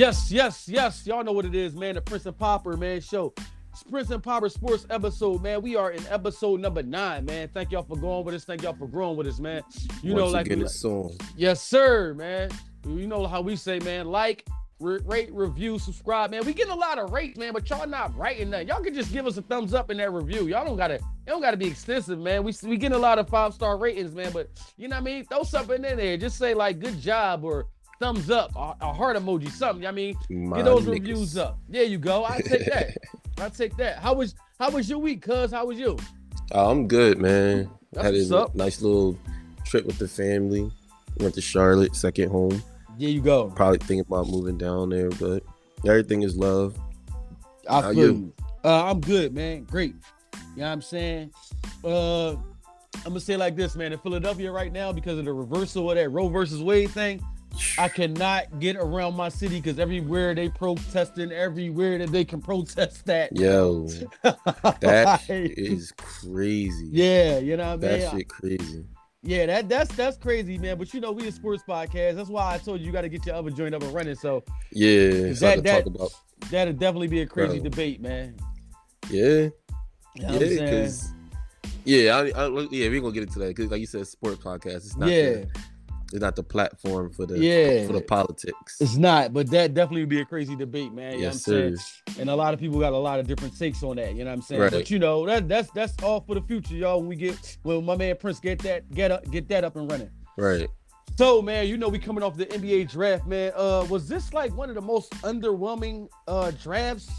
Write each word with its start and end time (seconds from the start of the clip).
Yes, 0.00 0.32
yes, 0.32 0.66
yes. 0.66 1.06
Y'all 1.06 1.22
know 1.22 1.32
what 1.32 1.44
it 1.44 1.54
is, 1.54 1.76
man. 1.76 1.94
The 1.94 2.00
Prince 2.00 2.24
and 2.24 2.38
Popper, 2.38 2.74
man, 2.74 3.02
show. 3.02 3.34
It's 3.70 3.82
Prince 3.82 4.08
and 4.08 4.22
Popper 4.22 4.48
Sports 4.48 4.86
episode, 4.88 5.42
man. 5.42 5.60
We 5.60 5.76
are 5.76 5.90
in 5.90 6.02
episode 6.06 6.58
number 6.58 6.82
nine, 6.82 7.26
man. 7.26 7.50
Thank 7.52 7.70
y'all 7.70 7.82
for 7.82 7.98
going 7.98 8.24
with 8.24 8.34
us. 8.34 8.46
Thank 8.46 8.62
y'all 8.62 8.72
for 8.72 8.88
growing 8.88 9.18
with 9.18 9.26
us, 9.26 9.38
man. 9.40 9.60
You 10.02 10.14
know, 10.14 10.22
Once 10.22 10.32
like, 10.32 10.46
again, 10.46 10.60
we- 10.60 10.64
it's 10.64 10.80
song. 10.80 11.14
yes, 11.36 11.60
sir, 11.60 12.14
man. 12.14 12.48
You 12.88 13.06
know 13.06 13.26
how 13.26 13.42
we 13.42 13.56
say, 13.56 13.78
man. 13.80 14.06
Like, 14.06 14.48
rate, 14.78 15.28
review, 15.34 15.78
subscribe, 15.78 16.30
man. 16.30 16.46
We 16.46 16.54
getting 16.54 16.72
a 16.72 16.76
lot 16.76 16.98
of 16.98 17.12
rates, 17.12 17.36
man, 17.36 17.52
but 17.52 17.68
y'all 17.68 17.86
not 17.86 18.16
writing 18.16 18.48
that. 18.52 18.66
Y'all 18.66 18.82
can 18.82 18.94
just 18.94 19.12
give 19.12 19.26
us 19.26 19.36
a 19.36 19.42
thumbs 19.42 19.74
up 19.74 19.90
in 19.90 19.98
that 19.98 20.10
review. 20.14 20.46
Y'all 20.46 20.64
don't 20.64 20.78
gotta, 20.78 20.94
it 20.94 21.02
don't 21.26 21.42
gotta 21.42 21.58
be 21.58 21.66
extensive, 21.66 22.18
man. 22.18 22.42
We 22.42 22.54
we 22.62 22.78
getting 22.78 22.96
a 22.96 22.98
lot 22.98 23.18
of 23.18 23.28
five 23.28 23.52
star 23.52 23.76
ratings, 23.76 24.14
man. 24.14 24.32
But 24.32 24.48
you 24.78 24.88
know 24.88 24.96
what 24.96 25.02
I 25.02 25.04
mean? 25.04 25.26
Throw 25.26 25.42
something 25.42 25.84
in 25.84 25.98
there. 25.98 26.16
Just 26.16 26.38
say 26.38 26.54
like 26.54 26.78
good 26.78 26.98
job 26.98 27.44
or 27.44 27.66
thumbs 28.00 28.30
up, 28.30 28.50
a, 28.56 28.74
a 28.80 28.92
heart 28.92 29.16
emoji, 29.16 29.48
something. 29.50 29.86
I 29.86 29.90
mean, 29.92 30.16
My 30.28 30.56
Get 30.56 30.64
those 30.64 30.84
niggas. 30.84 30.90
reviews 30.90 31.36
up. 31.36 31.58
There 31.68 31.84
you 31.84 31.98
go. 31.98 32.24
I 32.24 32.40
take 32.40 32.64
that. 32.66 32.96
I 33.40 33.48
take 33.48 33.76
that. 33.76 33.98
How 33.98 34.14
was 34.14 34.34
how 34.58 34.70
was 34.70 34.90
your 34.90 34.98
week, 34.98 35.22
cuz? 35.22 35.52
How 35.52 35.66
was 35.66 35.78
you? 35.78 35.96
Oh, 36.52 36.70
I'm 36.70 36.88
good, 36.88 37.18
man. 37.18 37.70
That's 37.92 38.06
Had 38.06 38.14
what's 38.14 38.30
a 38.30 38.36
up. 38.38 38.54
nice 38.54 38.82
little 38.82 39.16
trip 39.64 39.86
with 39.86 39.98
the 39.98 40.08
family. 40.08 40.70
Went 41.18 41.34
to 41.34 41.40
Charlotte, 41.40 41.94
second 41.94 42.30
home. 42.30 42.62
There 42.98 43.08
you 43.08 43.20
go. 43.20 43.50
Probably 43.50 43.78
thinking 43.78 44.00
about 44.00 44.28
moving 44.28 44.58
down 44.58 44.90
there, 44.90 45.10
but 45.10 45.42
everything 45.86 46.22
is 46.22 46.36
love. 46.36 46.76
I 47.68 47.80
How 47.82 47.92
feel 47.92 47.96
you? 47.98 48.04
you. 48.04 48.32
Uh, 48.64 48.90
I'm 48.90 49.00
good, 49.00 49.34
man. 49.34 49.64
Great. 49.64 49.94
You 50.34 50.62
know 50.62 50.66
what 50.66 50.72
I'm 50.72 50.82
saying? 50.82 51.30
Uh 51.84 52.30
I'm 52.32 53.12
gonna 53.12 53.20
say 53.20 53.36
like 53.36 53.56
this, 53.56 53.76
man. 53.76 53.92
In 53.92 53.98
Philadelphia 53.98 54.52
right 54.52 54.72
now, 54.72 54.92
because 54.92 55.18
of 55.18 55.24
the 55.24 55.32
reversal 55.32 55.90
of 55.90 55.96
that 55.96 56.10
Roe 56.10 56.28
versus 56.28 56.62
Wade 56.62 56.90
thing, 56.90 57.24
I 57.78 57.88
cannot 57.88 58.58
get 58.60 58.76
around 58.76 59.16
my 59.16 59.28
city 59.28 59.60
because 59.60 59.78
everywhere 59.78 60.34
they 60.34 60.48
protesting, 60.48 61.32
everywhere 61.32 61.98
that 61.98 62.10
they 62.10 62.24
can 62.24 62.40
protest 62.40 63.04
that. 63.06 63.36
Yo, 63.36 63.86
that 64.22 64.80
Like, 64.82 65.20
is 65.28 65.92
crazy. 65.96 66.88
yeah, 66.90 67.38
you 67.38 67.56
know 67.56 67.76
what 67.76 67.84
I 67.84 67.88
mean? 67.90 68.00
that 68.00 68.10
shit 68.12 68.28
crazy. 68.28 68.84
Yeah, 69.22 69.46
that 69.46 69.68
that's 69.68 69.94
that's 69.94 70.16
crazy, 70.16 70.56
man. 70.56 70.78
But 70.78 70.94
you 70.94 71.00
know, 71.00 71.12
we 71.12 71.26
a 71.28 71.32
sports 71.32 71.62
podcast. 71.68 72.14
That's 72.16 72.30
why 72.30 72.54
I 72.54 72.58
told 72.58 72.80
you 72.80 72.86
you 72.86 72.92
got 72.92 73.02
to 73.02 73.08
get 73.10 73.26
your 73.26 73.34
other 73.34 73.50
joint 73.50 73.74
up 73.74 73.82
and 73.82 73.92
running. 73.92 74.14
So 74.14 74.42
Yeah, 74.72 75.32
that- 75.34 75.86
about. 75.86 76.10
that'll 76.50 76.72
definitely 76.72 77.08
be 77.08 77.20
a 77.20 77.26
crazy 77.26 77.58
Bro. 77.60 77.68
debate, 77.70 78.00
man. 78.00 78.34
Yeah, 79.10 79.20
You 79.20 79.28
know 79.40 79.52
yeah, 80.16 80.32
what 80.32 80.42
I'm 80.42 80.48
because 80.48 81.12
yeah, 81.84 82.16
I, 82.16 82.20
I, 82.30 82.68
yeah, 82.70 82.88
we 82.88 83.00
gonna 83.00 83.12
get 83.12 83.24
into 83.24 83.38
that 83.40 83.48
because, 83.48 83.70
like 83.70 83.80
you 83.80 83.86
said, 83.86 84.06
sports 84.06 84.42
podcast. 84.42 84.76
It's 84.76 84.96
not 84.96 85.08
Yeah, 85.10 85.30
the, 85.30 85.48
it's 86.12 86.20
not 86.20 86.34
the 86.36 86.42
platform 86.42 87.10
for 87.12 87.26
the 87.26 87.38
Yeah. 87.38 87.86
for 87.86 87.92
the 87.92 88.00
politics. 88.00 88.80
it's 88.80 88.96
not, 88.96 89.32
but 89.32 89.48
that 89.50 89.74
definitely 89.74 90.02
would 90.02 90.08
be 90.08 90.20
a 90.20 90.24
crazy 90.24 90.56
debate, 90.56 90.92
man. 90.92 91.14
You 91.14 91.20
yes, 91.20 91.46
know 91.46 91.54
what 91.54 91.64
I'm 91.64 91.76
sir. 91.76 91.82
saying? 92.08 92.20
And 92.20 92.30
a 92.30 92.34
lot 92.36 92.52
of 92.54 92.60
people 92.60 92.80
got 92.80 92.92
a 92.92 92.96
lot 92.98 93.20
of 93.20 93.26
different 93.26 93.58
takes 93.58 93.82
on 93.82 93.96
that. 93.96 94.14
You 94.14 94.24
know 94.24 94.30
what 94.30 94.36
I'm 94.36 94.42
saying? 94.42 94.60
Right. 94.60 94.72
But 94.72 94.90
you 94.90 94.98
know, 94.98 95.24
that 95.26 95.48
that's 95.48 95.70
that's 95.70 95.94
all 96.02 96.20
for 96.20 96.34
the 96.34 96.42
future, 96.42 96.74
y'all. 96.74 97.00
When 97.00 97.08
we 97.08 97.16
get 97.16 97.56
when 97.62 97.84
my 97.84 97.96
man 97.96 98.16
Prince 98.16 98.40
get 98.40 98.58
that 98.60 98.90
get 98.92 99.10
up 99.10 99.30
get 99.30 99.48
that 99.48 99.64
up 99.64 99.76
and 99.76 99.90
running. 99.90 100.10
Right. 100.36 100.68
So 101.18 101.42
man, 101.42 101.68
you 101.68 101.76
know 101.76 101.88
we 101.88 101.98
coming 101.98 102.22
off 102.24 102.36
the 102.36 102.46
NBA 102.46 102.90
draft, 102.90 103.26
man. 103.26 103.52
Uh, 103.54 103.86
was 103.90 104.08
this 104.08 104.32
like 104.32 104.56
one 104.56 104.68
of 104.68 104.74
the 104.74 104.80
most 104.82 105.10
underwhelming 105.22 106.08
uh 106.28 106.50
drafts 106.62 107.10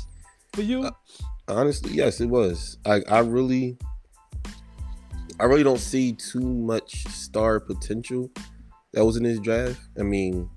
for 0.53 0.61
you? 0.64 0.83
Uh, 0.86 0.92
Honestly, 1.48 1.92
yes, 1.94 2.22
it 2.22 2.28
was. 2.28 2.78
I 2.86 3.02
I 3.09 3.20
really 3.20 3.78
I 5.39 5.45
really 5.45 5.64
don't 5.64 5.80
see 5.80 6.14
too 6.14 6.39
much 6.39 7.05
star 7.08 7.59
potential 7.59 8.30
that 8.93 9.05
was 9.05 9.17
in 9.17 9.23
this 9.23 9.39
draft. 9.39 9.79
I 9.99 10.03
mean, 10.03 10.49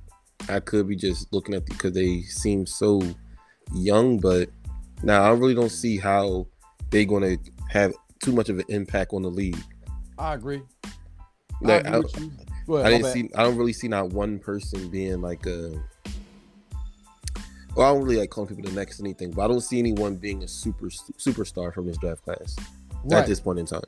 I 0.49 0.61
could 0.61 0.89
be 0.89 0.97
just 0.97 1.33
looking 1.33 1.55
at 1.55 1.67
because 1.67 1.93
they 1.93 2.23
seem 2.23 2.67
so 2.67 3.03
young, 3.75 4.19
but 4.19 4.51
now 5.03 5.23
I 5.23 5.31
really 5.31 5.55
don't 5.55 5.71
see 5.71 5.99
how 5.99 6.47
they're 6.91 7.05
gonna 7.05 7.37
have 7.71 7.95
too 8.21 8.33
much 8.33 8.49
of 8.49 8.59
an 8.59 8.65
impact 8.69 9.13
on 9.13 9.23
the 9.23 9.31
league. 9.31 9.63
I 10.19 10.35
agree. 10.35 10.63
Like, 11.61 11.87
I 11.87 11.91
I, 11.91 11.97
agree 11.99 12.31
you. 12.67 12.77
Ahead, 12.77 12.87
I 12.87 12.97
didn't 12.97 13.13
see. 13.13 13.31
I 13.35 13.43
don't 13.43 13.57
really 13.57 13.73
see 13.73 13.89
not 13.89 14.11
one 14.11 14.39
person 14.39 14.89
being 14.89 15.21
like 15.21 15.47
a. 15.47 15.73
Well, 17.77 17.91
I 17.91 17.93
don't 17.93 18.05
really 18.05 18.19
like 18.19 18.31
calling 18.31 18.55
people 18.55 18.71
the 18.71 18.77
next 18.77 19.01
anything, 19.01 19.33
but 19.33 19.43
I 19.43 19.49
don't 19.49 19.61
see 19.61 19.79
anyone 19.79 20.17
being 20.17 20.45
a 20.45 20.49
super 20.49 20.87
superstar 20.87 21.75
from 21.75 21.87
this 21.87 21.99
draft 21.99 22.23
class 22.23 22.57
right, 23.05 23.21
at 23.21 23.27
this 23.27 23.41
point 23.41 23.59
in 23.59 23.67
time. 23.67 23.83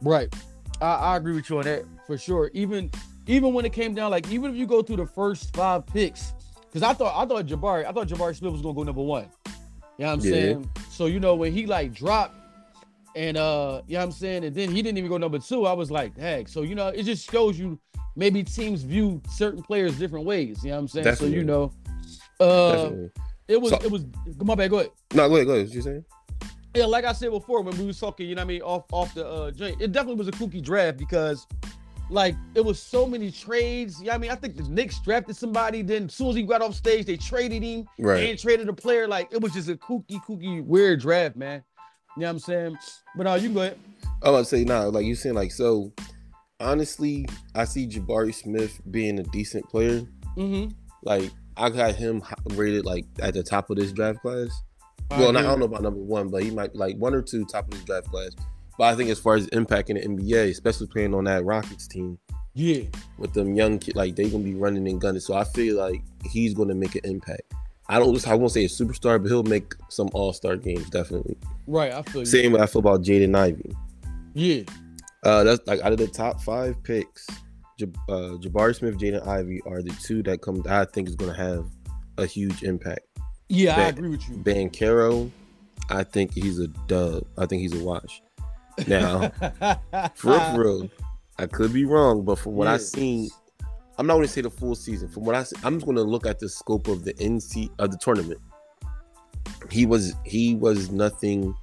right. 0.00 0.34
I, 0.80 0.86
I 0.86 1.16
agree 1.16 1.34
with 1.34 1.50
you 1.50 1.58
on 1.58 1.64
that 1.64 1.84
for 2.06 2.16
sure. 2.16 2.50
Even 2.54 2.90
even 3.28 3.52
when 3.54 3.64
it 3.64 3.72
came 3.72 3.94
down, 3.94 4.10
like 4.10 4.28
even 4.32 4.50
if 4.50 4.56
you 4.56 4.66
go 4.66 4.82
through 4.82 4.96
the 4.96 5.06
first 5.06 5.54
five 5.54 5.86
picks, 5.86 6.32
because 6.62 6.82
I 6.82 6.92
thought 6.94 7.14
I 7.16 7.24
thought 7.26 7.46
Jabari, 7.46 7.86
I 7.86 7.92
thought 7.92 8.08
Jabari 8.08 8.34
Smith 8.34 8.52
was 8.52 8.62
gonna 8.62 8.74
go 8.74 8.82
number 8.82 9.02
one. 9.02 9.28
You 9.98 10.04
know 10.04 10.06
what 10.06 10.12
I'm 10.14 10.20
Yeah. 10.20 10.30
saying? 10.32 10.70
So 10.90 11.06
you 11.06 11.20
know 11.20 11.34
when 11.36 11.52
he 11.52 11.66
like 11.66 11.92
dropped 11.94 12.34
and 13.14 13.36
uh 13.36 13.82
you 13.86 13.94
know 13.94 14.00
what 14.00 14.04
I'm 14.06 14.12
saying, 14.12 14.44
and 14.44 14.54
then 14.54 14.70
he 14.70 14.82
didn't 14.82 14.98
even 14.98 15.10
go 15.10 15.18
number 15.18 15.38
two, 15.38 15.66
I 15.66 15.72
was 15.72 15.90
like, 15.90 16.16
heck. 16.18 16.48
So 16.48 16.62
you 16.62 16.74
know, 16.74 16.88
it 16.88 17.04
just 17.04 17.30
shows 17.30 17.58
you 17.58 17.78
maybe 18.16 18.42
teams 18.42 18.82
view 18.82 19.20
certain 19.30 19.62
players 19.62 19.98
different 19.98 20.24
ways. 20.26 20.64
You 20.64 20.70
know 20.70 20.76
what 20.76 20.80
I'm 20.80 20.88
saying? 20.88 21.16
So 21.16 21.26
you 21.26 21.44
know, 21.44 21.72
uh 22.40 22.72
Definitely. 22.72 23.10
it 23.48 23.60
was 23.60 23.70
So- 23.72 23.78
it 23.84 23.90
was 23.90 24.04
my 24.42 24.54
bad, 24.54 24.70
go 24.70 24.78
ahead. 24.78 24.90
No, 25.14 25.28
go 25.28 25.34
ahead. 25.36 25.46
Go 25.46 25.52
ahead. 25.54 25.66
What 25.66 25.74
you 25.74 25.82
saying? 25.82 26.04
Yeah, 26.74 26.84
like 26.84 27.04
I 27.04 27.12
said 27.12 27.30
before, 27.30 27.62
when 27.62 27.76
we 27.78 27.86
was 27.86 27.98
talking, 27.98 28.28
you 28.28 28.34
know 28.36 28.42
what 28.42 28.44
I 28.44 28.48
mean, 28.48 28.62
off 28.62 28.84
off 28.92 29.14
the 29.14 29.26
uh 29.26 29.50
joint, 29.50 29.80
it 29.80 29.90
definitely 29.92 30.18
was 30.18 30.28
a 30.28 30.32
kooky 30.32 30.62
draft 30.62 30.96
because 30.98 31.46
like 32.10 32.34
it 32.54 32.64
was 32.64 32.80
so 32.80 33.06
many 33.06 33.30
trades. 33.30 34.00
Yeah, 34.02 34.14
I 34.14 34.18
mean, 34.18 34.30
I 34.30 34.34
think 34.34 34.56
the 34.56 34.62
Knicks 34.64 34.98
drafted 35.00 35.36
somebody, 35.36 35.82
then 35.82 36.04
as 36.06 36.14
soon 36.14 36.28
as 36.30 36.36
he 36.36 36.42
got 36.42 36.62
off 36.62 36.74
stage, 36.74 37.06
they 37.06 37.16
traded 37.16 37.62
him 37.62 37.86
Right. 37.98 38.30
and 38.30 38.38
traded 38.38 38.68
a 38.68 38.72
player. 38.72 39.06
Like 39.06 39.28
it 39.32 39.40
was 39.40 39.52
just 39.52 39.68
a 39.68 39.76
kooky, 39.76 40.20
kooky, 40.24 40.64
weird 40.64 41.00
draft, 41.00 41.36
man. 41.36 41.62
You 42.16 42.22
know 42.22 42.26
what 42.28 42.30
I'm 42.32 42.38
saying? 42.40 42.78
But 43.16 43.26
uh, 43.26 43.34
you 43.34 43.48
can 43.48 43.54
go 43.54 43.60
ahead. 43.62 43.78
I 44.22 44.30
was 44.30 44.34
about 44.34 44.38
to 44.38 44.44
say 44.44 44.64
nah. 44.64 44.84
Like 44.88 45.04
you 45.04 45.14
saying, 45.14 45.34
like 45.34 45.52
so. 45.52 45.92
Honestly, 46.60 47.24
I 47.54 47.64
see 47.64 47.86
Jabari 47.86 48.34
Smith 48.34 48.80
being 48.90 49.20
a 49.20 49.22
decent 49.24 49.68
player. 49.68 50.00
Mm-hmm. 50.36 50.72
Like 51.04 51.30
I 51.56 51.70
got 51.70 51.94
him 51.94 52.22
rated 52.46 52.84
like 52.84 53.04
at 53.20 53.34
the 53.34 53.42
top 53.44 53.70
of 53.70 53.76
this 53.76 53.92
draft 53.92 54.20
class. 54.22 54.48
well, 55.12 55.32
not, 55.32 55.44
I 55.44 55.48
don't 55.48 55.60
know 55.60 55.66
about 55.66 55.82
number 55.82 56.00
one, 56.00 56.28
but 56.30 56.42
he 56.42 56.50
might 56.50 56.74
like 56.74 56.96
one 56.96 57.14
or 57.14 57.22
two 57.22 57.44
top 57.44 57.66
of 57.66 57.70
this 57.74 57.84
draft 57.84 58.08
class. 58.08 58.30
But 58.78 58.84
I 58.84 58.94
think 58.96 59.10
as 59.10 59.18
far 59.18 59.34
as 59.34 59.46
impact 59.48 59.90
in 59.90 59.96
the 59.96 60.02
NBA, 60.06 60.50
especially 60.50 60.86
playing 60.86 61.12
on 61.14 61.24
that 61.24 61.44
Rockets 61.44 61.86
team 61.88 62.16
Yeah, 62.54 62.82
with 63.18 63.32
them 63.34 63.54
young 63.54 63.78
kids, 63.80 63.96
like 63.96 64.14
they 64.16 64.30
gonna 64.30 64.44
be 64.44 64.54
running 64.54 64.86
and 64.88 65.00
gunning. 65.00 65.20
So 65.20 65.34
I 65.34 65.44
feel 65.44 65.76
like 65.76 66.00
he's 66.24 66.54
gonna 66.54 66.74
make 66.76 66.94
an 66.94 67.02
impact. 67.04 67.52
I 67.88 67.98
don't 67.98 68.14
just 68.14 68.28
I 68.28 68.34
won't 68.34 68.52
say 68.52 68.64
a 68.64 68.68
superstar, 68.68 69.20
but 69.20 69.28
he'll 69.28 69.42
make 69.42 69.74
some 69.88 70.08
All 70.12 70.32
Star 70.32 70.56
games 70.56 70.88
definitely. 70.90 71.36
right. 71.66 71.92
I 71.92 72.02
feel 72.02 72.20
you. 72.22 72.26
Same 72.26 72.52
way 72.52 72.60
I 72.60 72.66
feel 72.66 72.80
about 72.80 73.02
Jaden 73.02 73.34
Ivey. 73.36 73.72
Yeah, 74.34 74.62
Uh, 75.24 75.42
that's 75.42 75.66
like 75.66 75.80
out 75.80 75.90
of 75.92 75.98
the 75.98 76.06
top 76.06 76.40
five 76.40 76.80
picks, 76.84 77.26
Jab- 77.78 77.96
uh, 78.08 78.36
Jabari 78.38 78.76
Smith, 78.76 78.96
Jaden 78.98 79.26
Ivey 79.26 79.60
are 79.66 79.82
the 79.82 79.90
two 80.02 80.22
that 80.24 80.40
come. 80.42 80.62
I 80.68 80.84
think 80.84 81.08
is 81.08 81.16
gonna 81.16 81.34
have 81.36 81.66
a 82.18 82.26
huge 82.26 82.62
impact. 82.62 83.00
yeah, 83.48 83.74
I 83.76 83.88
agree 83.88 84.10
with 84.10 84.28
you. 84.28 84.36
Banchero, 84.36 85.30
I 85.90 86.04
think 86.04 86.32
he's 86.34 86.58
a 86.60 86.68
dub. 86.86 87.24
I 87.36 87.46
think 87.46 87.62
he's 87.62 87.74
a 87.80 87.82
wash. 87.82 88.22
Now, 88.86 89.30
for 90.14 90.38
real, 90.56 90.88
I 91.38 91.46
could 91.46 91.72
be 91.72 91.84
wrong, 91.84 92.24
but 92.24 92.38
from 92.38 92.52
what 92.54 92.66
Yeah. 92.66 92.74
I've 92.74 92.82
seen, 92.82 93.30
I'm 93.98 94.06
not 94.06 94.14
going 94.14 94.26
to 94.26 94.32
say 94.32 94.40
the 94.42 94.50
full 94.50 94.74
season. 94.74 95.08
From 95.08 95.24
what 95.24 95.34
I, 95.34 95.42
see, 95.42 95.56
I'm 95.64 95.74
just 95.76 95.86
going 95.86 95.96
to 95.96 96.02
look 96.02 96.26
at 96.26 96.38
the 96.38 96.48
scope 96.48 96.88
of 96.88 97.04
the 97.04 97.14
NC 97.14 97.70
of 97.78 97.90
the 97.90 97.98
tournament. 97.98 98.40
He 99.70 99.86
was 99.86 100.14
he 100.24 100.54
was 100.54 100.90
nothing. 100.90 101.54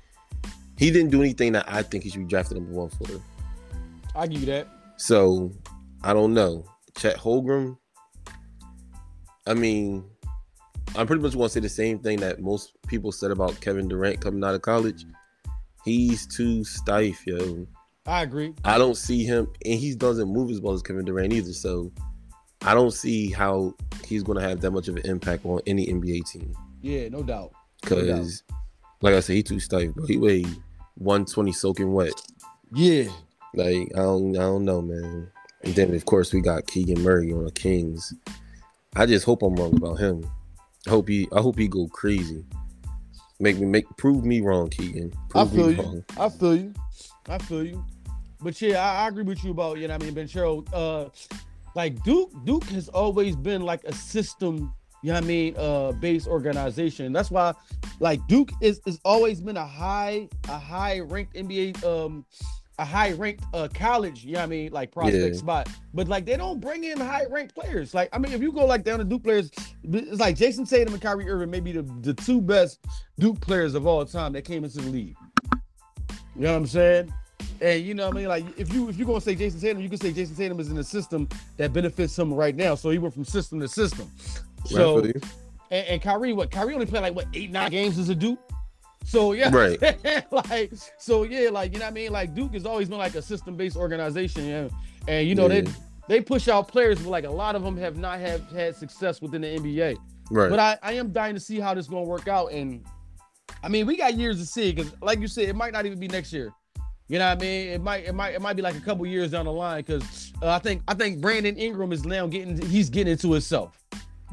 He 0.78 0.92
didn't 0.92 1.12
do 1.12 1.22
anything 1.22 1.54
that 1.54 1.66
I 1.68 1.82
think 1.82 2.04
he 2.04 2.10
should 2.10 2.22
be 2.22 2.26
drafted 2.26 2.58
number 2.58 2.74
one 2.74 2.90
for. 2.90 3.06
I 4.16 4.28
give 4.28 4.42
you 4.42 4.48
that. 4.48 4.68
So 4.98 5.52
I 6.04 6.14
don't 6.14 6.34
know. 6.34 6.66
Chet 6.98 7.18
Holmgren. 7.18 7.78
I 9.48 9.54
mean, 9.54 10.04
I'm 10.96 11.08
pretty 11.08 11.22
much 11.22 11.34
going 11.34 11.48
to 11.48 11.50
say 11.54 11.60
the 11.60 11.70
same 11.70 12.00
thing 12.00 12.20
that 12.22 12.40
most 12.40 12.74
people 12.88 13.12
said 13.12 13.32
about 13.32 13.60
Kevin 13.62 13.88
Durant 13.88 14.22
coming 14.22 14.44
out 14.44 14.56
of 14.56 14.62
college. 14.62 15.06
He's 15.86 16.26
too 16.28 16.64
stiff, 16.64 17.26
yo. 17.26 17.68
I 18.08 18.24
agree. 18.24 18.54
I 18.64 18.78
don't 18.78 18.98
see 18.98 19.24
him, 19.24 19.48
and 19.64 19.80
he 19.80 19.96
doesn't 19.96 20.28
move 20.28 20.52
as 20.52 20.60
well 20.60 20.74
as 20.74 20.82
Kevin 20.82 21.06
Durant 21.06 21.32
either. 21.32 21.54
So 21.54 21.92
I 22.62 22.74
don't 22.74 22.92
see 22.92 23.32
how 23.32 23.74
he's 24.06 24.24
going 24.24 24.40
to 24.40 24.48
have 24.48 24.62
that 24.62 24.72
much 24.72 24.88
of 24.88 24.96
an 24.96 25.06
impact 25.06 25.46
on 25.46 25.62
any 25.68 25.88
NBA 25.88 26.30
team. 26.30 26.54
Yeah, 26.82 27.10
no 27.10 27.24
doubt. 27.24 27.52
Because, 27.82 28.44
like 29.02 29.14
I 29.14 29.20
said, 29.20 29.36
he 29.36 29.44
too 29.44 29.60
stiff, 29.60 29.94
bro. 29.94 30.06
He 30.08 30.18
weighed 30.18 30.48
120 30.96 31.52
soaking 31.52 31.94
wet. 31.94 32.14
Yeah, 32.74 33.10
Like 33.54 33.92
I 33.96 34.00
don't, 34.00 34.36
I 34.36 34.42
don't 34.42 34.66
know, 34.66 34.82
man. 34.82 35.30
And 35.64 35.76
then 35.76 35.94
of 35.94 36.06
course 36.06 36.34
we 36.34 36.42
got 36.42 36.68
Keegan 36.68 37.02
Murray 37.02 37.32
on 37.32 37.46
the 37.46 37.52
Kings. 37.52 38.14
I 38.96 39.06
just 39.06 39.26
hope 39.26 39.44
I'm 39.44 39.56
wrong 39.56 39.76
about 39.78 40.00
him. 40.00 40.30
I 40.88 40.90
hope 40.90 41.08
he, 41.08 41.28
I 41.32 41.42
hope 41.42 41.58
he 41.58 41.68
go 41.68 41.88
crazy. 41.88 42.44
Make 43.40 43.60
me 43.60 43.66
make 43.66 43.86
prove 43.98 44.24
me 44.24 44.42
wrong, 44.42 44.70
Keegan. 44.70 45.14
I 45.34 45.46
feel 45.46 45.72
you. 45.72 45.82
wrong. 45.82 46.04
I 46.18 46.30
feel 46.30 46.56
you. 46.56 46.74
I 47.28 47.38
feel 47.38 47.66
you. 47.66 47.86
But 48.42 48.62
yeah, 48.62 48.80
I, 48.80 49.06
I 49.06 49.08
agree 49.10 49.24
with 49.24 49.44
you 49.44 49.52
about 49.52 49.78
you 49.78 49.88
know 49.88 49.94
what 49.96 50.04
I 50.04 50.06
mean, 50.06 50.16
Banchero. 50.16 50.66
Uh, 50.74 51.10
like 51.76 52.02
Duke, 52.04 52.32
Duke 52.46 52.64
has 52.66 52.88
always 52.90 53.36
been 53.36 53.62
like 53.62 53.84
a 53.84 53.94
system. 53.94 54.74
you 55.04 55.10
know 55.10 55.16
what 55.16 55.24
I 55.24 55.28
mean, 55.28 55.56
uh 55.58 55.92
base 55.94 56.28
organization. 56.28 57.12
That's 57.12 57.30
why 57.30 57.54
like 58.00 58.26
Duke 58.28 58.52
is 58.62 58.80
is 58.86 59.00
always 59.04 59.42
been 59.42 59.58
a 59.58 59.66
high, 59.66 60.30
a 60.48 60.58
high 60.58 61.00
ranked 61.02 61.36
NBA 61.36 61.84
um 61.84 62.26
a 62.78 62.86
high 62.86 63.14
ranked 63.14 63.44
uh 63.54 63.68
college, 63.74 64.26
you 64.26 64.34
know 64.34 64.40
what 64.40 64.44
I 64.46 64.48
mean, 64.48 64.72
like 64.72 64.92
prospect 64.92 65.34
Yeah. 65.36 65.40
spot. 65.40 65.70
But 65.94 66.08
like 66.08 66.26
they 66.26 66.36
don't 66.38 66.60
bring 66.60 66.84
in 66.84 67.00
high 67.00 67.26
ranked 67.30 67.56
players. 67.56 67.94
Like, 67.94 68.10
I 68.14 68.18
mean, 68.18 68.34
if 68.34 68.42
you 68.42 68.52
go 68.52 68.66
like 68.66 68.84
down 68.84 69.00
to 69.00 69.06
Duke 69.06 69.24
players, 69.24 69.50
it's 69.84 70.20
like 70.20 70.36
Jayson 70.36 70.66
Tatum 70.66 70.94
and 70.94 71.02
Kyrie 71.02 71.30
Irving, 71.30 71.50
maybe 71.50 71.72
the, 71.72 71.84
the 72.02 72.14
two 72.14 72.42
best 72.42 72.80
Duke 73.18 73.40
players 73.40 73.76
of 73.76 73.88
all 73.88 74.06
time 74.06 74.34
that 74.34 74.44
came 74.44 74.64
into 74.64 74.80
the 74.80 74.90
league. 74.90 75.16
You 76.36 76.42
know 76.42 76.52
what 76.52 76.58
I'm 76.58 76.68
saying? 76.68 77.14
And 77.62 77.82
you 77.86 77.94
know 77.94 78.08
what 78.08 78.16
I 78.16 78.20
mean? 78.20 78.28
Like 78.28 78.60
if 78.60 78.74
you 78.74 78.90
if 78.90 78.98
you're 78.98 79.08
gonna 79.08 79.22
say 79.22 79.36
Jayson 79.36 79.62
Tatum, 79.62 79.82
you 79.82 79.88
can 79.90 79.98
say 79.98 80.12
Jayson 80.12 80.36
Tatum 80.36 80.60
is 80.60 80.70
in 80.70 80.78
a 80.78 80.84
system 80.84 81.30
that 81.56 81.72
benefits 81.72 82.18
him 82.20 82.34
right 82.34 82.56
now. 82.56 82.76
So 82.76 82.90
he 82.90 82.98
went 82.98 83.14
from 83.14 83.24
system 83.24 83.62
to 83.62 83.68
system. 83.70 84.12
So 84.66 84.98
and, 85.72 85.88
and 85.88 86.02
Kyrie, 86.02 86.34
what 86.34 86.52
Kyrie 86.52 86.74
only 86.74 86.86
played 86.86 87.04
like 87.04 87.16
what 87.16 87.28
eight, 87.34 87.52
nine 87.52 87.72
games 87.72 87.98
as 87.98 88.10
a 88.10 88.16
Duke. 88.16 88.40
So 89.06 89.34
yeah, 89.34 89.50
Right. 89.56 89.80
like 90.52 90.74
so 90.98 91.24
yeah, 91.24 91.50
like 91.50 91.72
you 91.74 91.80
know 91.80 91.86
what 91.86 91.92
I 91.92 91.94
mean. 91.94 92.12
Like 92.12 92.34
Duke 92.36 92.54
has 92.54 92.66
always 92.66 92.90
been 92.90 92.98
like 92.98 93.16
a 93.16 93.22
system-based 93.22 93.78
organization, 93.78 94.46
yeah. 94.48 94.68
And 95.08 95.28
you 95.28 95.36
know 95.36 95.48
Yeah. 95.48 95.62
they 95.62 95.72
they 96.08 96.22
push 96.22 96.48
out 96.48 96.68
players, 96.68 97.00
but 97.00 97.10
like 97.10 97.24
a 97.24 97.30
lot 97.30 97.56
of 97.56 97.64
them 97.64 97.78
have 97.78 97.98
not 97.98 98.20
have 98.20 98.50
had 98.52 98.76
success 98.76 99.22
within 99.22 99.42
the 99.42 99.48
NBA. 99.48 99.98
right. 100.32 100.50
But 100.50 100.60
I, 100.60 100.78
I 100.84 100.94
am 100.94 101.12
dying 101.12 101.36
to 101.36 101.40
see 101.40 101.60
how 101.60 101.74
this 101.74 101.88
gonna 101.88 102.04
work 102.04 102.28
out. 102.28 102.52
And 102.52 102.84
I 103.64 103.70
mean, 103.70 103.86
we 103.86 103.96
got 103.96 104.16
years 104.16 104.40
to 104.40 104.46
see 104.46 104.72
because, 104.74 104.92
like 105.02 105.20
you 105.20 105.28
said, 105.28 105.50
it 105.50 105.56
might 105.56 105.74
not 105.74 105.86
even 105.86 106.00
be 106.00 106.08
next 106.08 106.34
year. 106.34 106.52
You 107.08 107.20
know 107.20 107.28
what 107.30 107.38
I 107.38 107.42
mean? 107.42 107.68
It 107.70 107.82
might, 107.82 108.04
it 108.06 108.14
might, 108.16 108.34
it 108.34 108.42
might 108.42 108.56
be 108.56 108.64
like 108.64 108.76
a 108.76 108.80
couple 108.80 109.06
years 109.06 109.30
down 109.32 109.46
the 109.46 109.52
line 109.52 109.84
because 109.84 110.34
uh, 110.42 110.50
I 110.50 110.58
think, 110.58 110.82
I 110.88 110.96
think 110.96 111.22
Brandon 111.22 111.56
Ingram 111.56 111.92
is 111.92 112.04
now 112.04 112.26
getting, 112.26 112.60
he's 112.66 112.90
getting 112.90 113.12
into 113.12 113.32
himself. 113.32 113.80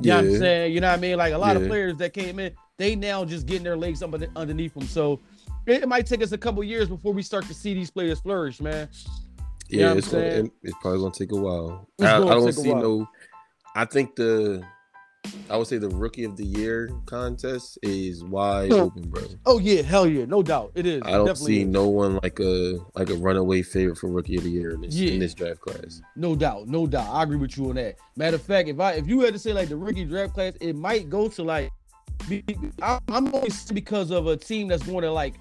You 0.01 0.09
know 0.09 0.17
what 0.17 0.25
I'm 0.25 0.39
saying? 0.39 0.73
You 0.73 0.81
know 0.81 0.89
what 0.89 0.99
I 0.99 1.01
mean? 1.01 1.19
Like 1.19 1.35
a 1.35 1.39
lot 1.39 1.57
of 1.57 1.67
players 1.69 1.97
that 1.99 2.15
came 2.15 2.39
in, 2.39 2.53
they 2.79 2.97
now 2.97 3.25
just 3.25 3.47
getting 3.47 3.65
their 3.65 3.77
legs 3.77 4.03
up 4.03 4.15
under- 4.15 4.29
underneath 4.37 4.75
them. 4.75 4.87
So 4.87 5.21
it, 5.67 5.87
might 5.89 6.07
take 6.07 6.23
us 6.23 6.33
a 6.33 6.39
couple 6.39 6.63
years 6.65 6.89
before 6.89 7.13
we 7.13 7.23
start 7.23 7.45
to 7.47 7.55
see 7.55 7.75
these 7.75 7.91
players 7.91 8.21
flourish, 8.21 8.61
man. 8.61 8.89
You 9.69 9.81
yeah, 9.81 9.95
it's 9.95 10.09
gonna, 10.09 10.25
it- 10.25 10.53
it's 10.63 10.77
probably 10.81 11.01
gonna 11.01 11.15
take 11.15 11.33
a 11.33 11.37
while. 11.37 11.89
It's 11.99 12.07
I, 12.09 12.17
I 12.17 12.21
don't 12.21 12.53
see 12.53 12.75
no. 12.75 13.09
I 13.75 13.87
think 13.87 14.17
the, 14.17 14.63
I 15.49 15.57
would 15.57 15.67
say 15.67 15.79
the 15.79 15.89
rookie 15.89 16.25
of 16.25 16.37
the 16.37 16.45
year 16.45 16.91
contest 17.07 17.79
is 17.83 18.23
wide 18.23 18.71
open, 18.73 19.09
bro. 19.09 19.23
Oh 19.47 19.59
yeah, 19.59 19.81
hell 19.81 20.07
yeah, 20.07 20.27
no 20.27 20.43
doubt, 20.43 20.73
it 20.75 20.85
is. 20.85 21.01
I 21.07 21.13
don't 21.13 21.27
Definitely 21.27 21.55
see 21.55 21.63
is. 21.63 21.69
no 21.69 21.89
one 21.89 22.19
like 22.23 22.39
a 22.41 22.79
like 22.95 23.09
a 23.09 23.15
runaway 23.15 23.63
favorite 23.63 23.97
for 23.97 24.09
rookie 24.09 24.37
of 24.37 24.43
the 24.45 24.51
year 24.51 24.73
in 24.73 24.83
this 24.83 24.95
Yeah. 24.95 25.13
in 25.13 25.21
this 25.21 25.33
draft 25.33 25.61
class. 25.61 26.03
No 26.17 26.37
doubt, 26.37 26.67
no 26.69 26.87
doubt. 26.87 27.09
I 27.09 27.23
agree 27.23 27.37
with 27.39 27.57
you 27.57 27.71
on 27.71 27.77
that. 27.77 27.97
Matter 28.17 28.37
of 28.37 28.43
fact, 28.43 28.69
if 28.69 28.79
I 28.79 28.93
if 28.95 29.07
you 29.07 29.21
had 29.21 29.33
to 29.33 29.39
say 29.39 29.55
like 29.55 29.69
the 29.71 29.77
rookie 29.77 30.05
draft 30.05 30.35
class, 30.35 30.53
it 30.61 30.75
might 30.77 31.09
go 31.09 31.29
to 31.29 31.43
like 31.43 31.71
I'm 32.83 33.01
I'm 33.09 33.35
only 33.35 33.51
because 33.73 34.11
of 34.11 34.27
a 34.27 34.37
team 34.37 34.69
that's 34.69 34.83
going 34.83 35.03
to 35.03 35.11
like 35.13 35.35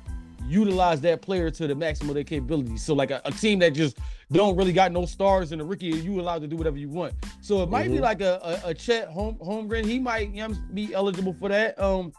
utilize 0.48 1.00
that 1.02 1.22
player 1.22 1.50
to 1.52 1.68
the 1.68 1.76
maximum 1.76 2.10
of 2.10 2.16
their 2.16 2.24
capabilities. 2.24 2.84
So 2.84 2.94
like 2.94 3.12
a, 3.12 3.22
a 3.26 3.32
team 3.32 3.60
that 3.60 3.72
just 3.74 3.98
don't 4.32 4.56
really 4.56 4.74
got 4.74 4.92
no 4.92 5.06
stars 5.06 5.52
in 5.52 5.60
the 5.60 5.66
rookie, 5.66 5.88
you 5.88 6.20
allowed 6.20 6.42
to 6.42 6.48
do 6.48 6.56
whatever 6.58 6.78
you 6.78 6.90
want. 6.90 7.14
So 7.42 7.62
it 7.64 7.70
might 7.70 7.90
be 7.92 7.98
Mhm. 7.98 8.02
like 8.02 8.22
a 8.22 8.60
a, 8.66 8.70
a 8.70 8.74
Chet 8.74 9.08
home 9.10 9.36
Holmgren. 9.36 9.86
He 9.86 10.00
might 10.00 10.34
you 10.34 10.48
know, 10.48 10.56
be 10.74 10.94
eligible 10.94 11.34
for 11.34 11.50
that. 11.50 11.80
Um, 11.80 12.12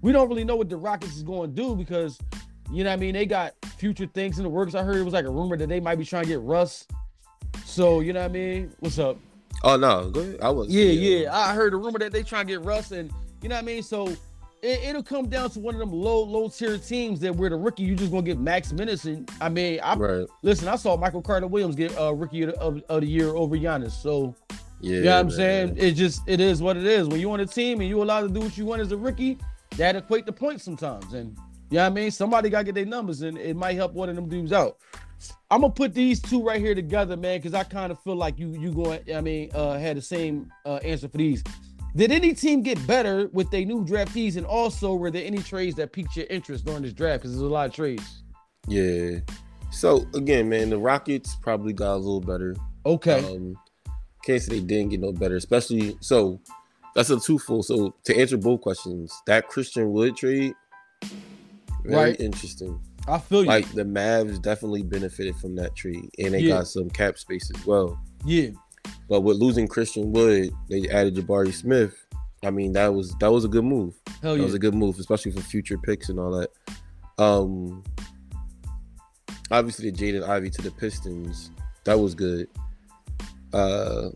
we 0.00 0.12
don't 0.12 0.28
really 0.28 0.44
know 0.44 0.56
what 0.56 0.68
the 0.68 0.76
Rockets 0.76 1.16
is 1.16 1.22
going 1.22 1.50
to 1.50 1.56
do 1.56 1.76
because 1.76 2.18
you 2.72 2.84
know 2.84 2.90
what 2.90 2.94
I 2.94 3.00
mean 3.00 3.14
they 3.14 3.26
got 3.26 3.54
future 3.76 4.06
things 4.06 4.38
in 4.38 4.44
the 4.44 4.50
works. 4.50 4.74
I 4.74 4.82
heard 4.82 4.96
it 4.96 5.02
was 5.04 5.14
like 5.14 5.24
a 5.26 5.30
rumor 5.30 5.56
that 5.56 5.68
they 5.68 5.80
might 5.80 5.96
be 5.96 6.04
trying 6.04 6.24
to 6.24 6.28
get 6.28 6.40
Russ. 6.40 6.86
So 7.64 8.00
you 8.00 8.12
know 8.12 8.20
what 8.20 8.30
I 8.30 8.32
mean? 8.32 8.72
What's 8.80 8.98
up? 8.98 9.18
Oh 9.64 9.76
no, 9.76 10.10
go 10.10 10.20
ahead. 10.20 10.38
I 10.40 10.50
was 10.50 10.68
Yeah, 10.68 10.84
yeah. 10.84 11.36
I 11.36 11.54
heard 11.54 11.74
a 11.74 11.76
rumor 11.76 11.98
that 11.98 12.12
they 12.12 12.22
trying 12.22 12.46
to 12.46 12.52
get 12.54 12.62
Russ, 12.62 12.92
and 12.92 13.10
you 13.42 13.48
know 13.48 13.54
what 13.56 13.62
I 13.62 13.66
mean. 13.66 13.82
So 13.82 14.08
it, 14.62 14.80
it'll 14.84 15.02
come 15.02 15.28
down 15.28 15.50
to 15.50 15.60
one 15.60 15.74
of 15.74 15.78
them 15.78 15.92
low, 15.92 16.22
low 16.24 16.48
tier 16.48 16.78
teams 16.78 17.20
that 17.20 17.34
where 17.34 17.50
the 17.50 17.56
rookie 17.56 17.84
you 17.84 17.94
just 17.94 18.10
gonna 18.10 18.22
get 18.22 18.38
max 18.38 18.72
minutes. 18.72 19.04
And 19.04 19.30
I 19.40 19.48
mean, 19.48 19.80
I 19.82 19.94
Right. 19.94 20.26
listen. 20.42 20.68
I 20.68 20.76
saw 20.76 20.96
Michael 20.96 21.22
Carter 21.22 21.46
Williams 21.46 21.76
get 21.76 21.96
uh, 21.98 22.12
rookie 22.14 22.42
of, 22.42 22.52
the- 22.54 22.58
of, 22.60 22.82
of 22.88 23.00
the 23.02 23.06
year 23.06 23.28
over 23.30 23.56
Giannis. 23.56 23.92
So 23.92 24.34
Yeah. 24.80 24.96
you 24.96 25.02
know 25.04 25.10
what 25.14 25.20
I'm 25.20 25.26
man. 25.28 25.36
saying? 25.36 25.74
It 25.76 25.92
just 25.92 26.22
it 26.26 26.40
is 26.40 26.60
what 26.62 26.76
it 26.76 26.84
is. 26.86 27.06
When 27.08 27.20
you 27.20 27.30
on 27.32 27.40
a 27.40 27.46
team 27.46 27.80
and 27.80 27.88
you 27.88 28.02
allowed 28.02 28.22
to 28.22 28.28
do 28.28 28.40
what 28.40 28.58
you 28.58 28.64
want 28.66 28.80
as 28.82 28.90
a 28.92 28.96
rookie, 28.96 29.38
that 29.76 29.94
equate 29.96 30.26
to 30.26 30.32
points 30.32 30.64
sometimes. 30.64 31.12
And 31.12 31.36
you 31.70 31.76
know 31.76 31.82
what 31.82 31.86
I 31.92 31.94
mean? 31.94 32.10
Somebody 32.10 32.48
gotta 32.50 32.64
get 32.64 32.74
their 32.74 32.86
numbers 32.86 33.22
and 33.22 33.38
it 33.38 33.54
might 33.56 33.74
help 33.76 33.92
one 33.92 34.08
of 34.08 34.16
them 34.16 34.28
dudes 34.28 34.52
out. 34.52 34.78
I'm 35.50 35.60
gonna 35.62 35.72
put 35.72 35.94
these 35.94 36.20
two 36.20 36.42
right 36.42 36.60
here 36.60 36.74
together, 36.74 37.16
man, 37.16 37.38
because 37.38 37.52
I 37.54 37.64
kind 37.64 37.90
of 37.92 38.00
feel 38.02 38.14
like 38.16 38.38
you 38.38 38.50
you 38.58 38.72
going, 38.72 39.00
I 39.14 39.20
mean, 39.20 39.50
uh 39.54 39.78
had 39.78 39.96
the 39.96 40.02
same 40.02 40.50
uh 40.64 40.76
answer 40.82 41.08
for 41.08 41.18
these. 41.18 41.42
Did 41.96 42.12
any 42.12 42.32
team 42.34 42.62
get 42.62 42.84
better 42.86 43.28
with 43.32 43.50
their 43.50 43.64
new 43.64 43.84
draftees? 43.84 44.36
And 44.36 44.46
also, 44.46 44.94
were 44.94 45.10
there 45.10 45.24
any 45.24 45.38
trades 45.38 45.76
that 45.76 45.92
piqued 45.92 46.16
your 46.16 46.26
interest 46.30 46.64
during 46.64 46.82
this 46.82 46.92
draft? 46.92 47.22
Because 47.22 47.32
there's 47.32 47.42
a 47.42 47.46
lot 47.52 47.66
of 47.68 47.74
trades. 47.74 48.22
Yeah. 48.68 49.18
So 49.70 50.06
again, 50.14 50.48
man, 50.48 50.70
the 50.70 50.78
Rockets 50.78 51.36
probably 51.42 51.72
got 51.72 51.94
a 51.94 51.96
little 51.96 52.20
better. 52.20 52.54
Okay. 52.86 53.24
Um, 53.34 53.56
can't 54.24 54.40
say 54.42 54.58
they 54.58 54.64
didn't 54.64 54.90
get 54.90 55.00
no 55.00 55.12
better, 55.12 55.36
especially 55.36 55.96
so. 56.00 56.40
That's 56.94 57.10
a 57.10 57.20
twofold. 57.20 57.64
So 57.66 57.94
to 58.04 58.16
answer 58.18 58.36
both 58.36 58.60
questions, 58.62 59.12
that 59.26 59.46
Christian 59.46 59.92
Wood 59.92 60.16
trade, 60.16 60.54
very 61.84 62.10
Right. 62.10 62.20
interesting. 62.20 62.80
I 63.06 63.18
feel 63.18 63.42
you. 63.42 63.48
Like 63.48 63.70
the 63.72 63.84
Mavs 63.84 64.42
definitely 64.42 64.82
benefited 64.82 65.36
from 65.36 65.54
that 65.56 65.74
trade, 65.76 66.10
and 66.18 66.34
they 66.34 66.40
Yeah. 66.40 66.56
got 66.58 66.66
some 66.66 66.90
cap 66.90 67.18
space 67.18 67.50
as 67.54 67.64
well. 67.66 67.98
yeah. 68.24 68.50
But 69.08 69.22
with 69.22 69.38
losing 69.38 69.68
Christian 69.68 70.12
Wood, 70.12 70.50
they 70.68 70.88
added 70.88 71.14
Jabari 71.16 71.52
Smith. 71.52 72.06
I 72.44 72.50
mean, 72.50 72.72
that 72.74 72.94
was 72.94 73.14
that 73.16 73.32
was 73.32 73.44
a 73.44 73.48
good 73.48 73.64
move. 73.64 73.94
Hell 74.22 74.34
That 74.34 74.40
yeah. 74.40 74.44
was 74.44 74.54
a 74.54 74.58
good 74.58 74.74
move, 74.74 74.98
especially 74.98 75.32
for 75.32 75.40
future 75.40 75.78
picks 75.78 76.08
and 76.08 76.20
all 76.20 76.30
that. 76.30 76.50
Um, 77.22 77.82
obviously 79.50 79.90
the 79.90 79.96
Jaden 79.96 80.28
Ivey 80.28 80.50
to 80.50 80.62
the 80.62 80.70
Pistons, 80.70 81.50
that 81.84 81.98
was 81.98 82.14
good. 82.14 82.48
Uh, 83.52 84.10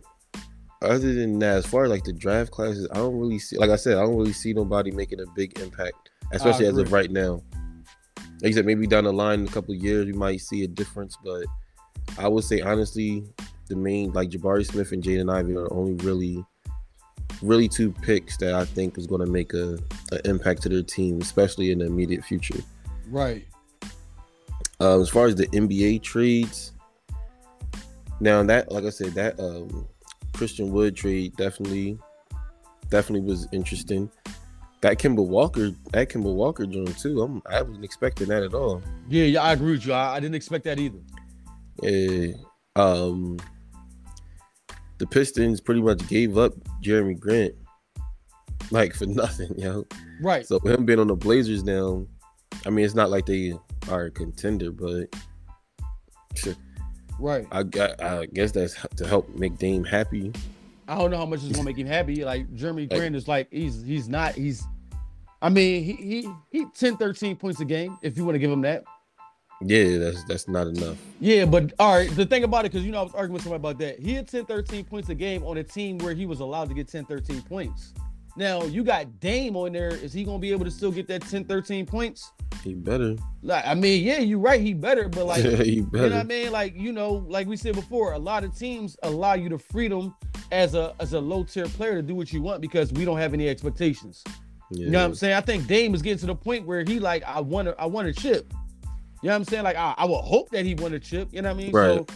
other 0.82 1.14
than 1.14 1.38
that, 1.38 1.58
as 1.58 1.66
far 1.66 1.84
as 1.84 1.90
like 1.90 2.04
the 2.04 2.12
draft 2.12 2.50
classes, 2.50 2.88
I 2.92 2.96
don't 2.96 3.18
really 3.18 3.38
see. 3.38 3.56
Like 3.56 3.70
I 3.70 3.76
said, 3.76 3.96
I 3.96 4.02
don't 4.02 4.16
really 4.16 4.32
see 4.32 4.52
nobody 4.52 4.90
making 4.90 5.20
a 5.20 5.26
big 5.34 5.58
impact, 5.58 6.10
especially 6.32 6.66
as 6.66 6.76
of 6.76 6.92
right 6.92 7.10
now. 7.10 7.42
Like 8.16 8.48
you 8.48 8.52
said, 8.52 8.66
maybe 8.66 8.86
down 8.86 9.04
the 9.04 9.12
line 9.12 9.40
in 9.40 9.48
a 9.48 9.50
couple 9.50 9.74
of 9.74 9.80
years, 9.80 10.06
we 10.06 10.12
might 10.12 10.40
see 10.40 10.64
a 10.64 10.68
difference. 10.68 11.16
But 11.24 11.46
I 12.18 12.28
would 12.28 12.44
say 12.44 12.60
honestly, 12.60 13.24
the 13.68 13.76
main 13.76 14.12
like 14.12 14.30
Jabari 14.30 14.66
Smith 14.66 14.92
and 14.92 15.02
Jaden 15.02 15.32
Ivey 15.32 15.56
are 15.56 15.72
only 15.72 15.94
really 16.04 16.44
really 17.40 17.68
two 17.68 17.90
picks 17.90 18.36
that 18.38 18.54
I 18.54 18.64
think 18.64 18.96
is 18.98 19.06
going 19.06 19.24
to 19.24 19.30
make 19.30 19.52
a 19.54 19.78
an 20.12 20.20
impact 20.24 20.62
to 20.62 20.68
their 20.68 20.82
team, 20.82 21.20
especially 21.20 21.72
in 21.72 21.78
the 21.78 21.86
immediate 21.86 22.24
future. 22.24 22.60
Right. 23.08 23.46
Uh, 24.80 25.00
as 25.00 25.08
far 25.08 25.26
as 25.26 25.36
the 25.36 25.46
NBA 25.48 26.02
trades, 26.02 26.72
now 28.20 28.42
that 28.42 28.70
like 28.70 28.84
I 28.84 28.90
said, 28.90 29.14
that 29.14 29.38
um, 29.38 29.86
Christian 30.32 30.70
Wood 30.72 30.96
trade 30.96 31.36
definitely 31.36 31.98
definitely 32.90 33.26
was 33.26 33.48
interesting. 33.52 34.10
That 34.80 34.98
Kemba 34.98 35.24
Walker, 35.24 35.70
that 35.92 36.08
Kemba 36.08 36.34
Walker 36.34 36.66
joint 36.66 36.98
too. 36.98 37.22
I'm, 37.22 37.42
I 37.46 37.62
wasn't 37.62 37.84
expecting 37.84 38.28
that 38.28 38.42
at 38.42 38.54
all. 38.54 38.82
Yeah, 39.08 39.24
yeah, 39.24 39.42
I 39.42 39.52
agree 39.52 39.72
with 39.72 39.86
you. 39.86 39.92
I, 39.92 40.16
I 40.16 40.20
didn't 40.20 40.34
expect 40.34 40.64
that 40.64 40.80
either. 40.80 40.98
Eh, 41.84 42.32
um, 42.76 43.38
the 44.98 45.06
Pistons 45.06 45.60
pretty 45.60 45.82
much 45.82 46.06
gave 46.08 46.38
up 46.38 46.52
Jerami 46.82 47.18
Grant 47.18 47.54
like 48.70 48.94
for 48.94 49.06
nothing, 49.06 49.52
you 49.56 49.64
know. 49.64 49.84
Right. 50.20 50.46
So 50.46 50.58
him 50.60 50.84
being 50.84 50.98
on 50.98 51.08
the 51.08 51.16
Blazers 51.16 51.64
now, 51.64 52.06
I 52.66 52.70
mean, 52.70 52.84
it's 52.84 52.94
not 52.94 53.10
like 53.10 53.26
they 53.26 53.54
are 53.90 54.04
a 54.04 54.10
contender, 54.10 54.70
but 54.70 55.06
right. 57.18 57.46
I 57.50 57.62
got, 57.62 58.00
I 58.02 58.26
guess 58.26 58.52
that's 58.52 58.76
to 58.96 59.06
help 59.06 59.28
make 59.34 59.58
Dame 59.58 59.84
happy. 59.84 60.32
I 60.88 60.96
don't 60.96 61.10
know 61.10 61.18
how 61.18 61.26
much 61.26 61.42
it's 61.44 61.52
gonna 61.52 61.64
make 61.64 61.78
him 61.78 61.86
happy. 61.86 62.24
Like 62.24 62.52
Jerami 62.54 62.90
Like- 62.90 62.98
Grant 62.98 63.16
is 63.16 63.28
like 63.28 63.48
he's 63.50 63.82
he's 63.82 64.08
not 64.08 64.34
he's 64.34 64.64
I 65.40 65.48
mean 65.48 65.84
he 65.84 65.92
he 65.94 66.32
he 66.50 66.66
10 66.74 66.96
13 66.96 67.36
points 67.36 67.60
a 67.60 67.64
game 67.64 67.96
if 68.02 68.16
you 68.16 68.24
want 68.24 68.34
to 68.34 68.38
give 68.38 68.50
him 68.50 68.62
that. 68.62 68.84
Yeah, 69.64 69.98
that's 69.98 70.24
that's 70.24 70.48
not 70.48 70.66
enough. 70.66 70.96
Yeah, 71.20 71.44
but 71.44 71.72
all 71.78 71.96
right, 71.96 72.10
the 72.14 72.26
thing 72.26 72.44
about 72.44 72.64
it 72.64 72.72
cuz 72.72 72.82
you 72.84 72.92
know 72.92 73.00
I 73.00 73.02
was 73.02 73.14
arguing 73.14 73.34
with 73.34 73.42
somebody 73.42 73.60
about 73.60 73.78
that. 73.78 73.98
He 73.98 74.14
had 74.14 74.28
10 74.28 74.46
13 74.46 74.84
points 74.84 75.08
a 75.08 75.14
game 75.14 75.42
on 75.44 75.58
a 75.58 75.64
team 75.64 75.98
where 75.98 76.14
he 76.14 76.26
was 76.26 76.40
allowed 76.40 76.68
to 76.68 76.74
get 76.74 76.88
10 76.88 77.04
13 77.04 77.42
points. 77.42 77.92
Now, 78.34 78.62
you 78.64 78.82
got 78.82 79.20
Dame 79.20 79.56
on 79.56 79.72
there. 79.72 79.90
Is 79.90 80.12
he 80.12 80.24
going 80.24 80.38
to 80.38 80.40
be 80.40 80.52
able 80.52 80.64
to 80.64 80.70
still 80.70 80.90
get 80.90 81.06
that 81.08 81.20
10 81.20 81.44
13 81.44 81.84
points? 81.84 82.32
He 82.64 82.74
better. 82.74 83.16
Like 83.42 83.66
I 83.66 83.74
mean, 83.74 84.04
yeah, 84.04 84.18
you're 84.18 84.38
right, 84.38 84.60
he 84.60 84.72
better, 84.72 85.08
but 85.08 85.26
like 85.26 85.44
he 85.64 85.74
You 85.74 85.88
know 85.92 86.02
what 86.02 86.12
I 86.12 86.22
mean? 86.22 86.52
Like, 86.52 86.76
you 86.76 86.92
know, 86.92 87.24
like 87.28 87.46
we 87.46 87.56
said 87.56 87.74
before, 87.74 88.12
a 88.12 88.18
lot 88.18 88.44
of 88.44 88.56
teams 88.56 88.96
allow 89.02 89.34
you 89.34 89.48
the 89.48 89.58
freedom 89.58 90.14
as 90.50 90.74
a 90.74 90.94
as 91.00 91.12
a 91.14 91.20
low 91.20 91.42
tier 91.44 91.66
player 91.66 91.94
to 91.94 92.02
do 92.02 92.14
what 92.14 92.32
you 92.32 92.42
want 92.42 92.60
because 92.60 92.92
we 92.92 93.04
don't 93.04 93.18
have 93.18 93.34
any 93.34 93.48
expectations. 93.48 94.22
Yeah. 94.70 94.84
You 94.84 94.90
know 94.90 95.00
what 95.00 95.04
I'm 95.06 95.14
saying? 95.14 95.34
I 95.34 95.40
think 95.40 95.66
Dame 95.66 95.94
is 95.94 96.02
getting 96.02 96.18
to 96.18 96.26
the 96.26 96.34
point 96.34 96.66
where 96.66 96.84
he 96.84 97.00
like, 97.00 97.22
I 97.24 97.40
want 97.40 97.68
to 97.68 97.80
I 97.80 97.86
want 97.86 98.08
a 98.08 98.12
chip. 98.12 98.52
You 99.22 99.28
know 99.28 99.34
what 99.34 99.36
I'm 99.36 99.44
saying? 99.44 99.64
Like 99.64 99.76
I, 99.76 99.94
I 99.96 100.04
would 100.04 100.22
hope 100.22 100.50
that 100.50 100.64
he 100.66 100.74
won 100.74 100.92
a 100.94 100.98
chip. 100.98 101.28
You 101.32 101.42
know 101.42 101.50
what 101.54 101.60
I 101.60 101.62
mean? 101.64 101.72
Right. 101.72 101.86
So 101.98 102.06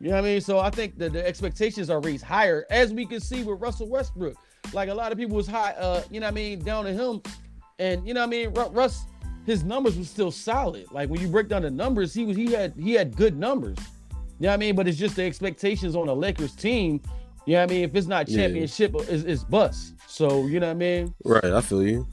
you 0.00 0.08
know 0.08 0.16
what 0.16 0.24
I 0.24 0.28
mean? 0.28 0.40
So 0.40 0.58
I 0.58 0.70
think 0.70 0.98
that 0.98 1.12
the 1.12 1.26
expectations 1.26 1.88
are 1.90 2.00
raised 2.00 2.24
higher, 2.24 2.66
as 2.70 2.92
we 2.92 3.06
can 3.06 3.20
see 3.20 3.42
with 3.42 3.60
Russell 3.60 3.88
Westbrook. 3.88 4.36
like 4.72 4.88
a 4.88 4.94
lot 4.94 5.12
of 5.12 5.18
people 5.18 5.36
was 5.36 5.46
high, 5.46 5.72
uh, 5.72 6.02
you 6.10 6.20
know 6.20 6.26
what 6.26 6.32
I 6.32 6.34
mean, 6.34 6.62
down 6.62 6.84
to 6.84 6.92
him, 6.92 7.22
and 7.78 8.06
you 8.06 8.12
know 8.14 8.20
what 8.20 8.26
I 8.26 8.30
mean, 8.30 8.52
Ru- 8.52 8.68
Russ, 8.70 9.04
his 9.46 9.64
numbers 9.64 9.96
was 9.96 10.10
still 10.10 10.30
solid. 10.30 10.86
Like 10.92 11.08
when 11.08 11.20
you 11.20 11.28
break 11.28 11.48
down 11.48 11.62
the 11.62 11.70
numbers, 11.70 12.12
he 12.12 12.24
was 12.24 12.36
he 12.36 12.52
had 12.52 12.74
he 12.78 12.92
had 12.92 13.16
good 13.16 13.38
numbers. 13.38 13.78
You 14.38 14.44
know 14.44 14.48
what 14.48 14.54
I 14.54 14.56
mean? 14.58 14.74
But 14.76 14.86
it's 14.88 14.98
just 14.98 15.16
the 15.16 15.22
expectations 15.24 15.94
on 15.96 16.06
the 16.08 16.16
Lakers 16.16 16.54
team. 16.54 17.00
You 17.46 17.54
know 17.54 17.60
what 17.62 17.70
I 17.70 17.74
mean? 17.74 17.84
If 17.84 17.94
it's 17.94 18.06
not 18.06 18.28
Yeah. 18.28 18.42
championship, 18.42 18.94
it's, 18.96 19.22
it's 19.22 19.44
bust. 19.44 19.94
So 20.08 20.46
you 20.46 20.58
know 20.60 20.66
what 20.66 20.72
I 20.72 20.78
mean? 20.78 21.14
Right, 21.24 21.44
I 21.44 21.60
feel 21.62 21.82
you. 21.82 22.06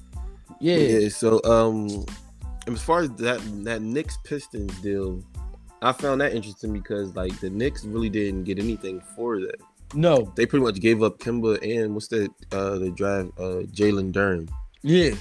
Yeah. 0.61 0.77
Yeah. 0.77 1.09
So 1.09 1.41
um, 1.43 2.05
as 2.67 2.81
far 2.81 3.01
as 3.01 3.09
that 3.15 3.41
that 3.63 3.81
Knicks 3.81 4.17
Pistons 4.23 4.73
deal, 4.81 5.23
I 5.81 5.91
found 5.91 6.21
that 6.21 6.33
interesting 6.33 6.73
because 6.73 7.15
like 7.15 7.37
the 7.39 7.49
Knicks 7.49 7.83
really 7.85 8.09
didn't 8.09 8.43
get 8.45 8.59
anything 8.59 9.01
for 9.15 9.39
that. 9.39 9.55
No. 9.93 10.31
They 10.35 10.45
pretty 10.45 10.63
much 10.65 10.79
gave 10.79 11.03
up 11.03 11.19
Kemba 11.19 11.59
and 11.61 11.93
what's 11.93 12.07
that 12.09 12.29
uh 12.51 12.79
the 12.79 12.91
drive 12.91 13.27
uh 13.37 13.63
Jalen 13.71 14.11
Duren. 14.11 14.49
Yeah. 14.81 15.11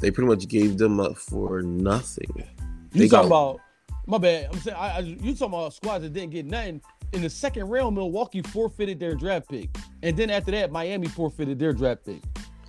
They 0.00 0.10
pretty 0.10 0.28
much 0.28 0.48
gave 0.48 0.78
them 0.78 0.98
up 1.00 1.16
for 1.16 1.62
nothing. 1.62 2.30
You 2.36 2.44
They 2.92 3.08
talking 3.08 3.28
got- 3.30 3.50
about 3.50 3.60
my 4.06 4.18
bad. 4.18 4.48
I'm 4.52 4.58
saying 4.58 4.76
I, 4.76 4.88
I 4.88 4.98
you 5.00 5.32
talking 5.34 5.54
about 5.54 5.72
squads 5.74 6.02
that 6.02 6.12
didn't 6.12 6.30
get 6.30 6.46
nothing. 6.46 6.80
In 7.12 7.20
the 7.22 7.30
second 7.30 7.68
round, 7.68 7.94
Milwaukee 7.94 8.40
forfeited 8.42 8.98
their 8.98 9.14
draft 9.14 9.48
pick, 9.50 9.68
and 10.02 10.16
then 10.16 10.30
after 10.30 10.50
that, 10.52 10.72
Miami 10.72 11.06
forfeited 11.08 11.58
their 11.58 11.74
draft 11.74 12.06
pick. 12.06 12.22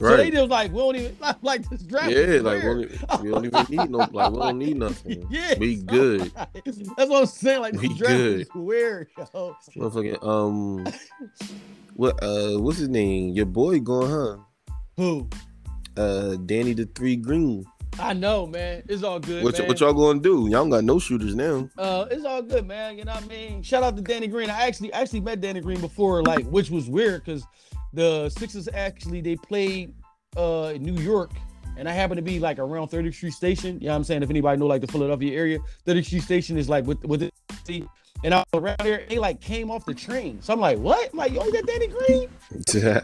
So 0.03 0.17
they 0.17 0.23
Right. 0.23 0.33
just 0.33 0.49
like 0.49 0.71
we 0.71 0.79
don't 0.79 0.95
even 0.95 1.17
like, 1.21 1.35
like 1.41 1.69
this 1.69 1.81
draft. 1.83 2.11
Yeah, 2.11 2.41
like 2.41 2.63
we 2.63 2.69
don't, 2.85 3.21
we 3.23 3.29
don't 3.31 3.45
even 3.45 3.65
need 3.69 3.89
no 3.89 3.97
like 4.11 4.31
we 4.31 4.39
don't 4.39 4.57
need 4.57 4.77
nothing. 4.85 5.27
Yeah, 5.29 5.55
We 5.59 5.77
good. 5.77 6.31
That's 6.35 7.09
what 7.09 7.21
I'm 7.21 7.25
saying. 7.25 7.61
Like 7.61 7.73
We 7.73 7.87
this 7.87 7.97
draft 7.97 8.13
good. 8.17 8.39
is 8.41 8.49
weird, 8.55 9.07
yo. 9.17 9.55
Motherfucking 9.77 10.25
um 10.27 10.85
what 11.95 12.21
uh 12.23 12.59
what's 12.59 12.79
his 12.79 12.89
name? 12.89 13.29
Your 13.33 13.45
boy 13.45 13.79
going, 13.79 14.09
huh? 14.11 14.37
Who? 14.97 15.29
Uh 15.95 16.35
Danny 16.45 16.73
the 16.73 16.85
three 16.85 17.15
green. 17.15 17.65
I 17.99 18.13
know, 18.13 18.47
man. 18.47 18.81
It's 18.89 19.03
all 19.03 19.19
good, 19.19 19.43
What, 19.43 19.59
y- 19.59 19.67
what 19.67 19.79
y'all 19.79 19.93
gonna 19.93 20.19
do? 20.19 20.41
Y'all 20.49 20.61
don't 20.63 20.71
got 20.71 20.83
no 20.83 20.97
shooters 20.97 21.35
now. 21.35 21.69
uh, 21.77 22.05
it's 22.09 22.25
all 22.25 22.41
good, 22.41 22.65
man. 22.67 22.97
You 22.97 23.05
know 23.05 23.13
what 23.13 23.23
I 23.23 23.27
mean? 23.27 23.61
Shout 23.61 23.83
out 23.83 23.95
to 23.95 24.01
Danny 24.01 24.25
Green. 24.25 24.49
I 24.49 24.63
actually 24.65 24.91
actually 24.93 25.19
met 25.19 25.41
Danny 25.41 25.61
Green 25.61 25.79
before, 25.79 26.23
like, 26.23 26.43
which 26.47 26.71
was 26.71 26.89
weird 26.89 27.23
because 27.23 27.45
the 27.93 28.29
Sixers 28.29 28.67
actually 28.73 29.21
they 29.21 29.35
played 29.35 29.93
uh 30.37 30.71
in 30.75 30.83
New 30.83 31.01
York, 31.01 31.31
and 31.77 31.87
I 31.87 31.91
happen 31.91 32.15
to 32.17 32.21
be 32.23 32.39
like 32.39 32.59
around 32.59 32.89
30th 32.89 33.13
Street 33.15 33.33
Station. 33.33 33.79
You 33.79 33.87
know 33.87 33.93
what 33.93 33.97
I'm 33.97 34.03
saying? 34.03 34.23
If 34.23 34.29
anybody 34.29 34.59
know 34.59 34.67
like 34.67 34.81
the 34.81 34.87
Philadelphia 34.87 35.37
area, 35.37 35.59
30th 35.85 36.05
Street 36.05 36.23
Station 36.23 36.57
is 36.57 36.69
like 36.69 36.85
with 36.85 37.03
with 37.05 37.23
it. 37.23 37.33
And 38.25 38.33
I 38.33 38.37
was 38.53 38.61
around 38.63 38.77
there, 38.79 39.03
they 39.09 39.19
like 39.19 39.41
came 39.41 39.69
off 39.69 39.85
the 39.85 39.93
train. 39.93 40.41
So 40.41 40.53
I'm 40.53 40.59
like, 40.61 40.77
what? 40.77 41.09
I'm 41.11 41.17
like, 41.17 41.33
yo, 41.33 41.43
that 41.51 41.65
Danny 41.67 41.87
Green? 41.87 42.29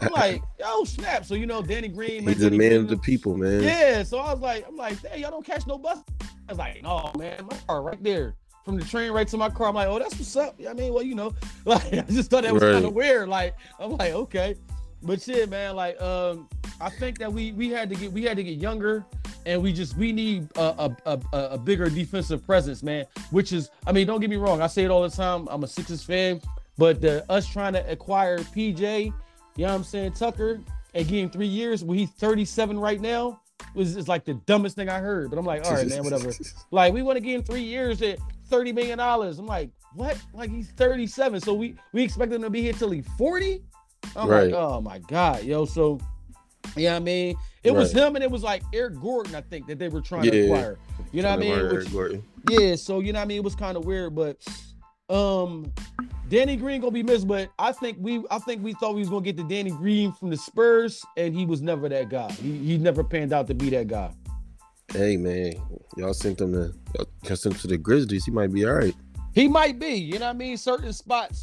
I'm 0.02 0.12
like, 0.12 0.42
yo, 0.58 0.84
snap. 0.84 1.26
So 1.26 1.34
you 1.34 1.44
know, 1.44 1.60
Danny 1.60 1.88
Green. 1.88 2.26
He's 2.26 2.42
a 2.42 2.50
man 2.50 2.72
of 2.72 2.88
the 2.88 2.96
people, 2.96 3.36
man. 3.36 3.62
yeah, 3.62 4.02
so 4.02 4.18
I 4.18 4.32
was 4.32 4.40
like, 4.40 4.64
I'm 4.66 4.76
like, 4.76 4.98
hey, 5.06 5.20
y'all 5.20 5.30
don't 5.30 5.44
catch 5.44 5.66
no 5.66 5.76
bus. 5.76 5.98
I 6.22 6.52
was 6.52 6.58
like, 6.58 6.82
no, 6.82 7.12
man, 7.18 7.46
my 7.50 7.56
car 7.66 7.82
right 7.82 8.02
there. 8.02 8.34
From 8.64 8.78
the 8.78 8.84
train 8.84 9.10
right 9.12 9.26
to 9.28 9.36
my 9.36 9.50
car. 9.50 9.68
I'm 9.68 9.74
like, 9.74 9.88
oh, 9.88 9.98
that's 9.98 10.14
what's 10.18 10.36
up. 10.36 10.58
I 10.68 10.72
mean, 10.74 10.92
well, 10.94 11.02
you 11.02 11.14
know, 11.14 11.34
like 11.66 11.84
I 11.92 12.00
just 12.02 12.30
thought 12.30 12.44
that 12.44 12.54
was 12.54 12.62
Right. 12.62 12.72
kind 12.72 12.84
of 12.86 12.94
weird. 12.94 13.28
Like, 13.28 13.54
I'm 13.78 13.96
like, 13.98 14.12
okay. 14.12 14.54
But 15.02 15.22
shit, 15.22 15.48
man, 15.48 15.76
like, 15.76 16.00
um, 16.00 16.48
I 16.80 16.90
think 16.90 17.18
that 17.18 17.32
we 17.32 17.52
we 17.52 17.68
had 17.68 17.88
to 17.90 17.94
get 17.94 18.12
we 18.12 18.24
had 18.24 18.36
to 18.36 18.44
get 18.44 18.58
younger 18.58 19.04
and 19.46 19.62
we 19.62 19.72
just 19.72 19.96
we 19.96 20.12
need 20.12 20.48
a 20.56 20.90
a, 21.06 21.18
a, 21.32 21.38
a 21.52 21.58
bigger 21.58 21.88
defensive 21.88 22.44
presence, 22.44 22.82
man. 22.82 23.06
Which 23.30 23.52
is, 23.52 23.70
I 23.86 23.92
mean, 23.92 24.06
don't 24.06 24.20
get 24.20 24.30
me 24.30 24.36
wrong, 24.36 24.60
I 24.60 24.66
say 24.66 24.84
it 24.84 24.90
all 24.90 25.02
the 25.02 25.14
time. 25.14 25.48
I'm 25.50 25.64
a 25.64 25.68
Sixers 25.68 26.02
fan, 26.02 26.40
but 26.76 27.00
the, 27.00 27.30
us 27.30 27.46
trying 27.46 27.72
to 27.74 27.90
acquire 27.90 28.38
PJ, 28.38 29.06
you 29.06 29.10
know 29.10 29.14
what 29.56 29.70
I'm 29.70 29.84
saying, 29.84 30.12
Tucker, 30.12 30.60
and 30.94 31.08
give 31.08 31.24
him 31.24 31.30
three 31.30 31.46
years 31.46 31.84
when 31.84 31.98
he's 31.98 32.10
37 32.10 32.78
right 32.78 33.00
now 33.00 33.40
was 33.74 33.96
is 33.96 34.08
like 34.08 34.24
the 34.24 34.34
dumbest 34.34 34.76
thing 34.76 34.88
I 34.88 34.98
heard. 34.98 35.30
But 35.30 35.38
I'm 35.38 35.44
like, 35.46 35.64
all 35.64 35.72
right, 35.72 35.88
man, 35.88 36.04
whatever. 36.04 36.32
Like 36.70 36.92
we 36.92 37.02
want 37.02 37.16
to 37.16 37.20
get 37.20 37.34
in 37.34 37.42
three 37.42 37.62
years 37.62 38.02
at 38.02 38.18
30 38.48 38.72
million 38.72 38.98
dollars. 38.98 39.38
I'm 39.38 39.46
like, 39.46 39.70
what? 39.94 40.18
Like 40.32 40.50
he's 40.50 40.70
37, 40.70 41.40
so 41.40 41.54
we 41.54 41.74
we 41.92 42.02
expect 42.02 42.32
him 42.32 42.42
to 42.42 42.50
be 42.50 42.62
here 42.62 42.72
till 42.72 42.90
he's 42.90 43.06
40. 43.18 43.62
I'm 44.16 44.28
Right. 44.28 44.44
like, 44.50 44.54
oh 44.54 44.80
my 44.80 44.98
god, 44.98 45.44
yo. 45.44 45.64
So, 45.64 45.98
yeah, 46.76 46.96
I 46.96 46.98
mean, 46.98 47.36
it 47.62 47.72
was 47.72 47.92
him 47.92 48.14
and 48.16 48.24
it 48.24 48.30
was 48.30 48.42
like 48.42 48.62
Eric 48.72 49.00
Gordon, 49.00 49.34
I 49.34 49.40
think, 49.42 49.66
that 49.68 49.78
they 49.78 49.88
were 49.88 50.00
trying 50.00 50.22
to 50.30 50.40
acquire. 50.44 50.78
You 51.12 51.22
know 51.22 51.30
what 51.30 51.38
I 51.38 51.40
mean? 51.40 51.52
Eric 51.52 51.72
Which- 51.84 51.92
Gordon. 51.92 52.22
yeah, 52.50 52.76
so 52.76 53.00
you 53.00 53.12
know 53.12 53.18
what 53.18 53.24
I 53.24 53.28
mean. 53.28 53.38
It 53.38 53.44
was 53.44 53.54
kind 53.54 53.76
of 53.76 53.84
weird, 53.84 54.14
but 54.14 54.36
um, 55.08 55.72
Danny 56.28 56.56
Green 56.56 56.80
gonna 56.80 56.92
be 56.92 57.02
missed. 57.02 57.26
But 57.26 57.50
I 57.58 57.72
think 57.72 57.98
we, 58.00 58.22
I 58.30 58.38
think 58.38 58.62
we 58.62 58.72
thought 58.74 58.94
we 58.94 59.00
was 59.00 59.08
gonna 59.08 59.24
get 59.24 59.36
the 59.36 59.44
Danny 59.44 59.70
Green 59.70 60.12
from 60.12 60.30
the 60.30 60.36
Spurs, 60.36 61.04
and 61.16 61.34
he 61.34 61.44
was 61.46 61.60
never 61.62 61.88
that 61.88 62.08
guy. 62.08 62.30
He, 62.32 62.56
he 62.58 62.78
never 62.78 63.02
panned 63.02 63.32
out 63.32 63.46
to 63.48 63.54
be 63.54 63.70
that 63.70 63.88
guy. 63.88 64.12
Hey 64.92 65.16
man, 65.16 65.54
y'all 65.96 66.14
sent 66.14 66.40
him 66.40 66.52
to 66.52 66.72
y'all 67.24 67.36
sent 67.36 67.54
him 67.54 67.60
to 67.60 67.66
the 67.68 67.78
Grizzlies. 67.78 68.24
He 68.24 68.30
might 68.30 68.52
be 68.52 68.64
all 68.66 68.74
right. 68.74 68.94
He 69.32 69.46
might 69.46 69.78
be, 69.78 69.94
you 69.94 70.18
know 70.18 70.26
what 70.26 70.34
I 70.34 70.38
mean. 70.38 70.56
Certain 70.56 70.92
spots 70.92 71.40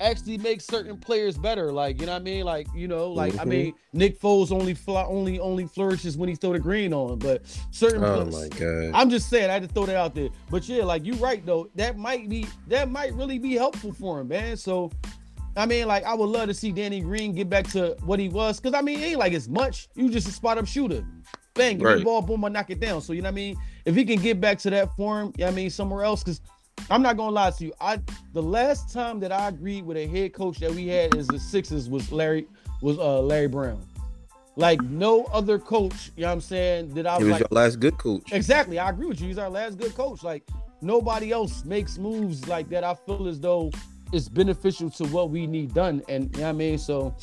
actually 0.00 0.38
make 0.38 0.60
certain 0.60 0.96
players 0.98 1.36
better. 1.38 1.72
Like 1.72 2.00
you 2.00 2.06
know 2.06 2.12
what 2.12 2.22
I 2.22 2.24
mean. 2.24 2.44
Like 2.44 2.66
you 2.74 2.88
know, 2.88 3.10
like 3.10 3.34
I 3.34 3.44
Mhm. 3.44 3.48
mean, 3.48 3.74
Nick 3.92 4.20
Foles 4.20 4.52
only 4.52 4.74
fly, 4.74 5.04
only 5.04 5.40
only 5.40 5.66
flourishes 5.66 6.16
when 6.16 6.28
he 6.28 6.34
throw 6.34 6.52
the 6.52 6.58
green 6.58 6.92
on, 6.92 7.18
but 7.18 7.42
certain. 7.70 8.04
Oh 8.04 8.24
pla- 8.26 8.40
my 8.42 8.48
god. 8.48 8.90
I'm 8.94 9.10
just 9.10 9.28
saying, 9.30 9.50
I 9.50 9.54
had 9.54 9.62
to 9.62 9.68
throw 9.68 9.86
that 9.86 9.96
out 9.96 10.14
there. 10.14 10.28
But 10.50 10.68
yeah, 10.68 10.84
like 10.84 11.04
you're 11.04 11.16
right 11.16 11.44
though, 11.44 11.70
that 11.76 11.96
might 11.96 12.28
be 12.28 12.46
that 12.68 12.90
might 12.90 13.14
really 13.14 13.38
be 13.38 13.54
helpful 13.54 13.92
for 13.92 14.20
him, 14.20 14.28
man. 14.28 14.56
So 14.56 14.90
I 15.56 15.64
mean, 15.64 15.86
like 15.86 16.04
I 16.04 16.12
would 16.12 16.26
love 16.28 16.48
to 16.48 16.54
see 16.54 16.70
Danny 16.72 17.00
Green 17.00 17.32
get 17.34 17.48
back 17.48 17.66
to 17.68 17.96
what 18.04 18.18
he 18.18 18.28
was, 18.28 18.60
because 18.60 18.74
I 18.74 18.82
mean, 18.82 19.00
it 19.00 19.04
ain't 19.04 19.18
like 19.18 19.32
as 19.32 19.48
much. 19.48 19.88
You 19.94 20.10
just 20.10 20.28
a 20.28 20.32
spot 20.32 20.58
up 20.58 20.66
shooter. 20.66 21.02
Bang, 21.54 21.78
give 21.78 21.86
me 21.88 21.94
the 22.00 22.04
ball, 22.04 22.20
boom, 22.20 22.44
I 22.44 22.48
knock 22.48 22.68
it 22.68 22.80
down. 22.80 23.00
So 23.00 23.14
you 23.14 23.22
know 23.22 23.28
what 23.28 23.32
I 23.32 23.36
mean? 23.36 23.56
If 23.86 23.94
he 23.94 24.04
can 24.04 24.20
get 24.20 24.38
back 24.42 24.58
to 24.58 24.68
that 24.70 24.94
form, 24.94 25.32
yeah, 25.38 25.48
I 25.48 25.52
mean, 25.52 25.70
somewhere 25.70 26.04
else, 26.04 26.22
because 26.22 26.42
I'm 26.90 27.02
not 27.02 27.16
gonna 27.16 27.32
lie 27.32 27.50
to 27.50 27.64
you. 27.64 27.72
I 27.80 28.00
the 28.32 28.42
last 28.42 28.92
time 28.92 29.18
that 29.20 29.32
I 29.32 29.48
agreed 29.48 29.84
with 29.84 29.96
a 29.96 30.06
head 30.06 30.32
coach 30.32 30.58
that 30.58 30.72
we 30.72 30.86
had 30.86 31.16
as 31.16 31.26
the 31.26 31.38
Sixers 31.38 31.88
was 31.88 32.12
Larry 32.12 32.46
was 32.80 32.98
uh 32.98 33.20
Larry 33.20 33.48
Brown. 33.48 33.84
Like 34.56 34.80
no 34.82 35.24
other 35.24 35.58
coach, 35.58 36.12
you 36.16 36.22
know 36.22 36.28
what 36.28 36.34
I'm 36.34 36.40
saying, 36.40 36.94
that 36.94 37.06
I 37.06 37.18
He 37.18 37.24
was 37.24 37.32
was 37.32 37.40
like 37.40 37.50
your 37.50 37.62
last 37.62 37.80
good 37.80 37.98
coach. 37.98 38.32
Exactly. 38.32 38.78
I 38.78 38.88
agree 38.90 39.06
with 39.06 39.20
you. 39.20 39.28
He's 39.28 39.38
our 39.38 39.50
last 39.50 39.78
good 39.78 39.94
coach. 39.94 40.22
Like 40.22 40.48
nobody 40.80 41.32
else 41.32 41.64
makes 41.64 41.98
moves 41.98 42.46
like 42.48 42.68
that. 42.70 42.84
I 42.84 42.94
feel 42.94 43.28
as 43.28 43.40
though 43.40 43.70
it's 44.12 44.28
beneficial 44.28 44.88
to 44.90 45.04
what 45.06 45.30
we 45.30 45.46
need 45.46 45.74
done. 45.74 46.02
And 46.08 46.32
you 46.34 46.40
know 46.40 46.44
what 46.44 46.48
I 46.50 46.52
mean? 46.52 46.78
So 46.78 47.14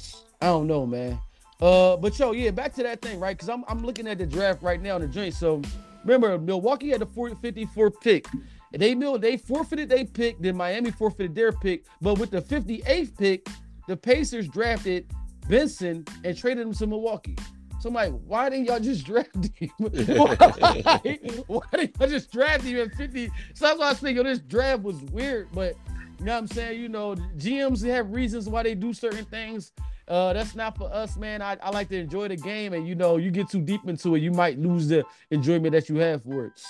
I 0.42 0.48
don't 0.48 0.68
know, 0.68 0.86
man. 0.86 1.18
Uh, 1.62 1.96
but 1.96 2.20
yo, 2.20 2.34
yeah, 2.34 2.52
back 2.52 2.74
to 2.74 2.84
that 2.84 3.02
thing, 3.02 3.20
right? 3.20 3.36
Because 3.36 3.50
I'm 3.50 3.64
I'm 3.68 3.86
looking 3.86 4.08
at 4.08 4.18
the 4.18 4.28
draft 4.28 4.62
right 4.62 4.82
now 4.82 4.98
in 4.98 5.02
the 5.04 5.08
joint. 5.08 5.34
So 5.34 5.62
remember, 6.04 6.38
Milwaukee 6.38 6.90
had 6.90 7.02
the 7.02 7.06
40, 7.06 7.36
54th 7.36 8.02
pick. 8.02 8.28
They 8.74 8.94
they 8.96 9.38
forfeited 9.38 9.90
their 9.90 10.06
pick, 10.06 10.40
then 10.40 10.58
Miami 10.58 10.92
forfeited 10.92 11.36
their 11.36 11.52
pick. 11.52 11.86
But 12.02 12.18
with 12.18 12.32
the 12.32 12.42
58th 12.42 13.18
pick, 13.18 13.48
the 13.88 13.96
Pacers 13.96 14.48
drafted 14.48 15.12
Besson 15.48 16.08
and 16.24 16.38
traded 16.38 16.66
him 16.66 16.74
to 16.74 16.88
Milwaukee. 16.88 17.38
So 17.80 17.90
I'm 17.90 17.96
like, 17.96 18.14
why 18.26 18.50
didn't 18.50 18.68
y'all 18.68 18.80
just 18.80 19.06
draft 19.06 19.36
him? 19.36 19.70
why, 19.78 20.36
why 21.48 21.64
didn't 21.74 22.00
y'all 22.00 22.10
just 22.10 22.32
draft 22.32 22.64
him 22.64 22.80
at 22.80 22.96
50? 22.96 23.28
So 23.28 23.66
that's 23.66 23.78
why 23.78 23.86
I 23.86 23.90
was 23.90 24.00
thinking, 24.00 24.24
this 24.24 24.40
draft 24.40 24.84
was 24.84 24.98
weird. 25.12 25.50
But 25.54 25.76
you 26.20 26.26
know 26.26 26.34
what 26.34 26.40
I'm 26.40 26.48
saying? 26.48 26.80
You 26.80 26.90
know, 26.90 27.16
GMs 27.38 27.86
have 27.86 28.12
reasons 28.12 28.48
why 28.48 28.64
they 28.64 28.74
do 28.74 28.94
certain 28.94 29.26
things. 29.26 29.72
Uh, 30.08 30.34
that's 30.34 30.56
not 30.56 30.78
for 30.78 30.92
us, 30.94 31.18
man. 31.18 31.42
I, 31.42 31.58
I 31.62 31.70
like 31.70 31.90
to 31.90 31.98
enjoy 31.98 32.28
the 32.28 32.36
game, 32.36 32.74
and 32.74 32.88
you 32.88 32.96
know, 32.96 33.18
you 33.18 33.32
get 33.32 33.50
too 33.50 33.62
deep 33.62 33.82
into 33.88 34.16
it, 34.16 34.22
you 34.22 34.32
might 34.32 34.58
lose 34.60 34.88
the 34.88 35.04
enjoyment 35.32 35.72
that 35.74 35.88
you 35.88 35.98
have 35.98 36.24
for 36.24 36.46
it. 36.46 36.62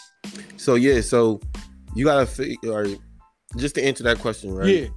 So 0.58 0.76
yeah, 0.76 1.02
so 1.02 1.40
you 1.96 2.06
gotta 2.06 2.26
figure. 2.26 2.72
Or 2.72 2.86
just 3.58 3.76
to 3.76 3.84
answer 3.84 4.04
that 4.04 4.20
question, 4.20 4.54
right? 4.54 4.68
Yeah, 4.68 4.88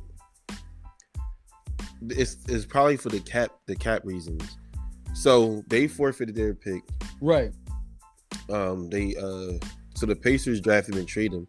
It's 2.11 2.37
it's 2.49 2.65
probably 2.67 2.97
for 2.97 3.09
the 3.09 3.21
cap 3.21 3.51
the 3.67 3.75
cap 3.77 4.03
reasons. 4.05 4.57
So 5.15 5.63
they 5.69 5.89
forfeited 5.89 6.35
their 6.35 6.55
pick. 6.55 6.83
right. 7.21 7.53
Um, 8.51 8.89
they 8.91 9.17
uh, 9.17 9.59
so 9.95 10.07
the 10.07 10.15
Pacers 10.15 10.61
drafted 10.61 10.97
and 10.97 11.09
traded 11.09 11.33
him. 11.39 11.49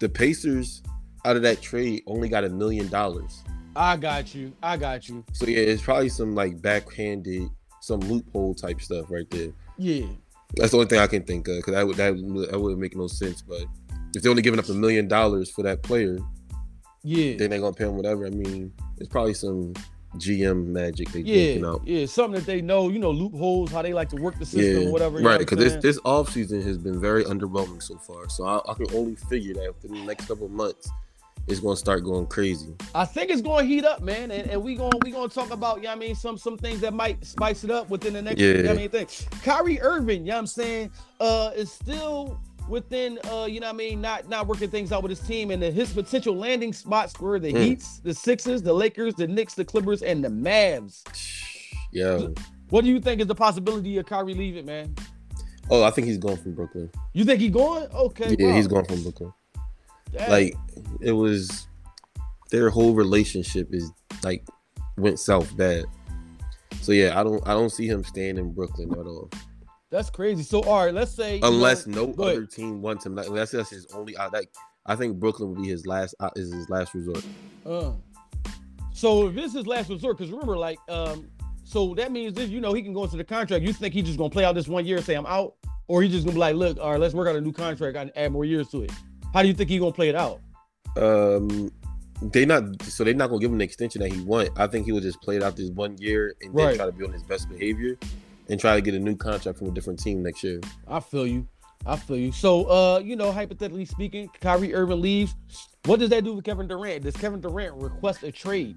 The 0.00 0.08
Pacers 0.08 0.82
out 1.24 1.36
of 1.36 1.42
that 1.42 1.60
trade 1.60 2.02
only 2.06 2.28
got 2.28 2.44
a 2.44 2.48
million 2.48 2.88
dollars. 2.88 3.42
I 3.76 3.96
got 3.96 4.34
you. 4.34 4.52
I 4.62 4.76
got 4.76 5.08
you. 5.08 5.24
So 5.32 5.46
yeah, 5.46 5.58
it's 5.58 5.82
probably 5.82 6.08
some 6.08 6.34
like 6.34 6.60
backhanded, 6.60 7.48
some 7.80 8.00
loophole 8.00 8.54
type 8.54 8.80
stuff 8.80 9.10
right 9.10 9.28
there. 9.30 9.50
Yeah. 9.78 10.06
That's 10.56 10.72
the 10.72 10.78
only 10.78 10.88
thing 10.88 10.98
I 10.98 11.06
can 11.06 11.22
think 11.22 11.48
of 11.48 11.56
because 11.56 11.74
that 11.74 11.86
would 11.86 11.96
that, 11.96 12.14
would- 12.16 12.50
that 12.50 12.60
wouldn't 12.60 12.80
make 12.80 12.96
no 12.96 13.06
sense. 13.06 13.40
But 13.42 13.64
if 14.14 14.22
they're 14.22 14.30
only 14.30 14.42
giving 14.42 14.58
up 14.60 14.68
a 14.68 14.74
million 14.74 15.08
dollars 15.08 15.50
for 15.50 15.62
that 15.62 15.82
player, 15.82 16.18
Yeah. 17.04 17.36
then 17.36 17.50
they're 17.50 17.60
gonna 17.60 17.72
pay 17.72 17.84
him 17.84 17.96
whatever. 17.96 18.26
I 18.26 18.30
mean, 18.30 18.72
it's 18.98 19.08
probably 19.08 19.34
some 19.34 19.74
GM 20.18 20.66
magic 20.66 21.10
they 21.12 21.20
Yeah, 21.20 21.34
thinking 21.46 21.64
out. 21.64 21.80
yeah, 21.86 22.04
something 22.06 22.38
that 22.38 22.46
they 22.46 22.60
know, 22.60 22.90
you 22.90 22.98
know, 22.98 23.10
loopholes, 23.10 23.70
how 23.70 23.80
they 23.82 23.94
like 23.94 24.10
to 24.10 24.16
work 24.16 24.38
the 24.38 24.44
system, 24.44 24.82
Yeah, 24.84 24.90
whatever. 24.90 25.18
right. 25.20 25.38
Because 25.38 25.58
this 25.58 25.82
this 25.82 25.98
off 26.04 26.30
season 26.32 26.60
has 26.62 26.76
been 26.78 27.00
very 27.00 27.24
underwhelming 27.24 27.82
so 27.82 27.96
far. 27.96 28.28
So 28.28 28.44
I, 28.44 28.60
I 28.70 28.74
can 28.74 28.86
only 28.94 29.16
figure 29.16 29.54
that 29.54 29.74
within 29.82 29.98
the 29.98 30.04
next 30.06 30.26
couple 30.26 30.46
of 30.46 30.52
months, 30.52 30.90
it's 31.48 31.58
gonna 31.60 31.76
start 31.76 32.04
going 32.04 32.26
crazy. 32.26 32.74
I 32.94 33.04
think 33.06 33.30
it's 33.30 33.40
going 33.40 33.64
to 33.66 33.74
heat 33.74 33.84
up, 33.84 34.00
man, 34.02 34.30
and, 34.30 34.48
and 34.50 34.62
we 34.62 34.74
gonna 34.76 34.96
we 35.02 35.10
going 35.10 35.28
to 35.28 35.34
talk 35.34 35.50
about, 35.50 35.78
you 35.78 35.84
know 35.84 35.92
I 35.92 35.96
mean, 35.96 36.14
some 36.14 36.36
some 36.38 36.56
things 36.58 36.80
that 36.82 36.92
might 36.92 37.24
spice 37.24 37.64
it 37.64 37.70
up 37.70 37.88
within 37.88 38.12
the 38.12 38.22
next, 38.22 38.38
Yeah. 38.40 38.48
you 38.48 38.62
know 38.64 38.68
what 38.68 38.78
I 38.78 38.80
mean, 38.82 38.90
thing. 38.90 39.06
Kyrie 39.42 39.80
Irving, 39.80 40.20
you 40.20 40.26
know 40.28 40.34
what 40.34 40.38
I'm 40.40 40.46
saying, 40.46 40.90
uh, 41.20 41.50
is 41.56 41.72
still 41.72 42.38
within, 42.68 43.18
uh, 43.30 43.44
you 43.44 43.60
know 43.60 43.66
what 43.66 43.74
I 43.74 43.78
mean, 43.78 44.00
not 44.00 44.28
not 44.28 44.46
working 44.46 44.70
things 44.70 44.92
out 44.92 45.02
with 45.02 45.10
his 45.10 45.20
team, 45.20 45.50
and 45.50 45.62
the, 45.62 45.70
his 45.70 45.92
potential 45.92 46.36
landing 46.36 46.72
spots 46.72 47.18
were 47.20 47.38
the 47.38 47.52
Mm. 47.52 47.64
Heats, 47.64 47.98
the 48.00 48.14
Sixers, 48.14 48.62
the 48.62 48.72
Lakers, 48.72 49.14
the 49.14 49.26
Knicks, 49.26 49.54
the 49.54 49.64
Clippers, 49.64 50.02
and 50.02 50.24
the 50.24 50.28
Mavs. 50.28 51.02
Yeah. 51.94 52.28
What 52.70 52.84
do 52.84 52.90
you 52.90 52.98
think 53.00 53.20
is 53.20 53.26
the 53.26 53.34
possibility 53.34 53.98
of 53.98 54.06
Kyrie 54.06 54.32
leaving, 54.32 54.64
man? 54.64 54.94
oh, 55.70 55.82
I 55.82 55.90
think 55.90 56.06
he's 56.06 56.16
going 56.16 56.38
from 56.38 56.54
Brooklyn. 56.54 56.90
You 57.12 57.24
think 57.26 57.38
he's 57.40 57.50
going? 57.50 57.86
Okay, 57.92 58.34
Yeah, 58.38 58.46
wow. 58.48 58.56
he's 58.56 58.66
going 58.66 58.86
from 58.86 59.02
Brooklyn. 59.02 59.32
Dang. 60.10 60.30
Like 60.30 60.54
it 61.02 61.12
was, 61.12 61.66
their 62.50 62.70
whole 62.70 62.94
relationship 62.94 63.68
is 63.74 63.90
like 64.24 64.42
went 64.96 65.18
south 65.18 65.54
bad. 65.54 65.84
So 66.80 66.92
yeah, 66.92 67.20
I 67.20 67.22
don't 67.22 67.46
I 67.46 67.52
don't 67.52 67.70
see 67.70 67.86
him 67.86 68.02
staying 68.04 68.38
in 68.38 68.52
Brooklyn 68.52 68.90
at 68.92 69.06
all. 69.06 69.28
That's 69.92 70.10
crazy. 70.10 70.42
So 70.42 70.62
all 70.62 70.86
right, 70.86 70.94
let's 70.94 71.12
say 71.12 71.36
you 71.36 71.40
know- 71.42 71.48
Unless 71.48 71.86
no 71.86 72.12
other 72.18 72.46
team 72.46 72.82
wants 72.82 73.06
him. 73.06 73.14
Like, 73.14 73.28
unless 73.28 73.52
that's 73.52 73.70
his 73.70 73.86
only. 73.94 74.16
I 74.16 74.26
like. 74.28 74.50
I 74.84 74.96
think 74.96 75.20
Brooklyn 75.20 75.50
would 75.50 75.62
be 75.62 75.68
his 75.68 75.86
last. 75.86 76.16
Uh, 76.18 76.30
is 76.34 76.52
his 76.52 76.68
last 76.68 76.92
resort. 76.94 77.24
Uh, 77.64 77.92
so 78.92 79.28
if 79.28 79.34
this 79.36 79.54
is 79.54 79.66
last 79.66 79.88
resort, 79.90 80.18
because 80.18 80.32
remember, 80.32 80.56
like, 80.56 80.78
um, 80.88 81.28
so 81.64 81.94
that 81.94 82.10
means 82.10 82.34
this, 82.34 82.50
you 82.50 82.60
know, 82.60 82.72
he 82.72 82.82
can 82.82 82.92
go 82.92 83.04
into 83.04 83.16
the 83.16 83.24
contract. 83.24 83.64
You 83.64 83.72
think 83.72 83.94
he's 83.94 84.04
just 84.06 84.18
gonna 84.18 84.30
play 84.30 84.44
out 84.44 84.54
this 84.56 84.66
one 84.68 84.84
year 84.84 84.96
and 84.96 85.06
say 85.06 85.14
I'm 85.14 85.26
out, 85.26 85.54
or 85.86 86.02
he's 86.02 86.10
just 86.12 86.24
gonna 86.24 86.34
be 86.34 86.40
like, 86.40 86.56
look, 86.56 86.78
all 86.80 86.90
right, 86.92 87.00
let's 87.00 87.14
work 87.14 87.28
out 87.28 87.36
a 87.36 87.40
new 87.40 87.52
contract 87.52 87.96
and 87.96 88.10
add 88.16 88.32
more 88.32 88.44
years 88.44 88.68
to 88.70 88.82
it. 88.82 88.92
How 89.32 89.42
do 89.42 89.48
you 89.48 89.54
think 89.54 89.70
he 89.70 89.78
gonna 89.78 89.92
play 89.92 90.08
it 90.08 90.14
out? 90.16 90.40
Um, 90.96 91.70
they 92.20 92.44
not. 92.44 92.82
So 92.82 93.04
they're 93.04 93.14
not 93.14 93.28
gonna 93.28 93.40
give 93.40 93.50
him 93.52 93.58
the 93.58 93.64
extension 93.64 94.02
that 94.02 94.12
he 94.12 94.20
want. 94.20 94.50
I 94.56 94.66
think 94.66 94.84
he 94.86 94.92
would 94.92 95.02
just 95.02 95.20
play 95.22 95.36
it 95.36 95.42
out 95.42 95.56
this 95.56 95.70
one 95.70 95.96
year 95.98 96.34
and 96.42 96.54
then 96.54 96.76
try 96.76 96.86
to 96.86 96.92
be 96.92 97.04
on 97.04 97.12
his 97.12 97.22
best 97.22 97.48
behavior, 97.48 97.96
and 98.52 98.60
try 98.60 98.74
to 98.74 98.82
get 98.82 98.92
a 98.94 98.98
new 98.98 99.16
contract 99.16 99.58
from 99.58 99.68
a 99.68 99.70
different 99.70 99.98
team 99.98 100.22
next 100.22 100.44
year. 100.44 100.60
I 100.86 101.00
feel 101.00 101.26
you. 101.26 101.48
I 101.86 101.96
feel 101.96 102.18
you. 102.18 102.30
So, 102.30 102.64
uh, 102.66 103.00
you 103.00 103.16
know, 103.16 103.32
hypothetically 103.32 103.86
speaking, 103.86 104.28
Kyrie 104.40 104.74
Irving 104.74 105.00
leaves. 105.00 105.34
What 105.86 105.98
does 105.98 106.10
that 106.10 106.22
do 106.22 106.34
with 106.34 106.44
Kevin 106.44 106.68
Durant? 106.68 107.02
Does 107.02 107.16
Kevin 107.16 107.40
Durant 107.40 107.74
request 107.74 108.22
a 108.22 108.30
trade? 108.30 108.76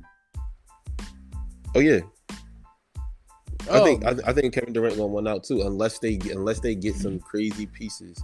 Oh 1.76 1.80
yeah, 1.80 2.00
I 3.70 3.80
Oh, 3.80 3.84
think 3.84 4.06
I, 4.06 4.16
I 4.26 4.34
think 4.34 4.54
Kevin 4.54 4.74
Durant 4.74 4.96
gonna 4.96 5.08
want 5.08 5.28
out 5.28 5.44
too, 5.44 5.64
unless 5.64 6.00
they 6.00 6.16
get 6.16 6.38
unless 6.38 6.62
they 6.62 6.74
get 6.74 6.96
some 6.96 7.20
crazy 7.20 7.66
pieces 7.66 8.24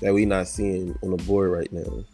that 0.00 0.12
we 0.12 0.26
not 0.26 0.48
seeing 0.48 0.98
on 1.04 1.10
the 1.10 1.22
board 1.24 1.52
right 1.52 1.72
now. 1.72 2.04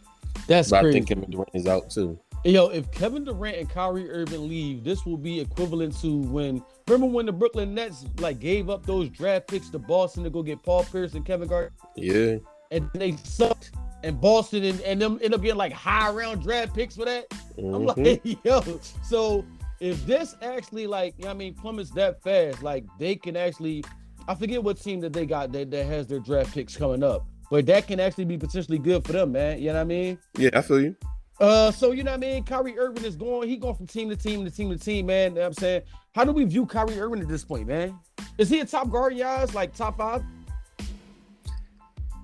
that's 0.46 0.68
But 0.70 0.84
I 0.84 0.92
think 0.92 1.08
Kevin 1.08 1.30
Durant 1.30 1.50
is 1.54 1.66
out 1.66 1.88
too. 1.88 2.20
Yo, 2.44 2.68
if 2.68 2.90
Kevin 2.92 3.24
Durant 3.24 3.56
and 3.58 3.68
Kyrie 3.68 4.08
Irving 4.10 4.48
leave, 4.48 4.84
this 4.84 5.04
will 5.04 5.16
be 5.18 5.40
equivalent 5.40 5.98
to 6.00 6.18
when 6.18 6.62
remember 6.88 7.12
when 7.14 7.26
the 7.26 7.32
Brooklyn 7.32 7.74
Nets 7.74 8.06
like 8.20 8.38
gave 8.38 8.70
up 8.70 8.86
those 8.86 9.08
draft 9.10 9.48
picks 9.48 9.68
to 9.70 9.78
Boston 9.78 10.22
to 10.24 10.30
go 10.30 10.42
get 10.42 10.62
Paul 10.62 10.84
Pierce 10.84 11.14
and 11.14 11.26
Kevin 11.26 11.48
Garnett, 11.48 11.72
Yeah, 11.96 12.36
and 12.70 12.88
they 12.94 13.16
sucked, 13.24 13.72
and 14.04 14.20
Boston 14.20 14.62
and, 14.64 14.80
and 14.82 15.02
them 15.02 15.18
end 15.20 15.34
up 15.34 15.42
getting 15.42 15.58
like 15.58 15.72
high 15.72 16.10
round 16.10 16.42
draft 16.42 16.74
picks 16.74 16.94
for 16.96 17.04
that. 17.04 17.26
I'm 17.58 17.64
Mhm. 17.64 18.24
like, 18.24 18.38
yo, 18.44 18.80
so 19.04 19.44
if 19.80 20.06
this 20.06 20.34
actually 20.40 20.86
like, 20.86 21.14
you 21.18 21.24
know 21.24 21.30
I 21.30 21.34
mean, 21.34 21.54
plummets 21.54 21.90
that 21.90 22.22
fast, 22.22 22.62
like 22.62 22.84
they 23.00 23.16
can 23.16 23.36
actually, 23.36 23.84
I 24.28 24.34
forget 24.36 24.62
what 24.62 24.80
team 24.80 25.00
that 25.00 25.12
they 25.12 25.26
got 25.26 25.50
that, 25.52 25.70
that 25.72 25.84
has 25.86 26.06
their 26.06 26.20
draft 26.20 26.54
picks 26.54 26.76
coming 26.76 27.02
up, 27.02 27.26
but 27.50 27.66
that 27.66 27.88
can 27.88 27.98
actually 28.00 28.26
be 28.26 28.38
potentially 28.38 28.78
good 28.78 29.04
for 29.04 29.12
them, 29.12 29.32
man. 29.32 29.58
You 29.58 29.66
know 29.68 29.74
what 29.74 29.80
I 29.80 29.84
mean? 29.84 30.18
yeah, 30.38 30.50
I 30.54 30.62
feel 30.62 30.80
you. 30.80 30.96
Uh, 31.40 31.70
so 31.70 31.92
you 31.92 32.02
know 32.02 32.10
what 32.10 32.16
I 32.16 32.20
mean? 32.20 32.42
Kyrie 32.44 32.76
Irving 32.78 33.04
is 33.04 33.14
going, 33.14 33.48
he 33.48 33.56
going 33.56 33.74
from 33.76 33.86
team 33.86 34.08
to 34.10 34.16
team 34.16 34.44
to 34.44 34.50
team 34.50 34.70
to 34.70 34.76
team, 34.78 35.06
man. 35.06 35.30
You 35.30 35.34
know 35.36 35.40
what 35.42 35.46
I'm 35.48 35.52
saying? 35.54 35.82
How 36.14 36.24
do 36.24 36.32
we 36.32 36.44
view 36.44 36.66
Kyrie 36.66 36.98
Irving 36.98 37.20
at 37.20 37.28
this 37.28 37.44
point, 37.44 37.68
man? 37.68 37.98
Is 38.38 38.48
he 38.50 38.60
a 38.60 38.64
top 38.64 38.90
guard, 38.90 39.14
y'all's 39.14 39.54
like 39.54 39.74
top 39.74 39.98
five? 39.98 40.22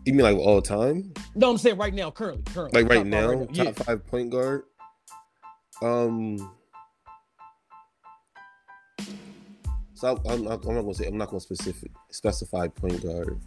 You 0.05 0.12
mean 0.14 0.22
like 0.22 0.37
all 0.37 0.61
time? 0.61 1.12
No, 1.35 1.50
I'm 1.50 1.59
saying 1.59 1.79
right 1.79 1.94
now, 1.94 2.11
currently, 2.11 2.42
currently. 2.53 2.83
Like 2.83 2.90
right 2.90 2.96
top 3.11 3.12
five 3.12 3.38
now, 3.38 3.46
Yeah. 3.53 3.64
top 3.72 3.87
five 3.87 4.07
point 4.07 4.31
guard. 4.31 4.64
Um. 5.81 6.53
So 9.94 10.09
I- 10.27 10.33
I'm 10.33 10.44
not, 10.44 10.64
I'm 10.66 10.74
not 10.74 10.83
gonna 10.83 10.94
say 10.94 11.07
I'm 11.07 11.16
not 11.16 11.29
gonna 11.31 11.40
specific 11.40 11.90
specify 12.11 12.68
point 12.68 13.03
guard. 13.03 13.40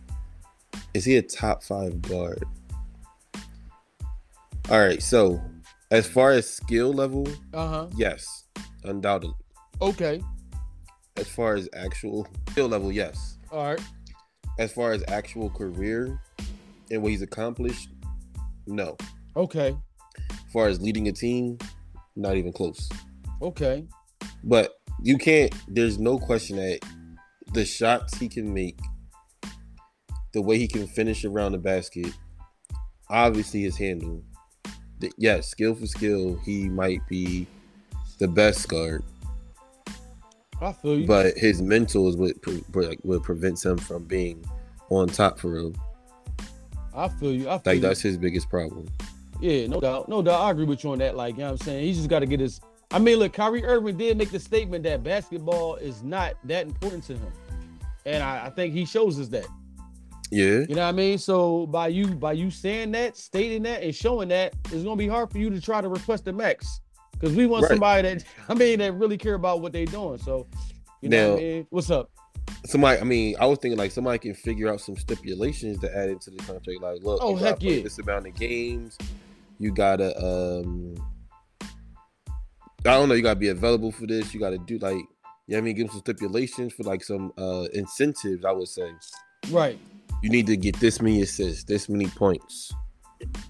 Is 0.93 1.05
he 1.05 1.17
a 1.17 1.21
top 1.21 1.61
five 1.61 2.01
guard? 2.01 2.43
All 4.69 4.79
right. 4.79 5.01
So 5.03 5.39
as 5.91 6.07
far 6.07 6.31
as 6.31 6.49
skill 6.49 6.93
level, 6.93 7.27
Uh-huh. 7.53 7.87
yes, 7.95 8.45
undoubtedly. 8.83 9.35
Okay. 9.81 10.21
As 11.17 11.27
far 11.27 11.55
as 11.55 11.67
actual 11.73 12.27
skill 12.49 12.67
level, 12.67 12.91
yes. 12.91 13.37
All 13.51 13.63
right. 13.65 13.81
As 14.59 14.71
far 14.71 14.91
as 14.91 15.03
actual 15.07 15.49
career 15.49 16.19
and 16.91 17.01
what 17.01 17.11
he's 17.11 17.21
accomplished, 17.21 17.89
no. 18.65 18.97
Okay. 19.35 19.75
As 20.29 20.51
far 20.51 20.67
as 20.67 20.81
leading 20.81 21.07
a 21.07 21.11
team, 21.11 21.57
not 22.15 22.35
even 22.37 22.51
close. 22.51 22.89
Okay. 23.41 23.87
But 24.43 24.73
you 25.03 25.17
can't. 25.17 25.53
There's 25.67 25.99
no 25.99 26.17
question 26.17 26.57
that 26.57 26.79
the 27.53 27.65
shots 27.65 28.17
he 28.17 28.27
can 28.27 28.51
make, 28.53 28.79
the 30.33 30.41
way 30.41 30.57
he 30.57 30.67
can 30.67 30.87
finish 30.87 31.23
around 31.23 31.51
the 31.53 31.57
basket, 31.59 32.07
obviously 33.09 33.61
his 33.61 33.77
handle. 33.77 34.23
Yes, 35.17 35.47
skill 35.49 35.75
for 35.75 35.85
skill, 35.87 36.39
he 36.43 36.69
might 36.69 37.05
be 37.07 37.47
the 38.19 38.27
best 38.27 38.67
guard, 38.67 39.03
I 40.59 40.71
feel 40.73 40.99
you. 40.99 41.05
but 41.07 41.37
his 41.37 41.61
mental 41.61 42.07
is 42.09 42.15
what 42.17 42.41
pre- 42.41 42.63
pre- 42.71 42.87
like, 42.87 42.99
what 43.03 43.21
prevents 43.23 43.63
him 43.63 43.77
from 43.77 44.05
being 44.05 44.43
on 44.89 45.07
top 45.07 45.37
for 45.39 45.51
real. 45.51 45.73
I 46.95 47.09
feel 47.09 47.31
you. 47.31 47.47
I 47.47 47.59
feel 47.59 47.61
Like 47.65 47.75
you. 47.75 47.81
that's 47.81 48.01
his 48.01 48.17
biggest 48.17 48.49
problem. 48.49 48.87
Yeah, 49.39 49.67
no 49.67 49.79
doubt. 49.79 50.09
No 50.09 50.23
doubt. 50.23 50.41
I 50.41 50.49
agree 50.49 50.65
with 50.65 50.83
you 50.83 50.89
on 50.91 50.97
that. 50.97 51.15
Like, 51.15 51.35
you 51.35 51.41
know 51.41 51.51
what 51.51 51.61
I'm 51.61 51.65
saying? 51.65 51.83
He 51.85 51.93
just 51.93 52.09
got 52.09 52.19
to 52.19 52.25
get 52.25 52.39
his. 52.39 52.59
I 52.89 52.97
mean, 52.97 53.17
look, 53.17 53.33
Kyrie 53.33 53.63
Irving 53.63 53.97
did 53.97 54.17
make 54.17 54.31
the 54.31 54.39
statement 54.39 54.83
that 54.85 55.03
basketball 55.03 55.75
is 55.75 56.01
not 56.01 56.33
that 56.45 56.65
important 56.65 57.03
to 57.03 57.13
him. 57.13 57.31
And 58.07 58.23
I, 58.23 58.47
I 58.47 58.49
think 58.49 58.73
he 58.73 58.83
shows 58.85 59.19
us 59.19 59.27
that. 59.27 59.45
Yeah, 60.31 60.65
You 60.67 60.75
know 60.75 60.81
what 60.83 60.89
I 60.89 60.91
mean? 60.91 61.17
So 61.17 61.67
by 61.67 61.87
you 61.87 62.07
by 62.07 62.33
you 62.33 62.51
saying 62.51 62.91
that, 62.91 63.15
stating 63.17 63.63
that, 63.63 63.81
and 63.83 63.95
showing 63.95 64.27
that, 64.29 64.53
it's 64.65 64.83
gonna 64.83 64.95
be 64.95 65.07
hard 65.07 65.31
for 65.31 65.37
you 65.37 65.49
to 65.49 65.61
try 65.61 65.79
to 65.81 65.87
request 65.89 66.25
the 66.25 66.33
max. 66.33 66.81
Because 67.13 67.35
we 67.35 67.45
want 67.47 67.63
Right. 67.63 67.69
somebody 67.69 68.01
that 68.09 68.23
I 68.49 68.53
mean 68.53 68.79
that 68.79 68.93
really 68.93 69.17
care 69.17 69.35
about 69.35 69.61
what 69.61 69.71
they're 69.73 69.85
doing. 69.85 70.17
So 70.19 70.47
you 71.01 71.09
know 71.09 71.31
what 71.33 71.39
I 71.39 71.41
mean? 71.43 71.67
What's 71.69 71.89
up? 71.91 72.09
somebody. 72.65 72.99
I 72.99 73.03
mean, 73.03 73.35
I 73.39 73.45
was 73.45 73.59
thinking 73.59 73.77
like 73.77 73.91
somebody 73.91 74.19
can 74.19 74.33
figure 74.33 74.67
out 74.69 74.81
some 74.81 74.97
stipulations 74.97 75.79
to 75.79 75.95
add 75.95 76.09
into 76.09 76.31
the 76.31 76.37
contract. 76.37 76.81
Like, 76.81 77.01
look, 77.03 77.19
Oh, 77.21 77.35
heck 77.35 77.61
yeah. 77.63 77.81
this 77.81 77.97
amount 77.99 78.27
of 78.27 78.33
games. 78.35 78.97
You 79.59 79.71
gotta, 79.73 80.15
um, 80.23 80.95
I 81.61 82.91
don't 82.93 83.09
know. 83.09 83.15
You 83.15 83.21
gotta 83.21 83.39
be 83.39 83.49
available 83.49 83.91
for 83.91 84.05
this. 84.07 84.33
You 84.33 84.39
gotta 84.39 84.57
do 84.57 84.77
like, 84.79 84.95
you 84.95 85.01
know 85.01 85.05
what 85.47 85.57
I 85.57 85.61
mean? 85.61 85.75
Give 85.75 85.87
them 85.87 85.93
some 85.93 86.01
stipulations 86.01 86.73
for 86.73 86.83
like 86.83 87.03
some 87.03 87.31
uh 87.37 87.67
incentives. 87.73 88.43
I 88.45 88.51
would 88.51 88.67
say 88.67 88.91
Right. 89.49 89.79
You 90.23 90.29
need 90.29 90.47
to 90.47 90.57
get 90.57 90.75
this 90.79 91.01
many 91.01 91.21
assists, 91.21 91.63
this 91.63 91.89
many 91.89 92.07
points, 92.07 92.73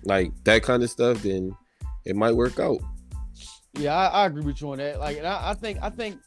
like 0.04 0.32
that 0.44 0.64
kind 0.64 0.84
of 0.84 0.90
stuff. 0.90 1.24
Then 1.24 1.56
it 2.06 2.16
might 2.16 2.36
work 2.36 2.60
out. 2.60 2.80
Yeah, 3.78 3.96
I, 3.96 4.06
I 4.24 4.26
agree 4.26 4.44
with 4.44 4.62
you 4.62 4.72
on 4.72 4.78
that. 4.80 5.00
Like, 5.00 5.18
and 5.18 5.28
I, 5.28 5.52
I 5.52 5.54
think 5.54 5.80
I 5.82 5.90
think 5.90 6.20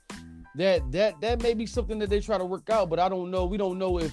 that 0.57 0.83
that 0.93 1.21
that 1.21 1.43
may 1.43 1.55
be 1.55 1.67
something 1.67 1.99
that 1.99 2.11
they 2.11 2.21
try 2.21 2.39
to 2.39 2.45
work 2.45 2.71
out, 2.71 2.89
but 2.91 2.99
I 2.99 3.09
don't 3.09 3.31
know. 3.31 3.45
We 3.47 3.57
don't 3.57 3.79
know 3.79 3.99
if 3.99 4.13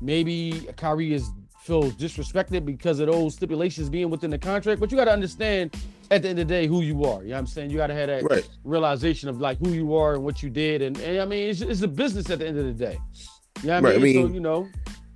maybe 0.00 0.68
Kyrie 0.76 1.12
is 1.14 1.28
feels 1.60 1.92
disrespected 1.94 2.64
because 2.64 3.00
of 3.00 3.06
those 3.08 3.34
stipulations 3.34 3.90
being 3.90 4.08
within 4.08 4.30
the 4.30 4.38
contract. 4.38 4.80
But 4.80 4.90
you 4.90 4.96
got 4.96 5.04
to 5.04 5.12
understand 5.12 5.76
at 6.10 6.22
the 6.22 6.28
end 6.30 6.38
of 6.38 6.48
the 6.48 6.54
day 6.54 6.66
who 6.66 6.80
you 6.80 7.04
are. 7.04 7.22
You 7.22 7.28
know 7.28 7.34
what 7.34 7.38
I'm 7.40 7.46
saying? 7.46 7.70
You 7.70 7.76
got 7.76 7.88
to 7.88 7.94
have 7.94 8.08
that 8.08 8.24
Right. 8.30 8.48
realization 8.64 9.28
of 9.28 9.40
like 9.42 9.58
who 9.58 9.70
you 9.70 9.94
are 9.94 10.14
and 10.14 10.24
what 10.24 10.42
you 10.42 10.48
did. 10.48 10.80
And, 10.80 10.98
and 11.00 11.20
I 11.20 11.26
mean, 11.26 11.50
it's, 11.50 11.60
it's 11.60 11.82
a 11.82 11.88
business 11.88 12.30
at 12.30 12.38
the 12.38 12.48
end 12.48 12.58
of 12.58 12.64
the 12.64 12.72
day. 12.72 12.98
You 13.62 13.68
know 13.68 13.74
what 13.74 13.84
Right, 13.84 13.92
I 13.92 13.96
I 13.96 13.98
mean? 13.98 14.14
so, 14.14 14.22
mean, 14.24 14.34
you 14.34 14.40
know, 14.40 14.68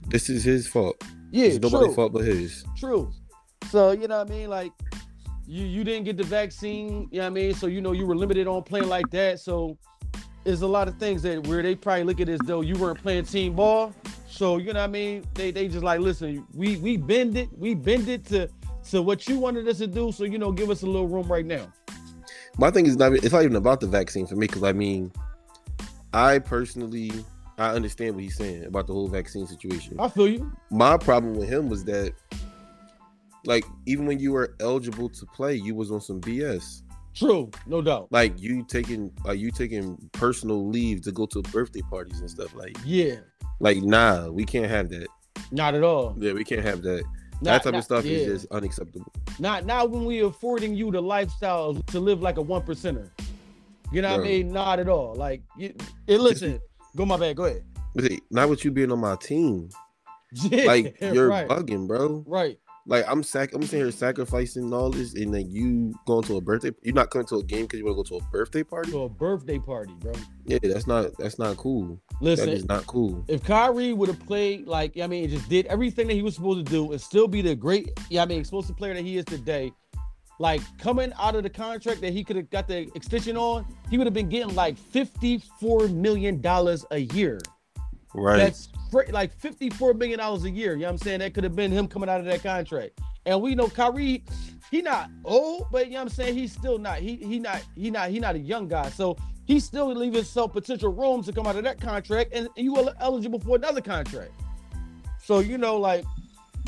This 0.06 0.28
is 0.28 0.44
his 0.44 0.66
fault. 0.66 1.02
yeah, 1.30 1.46
it's 1.46 1.58
nobody's 1.58 1.94
fault 1.94 2.12
but 2.12 2.24
his. 2.24 2.64
True. 2.76 3.10
So 3.70 3.92
you 3.92 4.08
know 4.08 4.18
what 4.18 4.30
I 4.30 4.30
mean? 4.30 4.50
Like 4.50 4.72
you 5.46 5.64
you 5.64 5.84
didn't 5.84 6.04
get 6.04 6.16
the 6.16 6.24
vaccine, 6.24 7.08
you 7.10 7.18
know 7.18 7.24
what 7.24 7.26
I 7.26 7.30
mean? 7.30 7.54
So 7.54 7.66
you 7.66 7.80
know 7.80 7.92
you 7.92 8.06
were 8.06 8.16
limited 8.16 8.46
on 8.46 8.62
playing 8.62 8.88
like 8.88 9.10
that. 9.10 9.40
So 9.40 9.78
there's 10.44 10.62
a 10.62 10.66
lot 10.66 10.88
of 10.88 10.96
things 10.98 11.22
that 11.22 11.46
where 11.46 11.62
they 11.62 11.74
probably 11.74 12.04
look 12.04 12.20
at 12.20 12.28
it 12.28 12.32
as 12.32 12.40
though 12.44 12.60
you 12.60 12.76
weren't 12.76 12.98
playing 12.98 13.24
team 13.24 13.54
ball. 13.54 13.94
So 14.28 14.58
you 14.58 14.72
know 14.72 14.80
what 14.80 14.88
I 14.88 14.92
mean? 14.92 15.24
They 15.34 15.50
they 15.50 15.68
just 15.68 15.84
like 15.84 16.00
listen, 16.00 16.46
we 16.54 16.76
we 16.76 16.96
bend 16.96 17.36
it, 17.36 17.48
we 17.56 17.74
bend 17.74 18.08
it 18.08 18.24
to 18.26 18.48
to 18.90 19.02
what 19.02 19.26
you 19.28 19.38
wanted 19.38 19.66
us 19.68 19.78
to 19.78 19.86
do. 19.86 20.12
So 20.12 20.24
you 20.24 20.38
know, 20.38 20.52
give 20.52 20.70
us 20.70 20.82
a 20.82 20.86
little 20.86 21.08
room 21.08 21.26
right 21.30 21.46
now. 21.46 21.72
My 22.58 22.70
thing 22.70 22.86
is 22.86 22.96
not 22.96 23.12
it's 23.12 23.32
not 23.32 23.42
even 23.42 23.56
about 23.56 23.80
the 23.80 23.86
vaccine 23.86 24.26
for 24.26 24.36
me 24.36 24.46
because 24.46 24.62
I 24.62 24.72
mean, 24.72 25.12
I 26.12 26.38
personally 26.38 27.12
I 27.58 27.70
understand 27.70 28.14
what 28.14 28.24
he's 28.24 28.36
saying 28.36 28.64
about 28.64 28.86
the 28.86 28.92
whole 28.92 29.08
vaccine 29.08 29.46
situation. 29.46 29.96
I 30.00 30.08
feel 30.08 30.28
you. 30.28 30.52
My 30.70 30.96
problem 30.96 31.34
with 31.34 31.48
him 31.48 31.68
was 31.68 31.84
that 31.84 32.12
like 33.44 33.64
even 33.86 34.06
when 34.06 34.18
you 34.18 34.32
were 34.32 34.56
eligible 34.60 35.08
to 35.08 35.26
play, 35.26 35.54
you 35.54 35.74
was 35.74 35.90
on 35.92 36.00
some 36.00 36.20
BS. 36.20 36.82
True, 37.14 37.50
no 37.66 37.80
doubt. 37.80 38.08
Like 38.10 38.40
you 38.40 38.64
taking 38.64 39.12
like 39.24 39.38
you 39.38 39.50
taking 39.52 39.96
personal 40.12 40.68
leave 40.68 41.02
to 41.02 41.12
go 41.12 41.26
to 41.26 41.42
birthday 41.42 41.82
parties 41.82 42.20
and 42.20 42.28
stuff. 42.28 42.54
Like 42.54 42.76
Yeah, 42.84 43.16
like 43.60 43.78
nah, 43.78 44.28
we 44.28 44.44
can't 44.44 44.68
have 44.68 44.88
that. 44.90 45.06
not 45.52 45.74
at 45.74 45.84
all. 45.84 46.16
Yeah, 46.18 46.32
we 46.32 46.42
can't 46.42 46.64
have 46.64 46.82
that. 46.82 47.04
Not, 47.40 47.42
that 47.42 47.62
type 47.62 47.72
not- 47.72 47.78
of 47.78 47.84
stuff 47.84 48.04
yeah. 48.04 48.18
is 48.18 48.42
just 48.42 48.52
unacceptable. 48.52 49.12
Not 49.38 49.64
not 49.64 49.90
when 49.90 50.04
we 50.04 50.20
affording 50.20 50.74
you 50.74 50.90
the 50.90 51.00
lifestyle 51.00 51.74
to 51.74 52.00
live 52.00 52.20
like 52.20 52.38
a 52.38 52.42
one 52.42 52.62
percenter. 52.62 53.10
You 53.92 54.02
know 54.02 54.10
what 54.10 54.16
Bro. 54.22 54.24
I 54.24 54.28
mean? 54.28 54.52
Not 54.52 54.80
at 54.80 54.88
all. 54.88 55.14
Like, 55.14 55.42
you, 55.56 55.72
listen, 56.08 56.60
go 56.96 57.04
my 57.04 57.16
bad. 57.16 57.36
Go 57.36 57.44
ahead. 57.44 57.64
See, 58.00 58.20
not 58.30 58.48
with 58.48 58.64
you 58.64 58.70
being 58.72 58.90
on 58.92 58.98
my 59.00 59.16
team. 59.16 59.68
Yeah, 60.32 60.64
Like 60.64 60.96
you're 61.00 61.28
right, 61.28 61.48
bugging, 61.48 61.86
bro. 61.86 62.24
right. 62.26 62.58
Like 62.86 63.06
I'm 63.08 63.22
sac 63.22 63.54
I'm 63.54 63.62
sitting 63.62 63.78
here 63.80 63.90
sacrificing 63.90 64.70
all 64.74 64.90
this, 64.90 65.14
and 65.14 65.32
then 65.32 65.50
you 65.50 65.94
going 66.06 66.22
to 66.24 66.36
a 66.36 66.40
birthday. 66.42 66.70
You're 66.82 66.94
not 66.94 67.08
coming 67.08 67.26
to 67.28 67.36
a 67.36 67.42
game 67.42 67.62
because 67.62 67.78
you 67.78 67.86
want 67.86 67.96
to 68.06 68.12
go 68.12 68.18
to 68.18 68.22
a 68.26 68.28
birthday 68.30 68.62
party. 68.62 68.90
To 68.90 69.04
a 69.04 69.08
birthday 69.08 69.58
party, 69.58 69.94
bro. 70.00 70.12
Yeah, 70.44 70.58
that's 70.62 70.86
not 70.86 71.16
that's 71.18 71.38
not 71.38 71.56
cool. 71.56 71.98
Listen, 72.20 72.50
that 72.50 72.52
is 72.56 72.66
not 72.66 72.86
cool. 72.86 73.24
if 73.28 73.42
Kyrie 73.42 73.94
would 73.94 74.08
have 74.08 74.20
played 74.26 74.66
like 74.66 74.98
I 75.00 75.06
mean, 75.06 75.30
just 75.30 75.48
did 75.48 75.64
everything 75.66 76.08
that 76.08 76.12
he 76.14 76.20
was 76.20 76.34
supposed 76.34 76.66
to 76.66 76.70
do 76.70 76.92
and 76.92 77.00
still 77.00 77.26
be 77.26 77.40
the 77.40 77.54
great, 77.54 77.88
yeah, 78.10 78.22
I 78.22 78.26
mean, 78.26 78.38
explosive 78.38 78.76
player 78.76 78.92
that 78.92 79.02
he 79.02 79.16
is 79.16 79.24
today, 79.24 79.72
like 80.38 80.60
coming 80.78 81.12
out 81.18 81.36
of 81.36 81.42
the 81.42 81.50
contract 81.50 82.00
that 82.00 82.12
he 82.12 82.24
could 82.24 82.36
have 82.36 82.50
got 82.50 82.66
the 82.68 82.90
extension 82.94 83.36
on, 83.36 83.66
he 83.90 83.98
would 83.98 84.06
have 84.06 84.14
been 84.14 84.28
getting 84.28 84.54
like 84.54 84.76
fifty-four 84.76 85.88
million 85.88 86.40
dollars 86.40 86.84
a 86.90 86.98
year. 86.98 87.40
Right. 88.14 88.38
That's 88.38 88.68
fr- 88.90 89.10
like 89.10 89.32
fifty-four 89.32 89.94
million 89.94 90.18
dollars 90.18 90.44
a 90.44 90.50
year. 90.50 90.74
You 90.74 90.80
know 90.80 90.86
what 90.86 90.92
I'm 90.92 90.98
saying? 90.98 91.20
That 91.20 91.34
could 91.34 91.44
have 91.44 91.56
been 91.56 91.70
him 91.70 91.86
coming 91.88 92.08
out 92.08 92.20
of 92.20 92.26
that 92.26 92.42
contract. 92.42 93.00
And 93.26 93.40
we 93.40 93.54
know 93.54 93.68
Kyrie, 93.68 94.22
he 94.70 94.82
not 94.82 95.10
old, 95.24 95.68
but 95.72 95.86
you 95.86 95.92
know 95.92 95.98
what 95.98 96.02
I'm 96.02 96.08
saying? 96.10 96.34
He's 96.34 96.52
still 96.52 96.78
not, 96.78 96.98
he 96.98 97.16
he 97.16 97.38
not, 97.38 97.62
he 97.74 97.90
not, 97.90 98.10
he 98.10 98.20
not 98.20 98.34
a 98.34 98.38
young 98.38 98.68
guy. 98.68 98.90
So 98.90 99.16
he 99.46 99.60
still 99.60 99.86
leaving 99.94 100.14
himself 100.14 100.52
potential 100.52 100.92
room 100.92 101.22
to 101.22 101.32
come 101.32 101.46
out 101.46 101.56
of 101.56 101.64
that 101.64 101.80
contract 101.80 102.32
and, 102.34 102.48
and 102.56 102.64
you 102.64 102.76
are 102.76 102.92
eligible 103.00 103.38
for 103.38 103.56
another 103.56 103.80
contract. 103.80 104.32
So 105.22 105.38
you 105.38 105.58
know, 105.58 105.76
like 105.78 106.04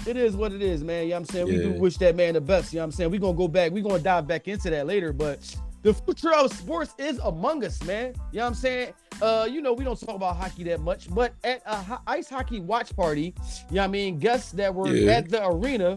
it 0.06 0.16
is 0.16 0.36
what 0.36 0.52
it 0.52 0.62
is, 0.62 0.82
man. 0.84 1.04
You 1.04 1.10
know 1.10 1.14
what 1.16 1.20
I'm 1.20 1.24
saying? 1.26 1.46
We 1.46 1.56
do 1.58 1.72
wish 1.72 1.96
that 1.98 2.16
man 2.16 2.34
the 2.34 2.40
best. 2.40 2.72
You 2.72 2.78
know 2.78 2.82
what 2.82 2.84
I'm 2.86 2.92
saying? 2.92 3.10
We're 3.10 3.20
gonna 3.20 3.36
go 3.36 3.48
back, 3.48 3.72
we're 3.72 3.82
gonna 3.82 3.98
dive 3.98 4.26
back 4.26 4.48
into 4.48 4.70
that 4.70 4.86
later, 4.86 5.12
but 5.12 5.38
the 5.82 5.94
future 5.94 6.32
of 6.34 6.52
sports 6.52 6.94
is 6.98 7.18
among 7.24 7.64
us, 7.64 7.82
man. 7.84 8.14
You 8.32 8.38
know 8.38 8.42
what 8.44 8.48
I'm 8.48 8.54
saying? 8.54 8.92
Uh, 9.22 9.48
you 9.50 9.62
know, 9.62 9.72
we 9.72 9.84
don't 9.84 9.98
talk 9.98 10.16
about 10.16 10.36
hockey 10.36 10.64
that 10.64 10.80
much, 10.80 11.12
but 11.14 11.32
at 11.44 11.62
a 11.64 11.76
ho- 11.76 12.00
ice 12.06 12.28
hockey 12.28 12.60
watch 12.60 12.94
party, 12.94 13.34
you 13.70 13.76
know 13.76 13.82
what 13.82 13.84
I 13.84 13.86
mean, 13.88 14.18
guests 14.18 14.52
that 14.52 14.74
were 14.74 14.88
Yeah. 14.88 15.12
at 15.12 15.28
the 15.30 15.46
arena 15.46 15.96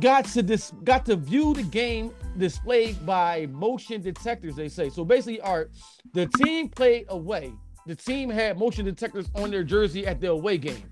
got 0.00 0.24
to 0.26 0.42
dis- 0.42 0.72
got 0.84 1.04
to 1.06 1.16
view 1.16 1.54
the 1.54 1.62
game 1.62 2.10
displayed 2.38 3.04
by 3.06 3.46
motion 3.52 4.02
detectors, 4.02 4.54
they 4.56 4.68
say. 4.68 4.90
So 4.90 5.04
basically, 5.04 5.40
art, 5.40 5.70
the 6.12 6.26
team 6.42 6.68
played 6.68 7.06
away. 7.08 7.52
The 7.86 7.94
team 7.94 8.28
had 8.28 8.58
motion 8.58 8.84
detectors 8.84 9.30
on 9.36 9.50
their 9.50 9.62
jersey 9.62 10.06
at 10.06 10.20
the 10.20 10.30
away 10.30 10.58
game. 10.58 10.82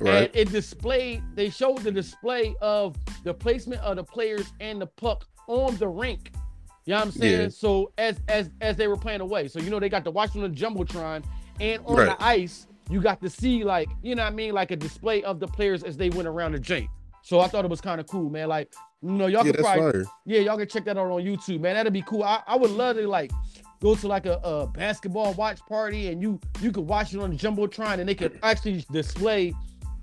Right. 0.00 0.24
And 0.24 0.30
it 0.34 0.50
displayed, 0.50 1.22
they 1.34 1.50
showed 1.50 1.78
the 1.78 1.92
display 1.92 2.54
of 2.60 2.96
the 3.24 3.32
placement 3.34 3.80
of 3.82 3.96
the 3.96 4.04
players 4.04 4.52
and 4.60 4.80
the 4.80 4.86
puck 4.86 5.26
on 5.46 5.76
the 5.76 5.88
rink. 5.88 6.32
You 6.86 6.92
know 6.92 6.98
what 7.00 7.06
I'm 7.06 7.12
saying? 7.12 7.40
Yeah. 7.40 7.48
So 7.48 7.92
as 7.98 8.20
as 8.28 8.50
as 8.60 8.76
they 8.76 8.88
were 8.88 8.96
playing 8.96 9.20
away. 9.22 9.48
So 9.48 9.58
you 9.60 9.70
know 9.70 9.80
they 9.80 9.88
got 9.88 10.04
to 10.04 10.10
watch 10.10 10.36
on 10.36 10.42
the 10.42 10.48
Jumbotron 10.48 11.24
and 11.60 11.82
on 11.86 11.96
Right. 11.96 12.18
the 12.18 12.22
ice, 12.24 12.66
you 12.90 13.00
got 13.00 13.20
to 13.22 13.30
see 13.30 13.64
like, 13.64 13.88
you 14.02 14.14
know 14.14 14.22
what 14.24 14.32
I 14.32 14.36
mean, 14.36 14.52
like 14.52 14.70
a 14.70 14.76
display 14.76 15.22
of 15.22 15.40
the 15.40 15.46
players 15.46 15.82
as 15.82 15.96
they 15.96 16.10
went 16.10 16.28
around 16.28 16.52
the 16.52 16.58
jank. 16.58 16.88
So 17.22 17.40
I 17.40 17.48
thought 17.48 17.64
it 17.64 17.70
was 17.70 17.80
kind 17.80 18.00
of 18.00 18.06
cool, 18.06 18.28
man. 18.28 18.48
Like, 18.48 18.70
you 19.00 19.12
know, 19.12 19.26
y'all 19.28 19.46
yeah, 19.46 19.52
could 19.52 19.60
probably 19.60 19.92
fire. 19.92 20.04
yeah, 20.26 20.40
y'all 20.40 20.58
can 20.58 20.68
check 20.68 20.84
that 20.84 20.98
out 20.98 21.10
on 21.10 21.22
YouTube, 21.22 21.60
man. 21.60 21.74
That'd 21.74 21.92
be 21.94 22.02
cool. 22.02 22.22
I, 22.22 22.42
I 22.46 22.56
would 22.56 22.70
love 22.70 22.96
to 22.96 23.08
like 23.08 23.30
go 23.80 23.94
to 23.94 24.06
like 24.06 24.26
a, 24.26 24.34
a 24.44 24.66
basketball 24.66 25.32
watch 25.34 25.60
party 25.66 26.08
and 26.08 26.20
you 26.20 26.38
you 26.60 26.70
could 26.70 26.86
watch 26.86 27.14
it 27.14 27.20
on 27.20 27.30
the 27.30 27.36
jumbotron 27.36 27.98
and 27.98 28.06
they 28.06 28.14
could 28.14 28.38
actually 28.42 28.84
display, 28.92 29.54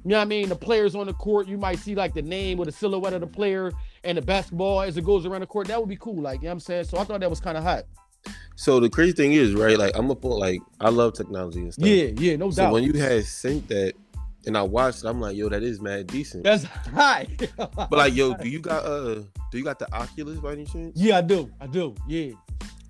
you 0.04 0.10
know 0.10 0.18
what 0.18 0.24
I 0.24 0.26
mean, 0.26 0.50
the 0.50 0.56
players 0.56 0.96
on 0.96 1.08
the 1.08 1.14
court. 1.14 1.48
You 1.48 1.58
might 1.58 1.80
see 1.80 1.96
like 1.96 2.14
the 2.14 2.22
name 2.22 2.60
or 2.60 2.66
the 2.66 2.72
silhouette 2.72 3.14
of 3.14 3.22
the 3.22 3.28
player 3.28 3.72
and 4.04 4.18
the 4.18 4.22
basketball 4.22 4.82
as 4.82 4.98
it 4.98 5.06
goes 5.06 5.26
around 5.26 5.42
the 5.42 5.48
court. 5.48 5.68
That 5.68 5.80
would 5.80 5.90
be 5.90 5.98
cool. 5.98 6.22
Like, 6.22 6.40
you 6.40 6.46
know 6.46 6.50
what 6.50 6.54
I'm 6.54 6.60
saying? 6.62 6.86
So 6.86 6.98
I 6.98 7.04
thought 7.04 7.20
that 7.20 7.30
was 7.30 7.40
kind 7.40 7.58
of 7.58 7.64
hot. 7.64 7.84
So 8.56 8.80
the 8.80 8.90
crazy 8.90 9.14
thing 9.14 9.34
is, 9.34 9.54
right? 9.54 9.78
Like 9.78 9.98
I'm 9.98 10.10
a 10.10 10.16
point. 10.16 10.40
Like 10.40 10.62
I 10.80 10.90
love 10.90 11.14
technology 11.14 11.60
and 11.60 11.74
stuff. 11.74 11.88
Yeah, 11.88 12.10
yeah, 12.16 12.36
no 12.36 12.52
So 12.52 12.64
doubt. 12.64 12.70
So 12.70 12.74
when 12.74 12.84
you 12.84 12.94
had 12.94 13.26
sent 13.26 13.68
that, 13.70 13.94
and 14.48 14.58
I 14.58 14.64
watched, 14.64 15.04
it, 15.04 15.08
I'm 15.08 15.22
like, 15.22 15.36
yo, 15.36 15.50
that 15.50 15.62
is 15.62 15.82
mad 15.82 16.08
decent. 16.08 16.44
That's 16.44 16.64
high. 16.64 17.28
But 17.58 17.92
like, 17.92 18.16
yo, 18.16 18.34
do 18.34 18.50
you 18.50 18.60
got 18.60 18.86
uh, 18.86 19.16
do 19.52 19.58
you 19.58 19.64
got 19.64 19.80
the 19.80 19.92
Oculus 19.94 20.40
by 20.40 20.54
any 20.54 20.66
chance? 20.66 20.94
yeah, 20.96 21.18
I 21.18 21.22
do. 21.22 21.52
I 21.60 21.68
do. 21.68 21.96
Yeah. 22.08 22.32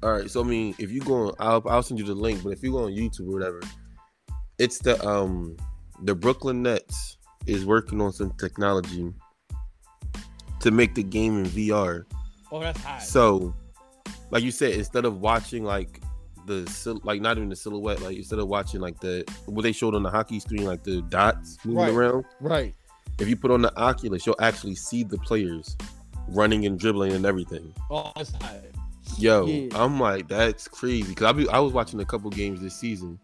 All 0.03 0.11
right. 0.13 0.29
So 0.29 0.41
I 0.41 0.43
mean, 0.43 0.75
if 0.77 0.91
you 0.91 1.01
go 1.01 1.27
on, 1.27 1.33
I'll 1.39 1.63
I'll 1.67 1.83
send 1.83 1.99
you 1.99 2.05
the 2.05 2.15
link. 2.15 2.43
But 2.43 2.51
if 2.51 2.63
you 2.63 2.71
go 2.71 2.85
on 2.85 2.91
YouTube 2.91 3.27
or 3.27 3.33
whatever, 3.33 3.61
it's 4.57 4.79
the 4.79 5.03
um 5.07 5.57
the 6.01 6.15
Brooklyn 6.15 6.63
Nets 6.63 7.17
is 7.47 7.65
working 7.65 8.01
on 8.01 8.11
some 8.11 8.31
technology 8.37 9.11
to 10.59 10.71
make 10.71 10.95
the 10.95 11.03
game 11.03 11.37
in 11.39 11.45
VR. 11.45 12.05
Oh, 12.51 12.59
that's 12.59 12.81
hot. 12.83 13.01
So, 13.03 13.53
like 14.29 14.43
you 14.43 14.51
said, 14.51 14.73
instead 14.73 15.05
of 15.05 15.21
watching 15.21 15.63
like 15.63 16.01
the 16.45 16.99
like 17.03 17.21
not 17.21 17.37
even 17.37 17.49
the 17.49 17.55
silhouette, 17.55 18.01
like 18.01 18.17
instead 18.17 18.39
of 18.39 18.47
watching 18.47 18.81
like 18.81 18.99
the 18.99 19.23
what 19.45 19.61
they 19.63 19.71
showed 19.71 19.95
on 19.95 20.03
the 20.03 20.09
hockey 20.09 20.39
screen, 20.39 20.65
like 20.65 20.83
the 20.83 21.01
dots 21.03 21.57
moving 21.65 21.81
Right. 21.83 21.93
around. 21.93 22.25
right. 22.39 22.75
If 23.19 23.27
you 23.27 23.35
put 23.35 23.51
on 23.51 23.61
the 23.61 23.75
Oculus, 23.77 24.25
you'll 24.25 24.35
actually 24.39 24.73
see 24.75 25.03
the 25.03 25.17
players 25.19 25.77
running 26.29 26.65
and 26.65 26.79
dribbling 26.79 27.11
and 27.13 27.25
everything. 27.25 27.73
Oh, 27.91 28.11
that's 28.15 28.31
hot. 28.31 28.55
Yo, 29.17 29.45
Yeah. 29.45 29.67
I'm 29.73 29.99
like, 29.99 30.27
that's 30.27 30.67
crazy. 30.67 31.09
Because 31.09 31.25
I 31.25 31.31
be 31.31 31.47
I 31.49 31.59
was 31.59 31.73
watching 31.73 31.99
a 31.99 32.05
couple 32.05 32.29
games 32.31 32.61
this 32.61 32.75
season 32.79 33.19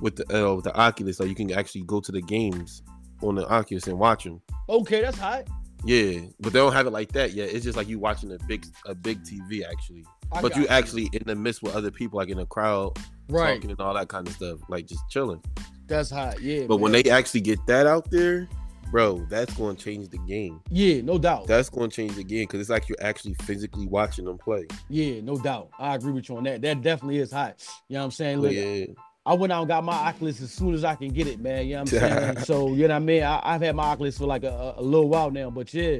with 0.00 0.16
the 0.16 0.48
uh, 0.48 0.54
with 0.54 0.64
the 0.64 0.74
Oculus, 0.74 1.16
so 1.16 1.24
you 1.24 1.34
can 1.34 1.52
actually 1.52 1.82
go 1.82 2.00
to 2.00 2.12
the 2.12 2.22
games 2.22 2.82
on 3.22 3.34
the 3.34 3.48
Oculus 3.48 3.86
and 3.86 3.98
watch 3.98 4.24
them. 4.24 4.40
Okay, 4.68 5.00
that's 5.00 5.18
hot. 5.18 5.46
Yeah, 5.84 6.20
but 6.40 6.52
they 6.52 6.58
don't 6.58 6.72
have 6.72 6.86
it 6.86 6.90
like 6.90 7.12
that 7.12 7.32
yet. 7.32 7.50
It's 7.52 7.64
just 7.64 7.76
like 7.76 7.88
you 7.88 7.98
watching 7.98 8.32
a 8.32 8.38
big 8.46 8.66
a 8.86 8.94
big 8.94 9.22
TV 9.22 9.64
actually, 9.68 10.04
I 10.32 10.42
but 10.42 10.56
you 10.56 10.66
actually 10.68 11.08
in 11.12 11.22
the 11.24 11.34
midst 11.34 11.62
with 11.62 11.74
other 11.74 11.90
people, 11.90 12.18
like 12.18 12.28
in 12.28 12.38
a 12.38 12.46
crowd, 12.46 12.98
right. 13.28 13.54
talking 13.54 13.70
and 13.70 13.80
all 13.80 13.94
that 13.94 14.08
kind 14.08 14.26
of 14.26 14.34
stuff, 14.34 14.58
like 14.68 14.86
just 14.86 15.02
chilling. 15.08 15.42
That's 15.86 16.10
hot. 16.10 16.40
Yeah. 16.40 16.66
But 16.66 16.76
when 16.76 16.92
they 16.92 17.02
actually 17.04 17.40
get 17.40 17.64
that 17.66 17.86
out 17.86 18.10
there, 18.10 18.48
bro, 18.90 19.26
that's 19.28 19.52
going 19.54 19.76
to 19.76 19.82
change 19.82 20.08
the 20.08 20.18
game. 20.18 20.60
yeah, 20.70 21.00
no 21.00 21.18
doubt. 21.18 21.46
That's 21.46 21.68
going 21.68 21.90
to 21.90 21.96
change 21.96 22.14
the 22.14 22.24
game 22.24 22.44
because 22.44 22.60
it's 22.60 22.70
like 22.70 22.88
you're 22.88 22.98
actually 23.00 23.34
physically 23.42 23.86
watching 23.86 24.24
them 24.24 24.38
play. 24.38 24.66
Yeah, 24.88 25.20
no 25.20 25.36
doubt. 25.36 25.70
I 25.78 25.94
agree 25.94 26.12
with 26.12 26.28
you 26.28 26.36
on 26.36 26.44
that. 26.44 26.62
That 26.62 26.82
definitely 26.82 27.18
is 27.18 27.32
hot. 27.32 27.64
You 27.88 27.94
know 27.94 28.00
what 28.00 28.04
I'm 28.06 28.10
saying? 28.12 28.40
Look, 28.40 28.52
yeah, 28.52 28.86
I 29.26 29.34
went 29.34 29.52
out 29.52 29.60
and 29.60 29.68
got 29.68 29.84
my 29.84 29.92
Oculus 29.92 30.40
as 30.40 30.50
soon 30.50 30.72
as 30.72 30.82
I 30.82 30.94
can 30.94 31.08
get 31.08 31.26
it, 31.26 31.40
man. 31.40 31.66
You 31.66 31.74
know 31.74 31.82
what 31.82 31.92
I'm 31.92 31.98
saying? 32.00 32.38
so, 32.44 32.68
you 32.68 32.88
know 32.88 32.94
what 32.94 33.02
I 33.02 33.04
mean? 33.04 33.22
I, 33.22 33.40
I've 33.44 33.60
had 33.60 33.76
my 33.76 33.84
Oculus 33.84 34.16
for 34.16 34.24
like 34.24 34.44
a, 34.44 34.50
a, 34.50 34.80
a 34.80 34.82
little 34.82 35.10
while 35.10 35.30
now, 35.30 35.50
but 35.50 35.72
yeah, 35.74 35.98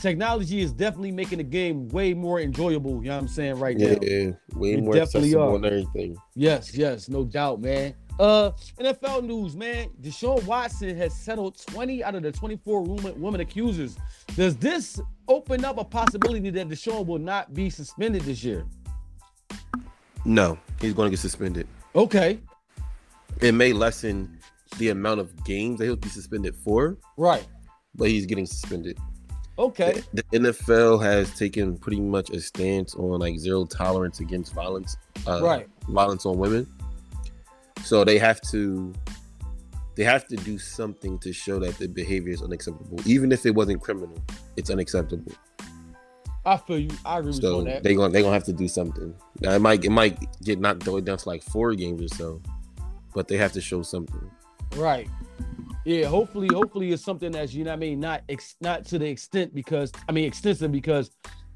technology 0.00 0.60
is 0.60 0.72
definitely 0.72 1.10
making 1.10 1.38
the 1.38 1.44
game 1.44 1.88
way 1.88 2.14
more 2.14 2.38
enjoyable. 2.38 3.02
You 3.02 3.08
know 3.08 3.16
what 3.16 3.22
I'm 3.22 3.28
saying? 3.28 3.58
Right 3.58 3.76
yeah, 3.76 3.94
now. 3.94 3.98
yeah, 4.02 4.30
way 4.54 4.76
We 4.76 4.82
more 4.82 4.94
definitely 4.94 5.30
accessible 5.30 5.52
are. 5.52 5.56
and 5.56 5.66
everything. 5.66 6.16
Yes, 6.36 6.72
yes, 6.74 7.08
no 7.08 7.24
doubt, 7.24 7.60
man. 7.60 7.94
Uh, 8.20 8.52
NFL 8.78 9.24
news, 9.24 9.56
man. 9.56 9.88
Deshaun 10.00 10.44
Watson 10.44 10.96
has 10.96 11.12
settled 11.12 11.58
20 11.66 12.04
out 12.04 12.14
of 12.14 12.22
the 12.22 12.30
24 12.30 12.82
women, 12.82 13.20
women 13.20 13.40
accusers. 13.40 13.96
Does 14.36 14.56
this 14.56 15.00
open 15.26 15.64
up 15.64 15.78
a 15.78 15.84
possibility 15.84 16.50
that 16.50 16.68
Deshaun 16.68 17.04
will 17.06 17.18
not 17.18 17.52
be 17.52 17.68
suspended 17.68 18.22
this 18.22 18.44
year? 18.44 18.64
No, 20.24 20.56
he's 20.80 20.92
going 20.92 21.06
to 21.06 21.10
get 21.10 21.18
suspended. 21.18 21.66
Okay, 21.96 22.38
It 23.40 23.52
may 23.52 23.72
lessen 23.72 24.38
the 24.78 24.90
amount 24.90 25.20
of 25.20 25.44
games 25.44 25.78
that 25.78 25.84
he'll 25.86 25.96
be 25.96 26.08
suspended 26.08 26.54
for, 26.54 26.98
right. 27.16 27.46
but 27.94 28.08
he's 28.08 28.26
getting 28.26 28.46
suspended. 28.46 28.98
Okay. 29.58 30.02
The, 30.14 30.24
the 30.30 30.38
NFL 30.38 31.02
has 31.02 31.36
taken 31.36 31.76
pretty 31.76 32.00
much 32.00 32.30
a 32.30 32.40
stance 32.40 32.94
on 32.94 33.20
like 33.20 33.38
zero 33.38 33.64
tolerance 33.64 34.20
against 34.20 34.54
violence, 34.54 34.96
uh, 35.26 35.40
Right. 35.42 35.68
Violence 35.88 36.24
on 36.24 36.38
women. 36.38 36.66
So 37.82 38.04
they 38.04 38.18
have 38.18 38.40
to, 38.52 38.92
they 39.96 40.04
have 40.04 40.26
to 40.28 40.36
do 40.36 40.58
something 40.58 41.18
to 41.18 41.32
show 41.32 41.58
that 41.58 41.76
the 41.78 41.88
behavior 41.88 42.32
is 42.32 42.42
unacceptable, 42.42 43.00
even 43.06 43.32
if 43.32 43.44
it 43.44 43.54
wasn't 43.54 43.82
criminal. 43.82 44.22
It's 44.56 44.70
unacceptable. 44.70 45.32
I 46.44 46.56
feel 46.56 46.78
you. 46.78 46.90
I 47.04 47.18
agree 47.18 47.28
with 47.28 47.36
you 47.36 47.42
So 47.42 47.58
on 47.58 47.64
that. 47.64 47.82
they 47.82 47.94
gonna 47.94 48.12
they 48.12 48.22
gonna 48.22 48.32
have 48.32 48.44
to 48.44 48.52
do 48.52 48.66
something. 48.66 49.14
Now 49.40 49.52
it 49.52 49.58
might 49.60 49.84
it 49.84 49.90
might 49.90 50.18
get 50.42 50.58
knocked 50.58 50.84
down 50.86 51.18
to 51.18 51.28
like 51.28 51.42
four 51.42 51.74
games 51.74 52.00
or 52.02 52.08
so, 52.08 52.40
but 53.14 53.28
they 53.28 53.36
have 53.36 53.52
to 53.52 53.60
show 53.60 53.82
something. 53.82 54.30
Right. 54.76 55.08
Yeah, 55.84 56.06
hopefully, 56.06 56.48
hopefully 56.52 56.92
it's 56.92 57.02
something 57.02 57.32
that's 57.32 57.54
you 57.54 57.64
know 57.64 57.70
what 57.70 57.76
I 57.76 57.80
mean, 57.80 58.00
not 58.00 58.22
ex- 58.28 58.56
not 58.60 58.84
to 58.86 58.98
the 58.98 59.06
extent 59.06 59.54
because 59.54 59.90
I 60.08 60.12
mean 60.12 60.24
extensive 60.26 60.70
because 60.70 61.10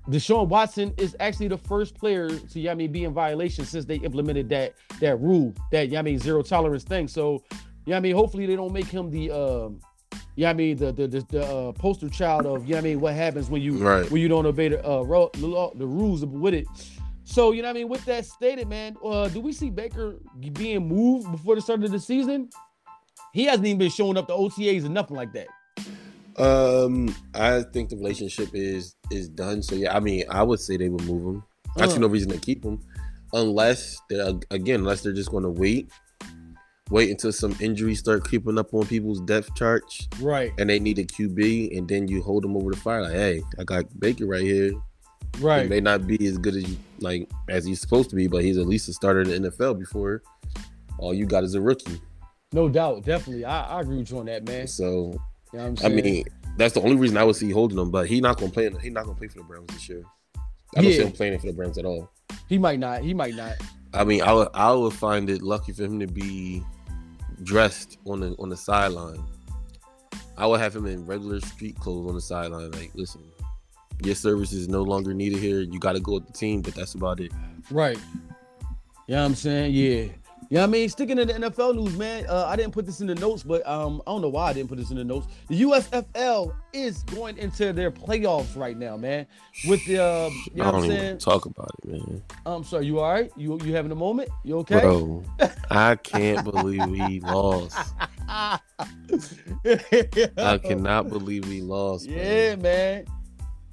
Deshaun 0.09 0.49
Watson 0.49 0.93
is 0.99 1.15
actually 1.21 1.49
the 1.49 1.59
first 1.59 1.95
player 1.95 2.29
to 2.29 2.59
you 2.59 2.65
know 2.65 2.71
what 2.71 2.73
I 2.73 2.75
mean 2.77 2.93
be 2.93 3.05
in 3.05 3.13
violation 3.13 3.65
since 3.65 3.85
they 3.85 3.97
implemented 3.97 4.49
that 4.49 4.75
that 5.01 5.21
rule, 5.21 5.53
that 5.73 5.87
you 5.87 5.93
know 5.93 5.97
what 5.97 6.01
I 6.01 6.03
mean 6.03 6.19
zero 6.19 6.43
tolerance 6.43 6.85
thing. 6.85 7.07
So 7.07 7.43
you 7.53 7.91
know 7.91 7.97
I 7.97 8.01
mean, 8.01 8.15
hopefully 8.15 8.47
they 8.47 8.57
don't 8.57 8.73
make 8.73 8.87
him 8.87 9.11
the 9.11 9.31
um 9.31 9.81
yeah, 10.37 10.51
I 10.51 10.55
mean 10.55 10.77
the 10.79 10.91
the 10.91 11.07
the, 11.07 11.21
the 11.29 11.45
uh, 11.47 11.73
poster 11.73 12.09
child 12.09 12.47
of 12.47 12.67
yeah, 12.67 12.79
I 12.79 12.81
mean 12.81 13.01
what 13.01 13.15
happens 13.15 13.51
when 13.51 13.63
you 13.63 13.77
Right. 13.77 14.11
when 14.11 14.21
you 14.23 14.29
don't 14.29 14.47
obey 14.47 14.69
the 14.69 14.85
uh 14.89 15.03
ro- 15.03 15.31
the, 15.35 15.47
law, 15.47 15.73
the 15.75 15.87
rules 15.87 16.25
with 16.25 16.55
it. 16.55 16.67
So 17.25 17.53
you 17.53 17.63
know, 17.63 17.69
what 17.69 17.77
I 17.77 17.81
mean, 17.81 17.89
with 17.89 18.05
that 18.05 18.27
stated, 18.27 18.69
man, 18.69 18.97
uh, 19.05 19.29
do 19.29 19.41
we 19.41 19.53
see 19.53 19.71
Baker 19.71 20.17
being 20.53 20.87
moved 20.87 21.31
before 21.33 21.55
the 21.55 21.61
start 21.61 21.83
of 21.83 21.91
the 21.91 21.99
season? 21.99 22.51
He 23.33 23.45
hasn't 23.45 23.67
even 23.67 23.79
been 23.79 23.91
showing 23.91 24.17
up 24.17 24.29
to 24.29 24.35
OTAs 24.35 24.85
or 24.85 24.89
nothing 24.91 25.17
like 25.17 25.33
that. 25.33 25.49
Um, 26.37 27.15
I 27.35 27.63
think 27.63 27.91
the 27.91 27.97
relationship 27.97 28.51
is 28.55 28.97
is 29.11 29.29
done. 29.29 29.63
So 29.63 29.75
yeah, 29.75 29.97
I 29.97 30.01
mean, 30.01 30.25
I 30.31 30.43
would 30.43 30.61
say 30.61 30.77
they 30.77 30.89
would 30.89 31.05
move 31.05 31.35
him. 31.35 31.43
I 31.79 31.87
see 31.89 31.95
Uh. 31.97 31.99
no 32.01 32.07
reason 32.09 32.31
to 32.31 32.39
keep 32.39 32.65
him, 32.65 32.81
unless 33.33 34.01
they're 34.11 34.33
again, 34.51 34.81
unless 34.81 35.03
they're 35.03 35.13
just 35.13 35.31
going 35.31 35.45
to 35.45 35.51
wait, 35.51 35.91
wait 36.91 37.11
until 37.11 37.33
some 37.33 37.57
injuries 37.61 38.01
start 38.01 38.25
creeping 38.25 38.59
up 38.59 38.75
on 38.75 38.87
people's 38.87 39.21
depth 39.23 39.55
charts, 39.55 40.09
Right, 40.21 40.53
and 40.59 40.69
they 40.69 40.79
need 40.81 40.99
a 40.99 41.05
QB, 41.05 41.77
and 41.77 41.89
then 41.89 42.09
you 42.09 42.23
hold 42.23 42.45
them 42.45 42.57
over 42.57 42.71
the 42.73 42.77
fire. 42.77 43.03
Like, 43.03 43.13
hey, 43.13 43.43
I 43.59 43.65
got 43.65 43.85
Baker 43.99 44.27
right 44.27 44.43
here. 44.43 44.73
He 45.37 45.45
right. 45.45 45.69
may 45.69 45.81
not 45.81 46.07
be 46.07 46.27
as 46.27 46.39
good 46.39 46.57
as 46.57 46.71
you 46.71 46.77
like 47.01 47.29
as 47.49 47.65
he's 47.65 47.81
supposed 47.81 48.11
to 48.11 48.17
be, 48.17 48.27
but 48.27 48.43
he's 48.43 48.59
at 48.59 48.67
least 48.67 48.89
a 48.89 48.93
starter 48.93 49.23
in 49.23 49.43
the 49.43 49.51
NFL 49.51 49.79
before 49.79 50.23
all 50.99 51.15
you 51.15 51.27
got 51.27 51.45
is 51.45 51.55
a 51.55 51.61
rookie. 51.61 52.01
No 52.53 52.69
doubt, 52.69 53.05
definitely. 53.05 53.45
I, 53.45 53.79
I 53.79 53.81
agree 53.81 53.99
with 53.99 54.11
you 54.11 54.19
on 54.19 54.27
that, 54.27 54.47
man. 54.47 54.67
So 54.67 55.21
You 55.53 55.59
know 55.59 55.75
I 55.83 55.89
mean, 55.89 56.25
that's 56.57 56.75
the 56.75 56.81
only 56.83 56.97
reason 56.97 57.17
I 57.17 57.25
would 57.25 57.37
see 57.37 57.51
holding 57.51 57.79
him. 57.79 57.91
But 57.91 58.07
he's 58.07 58.21
not 58.21 58.39
gonna 58.39 58.53
play. 58.53 58.71
He 58.81 58.91
not 58.91 59.05
gonna 59.05 59.17
play 59.17 59.29
for 59.29 59.39
the 59.39 59.45
Browns 59.45 59.67
this 59.69 59.89
year. 59.89 60.03
I 60.77 60.83
don't 60.83 60.93
see 60.93 61.03
him 61.03 61.13
playing 61.13 61.39
for 61.39 61.47
the 61.47 61.53
Browns 61.53 61.79
at 61.79 61.85
all. 61.85 62.11
he 62.49 62.59
might 62.59 62.79
not. 62.79 63.03
He 63.03 63.15
might 63.15 63.35
not. 63.35 63.55
I 63.93 64.05
mean, 64.05 64.23
I 64.23 64.33
would 64.33 64.49
I 64.55 64.73
would 64.73 64.93
find 64.93 65.31
it 65.31 65.43
lucky 65.43 65.73
for 65.73 65.85
him 65.85 66.01
to 66.01 66.07
be 66.07 66.63
dressed 67.43 67.99
on 68.07 68.21
the 68.21 68.37
on 68.39 68.49
the 68.49 68.57
sideline. 68.57 69.23
I 70.37 70.47
would 70.47 70.61
have 70.61 70.75
him 70.75 70.87
in 70.87 71.07
regular 71.07 71.41
street 71.41 71.77
clothes 71.79 72.09
on 72.09 72.15
the 72.15 72.21
sideline. 72.21 72.71
Like, 72.73 72.91
listen, 72.95 73.23
your 74.05 74.15
service 74.15 74.53
is 74.53 74.69
no 74.69 74.83
longer 74.83 75.15
needed 75.15 75.39
here. 75.39 75.61
You 75.61 75.79
got 75.79 75.93
to 75.93 76.01
go 76.01 76.15
with 76.15 76.27
the 76.27 76.33
team, 76.33 76.61
but 76.63 76.75
that's 76.75 76.95
about 76.95 77.21
it. 77.21 77.33
Right. 77.71 77.99
You 79.07 79.17
know 79.17 79.25
I'm 79.25 79.35
saying? 79.35 79.73
Yeah. 79.75 80.07
Yeah, 80.51 80.63
I 80.63 80.67
mean, 80.67 80.89
sticking 80.89 81.17
to 81.17 81.25
the 81.25 81.33
NFL 81.33 81.75
news, 81.75 81.97
man. 81.97 82.27
Uh, 82.29 82.47
I 82.47 82.55
didn't 82.57 82.73
put 82.73 82.87
this 82.87 83.01
in 83.01 83.07
the 83.07 83.15
notes, 83.15 83.43
but 83.43 83.67
um, 83.67 84.03
I 84.07 84.11
don't 84.11 84.23
know 84.23 84.29
why 84.29 84.51
I 84.51 84.53
didn't 84.53 84.69
put 84.69 84.79
this 84.79 84.91
in 84.91 84.97
the 84.97 85.05
notes. 85.05 85.27
The 85.49 85.63
USFL 85.63 86.55
is 86.73 87.03
going 87.05 87.39
into 87.39 87.73
their 87.73 87.91
playoffs 87.91 88.57
right 88.57 88.77
now, 88.77 88.97
man. 88.97 89.27
With 89.67 89.85
the, 89.87 89.99
uh, 90.03 90.31
you 90.53 90.63
know 90.63 90.65
I 90.65 90.67
what 90.67 90.73
don't 90.73 90.75
I'm 90.75 90.85
even 90.85 90.97
saying? 90.99 91.19
talk 91.19 91.47
about 91.47 91.71
it, 91.83 91.91
man. 91.91 92.23
I'm 92.47 92.63
sorry. 92.63 92.87
You 92.87 93.01
all 93.01 93.13
right? 93.13 93.33
You 93.37 93.59
you 93.65 93.75
having 93.75 93.91
a 93.91 93.97
moment? 93.97 94.29
You 94.45 94.59
okay? 94.59 94.81
Bro, 94.81 95.25
I 95.71 95.97
can't 95.97 96.45
believe 96.45 96.87
we 96.87 97.21
lost. 97.21 97.77
I 98.29 98.61
cannot 100.63 101.09
believe 101.09 101.49
we 101.49 101.63
lost. 101.63 102.07
bro. 102.07 102.17
Yeah, 102.17 102.57
man. 102.57 103.07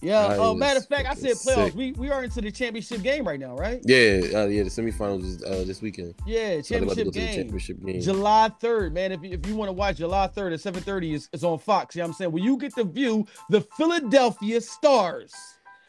Yeah. 0.01 0.29
That 0.29 0.39
Oh, 0.39 0.53
matter 0.55 0.79
of 0.79 0.87
fact, 0.87 1.07
I 1.07 1.13
said 1.13 1.31
playoffs. 1.37 1.65
sick. 1.67 1.75
We 1.75 1.91
we 1.93 2.09
are 2.09 2.23
into 2.23 2.41
the 2.41 2.51
championship 2.51 3.01
game 3.03 3.27
right 3.27 3.39
now, 3.39 3.55
right? 3.55 3.79
Yeah, 3.83 4.21
uh, 4.33 4.45
yeah. 4.47 4.63
The 4.63 4.69
semifinals 4.69 5.23
is 5.23 5.43
uh, 5.43 5.63
this 5.65 5.81
weekend. 5.81 6.15
Yeah, 6.25 6.61
So 6.61 6.73
they're 6.75 6.83
about 6.83 6.95
to 6.97 7.03
championship 7.03 7.05
go 7.05 7.11
game. 7.11 7.35
championship 7.35 7.85
game. 7.85 8.01
July 8.01 8.51
3rd, 8.61 8.93
man. 8.93 9.11
If 9.11 9.23
you, 9.23 9.29
if 9.31 9.45
you 9.47 9.55
want 9.55 9.69
to 9.69 9.73
watch 9.73 9.97
July 9.97 10.27
3rd 10.27 10.53
at 10.53 10.73
7:30, 10.73 11.13
is 11.13 11.29
it's 11.31 11.43
on 11.43 11.59
Fox. 11.59 11.95
You 11.95 11.99
know 12.01 12.05
what 12.05 12.09
I'm 12.09 12.13
saying? 12.15 12.31
Well, 12.31 12.43
you 12.43 12.57
get 12.57 12.73
to 12.75 12.83
view 12.83 13.27
the 13.49 13.61
Philadelphia 13.77 14.59
Stars 14.61 15.33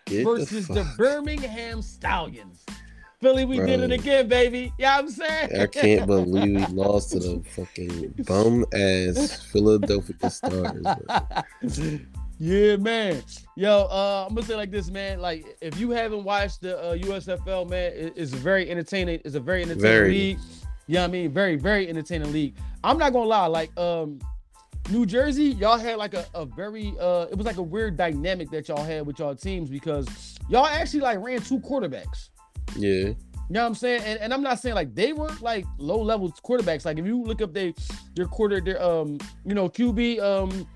Get 0.07 0.25
versus 0.25 0.68
the, 0.68 0.85
fuck- 0.85 0.96
Birmingham 0.98 1.81
Stallions. 1.81 2.64
Philly, 3.20 3.44
we 3.44 3.57
did 3.59 3.79
it 3.81 3.92
again, 3.92 4.27
baby. 4.27 4.72
You 4.79 4.85
know 4.85 4.90
I'm 4.90 5.09
saying? 5.09 5.61
I 5.61 5.66
can't 5.68 6.07
believe 6.09 6.68
we 6.68 6.75
lost 6.75 7.12
to 7.12 7.20
the 7.20 7.40
fucking 7.51 8.12
bum 8.27 8.64
ass 8.75 9.40
Philadelphia 9.53 10.29
Stars. 10.29 10.85
Yeah, 12.44 12.74
man. 12.74 13.22
Yo, 13.55 13.83
uh, 13.88 14.26
I'm 14.28 14.35
gonna 14.35 14.44
say 14.44 14.57
like 14.57 14.72
this, 14.72 14.90
man. 14.90 15.20
Like, 15.20 15.46
if 15.61 15.78
you 15.78 15.90
haven't 15.92 16.24
watched 16.24 16.61
the 16.62 16.76
uh, 16.76 16.96
USFL, 16.96 17.70
man, 17.70 17.92
it- 17.92 18.14
it's 18.16 18.33
very 18.33 18.68
entertaining. 18.68 19.20
It's 19.24 19.37
a 19.37 19.40
very 19.40 19.62
entertaining 19.62 19.81
Very. 19.83 20.09
league. 20.11 20.38
Yeah, 20.88 21.05
I 21.05 21.07
mean, 21.07 21.31
very, 21.31 21.55
very 21.55 21.88
entertaining 21.88 22.33
league. 22.33 22.57
I'm 22.83 22.98
not 22.98 23.12
gonna 23.12 23.26
lie, 23.28 23.46
like, 23.46 23.70
um, 23.78 24.18
New 24.90 25.07
Jersey, 25.07 25.50
y'all 25.52 25.78
had 25.78 25.98
like 25.98 26.14
a, 26.14 26.26
a 26.35 26.44
very 26.44 26.92
uh 26.98 27.26
it 27.31 27.37
was 27.37 27.46
like 27.46 27.59
a 27.59 27.62
weird 27.62 27.96
dynamic 27.96 28.50
that 28.50 28.66
y'all 28.66 28.83
had 28.83 29.07
with 29.07 29.20
y'all 29.20 29.37
teams 29.37 29.70
because 29.70 30.37
y'all 30.48 30.66
actually 30.66 30.98
like 30.98 31.20
ran 31.22 31.40
two 31.40 31.61
quarterbacks. 31.61 32.31
Yeah, 32.74 32.90
You 32.90 33.16
know 33.50 33.61
what 33.61 33.66
I'm 33.68 33.74
saying? 33.76 34.02
And, 34.05 34.18
and 34.18 34.35
I'm 34.35 34.42
not 34.42 34.59
saying 34.59 34.74
like 34.74 34.92
they 34.96 35.12
weren't 35.12 35.40
like 35.40 35.64
low 35.78 36.02
level 36.02 36.33
quarterbacks. 36.44 36.85
Like 36.85 36.98
if 36.98 37.07
you 37.07 37.22
look 37.22 37.40
up 37.40 37.55
they 37.55 37.72
their 38.16 38.26
quarter 38.26 38.61
their 38.61 38.83
um 38.83 39.18
you 39.44 39.55
know 39.55 39.68
QB 39.68 40.20
um 40.20 40.66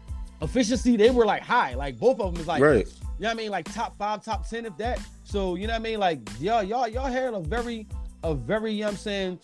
efficiency, 0.42 0.96
they 0.96 1.10
were 1.10 1.26
like 1.26 1.42
high. 1.42 1.74
Like 1.74 1.98
both 1.98 2.20
of 2.20 2.32
them 2.32 2.40
is 2.40 2.46
like 2.46 2.62
right. 2.62 2.86
you 2.86 2.92
know 3.18 3.28
what 3.28 3.30
I 3.30 3.34
mean, 3.34 3.50
like 3.50 3.72
top 3.72 3.96
five, 3.98 4.24
top 4.24 4.48
ten, 4.48 4.66
if 4.66 4.76
that. 4.78 5.00
So 5.24 5.54
you 5.54 5.66
know 5.66 5.72
what 5.72 5.80
I 5.80 5.82
mean, 5.82 5.98
like 5.98 6.20
y'all, 6.40 6.62
y'all, 6.62 6.88
y'all 6.88 7.06
had 7.06 7.34
a 7.34 7.40
very, 7.40 7.86
a 8.22 8.34
very, 8.34 8.72
you 8.72 8.80
know 8.80 8.86
what 8.86 8.92
I'm 8.92 8.98
saying, 8.98 9.40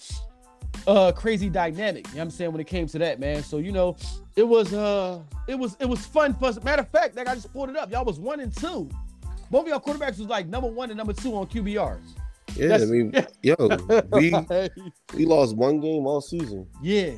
uh, 0.86 1.12
crazy 1.12 1.48
dynamic. 1.48 2.06
You 2.08 2.14
know 2.14 2.18
what 2.18 2.24
I'm 2.24 2.30
saying 2.30 2.52
when 2.52 2.60
it 2.60 2.66
came 2.66 2.86
to 2.88 2.98
that, 2.98 3.20
man. 3.20 3.42
So 3.42 3.58
you 3.58 3.72
know, 3.72 3.96
it 4.36 4.46
was, 4.46 4.72
uh, 4.72 5.20
it 5.48 5.54
was, 5.58 5.76
it 5.80 5.86
was 5.86 6.04
fun. 6.06 6.34
For 6.34 6.52
matter 6.62 6.82
of 6.82 6.88
fact, 6.88 7.16
like 7.16 7.28
I 7.28 7.34
just 7.34 7.52
pulled 7.52 7.70
it 7.70 7.76
up. 7.76 7.90
Y'all 7.90 8.04
was 8.04 8.18
one 8.18 8.40
and 8.40 8.54
two. 8.54 8.88
Both 9.50 9.62
of 9.62 9.68
y'all 9.68 9.80
quarterbacks 9.80 10.18
was 10.18 10.28
like 10.28 10.46
number 10.48 10.68
one 10.68 10.90
and 10.90 10.96
number 10.96 11.12
two 11.12 11.34
on 11.36 11.46
QBRs. 11.46 12.00
Yeah, 12.56 12.74
I 12.74 12.84
mean, 12.84 13.12
yo, 13.42 13.54
we 14.12 14.34
we 15.14 15.26
lost 15.26 15.56
one 15.56 15.80
game 15.80 16.06
all 16.06 16.20
season. 16.20 16.66
yeah, 16.82 17.12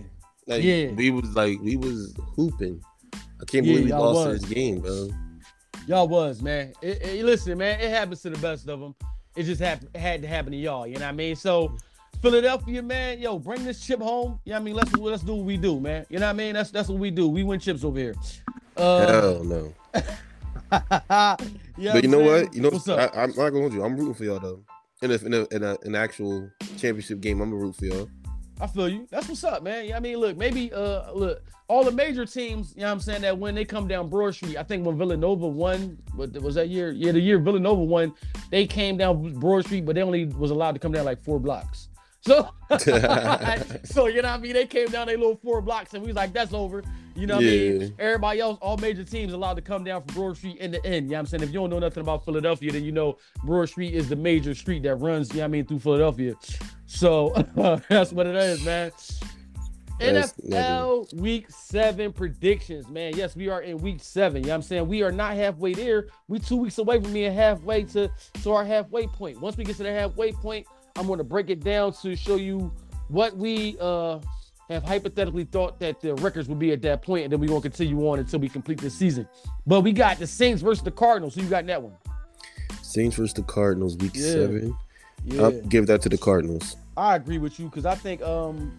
Like, 0.47 0.63
Yeah. 0.63 0.93
we 0.93 1.11
was 1.11 1.35
like 1.35 1.61
we 1.61 1.77
was 1.77 2.15
hooping. 2.37 2.81
I 3.41 3.45
can't 3.45 3.65
Yeah, 3.67 3.73
believe 3.75 3.85
we 3.87 3.93
lost 3.93 4.29
was. 4.29 4.41
this 4.41 4.51
game, 4.51 4.81
bro. 4.81 5.09
y'all 5.87 6.09
was 6.09 6.41
man. 6.43 6.73
It, 6.83 7.03
it- 7.03 7.25
listen, 7.25 7.59
man, 7.59 7.81
it 7.81 7.91
happens 7.91 8.23
to 8.23 8.31
the 8.31 8.39
best 8.39 8.69
of 8.69 8.81
them. 8.81 8.95
It 9.37 9.43
just 9.45 9.61
happened, 9.61 9.95
had 9.97 10.23
to 10.23 10.29
happen 10.29 10.53
to 10.53 10.59
y'all. 10.59 10.87
You 10.87 10.95
know 10.95 11.01
what 11.07 11.09
I 11.09 11.13
mean? 11.13 11.37
So. 11.37 11.77
Philadelphia, 12.23 12.81
man, 12.81 13.19
yo, 13.21 13.39
bring 13.39 13.65
this 13.65 13.85
chip 13.85 14.01
home. 14.01 14.41
You 14.47 14.53
know 14.53 14.57
what 14.57 14.61
I 14.61 14.65
mean? 14.65 14.75
Let's 14.77 14.93
let's 14.95 15.23
do 15.23 15.35
what 15.35 15.45
we 15.45 15.59
do, 15.59 15.79
man. 15.79 16.07
You 16.09 16.19
know 16.21 16.25
what 16.27 16.31
I 16.31 16.33
mean? 16.33 16.55
That's 16.55 16.71
that's 16.71 16.89
what 16.89 16.99
we 16.99 17.11
do. 17.11 17.29
We 17.29 17.43
win 17.43 17.61
chips 17.61 17.85
over 17.85 17.99
here. 17.99 18.15
Uh, 18.79 19.07
Hell 19.07 19.45
no. 19.45 19.75
yeah, 20.73 21.37
but 21.93 22.03
you 22.03 22.09
know 22.09 22.19
saying? 22.19 22.45
what? 22.47 22.55
You 22.55 22.63
know? 22.63 22.71
I, 22.97 23.09
I'm 23.25 23.31
not 23.31 23.51
gonna 23.51 23.61
hold 23.61 23.75
you. 23.75 23.85
I'm 23.85 23.95
rooting 23.97 24.15
for 24.15 24.25
y'all 24.25 24.41
though. 24.41 24.61
In 25.03 25.11
a 25.11 25.15
in 25.17 25.35
a 25.35 25.47
in 25.55 25.63
a, 25.63 25.77
an 25.83 25.95
actual 25.95 26.49
championship 26.79 27.21
game, 27.21 27.43
I'm 27.43 27.51
gonna 27.51 27.61
root 27.63 27.77
for 27.77 27.85
y'all. 27.85 28.09
I 28.61 28.67
feel 28.67 28.89
you. 28.89 29.07
That's 29.11 29.29
what's 29.29 29.45
up, 29.45 29.63
man. 29.63 29.87
Yeah, 29.87 29.97
I 29.97 30.01
mean, 30.01 30.17
look, 30.19 30.37
maybe 30.37 30.73
uh 30.73 31.13
look, 31.13 31.43
all 31.69 31.85
the 31.85 31.91
major 31.91 32.25
teams, 32.27 32.73
you 32.77 32.83
know 32.83 32.87
what 32.87 32.93
I'm 32.93 33.01
saying, 33.01 33.23
that 33.23 33.37
when 33.37 33.55
they 33.55 33.65
come 33.65 33.89
down 33.89 34.09
Broad 34.09 34.35
Street, 34.35 34.57
I 34.57 34.63
think 34.63 34.87
when 34.87 34.97
Villanova 34.97 35.49
won, 35.49 35.99
what 36.15 36.33
was 36.41 36.55
that 36.55 36.69
year? 36.69 36.93
Yeah, 36.93 37.13
the 37.13 37.21
year 37.21 37.39
Villanova 37.39 37.83
won, 37.83 38.15
they 38.51 38.67
came 38.67 38.97
down 38.97 39.33
Broad 39.41 39.65
Street, 39.65 39.85
but 39.85 39.95
they 39.95 40.03
only 40.03 40.27
was 40.27 40.51
allowed 40.51 40.73
to 40.73 40.79
come 40.79 40.93
down 40.93 41.05
like 41.05 41.23
four 41.23 41.41
blocks. 41.41 41.89
So, 42.21 42.49
so 43.85 44.07
you 44.07 44.23
know 44.23 44.29
what 44.31 44.39
I 44.39 44.39
mean? 44.39 44.53
They 44.53 44.67
came 44.67 44.89
down 44.89 45.09
their 45.09 45.19
little 45.19 45.37
four 45.43 45.61
blocks 45.61 45.95
and 45.95 46.03
we 46.03 46.09
was 46.09 46.17
like, 46.17 46.33
that's 46.33 46.55
over. 46.55 46.83
You 47.17 47.27
know 47.27 47.37
what 47.37 47.45
I 47.45 47.47
mean? 47.47 47.95
Everybody 47.99 48.41
else, 48.41 48.59
all 48.61 48.77
major 48.77 49.05
teams 49.05 49.33
allowed 49.33 49.55
to 49.55 49.63
come 49.63 49.85
down 49.85 50.03
from 50.03 50.15
Broad 50.15 50.37
Street 50.37 50.57
in 50.57 50.73
the 50.73 50.85
end. 50.85 51.07
You 51.07 51.13
know 51.13 51.17
what 51.17 51.21
I'm 51.21 51.27
saying? 51.27 51.43
If 51.45 51.51
you 51.51 51.55
don't 51.61 51.71
know 51.71 51.79
nothing 51.79 52.01
about 52.01 52.25
Philadelphia, 52.25 52.73
then 52.73 52.85
you 52.85 52.93
know 52.93 53.19
Broad 53.45 53.69
Street 53.69 53.95
is 53.95 54.09
the 54.09 54.17
major 54.17 54.55
street 54.55 54.83
that 54.83 54.97
runs, 54.97 55.31
you 55.31 55.37
know 55.37 55.43
what 55.43 55.45
I 55.45 55.49
mean, 55.49 55.67
through 55.67 55.79
Philadelphia. 55.79 56.35
So 56.87 57.33
that's 57.89 58.13
what 58.13 58.27
it 58.27 58.35
is, 58.35 58.65
man. 58.65 58.91
That's 58.97 59.21
NFL 60.01 61.15
week 61.15 61.51
seven 61.51 62.13
predictions, 62.13 62.89
man. 62.89 63.15
Yes, 63.17 63.37
we 63.37 63.49
are 63.49 63.63
in 63.63 63.79
week 63.79 64.01
seven. 64.01 64.43
You 64.43 64.49
know 64.49 64.55
what 64.55 64.57
I'm 64.57 64.63
saying? 64.63 64.89
We 64.89 65.03
are 65.03 65.13
not 65.13 65.35
halfway 65.35 65.73
there. 65.73 66.09
We 66.29 66.41
two 66.41 66.57
weeks 66.57 66.79
away 66.79 67.01
from 67.01 67.13
being 67.13 67.33
halfway 67.33 67.85
to, 67.85 68.11
to 68.43 68.53
our 68.53 68.65
halfway 68.65 69.07
point. 69.07 69.41
Once 69.41 69.57
we 69.57 69.65
get 69.65 69.77
to 69.77 69.85
the 69.85 69.93
halfway 69.93 70.33
point, 70.33 70.67
I'm 70.97 71.07
going 71.07 71.19
to 71.19 71.25
break 71.25 71.49
it 71.51 71.63
down 71.63 71.93
to 72.03 72.17
show 72.17 72.37
you 72.37 72.73
what 73.09 73.37
we 73.37 73.77
uh 73.81 74.19
have 74.69 74.83
hypothetically 74.83 75.45
thought 75.45 75.79
that 75.81 76.01
the 76.01 76.15
records 76.17 76.49
would 76.49 76.59
be 76.59 76.73
at 76.73 76.83
that 76.83 77.03
point, 77.03 77.25
and 77.25 77.33
then 77.33 77.41
we're 77.41 77.49
gonna 77.49 77.61
continue 77.61 78.09
on 78.09 78.19
until 78.19 78.41
we 78.41 78.49
complete 78.49 78.81
the 78.81 78.91
season. 78.91 79.29
But 79.67 79.83
we 79.83 79.93
got 79.93 80.19
the 80.19 80.27
Saints 80.27 80.63
versus 80.63 80.83
the 80.83 80.91
Cardinals. 80.91 81.35
Who 81.35 81.43
you 81.43 81.49
got 81.49 81.61
in 81.61 81.67
that 81.67 81.83
one? 81.83 81.93
Saints 82.83 83.17
versus 83.17 83.35
the 83.35 83.43
Cardinals, 83.43 83.97
week 83.97 84.13
Yeah. 84.15 84.33
seven. 84.33 84.77
Yeah, 85.25 85.43
I'll 85.43 85.61
give 85.63 85.87
that 85.87 86.03
to 86.03 86.09
the 86.09 86.19
Cardinals. 86.19 86.77
I 86.97 87.17
agree 87.17 87.39
with 87.39 87.59
you 87.59 87.67
because 87.67 87.87
I 87.87 87.95
think 87.95 88.23
um 88.23 88.73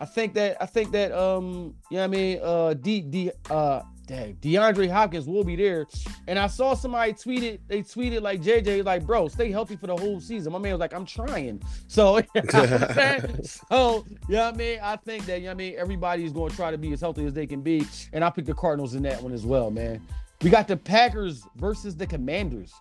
I 0.00 0.04
think 0.04 0.34
that 0.34 0.56
I 0.60 0.66
think 0.66 0.92
that 0.92 1.12
um 1.12 1.74
you 1.90 1.96
know 1.96 2.00
what 2.00 2.04
I 2.04 2.06
mean 2.08 2.38
uh 2.42 2.74
D 2.74 3.00
D 3.00 3.30
uh 3.50 3.82
dang, 4.06 4.36
DeAndre 4.36 4.90
Hopkins 4.90 5.26
will 5.26 5.44
be 5.44 5.56
there. 5.56 5.86
And 6.28 6.38
I 6.38 6.46
saw 6.46 6.74
somebody 6.74 7.12
tweeted, 7.12 7.58
they 7.66 7.82
tweeted 7.82 8.22
like 8.22 8.40
JJ, 8.40 8.84
like, 8.84 9.04
bro, 9.04 9.28
stay 9.28 9.50
healthy 9.50 9.76
for 9.76 9.88
the 9.88 9.96
whole 9.96 10.20
season. 10.20 10.52
My 10.52 10.58
man 10.58 10.72
was 10.72 10.80
like, 10.80 10.94
I'm 10.94 11.04
trying. 11.04 11.62
So, 11.88 12.18
you 12.34 12.42
know 12.42 12.42
I'm 12.54 13.42
so 13.44 14.06
you 14.28 14.36
know 14.36 14.44
what 14.44 14.54
I 14.54 14.56
mean? 14.56 14.78
I 14.82 14.96
think 14.96 15.26
that, 15.26 15.38
you 15.40 15.46
know 15.46 15.50
what 15.50 15.54
I 15.54 15.58
mean, 15.58 15.74
everybody's 15.76 16.32
going 16.32 16.50
to 16.50 16.56
try 16.56 16.70
to 16.70 16.78
be 16.78 16.92
as 16.92 17.00
healthy 17.00 17.26
as 17.26 17.34
they 17.34 17.46
can 17.46 17.60
be. 17.60 17.86
And 18.12 18.24
I 18.24 18.30
picked 18.30 18.46
the 18.46 18.54
Cardinals 18.54 18.94
in 18.94 19.02
that 19.02 19.22
one 19.22 19.32
as 19.32 19.44
well, 19.44 19.70
man. 19.70 20.00
We 20.42 20.50
got 20.50 20.68
the 20.68 20.76
Packers 20.76 21.42
versus 21.56 21.96
the 21.96 22.06
Commanders. 22.06 22.72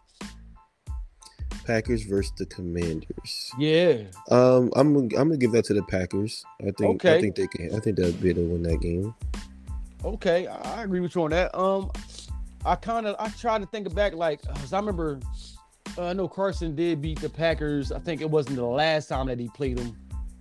Packers 1.66 2.04
versus 2.04 2.32
the 2.38 2.46
Commanders. 2.46 3.52
Yeah. 3.58 4.04
Um, 4.30 4.72
I'm 4.76 4.94
gonna, 4.94 5.06
I'm 5.20 5.30
gonna 5.30 5.38
give 5.38 5.52
that 5.54 5.66
to 5.66 5.74
the 5.74 5.82
Packers. 5.84 6.44
I 6.62 6.72
think 6.78 7.04
Okay. 7.04 7.18
I 7.18 7.22
think 7.22 7.36
they 7.36 7.48
can. 7.48 7.74
I 7.74 7.80
think 7.80 7.98
they'll 7.98 8.12
be 8.14 8.30
able 8.30 8.44
to 8.44 8.50
win 8.50 8.64
that 8.64 8.82
game. 8.82 9.16
Okay, 10.06 10.46
I, 10.46 10.84
agree 10.84 11.00
with 11.00 11.16
you 11.16 11.24
on 11.24 11.32
that. 11.32 11.58
Um, 11.58 11.92
I 12.64 12.76
kind 12.76 13.08
of 13.08 13.16
I 13.18 13.30
tried 13.30 13.62
to 13.62 13.68
think 13.68 13.94
back 13.96 14.14
like 14.14 14.42
'cause 14.44 14.72
I 14.72 14.78
remember 14.78 15.20
uh, 15.98 16.10
I 16.10 16.14
know 16.14 16.28
Carson 16.28 16.76
did 16.76 17.02
beat 17.02 17.20
the 17.20 17.30
Packers. 17.30 17.92
I 17.92 18.00
think 18.00 18.22
it 18.22 18.30
wasn't 18.30 18.58
the 18.58 18.66
last 18.66 19.08
time 19.08 19.28
that 19.28 19.40
he 19.40 19.50
played 19.50 19.78
them. 19.78 19.98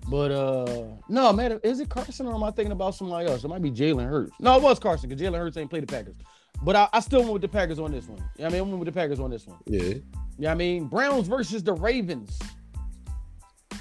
But 0.09 0.31
uh 0.33 0.85
no, 1.09 1.33
man, 1.33 1.61
is 1.63 1.81
it 1.81 1.89
Carson 1.89 2.27
or 2.27 2.35
am 2.35 2.45
I 2.45 2.51
thinking 2.51 2.73
about 2.73 2.95
somebody 2.95 3.27
else? 3.27 3.43
It 3.43 3.49
might 3.49 3.63
be 3.63 3.71
Jalen 3.71 4.07
Hurts. 4.09 4.33
No, 4.39 4.57
it 4.57 4.63
was 4.63 4.79
Carson 4.79 5.09
because 5.09 5.23
Jalen 5.23 5.39
Hurts 5.39 5.57
ain't 5.57 5.71
played 5.71 5.85
the 5.85 5.93
Packers. 5.93 6.17
But 6.63 6.77
I, 6.77 6.89
I 6.93 7.01
still 7.01 7.21
went 7.21 7.33
with 7.33 7.43
the 7.43 7.49
Packers 7.49 7.79
on 7.79 7.91
this 7.91 8.07
one. 8.07 8.23
Yeah, 8.37 8.47
I 8.47 8.51
mean, 8.51 8.59
I 8.59 8.63
went 8.63 8.79
with 8.79 8.87
the 8.87 8.93
Packers 8.93 9.19
on 9.19 9.31
this 9.31 9.47
one. 9.47 9.59
Yeah. 9.67 9.95
Yeah, 10.39 10.53
I 10.53 10.55
mean, 10.55 10.87
Browns 10.87 11.27
versus 11.29 11.63
the 11.63 11.73
Ravens. 11.73 12.39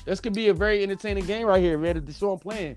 This 0.05 0.19
could 0.19 0.33
be 0.33 0.49
a 0.49 0.53
very 0.53 0.83
entertaining 0.83 1.25
game 1.25 1.45
right 1.45 1.61
here, 1.61 1.77
man. 1.77 2.03
The 2.03 2.13
show 2.13 2.33
I'm 2.33 2.39
playing. 2.39 2.75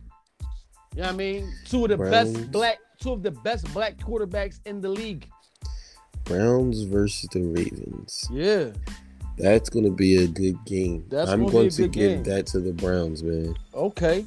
Yeah, 0.95 1.11
I 1.11 1.13
mean, 1.13 1.53
two 1.67 1.85
of 1.85 1.91
the 1.91 1.97
Browns. 1.97 2.33
best 2.33 2.51
black, 2.51 2.79
two 3.07 3.13
of 3.13 3.23
the 3.23 3.31
best 3.31 3.73
black 3.73 3.97
quarterbacks 3.99 4.59
in 4.67 4.81
the 4.81 4.89
league. 4.89 5.29
Browns 6.25 6.83
versus 6.83 7.29
the 7.33 7.41
Ravens. 7.41 8.29
Yeah. 8.33 8.71
That's 9.39 9.69
gonna 9.69 9.91
be 9.91 10.17
a 10.25 10.27
good 10.27 10.57
game. 10.65 11.05
That's 11.09 11.31
I'm 11.31 11.45
a 11.45 11.51
good 11.51 11.71
give 11.77 11.93
game. 11.93 12.23
that 12.25 12.47
to 12.49 12.61
the 12.61 12.73
Browns, 12.73 13.23
man. 13.23 13.55
Okay. 13.75 14.25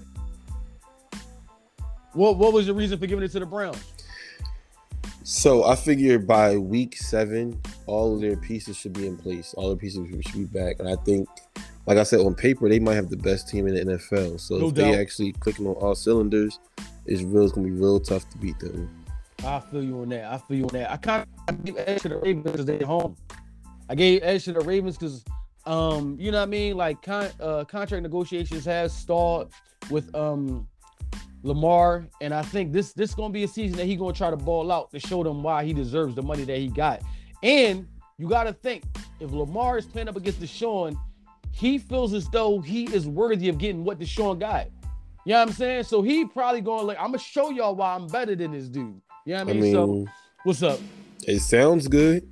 What 2.13 2.38
What 2.38 2.54
was 2.54 2.68
your 2.68 2.76
reason 2.76 2.98
for 3.00 3.08
giving 3.08 3.24
it 3.26 3.32
to 3.32 3.39
the 3.39 3.46
Browns? 3.46 3.84
So 5.24 5.65
I 5.65 5.76
figure 5.76 6.18
by 6.18 6.58
week 6.58 6.96
seven, 6.98 7.60
all 7.86 8.15
of 8.15 8.22
their 8.22 8.38
pieces 8.38 8.78
should 8.78 8.94
be 8.94 9.06
in 9.08 9.18
place. 9.18 9.54
All 9.56 9.68
their 9.68 9.78
pieces 9.78 10.08
should 10.26 10.34
be 10.34 10.46
back. 10.46 10.78
And 10.80 10.88
I 10.88 10.96
think, 11.04 11.28
like 11.86 11.98
I 11.98 12.04
said, 12.04 12.20
on 12.22 12.34
paper, 12.34 12.68
they 12.70 12.80
might 12.80 12.96
have 12.96 13.10
the 13.10 13.18
best 13.18 13.48
team 13.50 13.68
in 13.68 13.76
the 13.76 13.94
NFL. 13.96 14.39
So 14.39 14.58
No 14.58 14.68
if 14.70 14.76
doubt. 14.76 14.92
they 14.92 15.00
actually 15.00 15.34
clicking 15.34 15.68
on 15.68 15.74
all 15.74 15.94
cylinders, 15.96 16.60
it's 17.10 17.24
real. 17.24 17.43
It's 17.43 17.54
gonna 17.54 17.67
be 17.67 17.74
real 17.74 18.00
tough 18.00 18.30
to 18.30 18.38
beat 18.38 18.60
them. 18.60 18.89
I 19.43 19.60
feel 19.60 19.84
you 19.84 20.00
on 20.02 20.10
that. 20.10 20.32
I 20.32 20.38
feel 20.38 20.58
you 20.58 20.63
on 20.65 20.74
that. 20.74 20.91
I 20.91 20.98
kind 20.98 21.26
of 21.48 21.65
give 21.65 21.78
edge 21.78 22.02
to 22.04 22.10
the 22.10 22.17
Ravens 22.17 22.43
because 22.43 22.65
they're 22.65 22.86
home. 22.86 23.15
I 23.89 23.95
gave 23.95 24.22
edge 24.22 24.45
to 24.45 24.54
the 24.54 24.60
Ravens 24.62 24.95
because, 24.95 25.24
um, 25.65 26.17
you 26.19 26.32
know 26.32 26.38
what 26.38 26.43
I 26.43 26.52
mean. 26.52 26.78
Like 26.78 27.02
con- 27.02 27.32
uh, 27.39 27.63
contract 27.65 28.04
negotiations 28.04 28.63
has 28.65 28.95
stalled 28.95 29.52
with 29.89 30.13
um 30.15 30.67
Lamar, 31.41 32.06
and 32.22 32.34
I 32.34 32.43
think 32.43 32.74
this 32.74 32.93
this 32.93 33.15
gonna 33.15 33.34
be 33.34 33.43
a 33.43 33.48
season 33.48 33.78
that 33.78 33.86
he 33.86 33.95
gonna 33.95 34.13
try 34.13 34.30
to 34.30 34.38
ball 34.38 34.72
out 34.72 34.91
to 34.91 35.00
show 35.00 35.24
them 35.24 35.41
why 35.41 35.63
he 35.63 35.74
deserves 35.74 36.13
the 36.13 36.22
money 36.22 36.43
that 36.43 36.58
he 36.58 36.67
got. 36.67 37.02
And 37.41 37.88
you 38.19 38.28
got 38.28 38.43
to 38.43 38.54
think 38.54 38.84
if 39.19 39.32
Lamar 39.32 39.78
is 39.78 39.86
playing 39.86 40.10
up 40.10 40.17
against 40.17 40.41
Deshaun, 40.41 41.00
he 41.52 41.78
feels 41.78 42.13
as 42.13 42.28
though 42.30 42.60
he 42.60 42.84
is 42.93 43.08
worthy 43.08 43.48
of 43.48 43.58
getting 43.58 43.86
what 43.86 43.98
Deshaun 43.98 44.38
got. 44.38 44.67
You 45.25 45.34
know 45.34 45.39
what 45.39 45.49
I'm 45.49 45.53
saying? 45.53 45.84
So 45.84 46.01
he 46.01 46.25
probably 46.25 46.62
going 46.62 46.88
like, 46.88 46.97
I'm 46.97 47.08
gonna 47.08 47.19
show 47.19 47.49
y'all 47.49 47.75
why 47.75 47.95
I'm 47.95 48.08
better 48.08 48.36
than 48.36 48.51
this 48.51 48.67
dude. 48.67 49.01
You 49.25 49.34
know 49.36 49.43
what 49.43 49.55
I 49.55 49.58
I 49.58 49.62
mean? 49.62 49.73
so 49.73 50.05
what's 50.43 50.63
up? 50.63 50.79
it 51.27 51.39
sounds 51.41 51.88
good, 51.88 52.27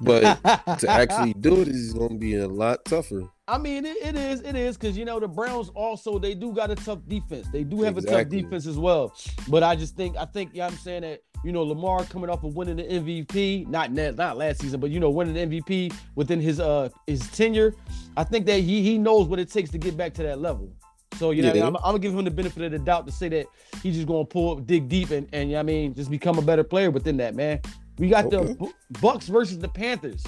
but 0.00 0.22
to 0.78 0.88
actually 0.88 1.34
do 1.34 1.60
it 1.60 1.68
is 1.68 1.92
gonna 1.92 2.16
be 2.16 2.36
a 2.36 2.48
lot 2.48 2.84
tougher. 2.84 3.22
I 3.46 3.58
mean, 3.58 3.84
it, 3.84 3.98
it 4.00 4.16
is, 4.16 4.40
it 4.40 4.56
is, 4.56 4.78
because 4.78 4.96
you 4.96 5.04
know 5.04 5.20
the 5.20 5.28
Browns 5.28 5.68
also 5.70 6.18
they 6.18 6.34
do 6.34 6.52
got 6.52 6.70
a 6.70 6.74
tough 6.74 7.00
defense. 7.06 7.48
They 7.48 7.64
do 7.64 7.82
have 7.82 7.98
a 7.98 8.02
tough 8.02 8.28
defense 8.28 8.66
as 8.66 8.78
well. 8.78 9.14
But 9.48 9.62
I 9.62 9.76
just 9.76 9.96
think, 9.96 10.16
I 10.16 10.24
think, 10.24 10.50
yeah, 10.54 10.66
I'm 10.66 10.76
saying 10.76 11.02
that 11.02 11.22
you 11.44 11.52
know 11.52 11.62
Lamar 11.62 12.04
coming 12.04 12.30
off 12.30 12.44
of 12.44 12.56
winning 12.56 12.76
the 12.76 12.84
MVP, 12.84 13.66
not 13.68 13.92
net, 13.92 14.16
not 14.16 14.38
last 14.38 14.60
season, 14.60 14.80
but 14.80 14.90
you 14.90 15.00
know 15.00 15.10
winning 15.10 15.34
the 15.34 15.60
MVP 15.60 15.94
within 16.14 16.40
his 16.40 16.60
uh 16.60 16.88
his 17.06 17.28
tenure. 17.30 17.74
I 18.16 18.24
think 18.24 18.46
that 18.46 18.60
he 18.60 18.82
he 18.82 18.98
knows 18.98 19.28
what 19.28 19.38
it 19.38 19.50
takes 19.50 19.70
to 19.70 19.78
get 19.78 19.96
back 19.96 20.14
to 20.14 20.22
that 20.22 20.38
level. 20.38 20.72
So 21.18 21.30
you 21.30 21.42
know, 21.42 21.50
I 21.50 21.54
Yeah. 21.54 21.64
mean? 21.64 21.68
I'm, 21.68 21.76
I'm 21.76 21.82
gonna 21.82 21.98
give 22.00 22.14
him 22.14 22.24
the 22.24 22.30
benefit 22.30 22.62
of 22.64 22.72
the 22.72 22.78
doubt 22.78 23.06
to 23.06 23.12
say 23.12 23.28
that 23.30 23.46
he's 23.82 23.94
just 23.96 24.06
gonna 24.06 24.24
pull, 24.24 24.58
up, 24.58 24.66
dig 24.66 24.88
deep, 24.88 25.10
and 25.10 25.28
and 25.32 25.48
you 25.50 25.54
know 25.54 25.60
I 25.60 25.62
mean, 25.62 25.94
just 25.94 26.10
become 26.10 26.38
a 26.38 26.42
better 26.42 26.64
player 26.64 26.90
within 26.90 27.16
that 27.18 27.34
man. 27.34 27.60
We 27.98 28.08
got 28.08 28.26
Okay. 28.26 28.52
the 28.52 28.54
Bu- 28.54 28.72
Bucs 28.94 29.24
versus 29.24 29.58
the 29.58 29.68
Panthers. 29.68 30.24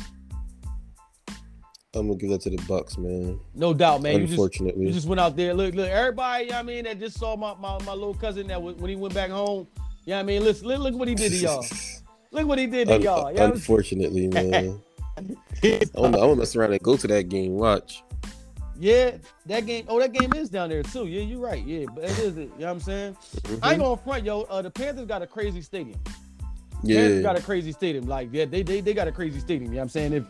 I'm 1.94 2.08
gonna 2.08 2.18
give 2.18 2.30
that 2.30 2.42
to 2.42 2.50
the 2.50 2.58
Bucs, 2.58 2.98
man. 2.98 3.40
No 3.54 3.72
doubt, 3.72 4.02
man. 4.02 4.14
You 4.14 4.20
just 4.20 4.32
Unfortunately, 4.32 4.86
You 4.86 4.92
just 4.92 5.08
went 5.08 5.18
out 5.20 5.34
there. 5.34 5.54
Look, 5.54 5.74
look, 5.74 5.88
everybody, 5.88 6.44
you 6.44 6.50
know 6.50 6.56
what 6.56 6.60
I 6.60 6.66
mean, 6.66 6.84
that 6.84 7.00
just 7.00 7.18
saw 7.18 7.36
my, 7.36 7.54
my, 7.54 7.82
my 7.84 7.94
little 7.94 8.12
cousin 8.14 8.46
that 8.48 8.60
was, 8.60 8.76
when 8.76 8.90
he 8.90 8.96
went 8.96 9.14
back 9.14 9.30
home. 9.30 9.66
You 10.04 10.10
know 10.10 10.16
what 10.16 10.20
I 10.20 10.22
mean? 10.24 10.44
Listen, 10.44 10.68
look, 10.68 10.80
look 10.80 10.94
what 10.94 11.08
he 11.08 11.14
did 11.14 11.32
to 11.32 11.38
y'all. 11.38 11.64
Look 12.32 12.48
what 12.48 12.58
he 12.58 12.66
did 12.66 12.88
to 12.88 12.94
Un- 12.96 13.02
y'all. 13.02 13.30
You 13.30 13.38
know 13.38 13.52
unfortunately, 13.52 14.28
man. 14.28 14.80
I'm 15.16 15.36
I 15.94 16.00
want 16.00 16.14
to 16.14 16.34
mess 16.36 16.54
around 16.54 16.72
and 16.72 16.82
go 16.82 16.96
to 16.96 17.06
that 17.06 17.28
game. 17.30 17.52
Watch. 17.52 18.02
Yeah, 18.78 19.12
that 19.46 19.66
game. 19.66 19.84
Oh, 19.88 19.98
that 20.00 20.12
game 20.12 20.32
is 20.34 20.48
down 20.48 20.68
there 20.68 20.82
too. 20.82 21.06
Yeah, 21.06 21.22
you're 21.22 21.40
right. 21.40 21.64
Yeah, 21.64 21.86
but 21.94 22.04
it 22.04 22.18
is. 22.18 22.36
it. 22.36 22.40
You 22.40 22.46
know 22.46 22.52
what 22.58 22.68
I'm 22.68 22.80
saying? 22.80 23.16
Mhm. 23.42 23.58
I 23.62 23.72
ain't 23.72 23.80
gonna 23.80 23.96
front, 23.96 24.24
yo. 24.24 24.42
Uh, 24.42 24.62
the 24.62 24.70
Panthers 24.70 25.06
got 25.06 25.22
a 25.22 25.26
crazy 25.26 25.62
stadium. 25.62 25.98
Panthers 26.84 27.16
yeah, 27.16 27.22
got 27.22 27.38
a 27.38 27.42
crazy 27.42 27.72
stadium. 27.72 28.06
Like, 28.06 28.28
yeah, 28.32 28.44
they, 28.44 28.62
they 28.62 28.80
they 28.80 28.94
got 28.94 29.08
a 29.08 29.12
crazy 29.12 29.40
stadium. 29.40 29.70
You 29.72 29.76
know 29.76 29.78
what 29.78 29.82
I'm 29.84 29.88
saying? 29.90 30.12
If 30.12 30.24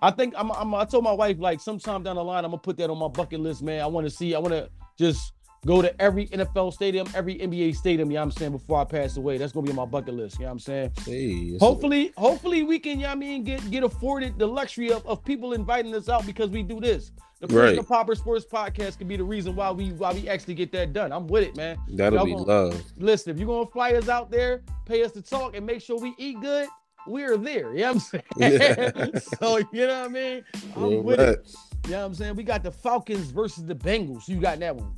I 0.00 0.10
think 0.10 0.34
I'm, 0.36 0.50
I'm 0.52 0.74
I 0.74 0.84
told 0.84 1.04
my 1.04 1.12
wife 1.12 1.38
like 1.38 1.60
sometime 1.60 2.02
down 2.02 2.16
the 2.16 2.24
line 2.24 2.44
I'm 2.44 2.50
gonna 2.50 2.60
put 2.62 2.76
that 2.78 2.90
on 2.90 2.98
my 2.98 3.08
bucket 3.08 3.40
list, 3.40 3.62
man. 3.62 3.80
I 3.80 3.86
want 3.86 4.06
to 4.06 4.10
see. 4.10 4.34
I 4.34 4.38
want 4.38 4.52
to 4.52 4.68
just 4.98 5.32
go 5.64 5.80
to 5.80 6.02
every 6.02 6.26
NFL 6.28 6.72
stadium, 6.72 7.06
every 7.14 7.36
NBA 7.38 7.76
stadium. 7.76 8.10
You 8.10 8.16
know 8.16 8.22
what 8.22 8.24
I'm 8.24 8.30
saying? 8.32 8.52
Before 8.52 8.80
I 8.80 8.84
pass 8.84 9.16
away, 9.16 9.38
that's 9.38 9.52
gonna 9.52 9.64
be 9.64 9.70
on 9.70 9.76
my 9.76 9.84
bucket 9.84 10.14
list. 10.14 10.38
You 10.38 10.40
know 10.40 10.46
what 10.46 10.52
I'm 10.52 10.58
saying? 10.58 10.90
hey, 11.06 11.56
Hopefully, 11.58 12.12
hopefully 12.16 12.64
we 12.64 12.80
can, 12.80 12.98
you 12.98 13.04
know 13.04 13.10
what 13.10 13.16
I 13.16 13.20
mean, 13.20 13.44
get 13.44 13.70
get 13.70 13.84
afforded 13.84 14.38
the 14.38 14.46
luxury 14.46 14.90
of, 14.90 15.06
of 15.06 15.24
people 15.24 15.52
inviting 15.52 15.94
us 15.94 16.08
out 16.08 16.26
because 16.26 16.50
we 16.50 16.64
do 16.64 16.80
this. 16.80 17.12
The 17.42 17.48
Right. 17.48 17.62
Personal 17.70 17.84
Popper 17.84 18.14
Sports 18.14 18.46
Podcast 18.50 18.98
could 18.98 19.08
be 19.08 19.16
the 19.16 19.24
reason 19.24 19.56
why 19.56 19.70
we 19.72 19.90
why 19.92 20.12
we 20.12 20.28
actually 20.28 20.54
get 20.54 20.70
that 20.72 20.92
done. 20.92 21.10
I'm 21.12 21.26
with 21.26 21.42
it, 21.42 21.56
man. 21.56 21.76
that'll 21.88 22.18
y'all 22.20 22.24
be 22.24 22.32
gonna- 22.34 22.44
love. 22.44 22.82
Listen, 22.96 23.32
if 23.32 23.38
you're 23.38 23.48
gonna 23.48 23.66
fly 23.66 23.94
us 23.94 24.08
out 24.08 24.30
there, 24.30 24.62
pay 24.86 25.02
us 25.02 25.10
to 25.12 25.22
talk 25.22 25.56
and 25.56 25.66
make 25.66 25.82
sure 25.82 25.98
we 25.98 26.14
eat 26.18 26.40
good, 26.40 26.68
we're 27.08 27.36
there. 27.36 27.72
You 27.74 27.80
know 27.80 27.94
what 27.94 27.94
I'm 27.94 27.98
saying? 28.00 28.24
Yeah. 28.38 29.18
so 29.40 29.56
you 29.72 29.86
know 29.88 30.02
what 30.02 30.04
I 30.04 30.08
mean? 30.08 30.44
I'm 30.76 31.02
with 31.02 31.18
it. 31.18 31.50
You 31.86 31.90
know 31.90 31.98
what 31.98 32.04
I'm 32.06 32.14
saying? 32.14 32.36
We 32.36 32.44
got 32.44 32.62
the 32.62 32.70
Falcons 32.70 33.32
versus 33.32 33.64
the 33.66 33.74
Bengals. 33.74 34.28
You 34.28 34.40
got 34.40 34.60
that 34.60 34.76
one. 34.76 34.94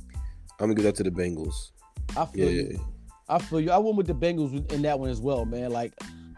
I'm 0.59 0.67
gonna 0.67 0.75
give 0.75 0.83
that 0.85 0.95
to 0.97 1.03
the 1.03 1.09
Bengals. 1.09 1.71
I 2.15 2.25
feel 2.25 2.47
Yeah, 2.51 2.61
you. 2.61 2.79
I 3.27 3.39
feel 3.39 3.59
you. 3.59 3.71
I 3.71 3.79
went 3.79 3.97
with 3.97 4.05
the 4.05 4.13
Bengals 4.13 4.71
in 4.71 4.83
that 4.83 4.99
one 4.99 5.09
as 5.09 5.19
well, 5.19 5.45
man. 5.45 5.71
Like, 5.71 5.93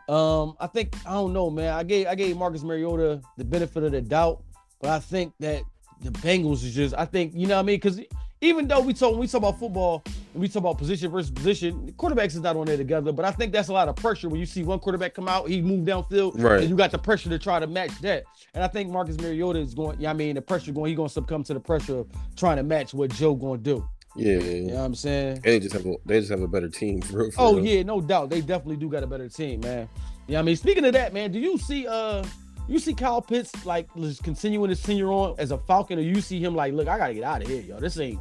um, 0.07 0.55
I 0.61 0.67
think 0.67 0.95
I 1.05 1.11
don't 1.15 1.33
know, 1.33 1.49
man. 1.49 1.73
I 1.73 1.83
gave 1.83 2.07
I 2.07 2.15
gave 2.15 2.37
Marcus 2.37 2.63
Mariota 2.63 3.19
the 3.37 3.43
benefit 3.43 3.83
of 3.83 3.91
the 3.91 3.99
doubt, 4.01 4.41
but 4.79 4.89
I 4.91 4.99
think 4.99 5.33
that 5.41 5.63
the 6.01 6.11
Bengals 6.11 6.63
is 6.63 6.73
just. 6.73 6.95
I 6.95 7.05
think 7.05 7.33
you 7.35 7.47
know 7.47 7.55
what 7.55 7.61
I 7.61 7.65
mean 7.65 7.75
because 7.77 7.99
even 8.41 8.67
though 8.67 8.81
we 8.81 8.93
talk 8.93 9.11
when 9.11 9.19
we 9.21 9.27
talk 9.27 9.39
about 9.39 9.57
football 9.59 10.03
and 10.05 10.41
we 10.41 10.47
talk 10.47 10.57
about 10.61 10.77
position 10.77 11.09
versus 11.09 11.31
position, 11.31 11.91
quarterbacks 11.97 12.27
is 12.35 12.41
not 12.41 12.55
on 12.55 12.65
there 12.67 12.77
together. 12.77 13.11
But 13.11 13.25
I 13.25 13.31
think 13.31 13.51
that's 13.51 13.69
a 13.69 13.73
lot 13.73 13.87
of 13.87 13.95
pressure 13.95 14.29
when 14.29 14.39
you 14.39 14.45
see 14.45 14.63
one 14.63 14.77
quarterback 14.79 15.13
come 15.15 15.27
out, 15.27 15.49
he 15.49 15.61
move 15.61 15.85
downfield, 15.87 16.41
Right. 16.41 16.61
and 16.61 16.69
you 16.69 16.75
got 16.75 16.91
the 16.91 16.99
pressure 16.99 17.29
to 17.29 17.39
try 17.39 17.59
to 17.59 17.65
match 17.67 17.91
that. 18.01 18.25
And 18.53 18.63
I 18.63 18.67
think 18.67 18.89
Marcus 18.91 19.17
Mariota 19.17 19.59
is 19.59 19.73
going. 19.73 19.99
Yeah, 19.99 20.11
I 20.11 20.13
mean 20.13 20.35
the 20.35 20.41
pressure 20.41 20.71
going. 20.71 20.89
He 20.89 20.95
going 20.95 21.07
to 21.09 21.13
succumb 21.13 21.43
to 21.45 21.53
the 21.55 21.59
pressure 21.59 21.97
of 21.99 22.07
trying 22.35 22.57
to 22.57 22.63
match 22.63 22.93
what 22.93 23.09
Joe 23.11 23.33
going 23.33 23.63
to 23.63 23.75
do. 23.75 23.89
yeah. 24.15 24.37
You 24.37 24.61
know 24.67 24.73
what 24.75 24.81
I'm 24.81 24.95
saying? 24.95 25.41
They 25.43 25.59
just 25.59 25.73
have 25.73 25.85
a 25.87 25.95
they 26.05 26.19
just 26.19 26.29
have 26.31 26.41
a 26.41 26.47
better 26.47 26.69
team. 26.69 27.01
For 27.03 27.17
real, 27.17 27.31
for 27.31 27.41
Oh 27.41 27.55
real. 27.55 27.65
yeah, 27.65 27.83
no 27.83 28.01
doubt. 28.01 28.29
They 28.29 28.41
definitely 28.41 28.77
do 28.77 28.87
got 28.89 29.01
a 29.03 29.07
better 29.07 29.29
team, 29.29 29.61
man. 29.61 29.89
Yeah, 30.27 30.39
I 30.39 30.41
mean, 30.43 30.55
speaking 30.57 30.85
of 30.85 30.93
that, 30.93 31.11
man, 31.13 31.31
do 31.31 31.39
you 31.39 31.57
see 31.57 31.87
uh 31.87 32.23
you 32.67 32.79
see 32.79 32.93
Kyle 32.93 33.21
Pitts 33.21 33.65
like 33.65 33.87
just 33.95 34.23
continuing 34.23 34.69
his 34.69 34.81
tenure 34.81 35.11
on 35.11 35.35
as 35.37 35.51
a 35.51 35.57
Falcon, 35.57 35.99
or 35.99 36.01
you 36.01 36.21
see 36.21 36.39
him 36.43 36.55
like, 36.55 36.73
look, 36.73 36.87
I 36.87 36.97
gotta 36.97 37.13
get 37.13 37.23
out 37.23 37.41
of 37.41 37.47
here, 37.47 37.61
yo. 37.61 37.79
This 37.79 37.99
ain't 37.99 38.19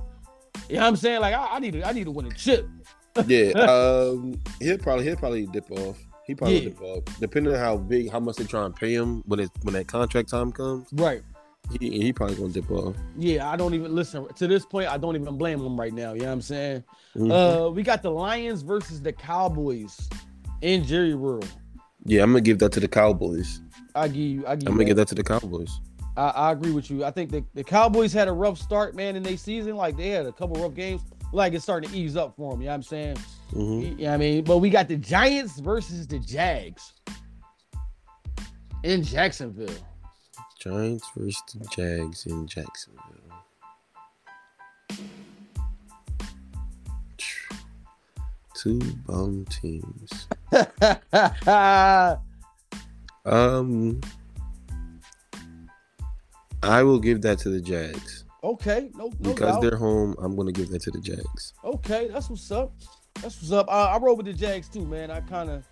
you 0.68 0.76
know 0.76 0.80
what 0.82 0.88
I'm 0.88 0.96
saying? 0.96 1.20
Like 1.20 1.34
I, 1.34 1.56
I 1.56 1.58
need 1.58 1.72
to 1.74 1.86
I 1.86 1.92
need 1.92 2.04
to 2.04 2.10
win 2.10 2.26
a 2.26 2.30
chip. 2.30 2.66
yeah. 3.26 3.50
Um, 3.52 4.40
he'll 4.60 4.78
probably 4.78 5.04
he'll 5.04 5.16
probably 5.16 5.46
dip 5.46 5.70
off. 5.70 5.98
He 6.26 6.34
probably 6.34 6.58
Yeah. 6.58 6.68
dip 6.70 6.80
off, 6.82 7.02
depending 7.20 7.52
on 7.52 7.58
how 7.58 7.76
big, 7.76 8.10
how 8.10 8.18
much 8.20 8.36
they 8.36 8.44
try 8.44 8.64
and 8.64 8.74
pay 8.74 8.92
him 8.94 9.22
when 9.26 9.40
it 9.40 9.50
when 9.62 9.74
that 9.74 9.86
contract 9.86 10.28
time 10.30 10.50
comes. 10.52 10.88
Right. 10.92 11.22
He 11.80 11.90
he 12.00 12.12
probably 12.12 12.36
gonna 12.36 12.52
dip 12.52 12.70
off. 12.70 12.94
Yeah, 13.16 13.50
I 13.50 13.56
don't 13.56 13.74
even 13.74 13.94
listen 13.94 14.26
to 14.34 14.46
this 14.46 14.64
point, 14.64 14.88
I 14.88 14.96
don't 14.98 15.14
even 15.16 15.36
blame 15.36 15.60
him 15.60 15.78
right 15.78 15.92
now. 15.92 16.12
You 16.14 16.20
know 16.20 16.26
what 16.26 16.32
I'm 16.32 16.42
saying? 16.42 16.84
Mhm. 17.16 17.66
Uh 17.66 17.70
we 17.70 17.82
got 17.82 18.02
the 18.02 18.10
Lions 18.10 18.62
versus 18.62 19.00
the 19.02 19.12
Cowboys 19.12 20.08
in 20.62 20.84
Jerry 20.84 21.14
World. 21.14 21.48
yeah, 22.04 22.22
I'm 22.22 22.30
gonna 22.30 22.40
give 22.40 22.58
that 22.60 22.72
to 22.72 22.80
the 22.80 22.88
Cowboys. 22.88 23.60
I 23.96 24.08
give 24.08 24.16
you 24.16 24.46
I 24.46 24.56
give 24.56 24.68
I'm 24.68 24.74
gonna 24.74 24.84
give 24.84 24.96
that 24.96 25.08
to 25.08 25.14
the 25.14 25.24
Cowboys. 25.24 25.80
I, 26.16 26.28
I 26.28 26.52
agree 26.52 26.72
with 26.72 26.90
you. 26.90 27.04
I 27.04 27.10
think 27.10 27.30
the, 27.30 27.44
the 27.54 27.62
Cowboys 27.64 28.12
had 28.12 28.28
a 28.28 28.32
rough 28.32 28.58
start, 28.58 28.94
man, 28.94 29.16
in 29.16 29.22
their 29.22 29.36
season. 29.36 29.76
Like 29.76 29.96
they 29.96 30.08
had 30.08 30.26
a 30.26 30.32
couple 30.32 30.62
rough 30.62 30.74
games. 30.74 31.02
Like 31.32 31.52
it's 31.52 31.64
starting 31.64 31.90
to 31.90 31.96
ease 31.96 32.16
up 32.16 32.34
for 32.36 32.52
them. 32.52 32.60
You 32.60 32.66
know 32.66 32.72
what 32.72 32.76
I'm 32.76 32.82
saying? 32.82 33.16
hmm 33.50 33.80
You 33.80 33.90
know 33.90 34.04
what 34.04 34.14
I 34.14 34.16
mean? 34.16 34.44
But 34.44 34.58
we 34.58 34.70
got 34.70 34.88
the 34.88 34.96
Giants 34.96 35.58
versus 35.58 36.06
the 36.06 36.18
Jags 36.18 36.92
in 38.82 39.02
Jacksonville. 39.02 39.68
Giants 40.58 41.06
versus 41.16 41.42
the 41.54 41.66
Jags 41.68 42.26
in 42.26 42.46
Jacksonville. 42.46 43.02
Two 48.54 48.80
bum 49.06 49.44
teams. 49.50 50.28
Um, 53.26 54.00
I 56.62 56.82
will 56.82 57.00
give 57.00 57.22
that 57.22 57.38
to 57.40 57.50
the 57.50 57.60
Jags 57.60 58.26
okay, 58.46 58.90
no, 58.94 59.06
no 59.18 59.32
because 59.32 59.54
doubt. 59.54 59.60
they're 59.60 59.76
home. 59.76 60.14
I'm 60.18 60.36
gonna 60.36 60.52
give 60.52 60.70
that 60.70 60.80
to 60.82 60.90
the 60.90 61.00
Jags. 61.00 61.52
Okay, 61.64 62.08
that's 62.08 62.30
what's 62.30 62.50
up. 62.50 62.72
That's 63.16 63.40
what's 63.40 63.52
up. 63.52 63.66
I, 63.68 63.94
I 63.94 63.98
roll 63.98 64.16
with 64.16 64.26
the 64.26 64.32
Jags 64.32 64.68
too, 64.68 64.86
man. 64.86 65.10
I 65.10 65.20
kind 65.20 65.50
of, 65.50 65.64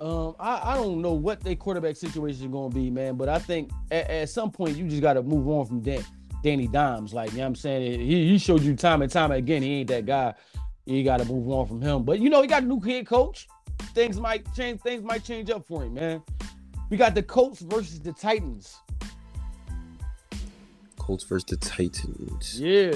um, 0.00 0.36
I, 0.38 0.72
I 0.72 0.76
don't 0.76 1.00
know 1.00 1.12
what 1.12 1.40
their 1.40 1.56
quarterback 1.56 1.96
situation 1.96 2.44
is 2.44 2.50
going 2.50 2.70
to 2.70 2.74
be, 2.74 2.90
man. 2.90 3.16
But 3.16 3.28
I 3.28 3.38
think 3.38 3.70
at, 3.90 4.08
at 4.10 4.28
some 4.28 4.50
point 4.50 4.76
you 4.76 4.86
just 4.86 5.02
got 5.02 5.14
to 5.14 5.22
move 5.22 5.48
on 5.48 5.66
from 5.66 5.80
Dan, 5.80 6.04
Danny 6.42 6.68
Dimes. 6.68 7.14
Like, 7.14 7.32
you 7.32 7.38
know 7.38 7.44
what 7.44 7.48
I'm 7.48 7.56
saying? 7.56 8.00
He, 8.00 8.28
he 8.28 8.38
showed 8.38 8.60
you 8.62 8.76
time 8.76 9.00
and 9.00 9.10
time 9.10 9.32
again 9.32 9.62
he 9.62 9.80
ain't 9.80 9.88
that 9.88 10.04
guy. 10.04 10.34
You 10.84 11.02
got 11.04 11.20
to 11.20 11.24
move 11.24 11.48
on 11.48 11.66
from 11.66 11.80
him. 11.80 12.04
But 12.04 12.20
you 12.20 12.28
know, 12.28 12.42
he 12.42 12.48
got 12.48 12.62
a 12.62 12.66
new 12.66 12.80
head 12.80 13.06
coach. 13.06 13.48
Things 13.94 14.20
might 14.20 14.46
change. 14.54 14.82
Things 14.82 15.02
might 15.02 15.24
change 15.24 15.50
up 15.50 15.66
for 15.66 15.82
him, 15.82 15.94
man. 15.94 16.22
We 16.94 16.98
got 16.98 17.16
the 17.16 17.24
Colts 17.24 17.58
versus 17.58 17.98
the 17.98 18.12
Titans. 18.12 18.78
Colts 20.96 21.24
versus 21.24 21.44
the 21.46 21.56
Titans. 21.56 22.60
Yeah. 22.60 22.94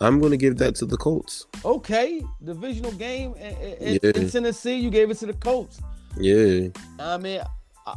I'm 0.00 0.20
gonna 0.20 0.36
give 0.36 0.58
that 0.58 0.76
to 0.76 0.86
the 0.86 0.96
Colts. 0.96 1.44
Okay, 1.64 2.22
divisional 2.44 2.92
game 2.92 3.34
in, 3.34 3.56
in, 3.56 3.98
Yeah. 4.00 4.12
in 4.14 4.30
Tennessee. 4.30 4.76
You 4.76 4.90
gave 4.90 5.10
it 5.10 5.16
to 5.16 5.26
the 5.26 5.32
Colts. 5.32 5.80
Yeah. 6.16 6.68
I 7.00 7.16
mean, 7.18 7.40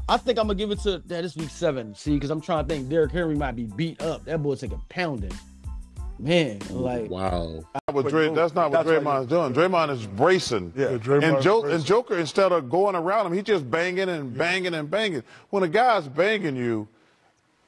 I, 0.10 0.18
think 0.18 0.40
I'm 0.40 0.48
gonna 0.48 0.56
give 0.56 0.72
it 0.72 0.80
to 0.80 0.98
that. 0.98 1.22
This 1.22 1.36
week 1.36 1.52
seven. 1.52 1.94
See, 1.94 2.16
because 2.16 2.32
I'm 2.32 2.42
trying 2.42 2.66
to 2.68 2.74
think. 2.74 2.90
Derrick 2.90 3.12
Henry 3.12 3.36
might 3.36 3.56
be 3.56 3.66
beat 3.66 4.02
up. 4.02 4.26
That 4.26 4.42
boy's 4.42 4.62
take 4.62 4.72
a 4.72 4.82
pounding. 4.90 5.32
Man, 6.20 6.60
like 6.70 7.10
Wow. 7.10 7.64
Not 7.74 7.96
what 7.96 8.08
Dray, 8.08 8.30
that's 8.34 8.56
not 8.56 8.72
what 8.72 8.86
That's 8.86 9.04
what 9.04 9.04
Draymond's 9.04 9.28
doing. 9.28 9.54
Draymond 9.54 9.92
is 9.92 10.08
bracing. 10.08 10.74
Yeah, 10.76 10.88
and, 10.88 11.02
Draymond's 11.02 11.44
jo- 11.44 11.62
bracing. 11.62 11.76
and 11.76 11.86
Joker, 11.86 12.18
instead 12.18 12.52
of 12.52 12.70
going 12.70 12.96
around 12.96 13.28
him, 13.28 13.34
he 13.34 13.42
just 13.42 13.70
banging 13.70 14.10
and 14.10 14.36
banging 14.36 14.74
and 14.74 14.90
banging. 14.90 15.24
When 15.50 15.64
a 15.64 15.68
guy's 15.68 16.08
banging 16.08 16.56
you, 16.56 16.88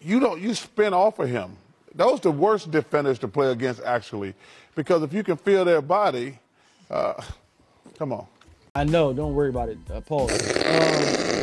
you 0.02 0.20
don't 0.20 0.42
you 0.42 0.54
spin 0.54 0.94
off 0.94 1.20
of 1.20 1.30
him. 1.30 1.58
Those 1.94 2.22
the 2.22 2.32
worst 2.32 2.72
defenders 2.72 3.20
to 3.20 3.28
play 3.28 3.52
against, 3.52 3.82
actually, 3.84 4.34
because 4.76 5.04
if 5.04 5.14
you 5.14 5.24
can 5.24 5.38
feel 5.38 5.66
their 5.66 5.82
body, 5.82 6.40
uh, 6.90 7.22
come 7.98 8.14
on. 8.14 8.26
I 8.76 8.84
know. 8.84 9.14
Don't 9.14 9.34
worry 9.34 9.50
about 9.50 9.70
it. 9.70 9.78
Uh, 9.92 10.00
Paul. 10.02 10.32
Um, 10.32 10.38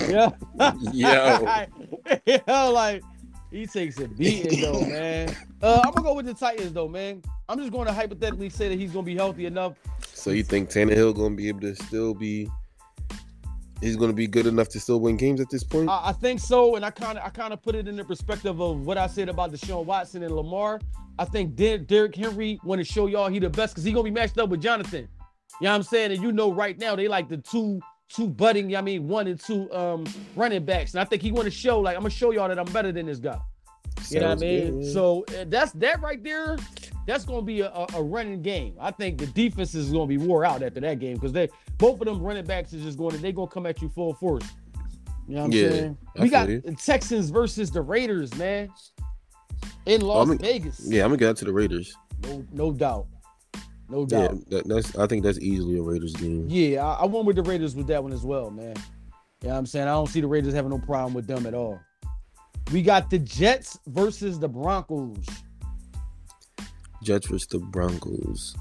yeah. 0.08 0.30
Yo. 0.92 1.76
yeah, 2.26 2.64
like 2.64 3.02
he 3.50 3.66
takes 3.66 3.98
a 3.98 4.08
beating 4.18 4.60
though, 4.60 4.80
man. 4.80 5.34
Uh, 5.62 5.80
I'm 5.84 5.92
gonna 5.92 6.06
go 6.06 6.14
with 6.14 6.26
the 6.26 6.34
Titans 6.34 6.72
though, 6.72 6.88
man. 6.88 7.22
I'm 7.48 7.58
just 7.58 7.72
going 7.72 7.86
to 7.86 7.92
hypothetically 7.92 8.50
say 8.50 8.68
that 8.68 8.78
he's 8.78 8.92
gonna 8.92 9.04
be 9.04 9.14
healthy 9.14 9.46
enough. 9.46 9.74
So 10.12 10.30
you 10.30 10.42
think 10.42 10.70
Tannehill 10.70 11.14
gonna 11.14 11.36
be 11.36 11.48
able 11.48 11.60
to 11.60 11.74
still 11.74 12.14
be? 12.14 12.48
He's 13.80 13.96
gonna 13.96 14.12
be 14.12 14.26
good 14.26 14.46
enough 14.46 14.68
to 14.70 14.80
still 14.80 15.00
win 15.00 15.16
games 15.16 15.40
at 15.40 15.50
this 15.50 15.62
point. 15.62 15.88
I, 15.88 16.08
I 16.08 16.12
think 16.12 16.40
so, 16.40 16.76
and 16.76 16.84
I 16.84 16.90
kind 16.90 17.18
of 17.18 17.24
I 17.24 17.28
kind 17.28 17.52
of 17.52 17.62
put 17.62 17.74
it 17.74 17.86
in 17.86 17.96
the 17.96 18.04
perspective 18.04 18.60
of 18.60 18.86
what 18.86 18.98
I 18.98 19.06
said 19.06 19.28
about 19.28 19.52
Deshaun 19.52 19.84
Watson 19.84 20.22
and 20.22 20.34
Lamar. 20.34 20.80
I 21.18 21.24
think 21.24 21.54
Der- 21.54 21.78
Derrick 21.78 22.14
Henry 22.14 22.58
want 22.64 22.78
to 22.80 22.84
show 22.84 23.06
y'all 23.06 23.28
he 23.28 23.38
the 23.38 23.50
best 23.50 23.74
because 23.74 23.84
he 23.84 23.92
gonna 23.92 24.04
be 24.04 24.10
matched 24.10 24.38
up 24.38 24.48
with 24.48 24.60
Jonathan. 24.60 25.08
You 25.60 25.64
know 25.64 25.70
what 25.70 25.76
I'm 25.76 25.82
saying? 25.84 26.12
And 26.12 26.22
you 26.22 26.32
know 26.32 26.52
right 26.52 26.78
now 26.78 26.96
they 26.96 27.08
like 27.08 27.28
the 27.28 27.38
two 27.38 27.80
two 28.08 28.28
budding, 28.28 28.74
I 28.76 28.80
mean 28.80 29.08
one 29.08 29.26
and 29.26 29.38
two 29.40 29.72
um 29.72 30.04
running 30.34 30.64
backs. 30.64 30.94
And 30.94 31.00
I 31.00 31.04
think 31.04 31.22
he 31.22 31.32
want 31.32 31.46
to 31.46 31.50
show 31.50 31.80
like 31.80 31.96
I'm 31.96 32.02
gonna 32.02 32.10
show 32.10 32.30
y'all 32.32 32.48
that 32.48 32.58
I'm 32.58 32.66
better 32.72 32.92
than 32.92 33.06
this 33.06 33.18
guy. 33.18 33.38
You 34.10 34.20
know 34.20 34.28
what 34.28 34.38
I 34.38 34.40
mean? 34.40 34.80
good. 34.82 34.92
So 34.92 35.24
uh, 35.38 35.44
that's 35.48 35.72
that 35.72 36.00
right 36.02 36.22
there. 36.22 36.56
That's 37.06 37.24
gonna 37.24 37.42
be 37.42 37.60
a, 37.60 37.70
a, 37.70 37.86
a 37.94 38.02
running 38.02 38.42
game. 38.42 38.74
I 38.80 38.90
think 38.90 39.18
the 39.18 39.26
defense 39.26 39.74
is 39.74 39.90
gonna 39.92 40.06
be 40.06 40.18
wore 40.18 40.44
out 40.44 40.62
after 40.62 40.80
that 40.80 40.98
game 40.98 41.14
because 41.14 41.32
they 41.32 41.48
both 41.78 42.00
of 42.00 42.06
them 42.06 42.20
running 42.20 42.44
backs 42.44 42.72
is 42.72 42.82
just 42.82 42.98
going 42.98 43.12
to 43.12 43.18
they 43.18 43.32
gonna 43.32 43.46
come 43.48 43.66
at 43.66 43.80
you 43.80 43.88
full 43.88 44.14
force. 44.14 44.44
You 45.28 45.34
know 45.36 45.40
what 45.42 45.46
I'm 45.46 45.52
Yeah, 45.52 45.70
saying? 45.70 45.98
I 46.18 46.22
We 46.22 46.28
got 46.28 46.46
the 46.46 46.76
Texans 46.84 47.30
versus 47.30 47.70
the 47.70 47.80
Raiders, 47.82 48.34
man. 48.36 48.68
In 49.86 50.00
Las 50.02 50.28
I'm- 50.28 50.38
Vegas. 50.38 50.80
yeah, 50.84 51.02
I'm 51.04 51.10
gonna 51.10 51.18
get 51.18 51.28
out 51.30 51.36
to 51.38 51.44
the 51.46 51.52
Raiders. 51.52 51.96
No, 52.22 52.44
no 52.52 52.72
doubt. 52.72 53.06
No 53.88 54.00
Yeah, 54.10 54.28
doubt. 54.28 54.50
that, 54.50 54.68
that's. 54.68 54.96
I 54.96 55.06
think 55.06 55.22
that's 55.22 55.38
easily 55.38 55.78
a 55.78 55.82
Raiders 55.82 56.12
game. 56.14 56.46
Yeah, 56.48 56.84
I, 56.84 57.02
I 57.02 57.04
went 57.06 57.26
with 57.26 57.36
the 57.36 57.42
Raiders 57.42 57.74
with 57.76 57.86
that 57.88 58.02
one 58.02 58.12
as 58.12 58.22
well, 58.24 58.50
man. 58.50 58.74
You 59.42 59.48
know 59.48 59.54
what 59.54 59.58
I'm 59.58 59.66
saying? 59.66 59.86
I 59.86 59.92
don't 59.92 60.08
see 60.08 60.20
the 60.20 60.26
Raiders 60.26 60.54
having 60.54 60.70
no 60.70 60.78
problem 60.78 61.14
with 61.14 61.26
them 61.26 61.46
at 61.46 61.54
all. 61.54 61.78
We 62.72 62.82
got 62.82 63.10
the 63.10 63.18
Jets 63.18 63.78
versus 63.86 64.38
the 64.40 64.48
Broncos. 64.48 65.24
Jets 67.02 67.28
versus 67.28 67.46
the 67.46 67.58
Broncos. 67.58 68.56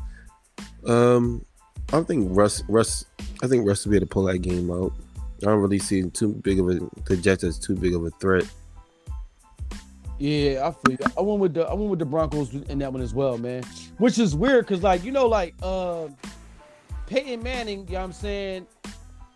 Um, 0.88 1.44
I 1.92 2.02
think 2.02 2.28
Russ. 2.36 2.64
Russ. 2.68 3.06
I 3.42 3.48
think 3.48 3.68
Russ 3.68 3.86
will 3.86 3.92
be 3.92 3.98
able 3.98 4.06
to 4.08 4.10
pull 4.12 4.24
that 4.26 4.40
game 4.40 4.70
out. 4.70 4.94
I 5.42 5.48
don't 5.48 5.60
really 5.62 5.80
see 5.80 6.04
too 6.12 6.34
big 6.34 6.60
of 6.60 6.70
a 6.70 6.80
the 7.08 7.18
Jets 7.18 7.44
as 7.44 7.58
too 7.58 7.76
big 7.76 7.94
of 7.96 8.06
a 8.06 8.10
threat. 8.12 8.46
Yeah, 10.18 10.68
I 10.68 10.72
feel 10.72 10.98
you. 10.98 11.06
I 11.18 11.22
went 11.22 11.40
with 11.40 11.54
the 11.54 11.66
I 11.66 11.74
went 11.74 11.90
with 11.90 12.00
the 12.00 12.06
Broncos 12.06 12.54
in 12.54 12.80
that 12.80 12.92
one 12.92 13.02
as 13.02 13.14
well, 13.14 13.38
man. 13.38 13.64
Which 13.98 14.18
is 14.18 14.36
weird 14.36 14.66
because 14.66 14.82
like 14.82 15.04
you 15.04 15.12
know 15.12 15.28
like 15.28 15.56
uh 15.62 16.08
Peyton 17.08 17.44
Manning, 17.44 17.80
you 17.80 17.94
know 17.94 18.00
what 18.00 18.06
I'm 18.06 18.14
saying, 18.14 18.68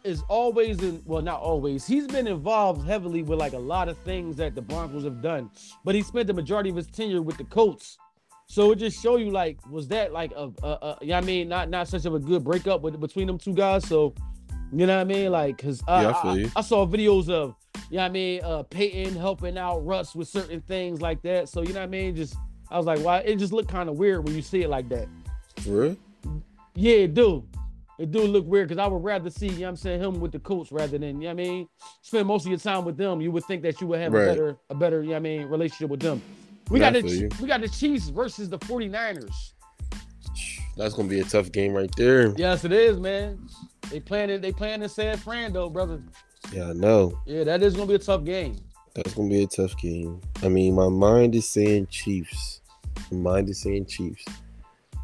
is 0.04 0.24
always 0.30 0.82
in 0.82 1.02
well 1.06 1.22
not 1.22 1.42
always. 1.42 1.86
He's 1.86 2.08
been 2.08 2.28
involved 2.28 2.88
heavily 2.88 3.24
with 3.24 3.40
like 3.40 3.54
a 3.54 3.60
lot 3.60 3.90
of 3.90 3.98
things 4.00 4.38
that 4.38 4.56
the 4.56 4.62
Broncos 4.62 5.04
have 5.04 5.22
done, 5.22 5.52
but 5.84 5.96
he 5.96 6.02
spent 6.02 6.28
the 6.28 6.34
majority 6.34 6.70
of 6.70 6.78
his 6.78 6.88
tenure 6.88 7.22
with 7.22 7.38
the 7.38 7.44
Colts. 7.44 7.98
So 8.48 8.72
it 8.72 8.78
just 8.78 9.02
show 9.02 9.18
you 9.18 9.30
like 9.32 9.60
was 9.70 9.88
that 9.90 10.14
like 10.14 10.32
a, 10.32 10.50
a, 10.64 10.68
a 10.68 10.98
you 11.02 11.08
know 11.10 11.18
I 11.18 11.22
mean 11.22 11.50
not 11.50 11.70
not 11.70 11.90
such 11.90 12.06
of 12.06 12.16
a 12.16 12.20
good 12.20 12.44
breakup 12.44 12.82
with, 12.82 13.00
between 13.00 13.28
them 13.28 13.38
two 13.38 13.54
guys. 13.54 13.86
So 13.86 14.14
you 14.72 14.86
know 14.86 14.96
what 14.96 15.02
I 15.02 15.04
mean 15.06 15.32
like 15.32 15.58
because 15.58 15.82
I, 15.88 16.02
Yeah, 16.04 16.12
I 16.12 16.30
I. 16.34 16.52
I 16.58 16.62
saw 16.62 16.86
videos 16.86 17.30
of 17.30 17.56
you 17.90 17.98
know 17.98 18.04
what 18.04 18.06
I 18.06 18.10
mean 18.10 18.42
uh 18.44 18.64
Peyton 18.64 19.16
helping 19.16 19.58
out 19.58 19.80
Russ 19.86 20.16
with 20.16 20.28
certain 20.28 20.62
things 20.62 21.02
like 21.02 21.22
that. 21.24 21.50
So 21.50 21.62
you 21.62 21.74
know 21.74 21.80
what 21.80 21.86
I 21.86 21.90
mean 21.90 22.16
just 22.16 22.36
I 22.70 22.78
was 22.78 22.86
like 22.86 23.00
why 23.00 23.20
it 23.20 23.38
just 23.38 23.54
looked 23.54 23.70
kind 23.70 23.90
of 23.90 23.98
weird 23.98 24.24
when 24.26 24.36
you 24.36 24.42
see 24.42 24.62
it 24.62 24.70
like 24.70 24.90
that. 24.90 25.08
For 25.62 25.70
real? 25.70 25.98
Yeah, 26.76 26.96
it 26.98 27.14
do. 27.14 27.48
It 27.98 28.12
do 28.12 28.22
look 28.22 28.46
weird 28.46 28.70
because 28.70 28.82
I 28.82 28.88
would 28.88 29.04
rather 29.04 29.30
see, 29.30 29.48
you 29.48 29.52
know 29.56 29.62
what 29.64 29.70
I'm 29.70 29.76
saying, 29.76 30.02
him 30.02 30.20
with 30.22 30.32
the 30.32 30.40
Colts 30.40 30.72
rather 30.72 30.98
than, 30.98 31.22
you 31.22 31.28
know 31.28 31.34
what 31.36 31.42
I 31.42 31.46
mean, 31.50 31.68
spend 32.02 32.28
most 32.28 32.46
of 32.46 32.50
your 32.50 32.58
time 32.58 32.86
with 32.86 32.96
them. 32.96 33.20
You 33.20 33.30
would 33.32 33.44
think 33.44 33.62
that 33.64 33.82
you 33.82 33.88
would 33.88 34.00
have 34.00 34.14
Right. 34.14 34.24
a 34.24 34.26
better, 34.26 34.58
a 34.70 34.76
better, 34.76 35.02
you 35.02 35.08
know 35.08 35.14
what 35.16 35.18
I 35.18 35.20
mean, 35.20 35.48
relationship 35.48 35.90
with 35.90 36.00
them. 36.00 36.22
We 36.70 36.80
Yeah, 36.80 36.92
got 36.92 37.04
the 37.04 37.30
we 37.42 37.48
got 37.48 37.60
the 37.60 37.68
Chiefs 37.68 38.08
versus 38.08 38.48
the 38.48 38.58
49ers. 38.60 39.34
That's 40.78 40.94
gonna 40.94 41.10
be 41.10 41.20
a 41.20 41.26
tough 41.26 41.52
game 41.52 41.74
right 41.74 41.94
there. 41.98 42.30
Yes, 42.38 42.64
it 42.64 42.72
is, 42.72 42.98
man. 43.00 43.38
They 43.90 44.00
playing 44.00 44.30
it, 44.30 44.42
they 44.42 44.52
playing 44.52 44.84
in 44.84 44.90
San 44.90 45.18
Fran 45.18 45.54
though, 45.54 45.70
brother. 45.70 46.02
Yeah, 46.54 46.70
I 46.70 46.74
know. 46.74 47.20
Yeah, 47.26 47.44
that 47.44 47.62
is 47.64 47.76
gonna 47.76 47.88
be 47.88 47.96
a 47.96 48.00
tough 48.00 48.24
game. 48.24 48.58
That's 48.94 49.14
gonna 49.14 49.30
be 49.30 49.44
a 49.44 49.48
tough 49.48 49.78
game. 49.78 50.22
I 50.44 50.48
mean, 50.48 50.76
my 50.76 50.90
mind 50.90 51.36
is 51.36 51.48
saying 51.48 51.88
Chiefs. 51.88 52.62
My 53.12 53.18
mind 53.18 53.50
is 53.50 53.62
saying 53.62 53.86
Chiefs. 53.86 54.26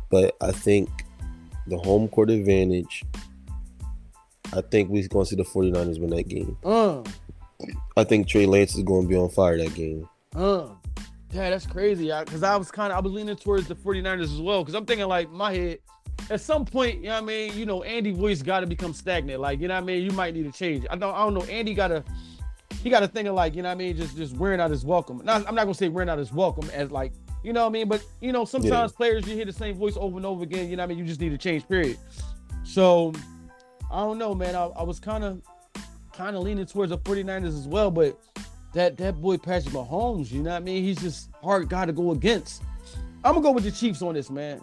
But 0.10 0.36
I 0.42 0.52
think 0.52 0.90
the 1.68 1.78
home 1.78 2.08
court 2.08 2.30
advantage. 2.30 3.04
I 4.54 4.62
think 4.62 4.90
we're 4.90 5.08
gonna 5.08 5.26
see 5.26 5.36
the 5.36 5.44
49ers 5.44 6.00
win 6.00 6.12
that 6.12 6.28
game. 6.28 6.58
Uh, 6.64 7.04
I 7.98 8.04
think 8.04 8.28
Trey 8.28 8.46
Lance 8.46 8.76
is 8.76 8.84
gonna 8.84 9.08
be 9.08 9.16
on 9.16 9.30
fire 9.30 9.58
that 9.58 9.74
game. 9.74 10.08
uh. 10.36 10.68
Yeah, 11.32 11.50
that's 11.50 11.68
crazy. 11.68 12.12
Because 12.18 12.44
I, 12.44 12.56
was 12.56 12.72
kind 12.72 12.94
of 12.94 12.98
I 12.98 13.02
was 13.02 13.12
leaning 13.12 13.36
towards 13.36 13.68
the 13.68 13.76
49ers 13.76 14.24
as 14.24 14.40
well. 14.40 14.64
Because 14.64 14.74
I'm 14.74 14.86
thinking 14.86 15.08
like 15.08 15.30
my 15.30 15.54
head, 15.54 15.80
at 16.30 16.42
some 16.42 16.66
point, 16.66 16.98
you 16.98 17.04
know 17.04 17.14
what 17.14 17.24
I 17.24 17.26
mean, 17.26 17.58
you 17.58 17.66
know, 17.66 17.84
Andy 17.84 18.12
voice 18.12 18.42
gotta 18.42 18.66
become 18.66 18.94
stagnant. 18.94 19.40
Like, 19.40 19.60
you 19.60 19.68
know 19.68 19.76
what 19.76 19.84
I 19.84 19.86
mean? 19.86 20.04
You 20.04 20.12
might 20.12 20.34
need 20.34 20.52
to 20.52 20.58
change. 20.58 20.86
I 20.90 20.96
don't 20.96 21.14
I 21.14 21.20
don't 21.20 21.34
know. 21.34 21.44
Andy 21.44 21.74
gotta 21.74 22.04
he 22.82 22.90
got 22.90 23.04
a 23.04 23.08
thing 23.08 23.28
of 23.28 23.36
like, 23.36 23.56
you 23.56 23.62
know 23.62 23.70
what 23.70 23.76
I 23.76 23.78
mean, 23.78 23.98
just 23.98 24.16
just 24.16 24.36
wearing 24.36 24.60
out 24.60 24.72
his 24.72 24.86
welcome. 24.86 25.22
Not, 25.24 25.48
I'm 25.48 25.56
not 25.56 25.64
gonna 25.64 25.74
say 25.74 25.90
wearing 25.90 26.10
out 26.10 26.18
his 26.18 26.32
welcome 26.34 26.70
as 26.72 26.92
like, 26.92 27.14
you 27.44 27.54
know 27.54 27.62
what 27.62 27.70
I 27.70 27.74
mean? 27.74 27.88
But 27.88 28.04
you 28.22 28.32
know, 28.32 28.46
sometimes 28.46 28.92
players 28.92 29.28
you 29.28 29.36
hear 29.36 29.46
the 29.46 29.54
same 29.54 29.76
voice 29.76 29.98
over 29.98 30.18
and 30.18 30.26
over 30.26 30.44
again, 30.44 30.70
you 30.70 30.76
know 30.76 30.84
what 30.84 30.88
I 30.88 30.96
mean? 30.96 31.00
You 31.00 31.06
just 31.06 31.20
need 31.20 31.30
to 31.30 31.38
change, 31.38 31.68
period. 31.68 31.98
So 32.64 33.14
I 33.92 34.00
don't 34.00 34.18
know, 34.18 34.34
man. 34.34 34.56
I, 34.56 34.66
I 34.66 34.84
was 34.84 35.00
kind 35.00 35.24
of 35.24 35.42
kind 36.14 36.36
of 36.36 36.44
leaning 36.44 36.66
towards 36.66 36.90
the 36.90 36.98
49ers 36.98 37.48
as 37.48 37.68
well, 37.68 37.92
but 37.92 38.20
that 38.74 38.98
that 38.98 39.22
boy 39.22 39.38
Patrick 39.38 39.74
Mahomes, 39.74 40.32
you 40.32 40.42
know 40.42 40.50
what 40.52 40.58
I 40.58 40.60
mean? 40.60 40.84
He's 40.84 40.98
just 40.98 41.30
hard 41.44 41.70
guy 41.70 41.86
to 41.86 41.94
go 41.94 42.12
against. 42.12 42.64
I'm 43.24 43.34
gonna 43.34 43.42
go 43.42 43.52
with 43.52 43.64
the 43.64 43.72
Chiefs 43.72 44.02
on 44.02 44.14
this, 44.16 44.30
man. 44.30 44.62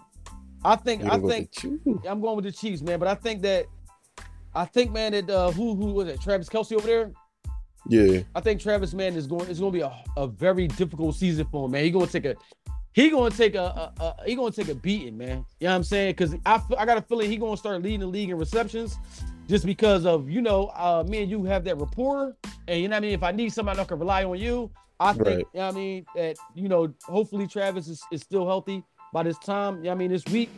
I 0.65 0.75
think 0.75 1.03
I 1.03 1.09
think 1.19 1.23
with 1.23 1.51
the 1.51 1.61
Chiefs? 1.61 2.07
I'm 2.07 2.21
going 2.21 2.35
with 2.35 2.45
the 2.45 2.51
Chiefs, 2.51 2.81
man. 2.81 2.99
But 2.99 3.07
I 3.07 3.15
think 3.15 3.41
that 3.43 3.65
I 4.55 4.65
think, 4.65 4.91
man, 4.91 5.13
that 5.13 5.29
uh, 5.29 5.51
who 5.51 5.75
who 5.75 5.93
was 5.93 6.07
it? 6.07 6.21
Travis 6.21 6.49
Kelce 6.49 6.75
over 6.75 6.85
there. 6.85 7.11
Yeah, 7.87 8.21
I 8.33 8.39
think 8.39 8.61
Travis, 8.61 8.93
man, 8.93 9.15
is 9.15 9.27
going. 9.27 9.49
It's 9.49 9.59
going 9.59 9.73
to 9.73 9.77
be 9.77 9.81
a, 9.81 9.93
a 10.15 10.27
very 10.27 10.67
difficult 10.67 11.15
season 11.15 11.47
for 11.51 11.65
him, 11.65 11.71
man. 11.71 11.83
He 11.83 11.91
going 11.91 12.05
to 12.05 12.11
take 12.11 12.25
a 12.25 12.35
he 12.93 13.09
going 13.09 13.31
to 13.31 13.37
take 13.37 13.55
a, 13.55 13.91
a, 13.99 14.03
a 14.03 14.15
he 14.25 14.35
going 14.35 14.53
to 14.53 14.63
take 14.63 14.71
a 14.71 14.75
beating, 14.75 15.17
man. 15.17 15.45
You 15.59 15.67
know 15.67 15.71
what 15.71 15.75
I'm 15.75 15.83
saying? 15.83 16.11
Because 16.11 16.35
I 16.45 16.61
I 16.77 16.85
got 16.85 16.97
a 16.97 17.01
feeling 17.01 17.29
he 17.29 17.37
going 17.37 17.53
to 17.53 17.57
start 17.57 17.81
leading 17.81 18.01
the 18.01 18.07
league 18.07 18.29
in 18.29 18.37
receptions, 18.37 18.97
just 19.49 19.65
because 19.65 20.05
of 20.05 20.29
you 20.29 20.41
know 20.41 20.71
uh, 20.75 21.03
me 21.07 21.23
and 21.23 21.31
you 21.31 21.43
have 21.45 21.63
that 21.65 21.77
rapport, 21.77 22.35
and 22.67 22.81
you 22.81 22.87
know 22.87 22.95
what 22.95 22.97
I 22.97 23.07
mean. 23.07 23.13
If 23.13 23.23
I 23.23 23.31
need 23.31 23.51
somebody 23.51 23.79
I 23.79 23.83
can 23.83 23.99
rely 23.99 24.23
on 24.23 24.37
you, 24.39 24.71
I 24.99 25.13
think 25.13 25.25
Right. 25.25 25.37
you 25.39 25.59
know 25.59 25.65
what 25.65 25.73
I 25.73 25.77
mean 25.77 26.05
that 26.15 26.37
you 26.55 26.69
know 26.69 26.93
hopefully 27.03 27.47
Travis 27.47 27.87
is, 27.87 28.01
is 28.11 28.21
still 28.21 28.45
healthy 28.45 28.83
by 29.13 29.23
this 29.23 29.37
time. 29.37 29.87
I 29.87 29.93
mean 29.93 30.11
this 30.11 30.25
week. 30.25 30.49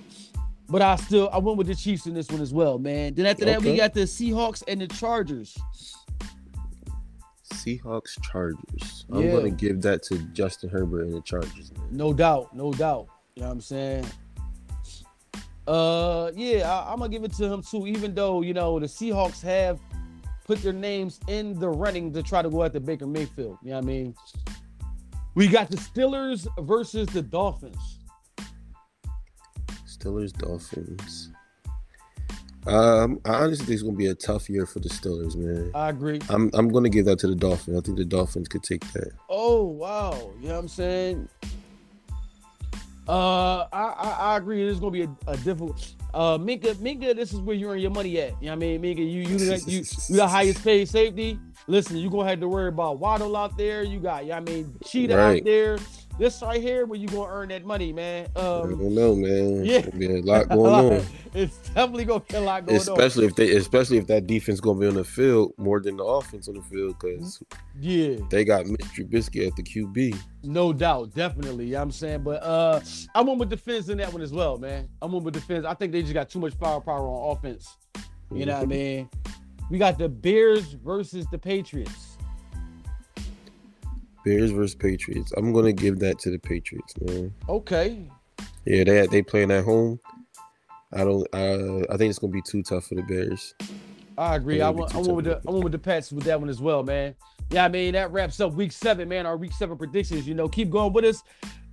But 0.67 0.81
I 0.81 0.95
still 0.95 1.29
I 1.31 1.37
went 1.37 1.57
with 1.59 1.67
the 1.67 1.75
Chiefs 1.75 2.07
in 2.07 2.15
this 2.15 2.29
one 2.29 2.41
as 2.41 2.51
well, 2.51 2.79
man. 2.79 3.13
Then 3.13 3.27
after 3.27 3.45
that 3.45 3.61
we 3.61 3.77
got 3.77 3.93
the 3.93 4.01
Seahawks 4.01 4.63
and 4.67 4.81
the 4.81 4.87
Chargers. 4.87 5.55
Seahawks 7.53 8.19
Chargers. 8.23 9.05
I'm 9.11 9.23
Yeah. 9.23 9.31
gonna 9.33 9.51
give 9.51 9.81
that 9.83 10.01
to 10.03 10.17
Justin 10.33 10.69
Herbert 10.69 11.03
and 11.03 11.13
the 11.13 11.21
Chargers. 11.21 11.71
Man. 11.77 11.87
No 11.91 12.13
doubt, 12.13 12.55
no 12.55 12.71
doubt. 12.73 13.07
You 13.35 13.41
know 13.41 13.49
what 13.49 13.53
I'm 13.53 13.61
saying? 13.61 14.05
Uh, 15.67 16.31
yeah, 16.35 16.71
I, 16.71 16.93
am 16.93 16.99
gonna 16.99 17.09
give 17.09 17.23
it 17.23 17.33
to 17.33 17.45
him 17.45 17.61
too. 17.61 17.85
Even 17.87 18.15
though 18.15 18.41
you 18.41 18.53
know 18.53 18.79
the 18.79 18.87
Seahawks 18.87 19.41
have 19.41 19.79
put 20.45 20.61
their 20.61 20.73
names 20.73 21.19
in 21.27 21.59
the 21.59 21.69
running 21.69 22.13
to 22.13 22.23
try 22.23 22.41
to 22.41 22.49
go 22.49 22.63
after 22.63 22.79
Baker 22.79 23.07
Mayfield. 23.07 23.57
You 23.63 23.71
know 23.71 23.75
what 23.77 23.83
I 23.83 23.87
mean? 23.87 24.15
We 25.33 25.47
got 25.47 25.69
the 25.69 25.77
Steelers 25.77 26.47
versus 26.65 27.07
the 27.07 27.21
Dolphins. 27.21 27.99
Steelers, 30.05 30.33
Dolphins. 30.33 31.29
Um, 32.67 33.19
I 33.25 33.35
honestly 33.35 33.65
think 33.65 33.73
it's 33.75 33.83
gonna 33.83 33.95
be 33.95 34.07
a 34.07 34.15
tough 34.15 34.49
year 34.49 34.65
for 34.65 34.79
the 34.79 34.89
Steelers, 34.89 35.35
man. 35.35 35.71
I 35.75 35.89
agree. 35.89 36.19
I'm 36.29 36.49
I'm 36.53 36.69
gonna 36.69 36.89
give 36.89 37.05
that 37.05 37.19
to 37.19 37.27
the 37.27 37.35
Dolphins. 37.35 37.77
I 37.77 37.81
think 37.81 37.97
the 37.97 38.05
Dolphins 38.05 38.47
could 38.47 38.63
take 38.63 38.81
that. 38.93 39.11
Oh 39.29 39.63
wow, 39.63 40.31
you 40.39 40.47
know 40.47 40.55
what 40.55 40.59
I'm 40.61 40.67
saying? 40.67 41.29
Uh, 43.07 43.67
I 43.71 43.83
I, 43.83 44.17
I 44.19 44.37
agree. 44.37 44.67
It's 44.67 44.79
gonna 44.79 44.91
be 44.91 45.03
a, 45.03 45.15
a 45.27 45.37
difficult. 45.37 45.93
Uh, 46.11 46.37
Minkah, 46.37 46.75
Minkah, 46.75 47.15
this 47.15 47.33
is 47.33 47.39
where 47.41 47.55
you 47.55 47.69
earn 47.69 47.79
your 47.79 47.91
money 47.91 48.19
at. 48.19 48.31
You 48.41 48.47
know 48.47 48.55
what 48.55 48.63
I 48.63 48.77
mean? 48.77 48.81
Minkah, 48.81 48.99
you 48.99 49.21
you 49.21 49.37
you, 49.37 49.55
you, 49.67 49.83
you 50.09 50.15
the 50.15 50.27
highest 50.27 50.63
paid 50.63 50.89
safety. 50.89 51.39
Listen, 51.67 51.97
you're 51.97 52.09
gonna 52.09 52.29
have 52.29 52.39
to 52.39 52.47
worry 52.47 52.69
about 52.69 52.99
Waddle 52.99 53.35
out 53.35 53.57
there. 53.57 53.83
You 53.83 53.99
got, 53.99 54.23
you 54.23 54.31
know 54.31 54.37
I 54.37 54.39
mean, 54.39 54.75
Cheetah 54.85 55.15
right. 55.15 55.37
out 55.37 55.45
there 55.45 55.77
this 56.18 56.41
right 56.41 56.61
here 56.61 56.86
where 56.86 56.99
you 56.99 57.07
gonna 57.07 57.30
earn 57.30 57.49
that 57.49 57.66
money, 57.66 57.91
man. 57.91 58.28
Um, 58.36 58.43
I 58.43 58.49
don't 58.70 58.95
know, 58.95 59.16
man. 59.16 59.66
Yeah, 59.66 59.89
be 59.89 60.05
a 60.05 60.22
lot 60.22 60.49
going 60.49 60.74
on. 60.74 61.05
it's 61.34 61.57
definitely 61.70 62.05
gonna 62.05 62.22
be 62.22 62.36
a 62.36 62.41
lot 62.41 62.66
going 62.66 62.78
especially 62.78 63.26
on. 63.26 63.30
if 63.32 63.36
they, 63.36 63.55
especially 63.55 63.97
if 63.97 64.07
that 64.07 64.28
defense 64.28 64.59
gonna 64.59 64.80
be 64.80 64.88
on 64.88 64.95
the 64.95 65.03
field 65.03 65.53
more 65.57 65.80
than 65.80 65.97
the 65.97 66.03
offense 66.03 66.47
on 66.47 66.55
the 66.55 66.61
field, 66.61 66.95
because 66.99 67.41
yeah, 67.80 68.16
they 68.30 68.45
got 68.45 68.66
Mitch 68.66 68.82
Trubisky 68.82 69.47
at 69.47 69.55
the 69.55 69.63
QB. 69.63 70.18
No 70.43 70.72
doubt, 70.72 71.13
definitely. 71.13 71.66
You 71.66 71.74
know 71.74 71.82
I'm 71.82 71.91
saying, 71.91 72.24
but 72.24 72.43
uh, 72.43 72.80
I 73.13 73.22
went 73.22 73.39
with 73.39 73.49
defense 73.49 73.89
in 73.89 73.97
that 73.97 74.13
one 74.13 74.22
as 74.22 74.32
well, 74.32 74.57
man. 74.57 74.88
I 75.01 75.05
went 75.05 75.24
with 75.24 75.34
defense. 75.34 75.66
I 75.66 75.74
think 75.74 75.91
they 75.91 76.01
just 76.01 76.13
got 76.13 76.30
too 76.30 76.39
much 76.39 76.53
firepower 76.53 77.07
on 77.07 77.36
offense. 77.38 77.78
You 78.34 78.45
know 78.45 78.53
what 78.53 78.61
I 78.61 78.63
mm-hmm. 78.63 78.70
mean? 78.70 79.09
We 79.70 79.78
got 79.78 79.97
the 79.97 80.09
Bears 80.09 80.74
versus 80.74 81.26
the 81.32 81.38
Patriots. 81.39 82.14
Bears 84.26 84.51
versus 84.51 84.76
Patriots. 84.76 85.32
I'm 85.38 85.53
gonna 85.53 85.71
give 85.71 85.99
that 85.99 86.19
to 86.19 86.32
the 86.32 86.39
Patriots, 86.39 86.93
man. 86.99 87.34
Okay. 87.47 88.09
Yeah, 88.65 88.84
they 88.84 89.07
they 89.07 89.21
playing 89.21 89.51
at 89.51 89.63
home. 89.63 89.99
I 90.91 91.03
don't. 91.03 91.28
Uh, 91.34 91.86
I 91.91 91.97
think 91.97 92.09
it's 92.09 92.19
gonna 92.19 92.34
be 92.34 92.41
too 92.41 92.63
tough 92.63 92.88
for 92.88 92.95
the 92.95 93.03
Bears. 93.03 93.53
I 94.17 94.36
agree. 94.36 94.61
I, 94.61 94.69
went, 94.69 94.95
I 94.95 94.99
went 94.99 95.13
with 95.13 95.26
the 95.26 95.41
I 95.47 95.51
went 95.51 95.63
with 95.63 95.73
the 95.73 95.80
Pats 95.80 96.11
with 96.11 96.23
that 96.23 96.39
one 96.39 96.49
as 96.49 96.61
well, 96.61 96.84
man. 96.84 97.15
Yeah, 97.51 97.65
I 97.65 97.69
mean 97.69 97.93
that 97.93 98.11
wraps 98.11 98.39
up 98.39 98.53
week 98.53 98.71
seven, 98.71 99.07
man. 99.07 99.26
Our 99.26 99.38
week 99.38 99.51
seven 99.53 99.78
predictions. 99.78 100.28
You 100.28 100.34
know, 100.34 100.47
keep 100.47 100.69
going 100.69 100.91
with 100.93 101.05
us. 101.05 101.21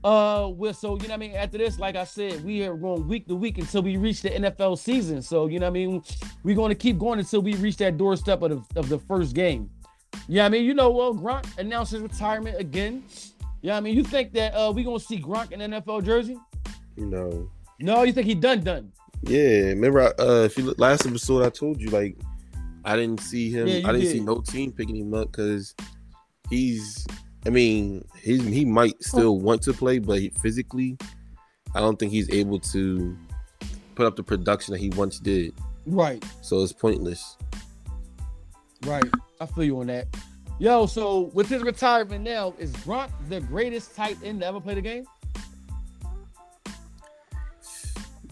Uh, 0.05 0.51
well, 0.53 0.75
so 0.75 0.99
you 1.01 1.07
know, 1.07 1.15
I 1.15 1.17
mean, 1.17 1.33
after 1.33 1.59
this, 1.59 1.79
like 1.79 1.95
I 1.95 2.05
said, 2.05 2.45
we 2.45 2.65
are 2.65 2.75
going 2.75 3.07
week 3.07 3.29
to 3.29 3.37
week 3.37 3.59
until 3.59 3.83
we 3.83 3.97
reach 3.97 4.21
the 4.23 4.31
NFL 4.31 4.79
season. 4.79 5.23
So 5.23 5.47
you 5.47 5.61
know, 5.61 5.69
I 5.69 5.71
mean, 5.71 6.03
we're 6.43 6.57
going 6.57 6.71
to 6.71 6.75
keep 6.75 6.99
going 6.99 7.21
until 7.21 7.41
we 7.41 7.55
reach 7.55 7.77
that 7.79 7.97
doorstep 7.97 8.43
of 8.43 8.51
the 8.51 8.81
of 8.81 8.89
the 8.89 8.99
first 8.99 9.35
game. 9.35 9.71
Yeah, 10.29 10.47
I 10.47 10.49
mean, 10.49 10.65
you 10.65 10.75
know, 10.75 10.91
well, 10.91 11.15
Gronk 11.15 11.47
announced 11.59 11.93
his 11.93 12.01
retirement 12.01 12.59
again. 12.59 13.05
Yeah, 13.61 13.77
I 13.77 13.81
mean, 13.81 13.95
you 13.97 14.03
think 14.05 14.33
that 14.33 14.55
uh 14.55 14.73
we 14.73 14.85
gonna 14.85 15.01
see 15.01 15.21
Gronk 15.21 15.53
in 15.53 15.61
NFL 15.61 16.05
jersey? 16.05 16.37
No. 16.97 17.49
No, 17.81 18.03
you 18.03 18.13
think 18.13 18.27
he 18.27 18.35
done 18.35 18.63
done? 18.63 18.93
Yeah, 19.23 19.69
remember 19.69 20.13
uh 20.19 20.45
if 20.45 20.57
you 20.59 20.65
look 20.65 20.79
last 20.79 21.07
episode 21.07 21.45
I 21.45 21.51
told 21.51 21.81
you 21.81 21.91
like 21.91 22.17
I 22.85 22.97
didn't 22.97 23.21
see 23.21 23.51
him. 23.51 23.67
Yeah, 23.67 23.89
I 23.89 23.93
didn't 23.93 24.01
did. 24.01 24.13
see 24.13 24.21
no 24.21 24.41
team 24.41 24.73
picking 24.73 24.97
him 24.97 25.15
up 25.15 25.31
because 25.31 25.75
he's. 26.51 27.07
I 27.47 27.51
mean, 27.51 28.05
he 28.21 28.39
he 28.39 28.65
might 28.65 29.03
still 29.03 29.39
want 29.39 29.63
to 29.63 29.73
play, 29.73 29.99
but 29.99 30.21
he, 30.21 30.31
physically, 30.31 30.97
I 31.75 31.81
don't 31.81 31.99
think 31.99 32.13
he's 32.13 32.31
able 32.31 32.61
to 32.61 33.17
put 33.95 34.07
up 34.07 34.17
the 34.17 34.23
production 34.23 34.73
that 34.73 34.79
he 34.79 34.91
once 34.91 35.19
did. 35.19 35.55
Right. 35.87 36.25
So 36.41 36.63
it's 36.63 36.73
pointless. 36.73 37.37
Right. 38.85 39.05
I 39.43 39.47
feel 39.47 39.65
you 39.65 39.81
on 39.81 39.89
that. 39.89 40.07
Yo, 40.61 40.87
so 40.87 41.33
with 41.35 41.49
his 41.49 41.63
retirement 41.63 42.23
now, 42.23 42.55
is 42.59 42.73
Gronk 42.75 43.11
the 43.29 43.41
greatest 43.41 43.97
tight 43.97 44.17
end 44.23 44.43
to 44.43 44.47
ever 44.47 44.61
play 44.61 44.75
the 44.75 44.81
game? 44.81 45.05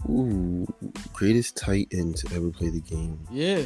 Ooh, 0.09 0.65
greatest 1.11 1.57
tight 1.57 1.89
end 1.91 2.15
to 2.17 2.33
ever 2.33 2.49
play 2.49 2.69
the 2.69 2.79
game. 2.79 3.19
Yeah. 3.29 3.63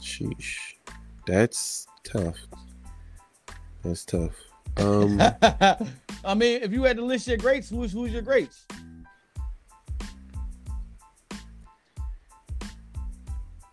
Sheesh. 0.00 0.74
That's 1.26 1.86
tough. 2.02 2.38
That's 3.82 4.04
tough. 4.04 4.34
Um 4.76 5.20
I 6.24 6.34
mean, 6.34 6.62
if 6.62 6.72
you 6.72 6.84
had 6.84 6.96
to 6.96 7.04
list 7.04 7.26
your 7.26 7.36
greats, 7.36 7.68
who's 7.68 7.92
who's 7.92 8.12
your 8.12 8.22
greats? 8.22 8.64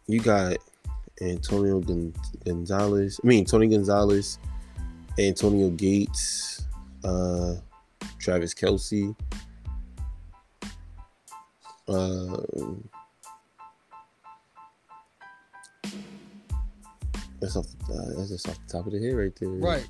You 0.07 0.21
got 0.21 0.57
Antonio 1.21 1.81
Gonzalez. 2.45 3.19
I 3.23 3.27
mean 3.27 3.45
Tony 3.45 3.67
Gonzalez, 3.67 4.39
Antonio 5.19 5.69
Gates, 5.69 6.65
uh, 7.03 7.55
Travis 8.19 8.53
Kelce. 8.53 9.15
Uh, 11.87 12.37
that's 17.39 17.55
off. 17.55 17.67
Uh, 17.89 18.13
that's 18.17 18.29
just 18.29 18.49
off 18.49 18.57
the 18.67 18.73
top 18.73 18.87
of 18.87 18.93
the 18.93 18.99
head 18.99 19.15
right 19.15 19.35
there. 19.39 19.49
Right. 19.49 19.87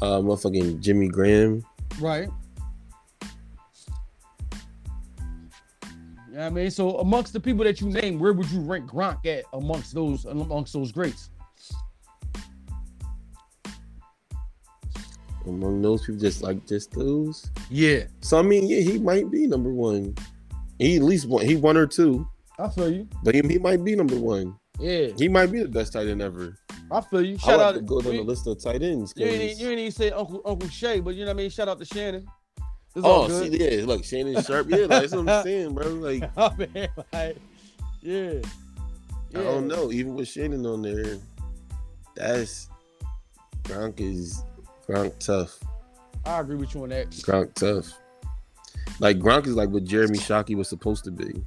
Uh, 0.00 0.18
motherfucking 0.18 0.80
Jimmy 0.80 1.08
Graham. 1.08 1.64
Right. 2.00 2.28
I 6.46 6.50
mean? 6.50 6.70
So 6.70 6.98
amongst 6.98 7.32
the 7.32 7.40
people 7.40 7.64
that 7.64 7.80
you 7.80 7.88
name, 7.88 8.18
where 8.18 8.32
would 8.32 8.50
you 8.50 8.60
rank 8.60 8.90
Gronk 8.90 9.26
at 9.26 9.44
amongst 9.52 9.94
those 9.94 10.24
amongst 10.24 10.72
those 10.72 10.92
greats? 10.92 11.30
Among 15.46 15.82
those 15.82 16.06
people, 16.06 16.20
just 16.20 16.42
like 16.42 16.66
just 16.66 16.92
those. 16.92 17.50
Yeah. 17.70 18.04
So 18.20 18.38
I 18.38 18.42
mean, 18.42 18.68
yeah, 18.68 18.80
he 18.80 18.98
might 18.98 19.30
be 19.30 19.46
number 19.46 19.72
one. 19.72 20.14
He 20.78 20.96
at 20.96 21.02
least 21.02 21.28
one. 21.28 21.44
He 21.44 21.56
one 21.56 21.76
or 21.76 21.86
two. 21.86 22.26
I 22.58 22.68
feel 22.68 22.92
you. 22.92 23.08
But 23.22 23.34
he, 23.34 23.42
he 23.42 23.58
might 23.58 23.82
be 23.84 23.96
number 23.96 24.16
one. 24.16 24.56
Yeah. 24.78 25.08
He 25.16 25.28
might 25.28 25.46
be 25.46 25.62
the 25.62 25.68
best 25.68 25.92
tight 25.92 26.06
end 26.06 26.22
ever. 26.22 26.56
I 26.90 27.00
feel 27.00 27.22
you. 27.22 27.38
Shout 27.38 27.60
out 27.60 27.74
to 27.74 27.80
go 27.80 28.00
down 28.00 28.16
the 28.16 28.22
list 28.22 28.46
of 28.46 28.62
tight 28.62 28.82
ends. 28.82 29.12
You 29.16 29.26
ain't, 29.26 29.58
you 29.58 29.70
ain't 29.70 29.78
even 29.78 29.92
say 29.92 30.10
Uncle 30.10 30.42
Uncle 30.44 30.68
Shay, 30.68 31.00
but 31.00 31.14
you 31.14 31.24
know 31.24 31.30
what 31.30 31.40
I 31.40 31.42
mean. 31.42 31.50
Shout 31.50 31.68
out 31.68 31.78
to 31.78 31.84
Shannon. 31.84 32.26
It's 32.94 33.04
oh, 33.06 33.28
see, 33.28 33.48
yeah, 33.48 33.86
look, 33.86 34.04
Shannon 34.04 34.42
Sharpe, 34.42 34.68
yeah, 34.68 34.76
like, 34.78 34.88
that's 34.88 35.14
what 35.14 35.28
I'm 35.28 35.42
saying, 35.44 35.74
bro. 35.74 35.86
Like, 35.88 36.30
oh, 36.36 36.54
man, 36.58 36.88
like, 37.12 37.36
yeah. 38.02 38.32
yeah. 39.30 39.40
I 39.40 39.42
don't 39.42 39.66
know. 39.66 39.90
Even 39.90 40.14
with 40.14 40.28
Shannon 40.28 40.66
on 40.66 40.82
there, 40.82 41.18
that's 42.14 42.68
Gronk 43.64 44.00
is 44.00 44.42
Gronk 44.86 45.18
tough. 45.18 45.58
I 46.26 46.40
agree 46.40 46.56
with 46.56 46.74
you 46.74 46.82
on 46.82 46.90
that. 46.90 47.10
Gronk 47.10 47.54
tough. 47.54 47.98
Like 49.00 49.18
Gronk 49.18 49.46
is 49.46 49.54
like 49.54 49.70
what 49.70 49.84
Jeremy 49.84 50.18
Shockey 50.18 50.54
was 50.54 50.68
supposed 50.68 51.04
to 51.04 51.10
be. 51.10 51.42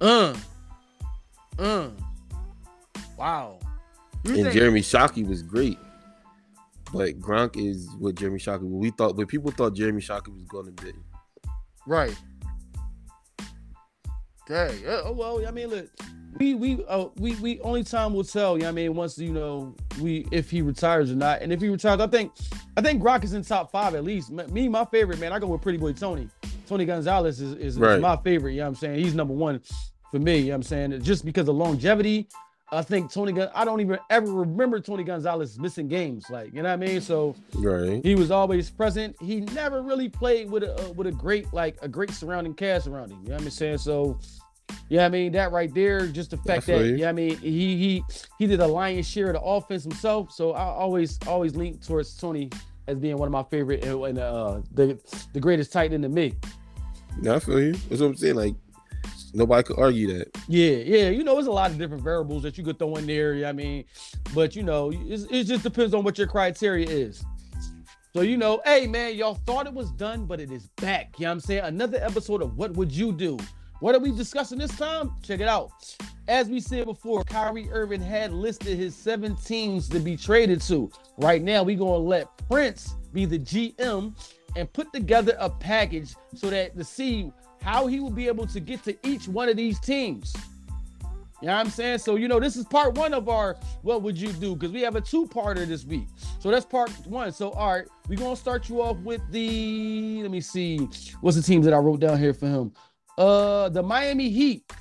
Uh. 0.00 0.34
Uh. 1.58 1.88
Wow. 3.18 3.58
You 4.24 4.44
and 4.44 4.52
Jeremy 4.52 4.80
Shockey 4.80 5.26
was 5.26 5.42
great. 5.42 5.78
But 6.92 7.20
Gronk 7.20 7.56
is 7.56 7.88
what 7.98 8.14
Jeremy 8.14 8.38
Shockey. 8.38 8.62
We 8.62 8.90
thought, 8.90 9.16
but 9.16 9.28
people 9.28 9.50
thought 9.50 9.74
Jeremy 9.74 10.00
Shockey 10.00 10.32
was 10.34 10.44
going 10.44 10.74
to 10.74 10.82
be. 10.82 10.92
Right. 11.86 12.16
Okay. 14.50 14.82
Oh 14.86 15.12
well, 15.12 15.46
I 15.46 15.50
mean, 15.50 15.68
look, 15.68 15.88
we 16.38 16.54
we 16.54 16.84
uh, 16.88 17.08
we 17.16 17.34
we 17.36 17.60
only 17.60 17.84
time 17.84 18.14
will 18.14 18.24
tell. 18.24 18.56
You 18.56 18.62
know 18.62 18.68
I 18.70 18.72
mean, 18.72 18.94
once 18.94 19.18
you 19.18 19.32
know 19.32 19.76
we 20.00 20.26
if 20.32 20.50
he 20.50 20.62
retires 20.62 21.10
or 21.10 21.16
not, 21.16 21.42
and 21.42 21.52
if 21.52 21.60
he 21.60 21.68
retires, 21.68 22.00
I 22.00 22.06
think 22.06 22.32
I 22.76 22.80
think 22.80 23.02
Gronk 23.02 23.24
is 23.24 23.34
in 23.34 23.42
top 23.42 23.70
five 23.70 23.94
at 23.94 24.04
least. 24.04 24.30
Me, 24.30 24.68
my 24.68 24.84
favorite 24.86 25.18
man, 25.18 25.32
I 25.32 25.38
go 25.38 25.48
with 25.48 25.60
Pretty 25.60 25.78
Boy 25.78 25.92
Tony. 25.92 26.28
Tony 26.66 26.86
Gonzalez 26.86 27.40
is 27.40 27.54
is, 27.54 27.78
right. 27.78 27.96
is 27.96 28.02
my 28.02 28.16
favorite. 28.16 28.52
You 28.52 28.58
know 28.58 28.64
what 28.64 28.68
I'm 28.68 28.74
saying? 28.76 29.04
He's 29.04 29.14
number 29.14 29.34
one 29.34 29.60
for 30.10 30.18
me. 30.18 30.38
You 30.38 30.44
know 30.44 30.50
what 30.50 30.56
I'm 30.56 30.62
saying? 30.62 31.02
Just 31.02 31.24
because 31.24 31.48
of 31.48 31.56
longevity, 31.56 32.28
I 32.70 32.82
think 32.82 33.10
Tony 33.10 33.32
Gun. 33.32 33.50
I 33.54 33.64
don't 33.64 33.80
even 33.80 33.98
ever 34.10 34.30
remember 34.30 34.78
Tony 34.80 35.02
Gonzalez 35.02 35.58
missing 35.58 35.88
games. 35.88 36.28
Like 36.28 36.52
you 36.52 36.62
know 36.62 36.68
what 36.68 36.74
I 36.74 36.76
mean. 36.76 37.00
So 37.00 37.34
right. 37.54 38.04
he 38.04 38.14
was 38.14 38.30
always 38.30 38.70
present. 38.70 39.16
He 39.20 39.40
never 39.40 39.82
really 39.82 40.08
played 40.08 40.50
with 40.50 40.62
a 40.64 40.74
uh, 40.74 40.92
with 40.92 41.06
a 41.06 41.12
great 41.12 41.52
like 41.54 41.78
a 41.80 41.88
great 41.88 42.10
surrounding 42.10 42.54
cast 42.54 42.86
around 42.86 43.10
him. 43.10 43.20
You 43.22 43.30
know 43.30 43.36
what 43.36 43.44
I'm 43.44 43.50
saying? 43.50 43.78
So 43.78 44.18
yeah, 44.90 45.06
I 45.06 45.08
mean 45.08 45.32
that 45.32 45.50
right 45.50 45.72
there, 45.72 46.06
just 46.06 46.30
the 46.30 46.36
fact 46.36 46.66
that 46.66 46.96
yeah, 46.96 47.08
I 47.08 47.12
mean 47.12 47.38
he 47.38 47.76
he 47.76 48.04
he 48.38 48.46
did 48.46 48.60
a 48.60 48.66
lion's 48.66 49.08
share 49.08 49.28
of 49.28 49.34
the 49.34 49.40
offense 49.40 49.82
himself. 49.82 50.32
So 50.32 50.52
I 50.52 50.64
always 50.64 51.18
always 51.26 51.56
lean 51.56 51.78
towards 51.78 52.14
Tony 52.16 52.50
as 52.86 52.98
being 52.98 53.16
one 53.16 53.28
of 53.28 53.32
my 53.32 53.44
favorite 53.44 53.84
and 53.84 54.18
uh 54.18 54.60
the 54.72 54.98
the 55.32 55.40
greatest 55.40 55.72
tight 55.72 55.92
end 55.92 56.02
to 56.02 56.08
me. 56.08 56.34
Yeah, 57.22 57.36
I 57.36 57.38
feel 57.38 57.60
you. 57.60 57.72
That's 57.72 58.00
what 58.00 58.08
I'm 58.08 58.16
saying. 58.16 58.34
Like 58.34 58.54
Nobody 59.34 59.62
could 59.62 59.78
argue 59.78 60.18
that. 60.18 60.36
Yeah, 60.48 60.76
yeah. 60.76 61.08
You 61.10 61.22
know, 61.24 61.34
there's 61.34 61.46
a 61.46 61.52
lot 61.52 61.70
of 61.70 61.78
different 61.78 62.02
variables 62.02 62.42
that 62.44 62.56
you 62.56 62.64
could 62.64 62.78
throw 62.78 62.96
in 62.96 63.06
there. 63.06 63.46
I 63.46 63.52
mean, 63.52 63.84
but 64.34 64.56
you 64.56 64.62
know, 64.62 64.90
it 64.92 65.44
just 65.44 65.62
depends 65.62 65.94
on 65.94 66.04
what 66.04 66.18
your 66.18 66.26
criteria 66.26 66.88
is. 66.88 67.24
So 68.14 68.22
you 68.22 68.36
know, 68.36 68.60
hey 68.64 68.86
man, 68.86 69.14
y'all 69.16 69.34
thought 69.46 69.66
it 69.66 69.74
was 69.74 69.90
done, 69.92 70.24
but 70.24 70.40
it 70.40 70.50
is 70.50 70.68
back. 70.76 71.14
You 71.18 71.24
know 71.24 71.30
what 71.30 71.32
I'm 71.34 71.40
saying? 71.40 71.64
Another 71.64 71.98
episode 72.02 72.42
of 72.42 72.56
What 72.56 72.72
Would 72.72 72.90
You 72.90 73.12
Do? 73.12 73.38
What 73.80 73.94
are 73.94 74.00
we 74.00 74.10
discussing 74.10 74.58
this 74.58 74.76
time? 74.76 75.12
Check 75.22 75.40
it 75.40 75.48
out. 75.48 75.70
As 76.26 76.48
we 76.48 76.58
said 76.58 76.86
before, 76.86 77.22
Kyrie 77.24 77.70
Irving 77.70 78.00
had 78.00 78.32
listed 78.32 78.76
his 78.76 78.94
seven 78.94 79.36
teams 79.36 79.88
to 79.90 80.00
be 80.00 80.16
traded 80.16 80.60
to. 80.62 80.90
Right 81.18 81.42
now, 81.42 81.62
we're 81.62 81.78
gonna 81.78 81.96
let 81.96 82.26
Prince 82.48 82.94
be 83.12 83.24
the 83.24 83.38
GM 83.38 84.14
and 84.56 84.72
put 84.72 84.92
together 84.92 85.36
a 85.38 85.48
package 85.48 86.14
so 86.34 86.50
that 86.50 86.76
to 86.76 86.84
see 86.84 87.30
how 87.62 87.86
he 87.86 88.00
will 88.00 88.10
be 88.10 88.26
able 88.26 88.46
to 88.46 88.60
get 88.60 88.82
to 88.84 88.96
each 89.06 89.28
one 89.28 89.48
of 89.48 89.56
these 89.56 89.78
teams. 89.80 90.34
You 91.40 91.46
know 91.46 91.54
what 91.54 91.66
I'm 91.66 91.70
saying? 91.70 91.98
So, 91.98 92.16
you 92.16 92.26
know, 92.26 92.40
this 92.40 92.56
is 92.56 92.64
part 92.64 92.94
one 92.94 93.14
of 93.14 93.28
our 93.28 93.56
What 93.82 94.02
Would 94.02 94.20
You 94.20 94.32
Do? 94.32 94.56
Because 94.56 94.72
we 94.72 94.80
have 94.82 94.96
a 94.96 95.00
two 95.00 95.26
parter 95.26 95.66
this 95.66 95.84
week. 95.84 96.08
So 96.40 96.50
that's 96.50 96.66
part 96.66 96.90
one. 97.06 97.30
So, 97.30 97.50
all 97.50 97.74
right, 97.74 97.86
we're 98.08 98.18
going 98.18 98.34
to 98.34 98.40
start 98.40 98.68
you 98.68 98.82
off 98.82 98.98
with 98.98 99.20
the, 99.30 100.22
let 100.22 100.32
me 100.32 100.40
see, 100.40 100.78
what's 101.20 101.36
the 101.36 101.42
teams 101.42 101.64
that 101.64 101.74
I 101.74 101.78
wrote 101.78 102.00
down 102.00 102.18
here 102.18 102.34
for 102.34 102.46
him? 102.46 102.72
Uh, 103.16 103.68
The 103.68 103.82
Miami 103.82 104.30
Heat. 104.30 104.72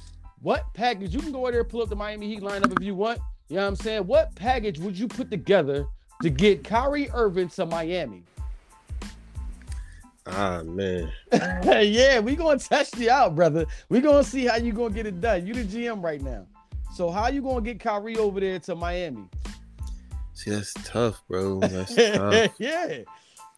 What 0.41 0.65
package? 0.73 1.13
You 1.13 1.19
can 1.19 1.31
go 1.31 1.41
over 1.41 1.51
there 1.51 1.63
pull 1.63 1.81
up 1.81 1.89
the 1.89 1.95
Miami 1.95 2.27
Heat 2.27 2.41
lineup 2.41 2.75
if 2.75 2.83
you 2.83 2.95
want. 2.95 3.19
You 3.49 3.57
know 3.57 3.61
what 3.61 3.67
I'm 3.69 3.75
saying? 3.75 4.07
What 4.07 4.35
package 4.35 4.79
would 4.79 4.97
you 4.97 5.07
put 5.07 5.29
together 5.29 5.85
to 6.21 6.29
get 6.29 6.63
Kyrie 6.63 7.09
Irving 7.13 7.49
to 7.49 7.65
Miami? 7.65 8.23
Ah 10.29 10.61
man. 10.63 11.11
yeah, 11.31 12.19
we 12.19 12.35
gonna 12.35 12.59
test 12.59 12.97
you 12.97 13.09
out, 13.09 13.35
brother. 13.35 13.65
We 13.89 14.01
gonna 14.01 14.23
see 14.23 14.45
how 14.45 14.57
you 14.57 14.73
gonna 14.73 14.93
get 14.93 15.05
it 15.05 15.21
done. 15.21 15.47
You 15.47 15.53
the 15.53 15.63
GM 15.63 16.03
right 16.03 16.21
now. 16.21 16.45
So 16.93 17.09
how 17.09 17.27
you 17.27 17.41
gonna 17.41 17.61
get 17.61 17.79
Kyrie 17.79 18.17
over 18.17 18.39
there 18.39 18.59
to 18.59 18.75
Miami? 18.75 19.25
See, 20.33 20.51
that's 20.51 20.73
tough, 20.83 21.21
bro. 21.27 21.59
That's 21.59 21.95
tough. 22.15 22.51
yeah. 22.57 22.99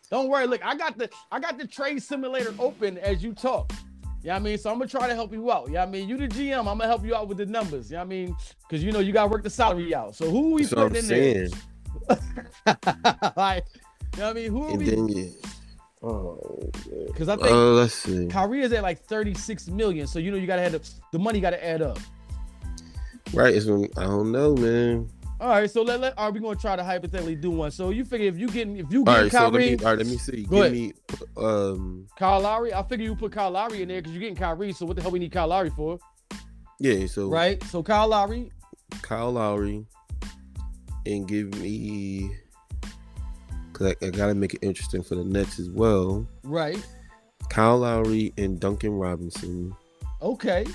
Don't 0.10 0.30
worry. 0.30 0.48
Look, 0.48 0.66
I 0.66 0.76
got 0.76 0.98
the 0.98 1.10
I 1.32 1.40
got 1.40 1.58
the 1.58 1.68
trade 1.68 2.02
simulator 2.02 2.54
open 2.60 2.98
as 2.98 3.24
you 3.24 3.34
talk. 3.34 3.72
Yeah, 3.72 3.78
you 4.22 4.30
know 4.32 4.36
I 4.36 4.40
mean, 4.40 4.58
so 4.58 4.70
I'm 4.70 4.78
gonna 4.78 4.90
try 4.90 5.08
to 5.08 5.16
help 5.16 5.32
you 5.32 5.52
out. 5.52 5.70
Yeah, 5.70 5.72
you 5.72 5.74
know 5.74 5.82
I 5.82 5.86
mean, 5.86 6.10
you 6.10 6.18
the 6.18 6.28
GM. 6.28 6.60
I'm 6.60 6.66
gonna 6.66 6.88
help 6.88 7.06
you 7.06 7.16
out 7.16 7.28
with 7.28 7.38
the 7.38 7.46
numbers. 7.46 7.90
Yeah, 7.90 8.04
you 8.04 8.06
know 8.06 8.16
I 8.16 8.26
mean, 8.26 8.36
because 8.68 8.84
you 8.84 8.92
know 8.92 9.00
you 9.00 9.14
gotta 9.14 9.30
work 9.30 9.44
the 9.44 9.50
salary 9.50 9.96
out. 9.96 10.16
So 10.16 10.30
who 10.30 10.54
we 10.54 10.68
I'm 10.76 10.96
in 10.96 11.04
saying. 11.04 11.52
there? 12.08 12.18
like, 13.38 13.66
you 14.14 14.20
know 14.20 14.26
what 14.26 14.30
I 14.30 14.34
mean, 14.34 14.52
who 14.52 14.76
we? 14.76 14.90
then 14.90 15.08
you. 15.08 15.34
Oh, 16.02 16.72
Because 17.08 17.28
I 17.28 17.36
think 17.36 17.50
uh, 17.50 17.72
let's 17.72 17.94
see. 17.94 18.28
Kyrie 18.28 18.62
is 18.62 18.72
at 18.72 18.84
like 18.84 19.04
36 19.04 19.68
million. 19.68 20.08
So 20.08 20.20
you 20.20 20.32
know 20.32 20.38
you 20.38 20.48
gotta 20.48 20.62
add 20.62 20.72
the, 20.72 20.90
the 21.12 21.20
money 21.20 21.42
gotta 21.42 21.64
add 21.64 21.82
up. 21.82 22.00
Right? 23.34 23.54
It's 23.54 23.68
I 23.68 24.04
don't 24.04 24.32
know, 24.32 24.56
man. 24.56 25.10
All 25.42 25.48
right, 25.50 25.72
so 25.72 25.84
let, 25.84 26.02
let 26.02 26.14
are 26.18 26.32
we 26.32 26.42
gonna 26.42 26.58
try 26.58 26.76
to 26.76 26.84
hypothetically 26.84 27.36
do 27.36 27.50
one? 27.50 27.72
So 27.72 27.92
you 27.92 28.04
figure 28.04 28.28
if 28.28 28.38
you 28.38 28.48
getting 28.48 28.76
if 28.76 28.92
you 28.92 29.00
All 29.00 29.06
get 29.06 29.22
right, 29.22 29.32
so 29.32 29.44
let 29.44 29.52
Kyrie, 29.52 29.70
me. 29.70 29.78
All 29.78 29.86
right, 29.86 29.98
let 29.98 30.08
me 30.08 30.18
see. 30.18 30.44
Go 30.44 30.64
Give 30.64 30.72
me. 30.74 30.94
Um. 31.38 32.08
Kyle 32.18 32.42
Lowry, 32.42 32.74
I 32.74 32.84
figure 32.84 33.06
you 33.06 33.16
put 33.16 33.32
Kyle 33.32 33.52
Lowry 33.52 33.82
in 33.82 33.88
there 33.88 34.02
because 34.02 34.12
you're 34.12 34.20
getting 34.20 34.36
Kyrie. 34.36 34.74
So 34.74 34.86
what 34.86 34.98
the 34.98 35.02
hell 35.02 35.12
we 35.12 35.20
need 35.20 35.32
Kyle 35.32 35.48
Lowry 35.48 35.70
for, 35.70 35.98
Yeah. 36.80 37.06
So 37.08 37.30
right? 37.30 37.62
So 37.64 37.82
Kyle 37.82 38.10
Lowry, 38.10 38.52
Kyle 39.02 39.32
Lowry, 39.32 39.86
and 41.06 41.26
give 41.26 41.58
me. 41.60 42.36
Cause 43.80 43.96
I, 44.02 44.06
I 44.06 44.10
gotta 44.10 44.36
make 44.36 44.56
it 44.56 44.60
interesting 44.62 45.02
for 45.02 45.16
the 45.16 45.24
Nets 45.24 45.58
as 45.58 45.70
well. 45.70 46.28
right? 46.44 46.86
Kyle 47.50 47.78
Lowry 47.78 48.34
and 48.38 48.60
Duncan 48.60 48.92
Robinson. 48.92 49.74
Okay. 50.22 50.66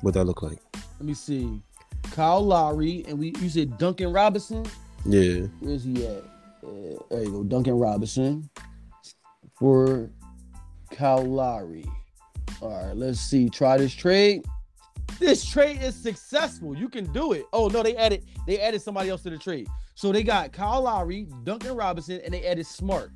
What 0.00 0.14
that 0.14 0.24
look 0.24 0.42
like? 0.42 0.58
Let 0.98 1.06
me 1.06 1.14
see. 1.14 1.62
Kyle 2.10 2.44
Lowry 2.44 3.04
and 3.06 3.16
we 3.16 3.32
you 3.40 3.48
said 3.48 3.78
Duncan 3.78 4.12
Robinson. 4.12 4.66
Yeah. 5.06 5.46
Where's 5.60 5.84
he 5.84 6.04
at? 6.04 6.24
Uh, 6.64 6.98
there 7.10 7.22
you 7.22 7.30
go, 7.30 7.44
Duncan 7.44 7.74
Robinson 7.78 8.50
for 9.56 10.10
Kyle 10.90 11.24
Lowry. 11.24 11.86
All 12.60 12.70
right, 12.70 12.96
let's 12.96 13.20
see. 13.20 13.48
Try 13.48 13.78
this 13.78 13.94
trade. 13.94 14.44
This 15.18 15.44
trade 15.44 15.80
is 15.82 15.94
successful. 15.94 16.76
You 16.76 16.88
can 16.88 17.10
do 17.12 17.32
it. 17.32 17.44
Oh 17.52 17.68
no, 17.68 17.82
they 17.82 17.96
added 17.96 18.24
they 18.46 18.60
added 18.60 18.82
somebody 18.82 19.08
else 19.10 19.22
to 19.22 19.30
the 19.30 19.38
trade. 19.38 19.68
So 19.94 20.10
they 20.12 20.22
got 20.22 20.52
Kyle 20.52 20.82
Lowry, 20.82 21.28
Duncan 21.44 21.76
Robinson, 21.76 22.20
and 22.24 22.34
they 22.34 22.44
added 22.44 22.66
Smart. 22.66 23.10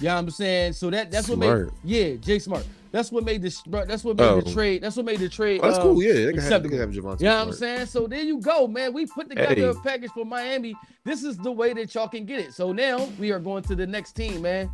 Yeah, 0.00 0.16
I'm 0.18 0.28
saying 0.30 0.74
so 0.74 0.90
that 0.90 1.10
that's 1.10 1.28
what 1.28 1.36
Smart. 1.38 1.72
made 1.72 1.72
yeah 1.84 2.16
Jay 2.16 2.38
Smart. 2.38 2.66
That's 2.92 3.10
what 3.12 3.24
made 3.24 3.42
this. 3.42 3.60
That's 3.66 4.04
what 4.04 4.16
made 4.16 4.24
the 4.24 4.48
Oh. 4.48 4.52
trade. 4.54 4.82
That's 4.82 4.96
what 4.96 5.04
made 5.04 5.18
the 5.18 5.28
trade. 5.28 5.60
Oh, 5.62 5.66
that's 5.66 5.76
um, 5.78 5.82
cool. 5.82 6.02
Yeah, 6.02 6.12
they 6.14 6.32
can 6.32 6.40
have, 6.40 6.62
they 6.62 6.68
can 6.70 6.78
have 6.78 6.90
Javonte. 6.90 7.20
you 7.20 7.26
know 7.26 7.38
what 7.38 7.48
I'm 7.48 7.52
saying? 7.52 7.86
So 7.86 8.06
there 8.06 8.22
you 8.22 8.40
go, 8.40 8.66
man. 8.68 8.92
We 8.94 9.04
put 9.06 9.28
together 9.28 9.54
Hey. 9.54 9.62
a 9.62 9.74
package 9.74 10.10
for 10.12 10.24
Miami. 10.24 10.74
This 11.04 11.22
is 11.24 11.36
the 11.36 11.52
way 11.52 11.74
that 11.74 11.94
y'all 11.94 12.08
can 12.08 12.24
get 12.24 12.40
it. 12.40 12.54
So 12.54 12.72
now 12.72 13.06
we 13.18 13.32
are 13.32 13.38
going 13.40 13.64
to 13.64 13.74
the 13.74 13.86
next 13.86 14.12
team, 14.12 14.40
man. 14.42 14.70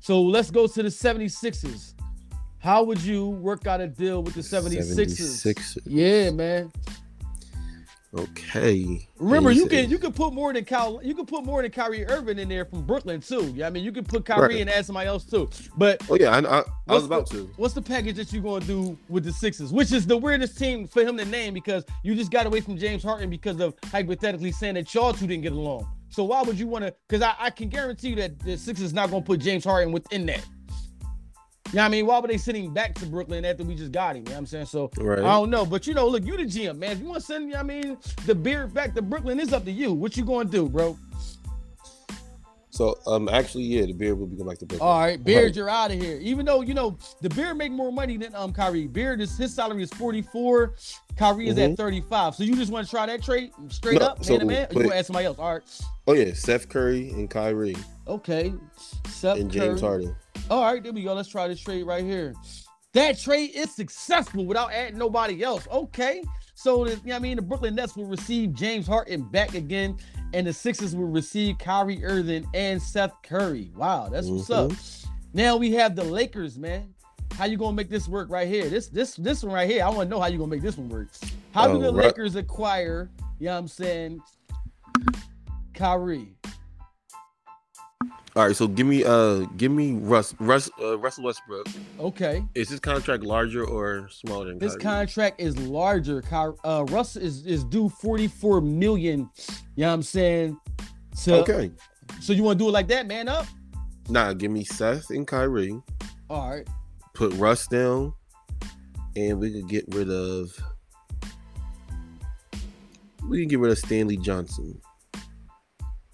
So 0.00 0.20
let's 0.20 0.50
go 0.50 0.66
to 0.66 0.82
the 0.82 0.90
76ers. 0.90 1.94
How 2.62 2.84
would 2.84 3.02
you 3.02 3.26
work 3.28 3.66
out 3.66 3.80
a 3.80 3.88
deal 3.88 4.22
with 4.22 4.34
the 4.34 4.40
76ers? 4.40 4.94
76ers. 4.94 5.78
Yeah, 5.84 6.30
man. 6.30 6.70
Okay. 8.14 9.08
Remember, 9.18 9.50
you 9.50 9.66
can 9.66 9.88
you 9.88 9.96
can 9.96 10.12
put 10.12 10.34
more 10.34 10.52
than 10.52 10.66
Kyle, 10.66 11.00
you 11.02 11.14
can 11.14 11.24
put 11.24 11.44
more 11.46 11.62
than 11.62 11.70
Kyrie 11.70 12.04
Irving 12.06 12.38
in 12.38 12.46
there 12.46 12.66
from 12.66 12.82
Brooklyn 12.82 13.22
too. 13.22 13.50
Yeah, 13.56 13.66
I 13.66 13.70
mean 13.70 13.82
you 13.84 13.90
can 13.90 14.04
put 14.04 14.26
Kyrie 14.26 14.40
Right. 14.48 14.60
and 14.60 14.68
add 14.68 14.84
somebody 14.84 15.08
else 15.08 15.24
too. 15.24 15.48
But 15.78 16.02
Oh 16.10 16.16
yeah, 16.20 16.30
I, 16.36 16.58
I, 16.58 16.62
I 16.88 16.94
was 16.94 17.06
about 17.06 17.30
the- 17.30 17.36
to. 17.38 17.50
What's 17.56 17.72
the 17.72 17.80
package 17.80 18.16
that 18.16 18.30
you're 18.30 18.42
gonna 18.42 18.66
do 18.66 18.98
with 19.08 19.24
the 19.24 19.32
Sixers? 19.32 19.72
Which 19.72 19.92
is 19.92 20.06
the 20.06 20.16
weirdest 20.18 20.58
team 20.58 20.86
for 20.86 21.00
him 21.02 21.16
to 21.16 21.24
name 21.24 21.54
because 21.54 21.86
you 22.02 22.14
just 22.14 22.30
got 22.30 22.44
away 22.44 22.60
from 22.60 22.76
James 22.76 23.02
Harden 23.02 23.30
because 23.30 23.58
of 23.60 23.74
hypothetically 23.86 24.52
saying 24.52 24.74
that 24.74 24.92
y'all 24.92 25.14
two 25.14 25.26
didn't 25.26 25.42
get 25.44 25.52
along. 25.52 25.88
So 26.10 26.22
why 26.24 26.42
would 26.42 26.58
you 26.58 26.66
want 26.66 26.84
to? 26.84 26.94
Because 27.08 27.22
I, 27.22 27.34
I 27.38 27.48
can 27.48 27.70
guarantee 27.70 28.10
you 28.10 28.16
that 28.16 28.38
the 28.40 28.58
Sixers 28.58 28.92
not 28.92 29.10
gonna 29.10 29.22
put 29.24 29.40
James 29.40 29.64
Harden 29.64 29.90
within 29.90 30.26
that. 30.26 30.44
You 31.72 31.76
know 31.76 31.82
what 31.84 31.86
I 31.86 31.88
mean? 31.90 32.06
Why 32.06 32.18
would 32.18 32.30
they 32.30 32.36
send 32.36 32.58
him 32.58 32.74
back 32.74 32.94
to 32.96 33.06
Brooklyn 33.06 33.46
after 33.46 33.64
we 33.64 33.74
just 33.74 33.92
got 33.92 34.14
him? 34.14 34.24
You 34.24 34.24
know 34.26 34.32
what 34.32 34.38
I'm 34.40 34.46
saying? 34.46 34.66
So 34.66 34.90
Right. 34.98 35.20
I 35.20 35.22
don't 35.22 35.48
know. 35.48 35.64
But 35.64 35.86
you 35.86 35.94
know, 35.94 36.06
look, 36.06 36.24
you 36.26 36.36
the 36.36 36.44
GM, 36.44 36.76
man. 36.78 36.92
If 36.92 36.98
you 37.00 37.06
want 37.06 37.20
to 37.20 37.26
send, 37.26 37.44
you 37.44 37.52
know 37.52 37.62
what 37.62 37.72
I 37.72 37.80
mean, 37.80 37.96
the 38.26 38.34
beard 38.34 38.74
back 38.74 38.94
to 38.94 39.00
Brooklyn, 39.00 39.40
it's 39.40 39.54
up 39.54 39.64
to 39.64 39.72
you. 39.72 39.92
What 39.94 40.14
you 40.16 40.24
gonna 40.24 40.48
do, 40.50 40.68
bro? 40.68 40.98
So 42.68 42.98
um, 43.06 43.28
actually, 43.30 43.64
yeah, 43.64 43.84
the 43.86 43.92
beard 43.92 44.18
will 44.18 44.26
be 44.26 44.36
going 44.36 44.48
back 44.48 44.58
to 44.58 44.66
Brooklyn. 44.66 44.86
All 44.88 44.98
right, 44.98 45.22
Beard, 45.22 45.44
Right. 45.44 45.56
you're 45.56 45.68
out 45.68 45.90
of 45.90 46.00
here. 46.00 46.18
Even 46.22 46.46
though 46.46 46.62
you 46.62 46.72
know 46.72 46.96
the 47.20 47.28
Beard 47.28 47.56
make 47.58 47.70
more 47.72 47.92
money 47.92 48.16
than 48.16 48.34
um 48.34 48.52
Kyrie. 48.52 48.86
Beard 48.86 49.20
is 49.20 49.36
his 49.36 49.54
salary 49.54 49.82
is 49.82 49.90
44. 49.90 50.74
Kyrie 51.16 51.48
is 51.48 51.58
at 51.58 51.70
Mhm. 51.72 51.76
35. 51.76 52.34
So 52.34 52.44
you 52.44 52.54
just 52.56 52.72
want 52.72 52.86
to 52.86 52.90
try 52.90 53.04
that 53.06 53.22
trade 53.22 53.50
straight 53.68 54.00
No, 54.00 54.06
up, 54.06 54.18
man 54.18 54.24
so 54.24 54.38
to 54.38 54.44
man? 54.46 54.66
Or 54.70 54.74
you 54.74 54.82
gonna 54.88 54.94
add 54.94 55.06
somebody 55.06 55.26
else? 55.26 55.38
All 55.38 55.52
right. 55.54 55.62
Oh 56.06 56.14
yeah, 56.14 56.32
Seth 56.34 56.68
Curry 56.70 57.10
and 57.10 57.28
Kyrie 57.30 57.76
Okay. 58.08 58.52
Seth 59.06 59.34
Curry 59.34 59.40
and 59.42 59.50
James 59.50 59.80
Curry. 59.80 59.88
Harden. 59.88 60.16
All 60.52 60.62
right, 60.64 60.82
there 60.82 60.92
we 60.92 61.02
go. 61.02 61.14
Let's 61.14 61.30
try 61.30 61.48
this 61.48 61.62
trade 61.62 61.84
right 61.84 62.04
here. 62.04 62.34
That 62.92 63.18
trade 63.18 63.52
is 63.54 63.74
successful 63.74 64.44
without 64.44 64.70
adding 64.70 64.98
nobody 64.98 65.42
else. 65.42 65.66
Okay. 65.72 66.22
So, 66.54 66.84
you 66.86 66.90
know 66.90 67.00
what 67.04 67.14
I 67.14 67.18
mean, 67.20 67.36
the 67.36 67.42
Brooklyn 67.42 67.74
Nets 67.74 67.96
will 67.96 68.04
receive 68.04 68.52
James 68.52 68.86
Harden 68.86 69.22
back 69.22 69.54
again, 69.54 69.96
and 70.34 70.46
the 70.46 70.52
Sixers 70.52 70.94
will 70.94 71.06
receive 71.08 71.56
Kyrie 71.56 72.04
Irving 72.04 72.46
and 72.52 72.82
Seth 72.82 73.14
Curry. 73.22 73.72
Wow, 73.74 74.10
that's 74.10 74.26
what's 74.26 74.50
up. 74.50 74.72
Mm-hmm. 74.72 75.10
Now 75.32 75.56
we 75.56 75.72
have 75.72 75.96
the 75.96 76.04
Lakers, 76.04 76.58
man. 76.58 76.92
How 77.32 77.46
you 77.46 77.56
gonna 77.56 77.74
make 77.74 77.88
this 77.88 78.06
work 78.06 78.28
right 78.28 78.46
here? 78.46 78.68
This 78.68 78.88
this 78.88 79.14
this 79.16 79.42
one 79.42 79.54
right 79.54 79.68
here. 79.68 79.82
I 79.82 79.88
want 79.88 80.00
to 80.00 80.14
know 80.14 80.20
how 80.20 80.26
you 80.26 80.36
gonna 80.36 80.50
make 80.50 80.60
this 80.60 80.76
one 80.76 80.90
work. 80.90 81.08
How 81.54 81.66
do 81.66 81.78
Oh, 81.78 81.80
the 81.80 81.94
right. 81.94 82.08
Lakers 82.08 82.36
acquire? 82.36 83.10
You 83.38 83.46
know 83.46 83.52
what 83.52 83.58
I'm 83.58 83.68
saying? 83.68 84.20
Kyrie. 85.72 86.36
All 88.34 88.46
right, 88.46 88.56
so 88.56 88.66
give 88.66 88.86
me 88.86 89.04
uh, 89.04 89.40
give 89.58 89.70
me 89.70 89.92
Russ, 89.92 90.34
Russ, 90.40 90.70
uh, 90.80 90.96
Russell 90.98 91.24
Westbrook. 91.24 91.66
Okay. 92.00 92.42
Is 92.54 92.70
his 92.70 92.80
contract 92.80 93.22
larger 93.24 93.62
or 93.64 94.08
smaller 94.10 94.46
than 94.46 94.58
This 94.58 94.72
Kyrie? 94.76 94.82
contract 94.82 95.40
is 95.40 95.58
larger. 95.58 96.22
Ky- 96.22 96.56
Uh, 96.64 96.84
Russ 96.88 97.16
is, 97.16 97.44
is 97.44 97.62
due 97.64 97.90
44 97.90 98.62
million. 98.62 99.28
You 99.76 99.82
know 99.82 99.88
what 99.88 99.94
I'm 99.94 100.02
saying? 100.02 100.58
So, 101.14 101.40
Okay. 101.42 101.70
so 102.22 102.32
you 102.32 102.42
want 102.42 102.58
to 102.58 102.64
do 102.64 102.68
it 102.70 102.72
like 102.72 102.88
that, 102.88 103.06
man 103.06 103.28
up? 103.28 103.44
Nah, 104.08 104.32
give 104.32 104.50
me 104.50 104.64
Seth 104.64 105.10
and 105.10 105.26
Kyrie. 105.26 105.78
All 106.30 106.48
right. 106.48 106.66
Put 107.12 107.34
Russ 107.34 107.66
down, 107.66 108.14
and 109.14 109.38
we 109.40 109.52
could 109.52 109.68
get 109.68 109.84
rid 109.88 110.08
of. 110.10 110.58
We 113.28 113.40
can 113.40 113.48
get 113.48 113.58
rid 113.58 113.70
of 113.72 113.78
Stanley 113.78 114.16
Johnson. 114.16 114.80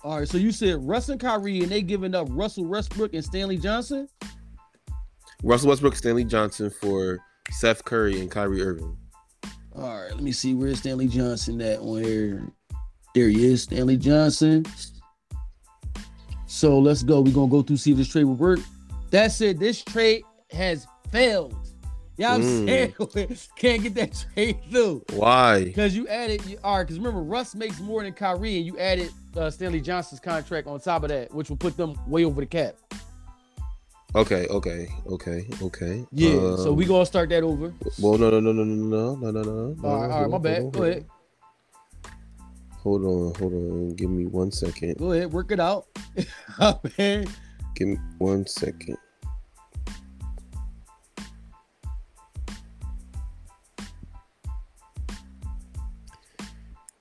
All 0.03 0.19
right. 0.19 0.29
So 0.29 0.39
you 0.39 0.53
said 0.53 0.77
Russ 0.87 1.09
and 1.09 1.21
Kyrie, 1.21 1.61
and 1.61 1.69
they 1.69 1.83
giving 1.83 2.15
up 2.15 2.29
Russell 2.31 2.65
Westbrook 2.65 3.15
and 3.15 3.25
Stanley 3.25 3.59
Johnson? 3.59 4.09
Russell 5.43 5.69
Westbrook, 5.69 5.95
Stanley 5.95 6.25
Johnson 6.25 6.71
for 6.71 7.19
Seth 7.51 7.85
Curry 7.85 8.21
and 8.21 8.31
Kyrie 8.31 8.63
Irving. 8.63 8.97
All 9.75 10.01
right. 10.01 10.11
Let 10.11 10.23
me 10.23 10.33
see. 10.33 10.55
Where's 10.55 10.81
Stanley 10.81 11.07
Johnson 11.09 11.61
at 11.61 11.79
on 11.79 12.03
here? 12.03 12.49
There 13.15 13.29
he 13.29 13.47
is, 13.47 13.63
Stanley 13.63 13.97
Johnson. 13.97 14.65
So 16.47 16.79
let's 16.79 17.03
go. 17.03 17.21
We're 17.21 17.33
going 17.33 17.49
to 17.49 17.57
go 17.57 17.63
through 17.63 17.77
see 17.77 17.93
if 17.93 17.99
this 17.99 18.09
trade 18.09 18.25
will 18.25 18.35
work. 18.35 18.61
That 19.11 19.33
said, 19.33 19.59
this 19.59 19.83
trade 19.83 20.25
has 20.51 20.87
failed. 21.11 21.55
Yeah, 22.19 22.35
I'm 22.35 22.43
Mm. 22.43 22.67
saying 23.15 23.39
can't 23.57 23.83
get 23.83 23.95
that 23.95 24.25
trade 24.35 24.59
through 24.71 25.05
Why? 25.13 25.63
because 25.65 25.95
you 25.97 26.09
added. 26.09 26.45
You, 26.47 26.59
all 26.65 26.79
right, 26.79 26.83
because 26.83 26.99
remember 26.99 27.23
Russ 27.23 27.55
makes 27.55 27.79
more 27.81 28.03
than 28.03 28.13
Kyrie, 28.13 28.57
and 28.57 28.67
you 28.67 28.77
added 28.77 29.11
uh, 29.37 29.49
Stanley 29.51 29.81
Johnson's 29.81 30.21
contract 30.21 30.67
on 30.67 30.81
top 30.81 31.05
of 31.05 31.11
that, 31.11 31.33
which 31.33 31.49
will 31.49 31.57
put 31.57 31.77
them 31.77 31.95
way 32.09 32.25
over 32.25 32.41
the 32.41 32.47
cap. 32.47 32.75
Okay, 34.17 34.47
okay, 34.49 34.89
okay, 35.07 35.47
okay. 35.63 36.05
Yeah, 36.11 36.57
so 36.57 36.71
Um, 36.71 36.77
we 36.77 36.87
gonna 36.87 37.07
start 37.07 37.29
that 37.29 37.45
over. 37.45 37.73
Well, 38.01 38.19
no, 38.19 38.31
no, 38.31 38.41
no, 38.41 38.53
no, 38.53 38.65
no, 38.65 38.75
no, 38.75 39.15
no, 39.15 39.31
no, 39.31 39.43
no. 39.43 39.75
no. 39.75 39.89
All 39.89 40.01
right, 40.01 40.11
all 40.11 40.21
right, 40.23 40.31
my 40.31 40.39
bad. 40.39 40.73
Go 40.73 40.83
ahead, 40.83 41.05
Hold 42.83 43.05
on, 43.05 43.35
hold 43.39 43.53
on. 43.53 43.91
Give 43.97 44.11
me 44.11 44.27
one 44.27 44.51
second. 44.51 44.97
go 44.99 45.13
ahead, 45.13 45.33
work 45.33 45.53
it 45.53 45.61
out. 45.61 45.87
Oh, 46.59 46.81
man. 46.99 47.27
Give 47.77 47.89
me 47.89 47.99
one 48.19 48.45
second. 48.47 48.97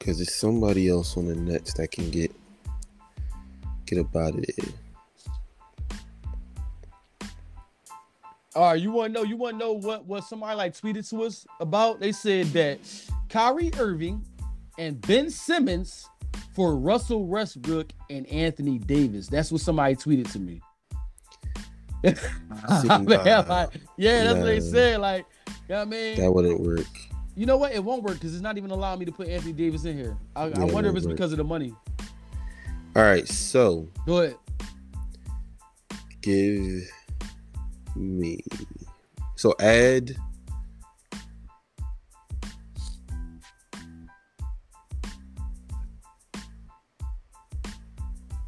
Cause 0.07 0.19
there's 0.19 0.33
somebody 0.33 0.87
else 0.87 1.17
on 1.17 1.25
the 1.25 1.35
Nets 1.35 1.73
that 1.73 1.91
can 1.91 2.09
get 2.09 2.31
get 3.85 3.99
up 3.99 4.15
out 4.15 4.35
of 4.35 4.45
there. 4.45 4.65
All 8.55 8.71
right, 8.71 8.81
you 8.81 8.89
want 8.89 9.13
to 9.13 9.19
know? 9.19 9.25
You 9.25 9.35
want 9.35 9.55
to 9.55 9.57
know 9.59 9.73
what 9.73 10.05
what 10.05 10.23
somebody 10.23 10.55
like 10.55 10.73
tweeted 10.73 11.09
to 11.09 11.23
us 11.23 11.45
about? 11.59 11.99
They 11.99 12.13
said 12.13 12.45
that 12.47 12.79
Kyrie 13.27 13.73
Irving 13.77 14.25
and 14.77 15.01
Ben 15.01 15.29
Simmons 15.29 16.07
for 16.55 16.77
Russell 16.77 17.25
Westbrook 17.25 17.91
and 18.09 18.25
Anthony 18.27 18.79
Davis. 18.79 19.27
That's 19.27 19.51
what 19.51 19.59
somebody 19.59 19.95
tweeted 19.95 20.31
to 20.31 20.39
me. 20.39 20.61
See, 22.05 22.87
Man, 22.87 23.03
nah, 23.03 23.43
like, 23.45 23.69
yeah, 23.97 24.23
that's 24.23 24.37
what 24.37 24.45
they 24.45 24.61
said. 24.61 25.01
Like, 25.01 25.25
you 25.47 25.53
know 25.67 25.79
what 25.79 25.81
I 25.81 25.85
mean? 25.89 26.17
That 26.17 26.31
wouldn't 26.31 26.61
work. 26.61 26.87
You 27.37 27.45
know 27.45 27.55
what? 27.57 27.71
It 27.71 27.83
won't 27.83 28.01
work 28.03 28.15
because 28.15 28.33
it's 28.33 28.41
not 28.41 28.57
even 28.57 28.71
allowing 28.71 28.99
me 28.99 29.05
to 29.05 29.11
put 29.11 29.27
Anthony 29.29 29.53
Davis 29.53 29.85
in 29.85 29.95
here. 29.95 30.17
I, 30.35 30.43
I 30.45 30.47
Yeah, 30.47 30.63
it 30.65 30.73
wonder 30.73 30.89
if 30.89 30.95
it's 30.95 31.05
work. 31.05 31.15
because 31.15 31.31
of 31.31 31.37
the 31.37 31.43
money. 31.43 31.73
All 32.95 33.03
right, 33.03 33.27
so 33.27 33.87
Go 34.07 34.21
ahead. 34.21 34.35
give 36.21 36.83
me 37.95 38.39
so 39.35 39.53
add 39.59 40.15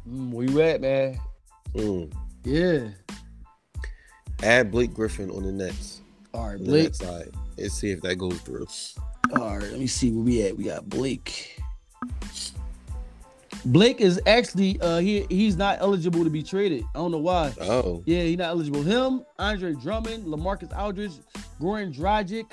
Mm, 0.08 0.30
where 0.32 0.46
you 0.46 0.60
at, 0.62 0.80
man? 0.80 1.18
mm, 1.74 2.12
Yeah. 2.44 2.88
add 4.42 4.70
Blake 4.70 4.92
Griffin 4.94 5.30
on 5.30 5.42
the 5.44 5.52
Nets. 5.52 6.00
All 6.34 6.46
right, 6.46 6.52
On 6.54 6.58
the 6.58 6.64
Blake. 6.64 6.84
Nets 6.84 6.98
side. 6.98 7.28
Let's 7.60 7.74
see 7.74 7.90
if 7.90 8.00
that 8.02 8.16
goes 8.16 8.38
through. 8.40 8.66
All 9.36 9.58
right, 9.58 9.70
let 9.70 9.78
me 9.78 9.86
see 9.86 10.10
where 10.10 10.24
we 10.24 10.42
at. 10.42 10.56
We 10.56 10.64
got 10.64 10.88
Blake. 10.88 11.60
Blake 13.66 14.00
is 14.00 14.18
actually 14.26 14.80
uh 14.80 14.98
he 14.98 15.26
he's 15.28 15.56
not 15.56 15.78
eligible 15.80 16.24
to 16.24 16.30
be 16.30 16.42
traded. 16.42 16.82
I 16.94 16.98
don't 16.98 17.10
know 17.10 17.18
why. 17.18 17.52
Oh, 17.60 18.02
Yeah, 18.06 18.22
he's 18.22 18.38
not 18.38 18.48
eligible. 18.48 18.82
Him, 18.82 19.24
Andre 19.38 19.74
Drummond, 19.74 20.24
LaMarcus 20.24 20.76
Aldridge, 20.78 21.12
Goran 21.60 21.94
Dragic, 21.94 22.46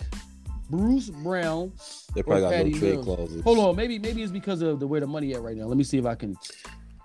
Bruce 0.70 1.10
Brown. 1.10 1.72
they 2.14 2.24
probably 2.24 2.42
got 2.42 2.52
Patty 2.54 2.72
no 2.72 2.80
trade 2.80 2.94
Mills. 2.96 3.06
clauses. 3.06 3.44
Hold 3.44 3.60
on, 3.60 3.76
maybe 3.78 3.98
maybe 4.00 4.22
it's 4.22 4.32
because 4.34 4.62
of 4.62 4.80
the 4.82 4.88
where 4.88 5.00
the 5.00 5.08
money 5.08 5.34
at 5.34 5.42
right 5.42 5.56
now. 5.56 5.66
Let 5.66 5.78
me 5.78 5.84
see 5.86 5.98
if 5.98 6.06
I 6.06 6.16
can. 6.16 6.36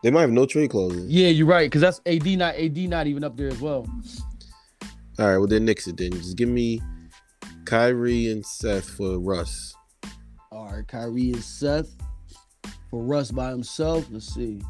They 0.02 0.10
might 0.10 0.22
have 0.22 0.30
no 0.32 0.46
trade 0.46 0.70
clauses. 0.70 1.08
Yeah, 1.08 1.28
you're 1.28 1.46
right, 1.46 1.66
because 1.70 1.80
that's 1.80 2.00
AD 2.06 2.26
not 2.26 2.56
AD 2.56 2.76
not 2.76 3.06
even 3.06 3.22
up 3.22 3.36
there 3.36 3.48
as 3.48 3.60
well. 3.60 3.86
All 5.20 5.28
right, 5.28 5.36
well 5.38 5.46
then 5.46 5.64
nix 5.64 5.86
it 5.86 5.96
then. 5.96 6.10
Just 6.10 6.36
give 6.36 6.48
me 6.48 6.80
Kyrie 7.64 8.30
and 8.30 8.44
Seth 8.44 8.88
for 8.90 9.18
Russ. 9.18 9.74
All 10.50 10.70
right, 10.70 10.86
Kyrie 10.86 11.32
and 11.32 11.42
Seth 11.42 11.94
for 12.90 13.02
Russ 13.02 13.30
by 13.30 13.50
himself. 13.50 14.06
Let's 14.10 14.34
see. 14.34 14.60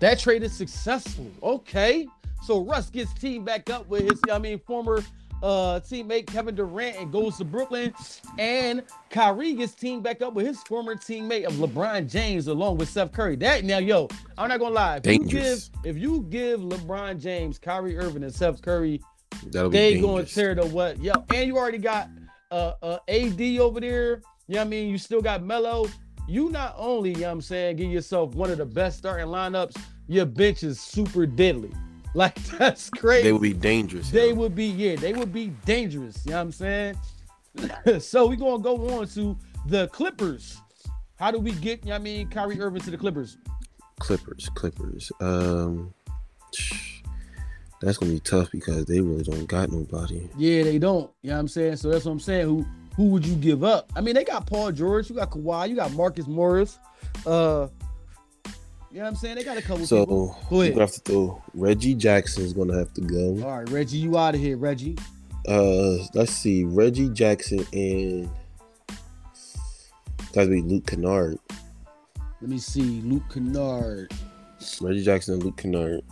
That 0.00 0.18
trade 0.18 0.42
is 0.42 0.52
successful. 0.52 1.30
Okay. 1.42 2.06
So 2.42 2.64
Russ 2.64 2.90
gets 2.90 3.14
team 3.14 3.44
back 3.44 3.70
up 3.70 3.88
with 3.88 4.02
his, 4.02 4.20
I 4.30 4.38
mean, 4.38 4.58
former 4.66 5.02
uh 5.42 5.80
teammate 5.80 6.26
Kevin 6.28 6.54
Durant 6.54 6.96
and 6.98 7.10
goes 7.10 7.36
to 7.38 7.44
Brooklyn. 7.44 7.94
And 8.38 8.82
Kyrie 9.10 9.54
gets 9.54 9.74
team 9.74 10.00
back 10.00 10.22
up 10.22 10.34
with 10.34 10.46
his 10.46 10.62
former 10.64 10.94
teammate 10.94 11.44
of 11.44 11.54
LeBron 11.54 12.10
James 12.10 12.48
along 12.48 12.78
with 12.78 12.88
Seth 12.88 13.12
Curry. 13.12 13.36
That 13.36 13.64
now, 13.64 13.78
yo, 13.78 14.08
I'm 14.36 14.48
not 14.48 14.60
gonna 14.60 14.74
lie. 14.74 14.96
If 14.96 15.06
you 15.06 15.18
give 15.18 15.30
Dangerous. 15.30 15.70
if 15.84 15.96
you 15.96 16.26
give 16.28 16.60
LeBron 16.60 17.20
James, 17.20 17.58
Kyrie 17.58 17.96
Irving, 17.96 18.24
and 18.24 18.34
Seth 18.34 18.60
Curry 18.60 19.00
That'll 19.50 19.70
they 19.70 20.00
going 20.00 20.24
to 20.24 20.32
tear 20.32 20.54
the 20.54 20.66
what? 20.66 20.98
Yo, 21.02 21.12
and 21.34 21.46
you 21.46 21.56
already 21.56 21.78
got 21.78 22.08
uh, 22.50 22.72
uh 22.82 22.98
AD 23.08 23.40
over 23.58 23.80
there. 23.80 24.22
You 24.48 24.54
know 24.54 24.60
what 24.60 24.66
I 24.66 24.68
mean? 24.68 24.90
You 24.90 24.98
still 24.98 25.20
got 25.20 25.42
Melo. 25.42 25.88
You 26.28 26.50
not 26.50 26.74
only, 26.76 27.10
you 27.10 27.16
know 27.16 27.26
what 27.26 27.32
I'm 27.32 27.40
saying, 27.40 27.76
give 27.76 27.90
yourself 27.90 28.34
one 28.34 28.50
of 28.50 28.58
the 28.58 28.64
best 28.66 28.98
starting 28.98 29.26
lineups, 29.26 29.76
your 30.08 30.26
bench 30.26 30.62
is 30.62 30.80
super 30.80 31.26
deadly. 31.26 31.72
Like 32.14 32.34
that's 32.58 32.90
crazy. 32.90 33.22
They 33.22 33.32
would 33.32 33.40
be 33.40 33.54
dangerous. 33.54 34.10
They 34.10 34.28
yo. 34.28 34.34
would 34.34 34.54
be, 34.54 34.66
yeah, 34.66 34.96
they 34.96 35.14
would 35.14 35.32
be 35.32 35.46
dangerous. 35.64 36.22
You 36.26 36.32
know 36.32 36.36
what 36.36 36.42
I'm 36.42 36.52
saying? 36.52 36.96
so 38.00 38.26
we 38.26 38.36
gonna 38.36 38.62
go 38.62 38.98
on 38.98 39.06
to 39.08 39.34
the 39.64 39.88
Clippers. 39.88 40.60
How 41.16 41.30
do 41.30 41.38
we 41.38 41.52
get, 41.52 41.80
you 41.84 41.86
know 41.86 41.92
what 41.92 42.00
I 42.00 42.04
mean, 42.04 42.28
Kyrie 42.28 42.60
Irving 42.60 42.82
to 42.82 42.90
the 42.90 42.98
Clippers? 42.98 43.38
Clippers, 43.98 44.50
Clippers. 44.54 45.10
Um, 45.20 45.94
that's 47.86 47.98
gonna 47.98 48.12
be 48.12 48.20
tough 48.20 48.50
because 48.50 48.84
they 48.86 49.00
really 49.00 49.24
don't 49.24 49.46
got 49.46 49.70
nobody. 49.70 50.28
Yeah, 50.36 50.62
they 50.62 50.78
don't. 50.78 51.10
You 51.22 51.30
know 51.30 51.36
what 51.36 51.40
I'm 51.40 51.48
saying? 51.48 51.76
So 51.76 51.90
that's 51.90 52.04
what 52.04 52.12
I'm 52.12 52.20
saying. 52.20 52.46
Who 52.46 52.64
who 52.96 53.04
would 53.10 53.26
you 53.26 53.34
give 53.36 53.64
up? 53.64 53.90
I 53.96 54.00
mean, 54.00 54.14
they 54.14 54.24
got 54.24 54.46
Paul 54.46 54.70
George, 54.72 55.08
you 55.10 55.16
got 55.16 55.30
Kawhi, 55.30 55.68
you 55.68 55.76
got 55.76 55.92
Marcus 55.92 56.26
Morris. 56.26 56.78
Uh 57.26 57.68
you 58.90 58.98
know 58.98 59.04
what 59.04 59.08
I'm 59.10 59.16
saying? 59.16 59.36
They 59.36 59.44
got 59.44 59.56
a 59.56 59.62
couple 59.62 59.86
So 59.86 60.00
people. 60.04 60.38
Go 60.50 60.60
ahead. 60.60 60.74
gonna 60.74 60.84
have 60.84 60.92
to 60.94 61.00
throw 61.00 61.42
Reggie 61.54 61.94
Jackson's 61.94 62.52
gonna 62.52 62.76
have 62.76 62.92
to 62.94 63.00
go. 63.00 63.42
All 63.42 63.58
right, 63.58 63.68
Reggie, 63.70 63.98
you 63.98 64.18
out 64.18 64.34
of 64.34 64.40
here, 64.40 64.56
Reggie. 64.58 64.98
Uh, 65.48 65.96
let's 66.14 66.32
see, 66.32 66.64
Reggie 66.64 67.08
Jackson 67.08 67.66
and 67.72 68.30
gotta 70.32 70.48
be 70.48 70.60
Luke 70.62 70.86
Kennard. 70.86 71.38
Let 72.40 72.50
me 72.50 72.58
see. 72.58 73.00
Luke 73.02 73.22
Kennard. 73.32 74.12
Reggie 74.80 75.02
Jackson 75.04 75.34
and 75.34 75.42
Luke 75.44 75.56
Kennard. 75.56 76.02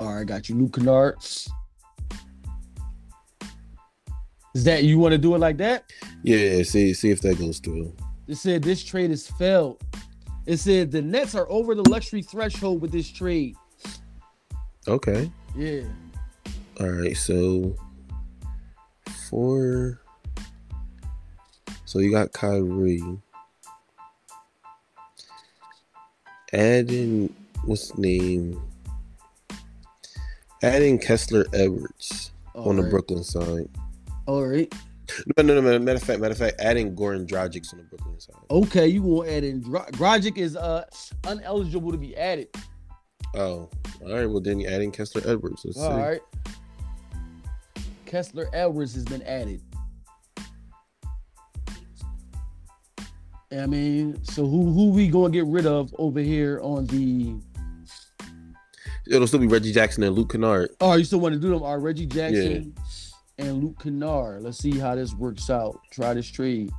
All 0.00 0.14
right, 0.14 0.26
got 0.26 0.48
you. 0.48 0.54
Luke 0.54 0.74
Kennard. 0.74 1.16
Is 4.54 4.64
that 4.64 4.82
you 4.82 4.98
want 4.98 5.12
to 5.12 5.18
do 5.18 5.34
it 5.34 5.38
like 5.38 5.58
that? 5.58 5.92
Yeah, 6.22 6.62
see 6.62 6.94
see 6.94 7.10
if 7.10 7.20
that 7.20 7.38
goes 7.38 7.58
through. 7.58 7.94
It 8.26 8.36
said 8.36 8.62
this 8.62 8.82
trade 8.82 9.10
is 9.10 9.28
failed. 9.28 9.82
It 10.46 10.56
said 10.56 10.90
the 10.90 11.02
Nets 11.02 11.34
are 11.34 11.48
over 11.50 11.74
the 11.74 11.88
luxury 11.88 12.22
threshold 12.22 12.80
with 12.80 12.92
this 12.92 13.10
trade. 13.10 13.56
Okay. 14.88 15.30
Yeah. 15.54 15.82
All 16.80 16.88
right, 16.88 17.16
so 17.16 17.76
four. 19.28 20.00
So 21.84 21.98
you 21.98 22.10
got 22.10 22.32
Kyrie. 22.32 23.02
Adding 26.54 27.34
what's 27.64 27.96
name? 27.98 28.60
Adding 30.62 30.98
Kessler 30.98 31.46
Edwards 31.54 32.32
All 32.54 32.68
on 32.68 32.76
the. 32.76 32.82
Brooklyn 32.82 33.24
side. 33.24 33.68
All 34.26 34.46
right. 34.46 34.72
No, 35.36 35.42
no, 35.42 35.60
no. 35.60 35.78
Matter 35.78 35.96
of 35.96 36.02
fact, 36.02 36.20
matter 36.20 36.32
of 36.32 36.38
fact, 36.38 36.60
adding 36.60 36.94
Goran 36.94 37.26
Dragic 37.26 37.72
on 37.72 37.78
the 37.80 37.84
Brooklyn 37.84 38.20
side. 38.20 38.36
Okay, 38.50 38.86
you 38.86 39.02
want 39.02 39.28
to 39.28 39.36
add 39.36 39.44
in 39.44 39.62
Grogic 39.62 40.36
is 40.38 40.56
uh 40.56 40.84
uneligible 41.22 41.90
to 41.90 41.98
be 41.98 42.16
added. 42.16 42.48
Oh, 43.34 43.68
all 44.04 44.12
right. 44.14 44.26
Well, 44.26 44.40
then 44.40 44.60
you're 44.60 44.70
adding 44.72 44.92
Kessler 44.92 45.22
Edwards. 45.26 45.62
Let's 45.64 45.78
All 45.78 45.96
see. 45.96 46.02
right. 46.02 46.20
Kessler 48.06 48.48
Edwards 48.52 48.94
has 48.94 49.04
been 49.04 49.22
added. 49.22 49.60
I 53.52 53.66
mean, 53.66 54.22
so 54.24 54.46
who 54.46 54.72
who 54.72 54.90
we 54.90 55.08
gonna 55.08 55.30
get 55.30 55.46
rid 55.46 55.66
of 55.66 55.92
over 55.98 56.20
here 56.20 56.60
on 56.62 56.86
the? 56.86 57.34
It'll 59.06 59.26
still 59.26 59.40
be 59.40 59.46
Reggie 59.46 59.72
Jackson 59.72 60.02
and 60.02 60.14
Luke 60.14 60.32
Kennard. 60.32 60.70
Oh, 60.80 60.94
you 60.94 61.04
still 61.04 61.20
want 61.20 61.34
to 61.34 61.40
do 61.40 61.50
them? 61.50 61.62
Right, 61.62 61.74
Reggie 61.74 62.06
Jackson 62.06 62.74
and 63.38 63.64
Luke 63.64 63.82
Kennard. 63.82 64.42
Let's 64.42 64.58
see 64.58 64.78
how 64.78 64.94
this 64.94 65.14
works 65.14 65.50
out. 65.50 65.80
Try 65.90 66.14
this 66.14 66.28
trade. 66.28 66.70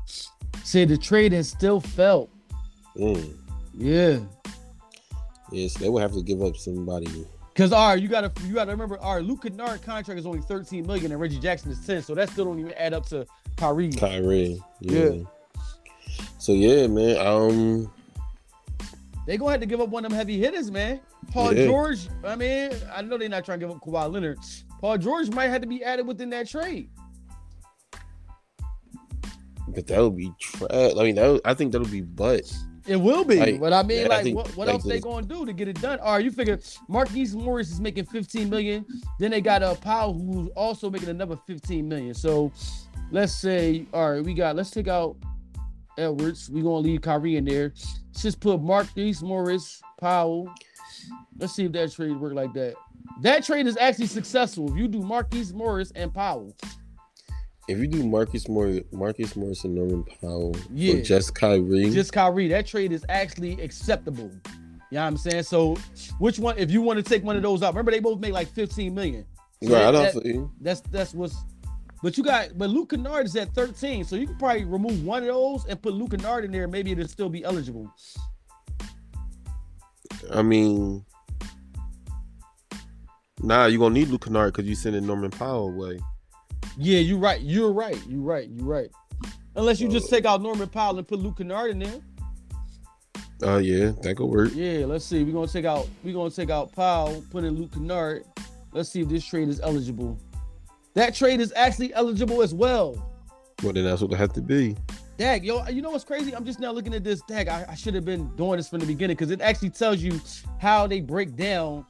Said 0.64 0.90
the 0.90 0.98
trade 0.98 1.32
has 1.34 1.50
still 1.50 1.80
felt. 1.80 2.30
Mm. 2.96 3.36
Yeah. 3.74 4.20
Yes, 5.52 5.74
they 5.76 5.90
would 5.90 6.02
have 6.02 6.14
to 6.14 6.22
give 6.22 6.42
up 6.42 6.56
somebody. 6.58 7.26
Cause 7.56 7.74
all 7.74 7.90
right, 7.90 8.02
you 8.02 8.08
gotta 8.08 8.32
you 8.46 8.54
gotta 8.54 8.72
remember, 8.72 8.98
all 9.00 9.16
right, 9.16 9.24
Luke 9.24 9.44
Kennard 9.44 9.82
contract 9.82 10.18
is 10.18 10.26
only 10.26 10.40
13 10.40 10.88
million 10.88 11.12
and 11.12 11.20
Reggie 11.20 11.40
Jackson 11.40 11.70
is 11.70 11.86
10, 11.86 12.02
so 12.02 12.16
that 12.16 12.30
still 12.30 12.46
don't 12.46 12.60
even 12.60 12.72
add 12.74 12.94
up 12.94 13.06
to 13.08 13.26
Kyrie. 13.58 13.92
Kyrie. 13.92 14.62
Yeah. 14.80 15.10
Yeah. 15.10 15.24
So 16.38 16.54
yeah, 16.54 16.88
man. 16.88 17.18
Um. 17.18 17.92
They 19.28 19.38
gonna 19.38 19.52
have 19.52 19.60
to 19.62 19.66
give 19.66 19.82
up 19.82 19.90
one 19.90 20.04
of 20.04 20.12
them 20.12 20.18
heavy 20.18 20.40
hitters, 20.40 20.72
man. 20.72 21.00
Paul 21.32 21.54
Yeah. 21.54 21.66
George, 21.66 22.10
I 22.24 22.36
mean, 22.36 22.72
I 22.94 23.02
know 23.02 23.18
they're 23.18 23.30
not 23.30 23.46
trying 23.46 23.60
to 23.60 23.68
give 23.68 23.76
up 23.76 23.82
Kawhi 23.84 24.12
Leonard, 24.12 24.40
Paul 24.80 24.98
George 24.98 25.30
might 25.30 25.48
have 25.48 25.62
to 25.62 25.68
be 25.68 25.84
added 25.84 26.08
within 26.08 26.30
that 26.32 26.48
trade. 26.48 26.90
But 29.68 29.88
that 29.88 30.02
would 30.02 30.18
be 30.18 30.32
trash. 30.40 30.70
I 30.72 31.04
mean, 31.04 31.16
that 31.16 31.28
would, 31.28 31.42
I 31.46 31.54
think 31.54 31.72
that'll 31.72 31.88
be 31.88 32.02
butt. 32.02 32.52
It 32.88 32.96
will 32.96 33.24
be, 33.24 33.38
Like, 33.38 33.60
but 33.60 33.74
I 33.74 33.84
mean, 33.84 34.00
yeah, 34.00 34.06
I 34.06 34.08
like, 34.08 34.24
think, 34.24 34.36
what, 34.36 34.58
what 34.58 34.68
like, 34.68 34.74
else 34.74 34.84
they 34.84 35.00
gonna 35.00 35.26
do 35.26 35.46
to 35.46 35.54
get 35.54 35.68
it 35.68 35.80
done? 35.80 36.00
All 36.00 36.14
right, 36.14 36.26
you 36.26 36.32
figure 36.32 36.60
Marquise 36.88 37.36
Morris 37.36 37.70
is 37.70 37.80
making 37.80 38.06
15 38.06 38.50
million. 38.50 38.86
Then 39.20 39.32
they 39.32 39.40
got 39.40 39.62
uh 39.62 39.76
Powell 39.76 40.14
who's 40.14 40.50
also 40.56 40.90
making 40.90 41.10
another 41.10 41.38
15 41.46 41.88
million. 41.88 42.16
So 42.16 42.52
let's 43.12 43.34
say, 43.34 43.86
all 43.94 44.14
right, 44.14 44.24
we 44.24 44.34
got 44.34 44.56
let's 44.56 44.72
take 44.72 44.88
out 44.88 45.16
Edwards. 45.98 46.50
We're 46.50 46.64
gonna 46.64 46.78
leave 46.78 47.02
Kyrie 47.02 47.38
in 47.38 47.46
there. 47.46 47.74
Let's 47.76 48.22
just 48.22 48.40
put 48.40 48.62
Marquise 48.62 49.22
Morris, 49.22 49.82
Powell. 50.00 50.50
Let's 51.38 51.54
see 51.54 51.66
if 51.66 51.72
that 51.74 51.92
trade 51.92 52.18
work 52.20 52.34
like 52.34 52.54
that. 52.54 52.76
That 53.22 53.44
trade 53.44 53.68
is 53.68 53.78
actually 53.78 54.08
successful 54.08 54.70
if 54.72 54.78
you 54.78 54.88
do 54.88 55.02
Marquise 55.02 55.54
Morris 55.54 55.92
and 55.96 56.14
Powell. 56.14 56.56
If 57.68 57.78
you 57.78 57.88
do 57.88 58.04
Marcus 58.06 58.48
Moore, 58.50 58.80
Marcus 58.92 59.36
Morris 59.36 59.64
and 59.64 59.76
Norman 59.76 60.04
Powell 60.20 60.56
Yeah. 60.74 60.96
for 60.96 61.02
just 61.02 61.36
Kyrie, 61.36 61.90
just 61.92 62.12
Kyrie. 62.12 62.48
That 62.50 62.66
trade 62.68 62.92
is 62.92 63.06
actually 63.08 63.62
acceptable. 63.62 64.30
You 64.90 64.96
know 64.98 65.02
what 65.04 65.08
I'm 65.08 65.18
saying? 65.18 65.44
So, 65.44 65.78
which 66.20 66.38
one, 66.38 66.58
if 66.58 66.70
you 66.70 66.82
want 66.82 66.98
to 66.98 67.04
take 67.04 67.24
one 67.24 67.38
of 67.38 67.44
those 67.44 67.64
out, 67.64 67.74
remember 67.74 67.92
they 67.92 68.00
both 68.00 68.20
make 68.20 68.34
like 68.34 68.50
15 68.50 68.94
million. 68.94 69.26
So 69.64 69.74
right? 69.74 69.84
I 69.86 69.92
don't. 69.92 70.24
feel- 70.24 70.52
That's 70.60 70.82
that's 70.82 71.14
what's. 71.14 71.36
But 72.04 72.18
you 72.18 72.24
got, 72.24 72.58
but 72.58 72.70
Luke 72.70 72.90
Kennard 72.90 73.28
is 73.28 73.36
at 73.36 73.54
13, 73.54 74.04
so 74.06 74.16
you 74.16 74.26
can 74.26 74.36
probably 74.38 74.66
remove 74.66 75.04
one 75.06 75.22
of 75.22 75.28
those 75.28 75.66
and 75.66 75.80
put 75.80 75.94
Luke 75.94 76.12
Kennard 76.12 76.46
in 76.46 76.52
there. 76.52 76.68
Maybe 76.68 76.92
it'll 76.92 77.08
still 77.08 77.30
be 77.30 77.44
eligible. 77.44 77.94
I 80.34 80.42
mean, 80.42 81.06
nah, 83.40 83.68
you're 83.68 83.80
gonna 83.80 83.94
need 83.94 84.08
Luke 84.08 84.26
Kennard 84.26 84.54
because 84.54 84.68
you 84.68 84.76
sending 84.76 85.06
Norman 85.06 85.30
Powell 85.30 85.70
away. 85.70 86.00
Yeah, 86.78 87.00
you're 87.00 87.20
right. 87.20 87.42
You're 87.42 87.72
right. 87.72 88.00
You're 88.08 88.22
right. 88.22 88.50
You're 88.50 88.66
right. 88.66 88.90
Unless 89.56 89.80
you 89.80 89.88
just 89.90 90.12
uh, 90.12 90.16
take 90.16 90.26
out 90.26 90.42
Norman 90.42 90.70
Powell 90.70 90.98
and 90.98 91.08
put 91.08 91.20
Luke 91.20 91.38
Kennard 91.38 91.72
in 91.72 91.80
there. 91.80 92.02
Oh 93.44 93.58
yeah, 93.58 93.92
that 94.02 94.16
could 94.18 94.28
work. 94.28 94.52
Yeah, 94.54 94.86
let's 94.86 95.06
see. 95.06 95.24
We're 95.24 95.34
gonna 95.34 95.48
take 95.48 95.66
out. 95.66 95.88
We're 96.04 96.14
gonna 96.14 96.32
take 96.32 96.50
out 96.50 96.72
Powell, 96.72 97.24
put 97.30 97.44
in 97.44 97.56
Luke 97.56 97.74
Kennard. 97.74 98.24
Let's 98.72 98.90
see 98.90 99.02
if 99.02 99.10
this 99.10 99.26
trade 99.26 99.50
is 99.50 99.60
eligible. 99.60 100.18
That 100.94 101.16
trade 101.16 101.40
is 101.40 101.54
actually 101.56 101.94
eligible 101.94 102.42
as 102.42 102.54
well. 102.54 103.08
Well, 103.64 103.74
then 103.74 103.86
that's 103.86 104.02
what 104.02 104.12
it 104.12 104.18
had 104.18 104.34
to 104.34 104.42
be. 104.42 104.76
Dag, 105.18 105.46
yo, 105.46 105.66
you 105.68 105.82
know 105.82 105.92
what's 105.92 106.04
crazy? 106.04 106.36
I'm 106.36 106.46
just 106.46 106.60
now 106.60 106.72
looking 106.72 106.94
at 106.94 107.04
this. 107.04 107.22
Dag, 107.22 107.48
I, 107.48 107.66
I 107.70 107.76
should 107.76 107.94
have 107.94 108.06
been 108.06 108.36
doing 108.36 108.58
this 108.58 108.68
from 108.68 108.80
the 108.80 108.86
beginning 108.86 109.16
because 109.16 109.32
it 109.32 109.40
actually 109.40 109.70
tells 109.70 110.00
you 110.00 110.20
how 110.60 110.88
they 110.88 111.00
break 111.00 111.36
down 111.36 111.86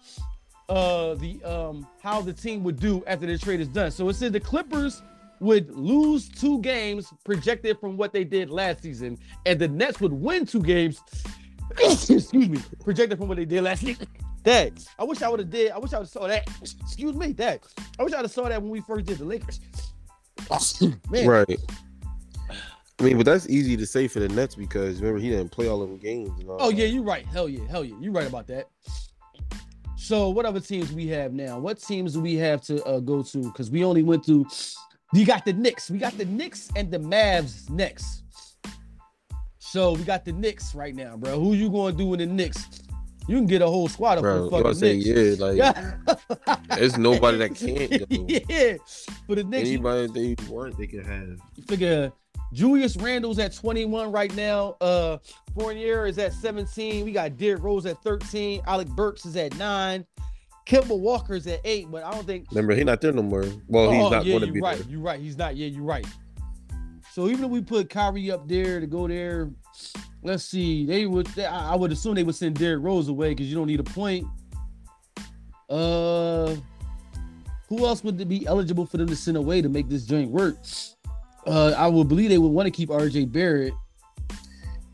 uh 0.69 1.15
the 1.15 1.43
um 1.43 1.85
how 2.01 2.21
the 2.21 2.31
team 2.31 2.63
would 2.63 2.79
do 2.79 3.03
after 3.07 3.25
the 3.25 3.37
trade 3.37 3.59
is 3.59 3.67
done. 3.67 3.89
So 3.91 4.07
it 4.09 4.15
said 4.15 4.33
the 4.33 4.39
Clippers 4.39 5.01
would 5.39 5.73
lose 5.73 6.29
two 6.29 6.59
games 6.59 7.11
projected 7.23 7.79
from 7.79 7.97
what 7.97 8.13
they 8.13 8.23
did 8.23 8.49
last 8.49 8.83
season, 8.83 9.17
and 9.45 9.57
the 9.57 9.67
Nets 9.67 9.99
would 9.99 10.13
win 10.13 10.45
two 10.45 10.61
games. 10.61 11.01
excuse 11.79 12.33
me, 12.33 12.59
projected 12.83 13.17
from 13.17 13.27
what 13.27 13.37
they 13.37 13.45
did 13.45 13.63
last 13.63 13.81
season. 13.81 14.07
Dag, 14.43 14.79
I 14.97 15.03
wish 15.03 15.21
I 15.21 15.29
would 15.29 15.39
have 15.39 15.49
did. 15.49 15.71
I 15.71 15.77
wish 15.77 15.93
I 15.93 15.97
would 15.97 16.03
have 16.05 16.09
saw 16.09 16.27
that. 16.27 16.47
Excuse 16.61 17.15
me, 17.15 17.31
Dag. 17.33 17.61
I 17.99 18.03
wish 18.03 18.13
I 18.13 18.17
would 18.17 18.23
have 18.25 18.31
saw 18.31 18.49
that 18.49 18.61
when 18.61 18.71
we 18.71 18.81
first 18.81 19.05
did 19.05 19.19
the 19.19 19.25
Lakers. 19.25 19.59
Man, 21.09 21.27
Right. 21.27 21.57
I 22.99 23.03
mean, 23.03 23.17
but 23.17 23.25
that's 23.25 23.49
easy 23.49 23.75
to 23.77 23.85
say 23.85 24.07
for 24.07 24.19
the 24.19 24.29
Nets 24.29 24.53
because 24.55 24.99
remember 25.01 25.19
he 25.19 25.29
didn't 25.29 25.49
play 25.49 25.67
all 25.67 25.81
of 25.81 25.89
them 25.89 25.97
games. 25.97 26.29
All 26.47 26.57
Oh 26.59 26.69
that. 26.69 26.77
yeah, 26.77 26.85
you're 26.85 27.03
right. 27.03 27.25
Hell 27.25 27.49
yeah, 27.49 27.65
hell 27.69 27.83
yeah, 27.83 27.95
you're 27.99 28.11
right 28.11 28.27
about 28.27 28.45
that. 28.47 28.67
So 29.95 30.29
what 30.29 30.45
other 30.45 30.59
teams 30.59 30.91
we 30.91 31.07
have 31.07 31.33
now? 31.33 31.57
What 31.59 31.79
teams 31.81 32.13
do 32.13 32.21
we 32.21 32.35
have 32.35 32.61
to 32.63 32.83
uh, 32.83 32.99
go 32.99 33.23
to? 33.23 33.37
Because 33.43 33.71
we 33.71 33.83
only 33.83 34.03
went 34.03 34.25
through. 34.25 34.47
You 35.13 35.25
got 35.25 35.45
the 35.45 35.53
Knicks. 35.53 35.89
We 35.89 35.97
got 35.99 36.17
the 36.17 36.25
Knicks 36.25 36.69
and 36.75 36.91
the 36.91 36.97
Mavs 36.99 37.69
next. 37.69 38.23
So 39.59 39.93
we 39.93 40.03
got 40.03 40.25
the 40.25 40.31
Knicks 40.33 40.75
right 40.75 40.95
now, 40.95 41.17
bro. 41.17 41.39
Who 41.39 41.53
you 41.53 41.69
going 41.69 41.93
to 41.95 41.97
do 41.97 42.13
in 42.13 42.19
the 42.19 42.25
Knicks? 42.25 42.65
You 43.31 43.37
can 43.37 43.45
get 43.47 43.61
a 43.61 43.67
whole 43.67 43.87
squad 43.87 44.17
of 44.17 44.23
bro. 44.23 44.49
the 44.49 44.51
fucking 44.51 44.73
say 44.73 44.97
Knicks. 44.97 45.39
yeah, 45.39 45.45
like 45.45 45.57
Yeah. 45.57 46.57
there's 46.77 46.97
nobody 46.97 47.37
that 47.37 47.55
can't 47.55 48.49
yeah, 48.49 48.75
for 49.25 49.35
the 49.35 49.43
Knicks, 49.45 49.69
you 49.69 49.75
Anybody 49.75 50.35
they 50.35 50.43
want, 50.51 50.77
they 50.77 50.87
can 50.87 51.03
have. 51.05 51.39
figure 51.67 52.11
Julius 52.53 52.97
Randle's 52.97 53.39
at 53.39 53.53
21 53.55 54.11
right 54.11 54.35
now. 54.35 54.75
Uh 54.81 55.17
Fournier 55.55 56.05
is 56.07 56.17
at 56.17 56.33
17. 56.33 57.05
We 57.05 57.11
got 57.13 57.37
Derrick 57.37 57.63
Rose 57.63 57.85
at 57.85 58.01
13. 58.03 58.61
Alec 58.67 58.89
Burks 58.89 59.25
is 59.25 59.35
at 59.37 59.55
nine. 59.57 60.05
Kemba 60.67 60.97
Walker's 60.99 61.47
at 61.47 61.59
eight, 61.65 61.89
but 61.89 62.03
I 62.03 62.11
don't 62.11 62.25
think 62.25 62.47
Remember, 62.51 62.73
he's 62.75 62.85
not 62.85 62.99
there 63.01 63.11
no 63.13 63.21
more. 63.23 63.45
Well, 63.67 63.91
he's 63.91 64.03
Oh, 64.03 64.09
not 64.09 64.25
yeah, 64.25 64.33
going 64.33 64.41
to 64.41 64.45
you're 64.47 64.53
be 64.55 64.61
right. 64.61 64.77
there. 64.77 64.87
You're 64.89 64.99
right. 65.01 65.19
He's 65.21 65.37
not. 65.37 65.55
Yeah, 65.55 65.67
you're 65.67 65.83
right. 65.83 66.05
So 67.13 67.27
even 67.27 67.43
if 67.45 67.49
we 67.51 67.61
put 67.61 67.89
Kyrie 67.89 68.31
up 68.31 68.47
there 68.47 68.79
to 68.79 68.87
go 68.87 69.07
there, 69.07 69.49
let's 70.23 70.43
see. 70.43 70.85
They 70.85 71.05
would. 71.05 71.27
They, 71.27 71.45
I 71.45 71.75
would 71.75 71.91
assume 71.91 72.15
they 72.15 72.23
would 72.23 72.35
send 72.35 72.55
Derrick 72.55 72.83
Rose 72.83 73.07
away 73.07 73.29
because 73.29 73.47
you 73.47 73.55
don't 73.55 73.67
need 73.67 73.79
a 73.79 73.83
point. 73.83 74.25
Uh, 75.69 76.55
who 77.69 77.85
else 77.85 78.03
would 78.03 78.27
be 78.27 78.45
eligible 78.45 78.85
for 78.85 78.97
them 78.97 79.07
to 79.07 79.15
send 79.15 79.37
away 79.37 79.61
to 79.61 79.69
make 79.69 79.87
this 79.87 80.05
joint 80.05 80.29
work? 80.29 80.57
Uh, 81.47 81.73
I 81.77 81.87
would 81.87 82.07
believe 82.07 82.29
they 82.29 82.37
would 82.37 82.49
want 82.49 82.67
to 82.67 82.71
keep 82.71 82.91
R.J. 82.91 83.25
Barrett. 83.25 83.73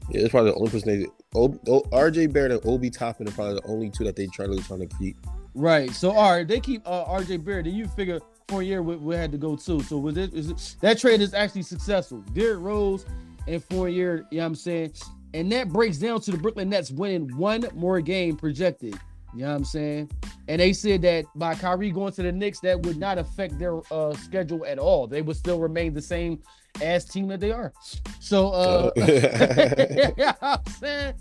Yeah, 0.10 0.22
it's 0.22 0.30
probably 0.30 0.52
the 0.52 0.58
only 0.58 0.72
person 0.72 1.00
they. 1.00 1.08
O, 1.36 1.60
o, 1.68 1.82
RJ 1.92 2.32
Barrett 2.32 2.52
and 2.52 2.66
Obi 2.66 2.90
Toppin 2.90 3.28
are 3.28 3.32
probably 3.32 3.56
the 3.56 3.66
only 3.66 3.90
two 3.90 4.06
that 4.06 4.16
they 4.16 4.28
try 4.28 4.46
really 4.46 4.64
trying 4.64 4.88
to 4.88 4.98
keep. 4.98 5.18
Right. 5.54 5.92
So 5.92 6.12
all 6.12 6.32
right, 6.32 6.48
they 6.48 6.60
keep 6.60 6.88
uh, 6.88 7.04
R.J. 7.04 7.38
Barrett. 7.38 7.66
Then 7.66 7.74
you 7.74 7.88
figure 7.88 8.20
Fournier 8.48 8.82
would, 8.82 9.02
would 9.02 9.18
had 9.18 9.32
to 9.34 9.38
go 9.38 9.56
too. 9.56 9.82
So 9.82 9.98
was 9.98 10.16
it, 10.16 10.34
is 10.34 10.50
it 10.50 10.76
that 10.82 10.98
trade 10.98 11.20
is 11.20 11.34
actually 11.34 11.64
successful? 11.64 12.20
Derrick 12.34 12.60
Rose 12.62 13.06
and 13.48 13.64
Fournier. 13.64 14.28
You 14.32 14.38
know 14.38 14.44
what 14.44 14.48
I'm 14.48 14.56
saying? 14.56 14.94
And 15.34 15.52
that 15.52 15.70
breaks 15.70 15.98
down 15.98 16.22
to 16.22 16.32
the 16.32 16.38
Brooklyn 16.38 16.70
Nets 16.70 16.92
winning 16.92 17.36
one 17.38 17.66
more 17.74 18.02
game 18.02 18.38
projected. 18.38 18.98
You 19.34 19.42
know 19.42 19.50
what 19.50 19.56
I'm 19.58 19.66
saying? 19.66 20.10
And 20.48 20.62
they 20.62 20.74
said 20.74 21.02
that 21.02 21.26
by 21.36 21.54
Kyrie 21.54 21.92
going 21.92 22.14
to 22.14 22.24
the 22.24 22.32
Knicks, 22.32 22.60
that 22.62 22.82
would 22.82 22.98
not 22.98 23.18
affect 23.18 23.60
their 23.60 23.80
uh, 23.92 24.14
schedule 24.14 24.66
at 24.66 24.80
all. 24.80 25.06
They 25.06 25.22
would 25.22 25.36
still 25.36 25.60
remain 25.60 25.94
the 25.94 26.02
same 26.02 26.42
as 26.82 27.06
team 27.06 27.28
that 27.28 27.40
they 27.40 27.52
are. 27.52 27.74
So, 28.20 28.50
uh, 28.50 28.92
know 28.96 30.34
I'm 30.42 30.66
saying? 30.80 31.14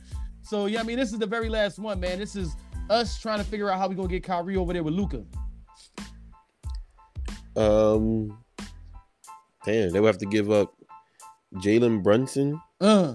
So, 0.42 0.66
yeah, 0.66 0.80
I 0.80 0.82
mean, 0.84 0.96
this 0.96 1.12
is 1.12 1.18
the 1.18 1.26
very 1.26 1.48
last 1.48 1.78
one, 1.78 1.98
man. 1.98 2.18
This 2.18 2.36
is 2.36 2.54
us 2.88 3.20
trying 3.20 3.38
to 3.38 3.44
figure 3.44 3.70
out 3.70 3.78
how 3.78 3.88
we 3.88 3.96
gonna 3.96 4.08
get 4.08 4.22
Kyrie 4.22 4.56
over 4.56 4.72
there 4.72 4.84
with 4.84 4.94
Luka. 4.94 5.24
um, 7.56 8.38
damn, 9.64 9.90
they 9.90 9.98
would 9.98 10.06
have 10.06 10.18
to 10.18 10.26
give 10.26 10.50
up 10.50 10.75
Jalen 11.54 12.02
Brunson. 12.02 12.60
Uh, 12.80 13.14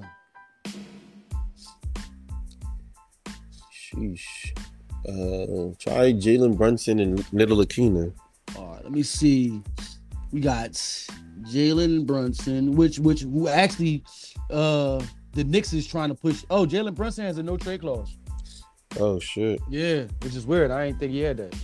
Sheesh. 3.72 4.58
Uh, 5.08 5.74
try 5.80 6.14
Jalen 6.14 6.58
Brunson 6.58 7.00
and 7.00 7.20
Ntilikina. 7.32 8.14
all 8.58 8.68
right, 8.68 8.84
let 8.84 8.92
me 8.92 9.04
see. 9.04 9.62
We 10.32 10.40
got 10.40 10.72
Jalen 11.44 12.06
Brunson, 12.06 12.72
which 12.74 13.00
which 13.00 13.22
who 13.22 13.48
actually 13.48 14.04
uh 14.50 15.04
the 15.34 15.44
Knicks 15.44 15.74
is 15.74 15.88
trying 15.88 16.10
to 16.10 16.16
push. 16.16 16.44
Oh, 16.50 16.66
Jalen 16.66 16.96
Brunson 16.96 17.26
has 17.26 17.38
a 17.38 17.44
no 17.44 17.58
trade 17.58 17.82
clause. 17.82 18.18
Oh 19.00 19.20
shit. 19.20 19.60
Yeah, 19.70 20.04
which 20.22 20.36
is 20.36 20.46
weird. 20.46 20.72
I 20.72 20.88
didn't 20.88 21.00
think 21.00 21.12
he 21.12 21.20
had 21.22 21.38
that. 21.38 21.56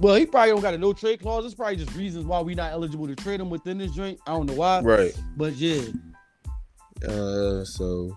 Well, 0.00 0.14
he 0.16 0.26
probably 0.26 0.50
don't 0.50 0.60
got 0.60 0.74
a 0.74 0.78
no 0.78 0.92
trade 0.92 1.20
clause. 1.20 1.44
It's 1.44 1.54
probably 1.54 1.76
just 1.76 1.94
reasons 1.94 2.24
why 2.24 2.40
we 2.40 2.54
not 2.54 2.72
eligible 2.72 3.06
to 3.06 3.14
trade 3.14 3.40
him 3.40 3.48
within 3.50 3.78
this 3.78 3.92
joint. 3.92 4.18
I 4.26 4.32
don't 4.32 4.46
know 4.46 4.54
why, 4.54 4.80
Right. 4.80 5.14
but 5.36 5.54
yeah. 5.54 5.82
Uh, 7.08 7.64
so 7.64 8.16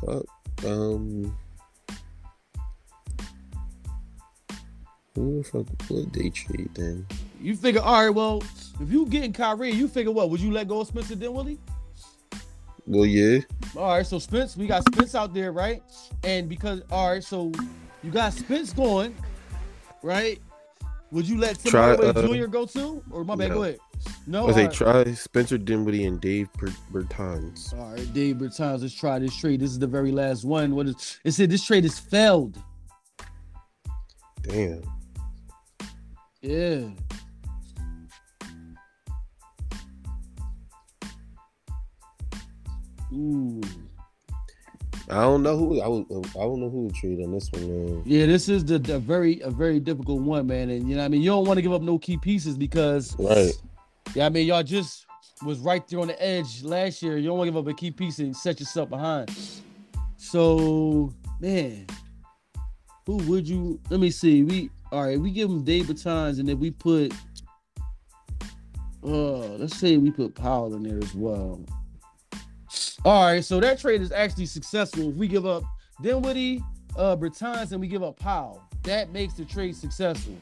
fuck. 0.00 0.24
Um, 0.66 1.36
who 5.14 5.38
the 5.42 5.44
fuck 5.44 5.66
would 5.90 6.12
they 6.12 6.30
trade 6.30 6.70
then? 6.74 7.06
You 7.40 7.56
figure, 7.56 7.80
all 7.80 8.04
right, 8.06 8.10
well, 8.14 8.42
if 8.80 8.90
you 8.90 9.06
getting 9.06 9.32
Kyrie, 9.32 9.70
you 9.72 9.88
figure 9.88 10.12
what? 10.12 10.30
Would 10.30 10.40
you 10.40 10.52
let 10.52 10.68
go 10.68 10.80
of 10.80 10.88
Spencer 10.88 11.14
Dinwiddie? 11.14 11.58
Well, 12.86 13.06
yeah. 13.06 13.40
All 13.76 13.96
right, 13.96 14.06
so 14.06 14.18
Spence, 14.18 14.56
we 14.56 14.66
got 14.66 14.84
Spence 14.92 15.14
out 15.14 15.34
there, 15.34 15.52
right? 15.52 15.82
And 16.24 16.48
because 16.48 16.82
all 16.90 17.10
right, 17.10 17.22
so 17.22 17.52
you 18.02 18.10
got 18.10 18.32
Spence 18.32 18.72
going, 18.72 19.14
right? 20.02 20.40
Would 21.12 21.28
you 21.28 21.36
let 21.36 21.58
Tim 21.58 21.70
Try, 21.70 21.90
uh, 21.92 22.26
Jr. 22.26 22.46
go 22.46 22.64
too? 22.64 23.04
Or 23.10 23.22
my 23.22 23.36
bad, 23.36 23.50
no. 23.50 23.54
go 23.56 23.62
ahead. 23.64 23.78
No, 24.26 24.48
I 24.48 24.52
say 24.52 24.64
right. 24.64 24.72
try 24.72 25.12
Spencer 25.12 25.58
Dinwiddie 25.58 26.06
and 26.06 26.18
Dave 26.18 26.48
Ber- 26.54 26.72
Bertans. 26.90 27.78
All 27.78 27.92
right, 27.92 28.14
Dave 28.14 28.36
Bertans, 28.36 28.80
let's 28.80 28.94
try 28.94 29.18
this 29.18 29.36
trade. 29.36 29.60
This 29.60 29.70
is 29.70 29.78
the 29.78 29.86
very 29.86 30.10
last 30.10 30.44
one. 30.44 30.74
What 30.74 30.86
is 30.86 31.18
it 31.22 31.32
said 31.32 31.50
this 31.50 31.64
trade 31.64 31.84
is 31.84 31.98
failed. 31.98 32.58
Damn. 34.40 34.82
Yeah. 36.40 36.88
Ooh. 43.12 43.60
I 45.12 45.22
don't 45.22 45.42
know 45.42 45.56
who 45.56 45.80
I 45.80 45.88
would. 45.88 46.06
I 46.10 46.40
don't 46.40 46.60
know 46.60 46.70
who 46.70 46.84
would 46.84 46.94
trade 46.94 47.20
on 47.22 47.32
this 47.32 47.50
one, 47.52 47.68
man. 47.68 48.02
Yeah, 48.06 48.26
this 48.26 48.48
is 48.48 48.64
the, 48.64 48.78
the 48.78 48.98
very 48.98 49.40
a 49.40 49.50
very 49.50 49.78
difficult 49.78 50.22
one, 50.22 50.46
man. 50.46 50.70
And 50.70 50.88
you 50.88 50.94
know, 50.96 51.02
what 51.02 51.06
I 51.06 51.08
mean, 51.08 51.20
you 51.20 51.30
don't 51.30 51.46
want 51.46 51.58
to 51.58 51.62
give 51.62 51.72
up 51.72 51.82
no 51.82 51.98
key 51.98 52.16
pieces 52.16 52.56
because, 52.56 53.14
Right. 53.18 53.52
yeah, 54.14 54.26
I 54.26 54.28
mean, 54.30 54.46
y'all 54.46 54.62
just 54.62 55.06
was 55.44 55.58
right 55.58 55.86
there 55.88 56.00
on 56.00 56.06
the 56.08 56.22
edge 56.22 56.62
last 56.62 57.02
year. 57.02 57.18
You 57.18 57.28
don't 57.28 57.36
want 57.38 57.48
to 57.48 57.52
give 57.52 57.58
up 57.66 57.70
a 57.70 57.74
key 57.76 57.90
piece 57.90 58.20
and 58.20 58.34
set 58.34 58.58
yourself 58.58 58.88
behind. 58.88 59.30
So, 60.16 61.12
man, 61.40 61.86
who 63.06 63.16
would 63.16 63.48
you? 63.48 63.80
Let 63.90 64.00
me 64.00 64.10
see. 64.10 64.44
We 64.44 64.70
all 64.92 65.04
right. 65.04 65.20
We 65.20 65.30
give 65.30 65.48
them 65.48 65.62
Dave 65.62 65.86
Bertans, 65.86 66.38
and 66.38 66.48
then 66.48 66.58
we 66.58 66.70
put. 66.70 67.12
Uh, 69.04 69.56
let's 69.58 69.76
say 69.76 69.96
we 69.96 70.10
put 70.12 70.34
Powell 70.34 70.74
in 70.74 70.84
there 70.84 70.98
as 70.98 71.14
well. 71.14 71.60
All 73.04 73.24
right, 73.24 73.44
so 73.44 73.58
that 73.58 73.80
trade 73.80 74.00
is 74.00 74.12
actually 74.12 74.46
successful. 74.46 75.10
If 75.10 75.16
we 75.16 75.26
give 75.26 75.44
up 75.44 75.64
Dinwiddie, 76.00 76.62
uh, 76.96 77.16
Bertans, 77.16 77.72
and 77.72 77.80
we 77.80 77.88
give 77.88 78.04
up 78.04 78.16
Powell, 78.16 78.62
that 78.84 79.10
makes 79.10 79.34
the 79.34 79.44
trade 79.44 79.74
successful. 79.74 80.36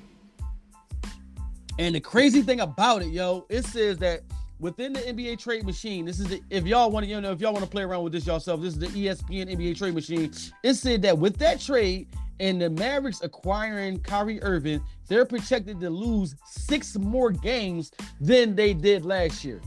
And 1.78 1.94
the 1.94 2.00
crazy 2.00 2.42
thing 2.42 2.60
about 2.60 3.00
it, 3.00 3.08
yo, 3.08 3.46
it 3.48 3.64
says 3.64 3.96
that 3.98 4.20
within 4.58 4.92
the 4.92 5.00
NBA 5.00 5.38
trade 5.38 5.64
machine, 5.64 6.04
this 6.04 6.20
is 6.20 6.26
the 6.26 6.42
if 6.50 6.66
y'all 6.66 6.90
want 6.90 7.04
to, 7.04 7.10
you 7.10 7.18
know, 7.18 7.32
if 7.32 7.40
y'all 7.40 7.54
want 7.54 7.64
to 7.64 7.70
play 7.70 7.82
around 7.82 8.04
with 8.04 8.12
this 8.12 8.26
yourself, 8.26 8.60
this 8.60 8.74
is 8.74 8.78
the 8.78 8.88
ESPN 8.88 9.50
NBA 9.50 9.78
trade 9.78 9.94
machine. 9.94 10.30
It 10.62 10.74
said 10.74 11.00
that 11.00 11.16
with 11.16 11.38
that 11.38 11.60
trade 11.60 12.08
and 12.40 12.60
the 12.60 12.68
Mavericks 12.68 13.22
acquiring 13.22 14.00
Kyrie 14.00 14.42
Irving, 14.42 14.82
they're 15.08 15.24
projected 15.24 15.80
to 15.80 15.88
lose 15.88 16.34
six 16.44 16.98
more 16.98 17.30
games 17.30 17.90
than 18.20 18.54
they 18.54 18.74
did 18.74 19.06
last 19.06 19.44
year. 19.44 19.62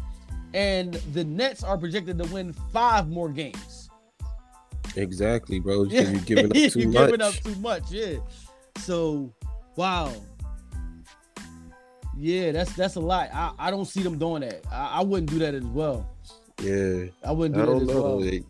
And 0.54 0.94
the 1.14 1.24
Nets 1.24 1.64
are 1.64 1.78
projected 1.78 2.18
to 2.20 2.26
win 2.34 2.54
five 2.72 3.10
more 3.10 3.30
games. 3.30 3.90
Exactly, 4.96 5.60
bro. 5.60 5.84
You're 5.90 6.14
giving 6.20 6.46
up 6.46 6.52
too 6.54 6.80
You're 6.80 6.90
much. 6.92 7.06
giving 7.10 7.22
up 7.22 7.34
too 7.34 7.56
much, 7.56 7.92
yeah. 7.92 8.18
So, 8.78 9.34
wow. 9.76 10.14
Yeah, 12.16 12.52
that's 12.52 12.74
that's 12.74 12.96
a 12.96 13.00
lot. 13.00 13.30
I, 13.34 13.52
I 13.58 13.72
don't 13.72 13.86
see 13.86 14.04
them 14.04 14.20
doing 14.20 14.42
that. 14.42 14.62
I, 14.72 15.00
I 15.00 15.04
wouldn't 15.04 15.32
do 15.32 15.40
that 15.40 15.56
as 15.56 15.64
well. 15.66 16.08
yeah. 16.62 17.06
I 17.26 17.32
wouldn't 17.32 17.60
I 17.60 17.66
do 17.66 17.66
that 17.66 17.80
don't 17.80 17.82
as 17.82 17.88
know. 17.88 18.02
well. 18.04 18.24
It, 18.24 18.44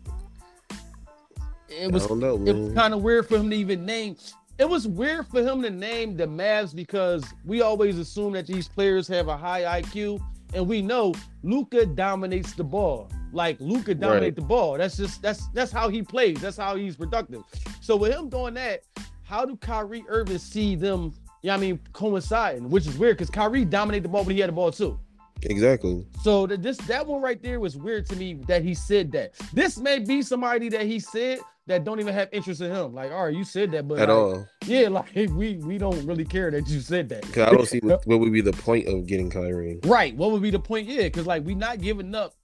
It 1.70 1.90
was 1.90 2.08
know, 2.10 2.34
it 2.46 2.52
was 2.54 2.74
kind 2.74 2.92
of 2.92 3.02
weird 3.02 3.26
for 3.26 3.36
him 3.38 3.48
to 3.50 3.56
even 3.56 3.86
name. 3.86 4.16
It 4.58 4.68
was 4.68 4.86
weird 4.86 5.26
for 5.28 5.42
him 5.42 5.62
to 5.62 5.70
name 5.70 6.16
the 6.16 6.26
Mavs 6.26 6.74
because 6.74 7.24
we 7.44 7.62
always 7.62 7.98
assume 7.98 8.34
that 8.34 8.46
these 8.46 8.68
players 8.68 9.08
have 9.08 9.28
a 9.28 9.36
high 9.36 9.80
IQ, 9.82 10.20
and 10.54 10.66
we 10.66 10.82
know 10.82 11.14
Luka 11.42 11.86
dominates 11.86 12.52
the 12.54 12.64
ball. 12.64 13.10
Like 13.32 13.56
Luka 13.60 13.94
dominates 13.94 14.24
Right. 14.24 14.36
the 14.36 14.42
ball. 14.42 14.78
That's 14.78 14.96
just 14.96 15.20
that's 15.22 15.48
that's 15.48 15.72
how 15.72 15.88
he 15.88 16.02
plays. 16.02 16.40
That's 16.40 16.56
how 16.56 16.76
he's 16.76 16.96
productive. 16.96 17.42
So 17.80 17.96
with 17.96 18.12
him 18.12 18.28
doing 18.28 18.54
that, 18.54 18.82
how 19.22 19.44
do 19.44 19.56
Kyrie 19.56 20.04
Irving 20.08 20.38
see 20.38 20.76
them? 20.76 21.12
Yeah, 21.42 21.54
I 21.54 21.58
mean 21.58 21.78
coinciding, 21.92 22.70
which 22.70 22.86
is 22.86 22.96
weird 22.96 23.16
because 23.18 23.28
Kyrie 23.30 23.64
dominated 23.64 24.04
the 24.04 24.08
ball 24.08 24.24
when 24.24 24.34
he 24.34 24.40
had 24.40 24.48
the 24.48 24.54
ball 24.54 24.70
too. 24.72 24.98
Exactly. 25.44 26.06
So 26.22 26.46
that 26.46 26.62
this 26.62 26.76
that 26.78 27.06
one 27.06 27.20
right 27.22 27.42
there 27.42 27.60
was 27.60 27.76
weird 27.76 28.06
to 28.06 28.16
me 28.16 28.34
that 28.46 28.62
he 28.62 28.74
said 28.74 29.12
that. 29.12 29.32
This 29.52 29.78
may 29.78 29.98
be 29.98 30.22
somebody 30.22 30.68
that 30.70 30.82
he 30.82 30.98
said 30.98 31.40
that 31.66 31.84
don't 31.84 31.98
even 32.00 32.12
have 32.12 32.28
interest 32.32 32.60
in 32.60 32.70
him. 32.70 32.94
Like, 32.94 33.10
all 33.10 33.24
right, 33.24 33.34
you 33.34 33.44
said 33.44 33.72
that, 33.72 33.88
but 33.88 33.98
At 33.98 34.08
like, 34.08 34.16
all. 34.16 34.46
yeah, 34.66 34.88
like 34.90 35.14
we 35.14 35.56
we 35.56 35.78
don't 35.78 36.04
really 36.06 36.24
care 36.24 36.50
that 36.50 36.68
you 36.68 36.80
said 36.80 37.08
that. 37.10 37.22
Because 37.22 37.48
I 37.48 37.52
don't 37.52 37.66
see 37.66 37.78
what, 37.82 38.06
what 38.06 38.20
would 38.20 38.32
be 38.32 38.40
the 38.40 38.52
point 38.52 38.86
of 38.88 39.06
getting 39.06 39.30
Kyrie. 39.30 39.80
Right. 39.84 40.14
What 40.16 40.30
would 40.32 40.42
be 40.42 40.50
the 40.50 40.58
point? 40.58 40.88
Yeah, 40.88 41.04
because 41.04 41.26
like 41.26 41.42
we're 41.44 41.56
not 41.56 41.80
giving 41.80 42.14
up. 42.14 42.34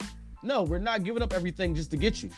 No, 0.43 0.63
we're 0.63 0.79
not 0.79 1.05
giving 1.05 1.23
up 1.23 1.33
everything 1.35 1.75
just 1.75 1.91
to 1.91 1.97
get 1.99 2.23
you. 2.23 2.31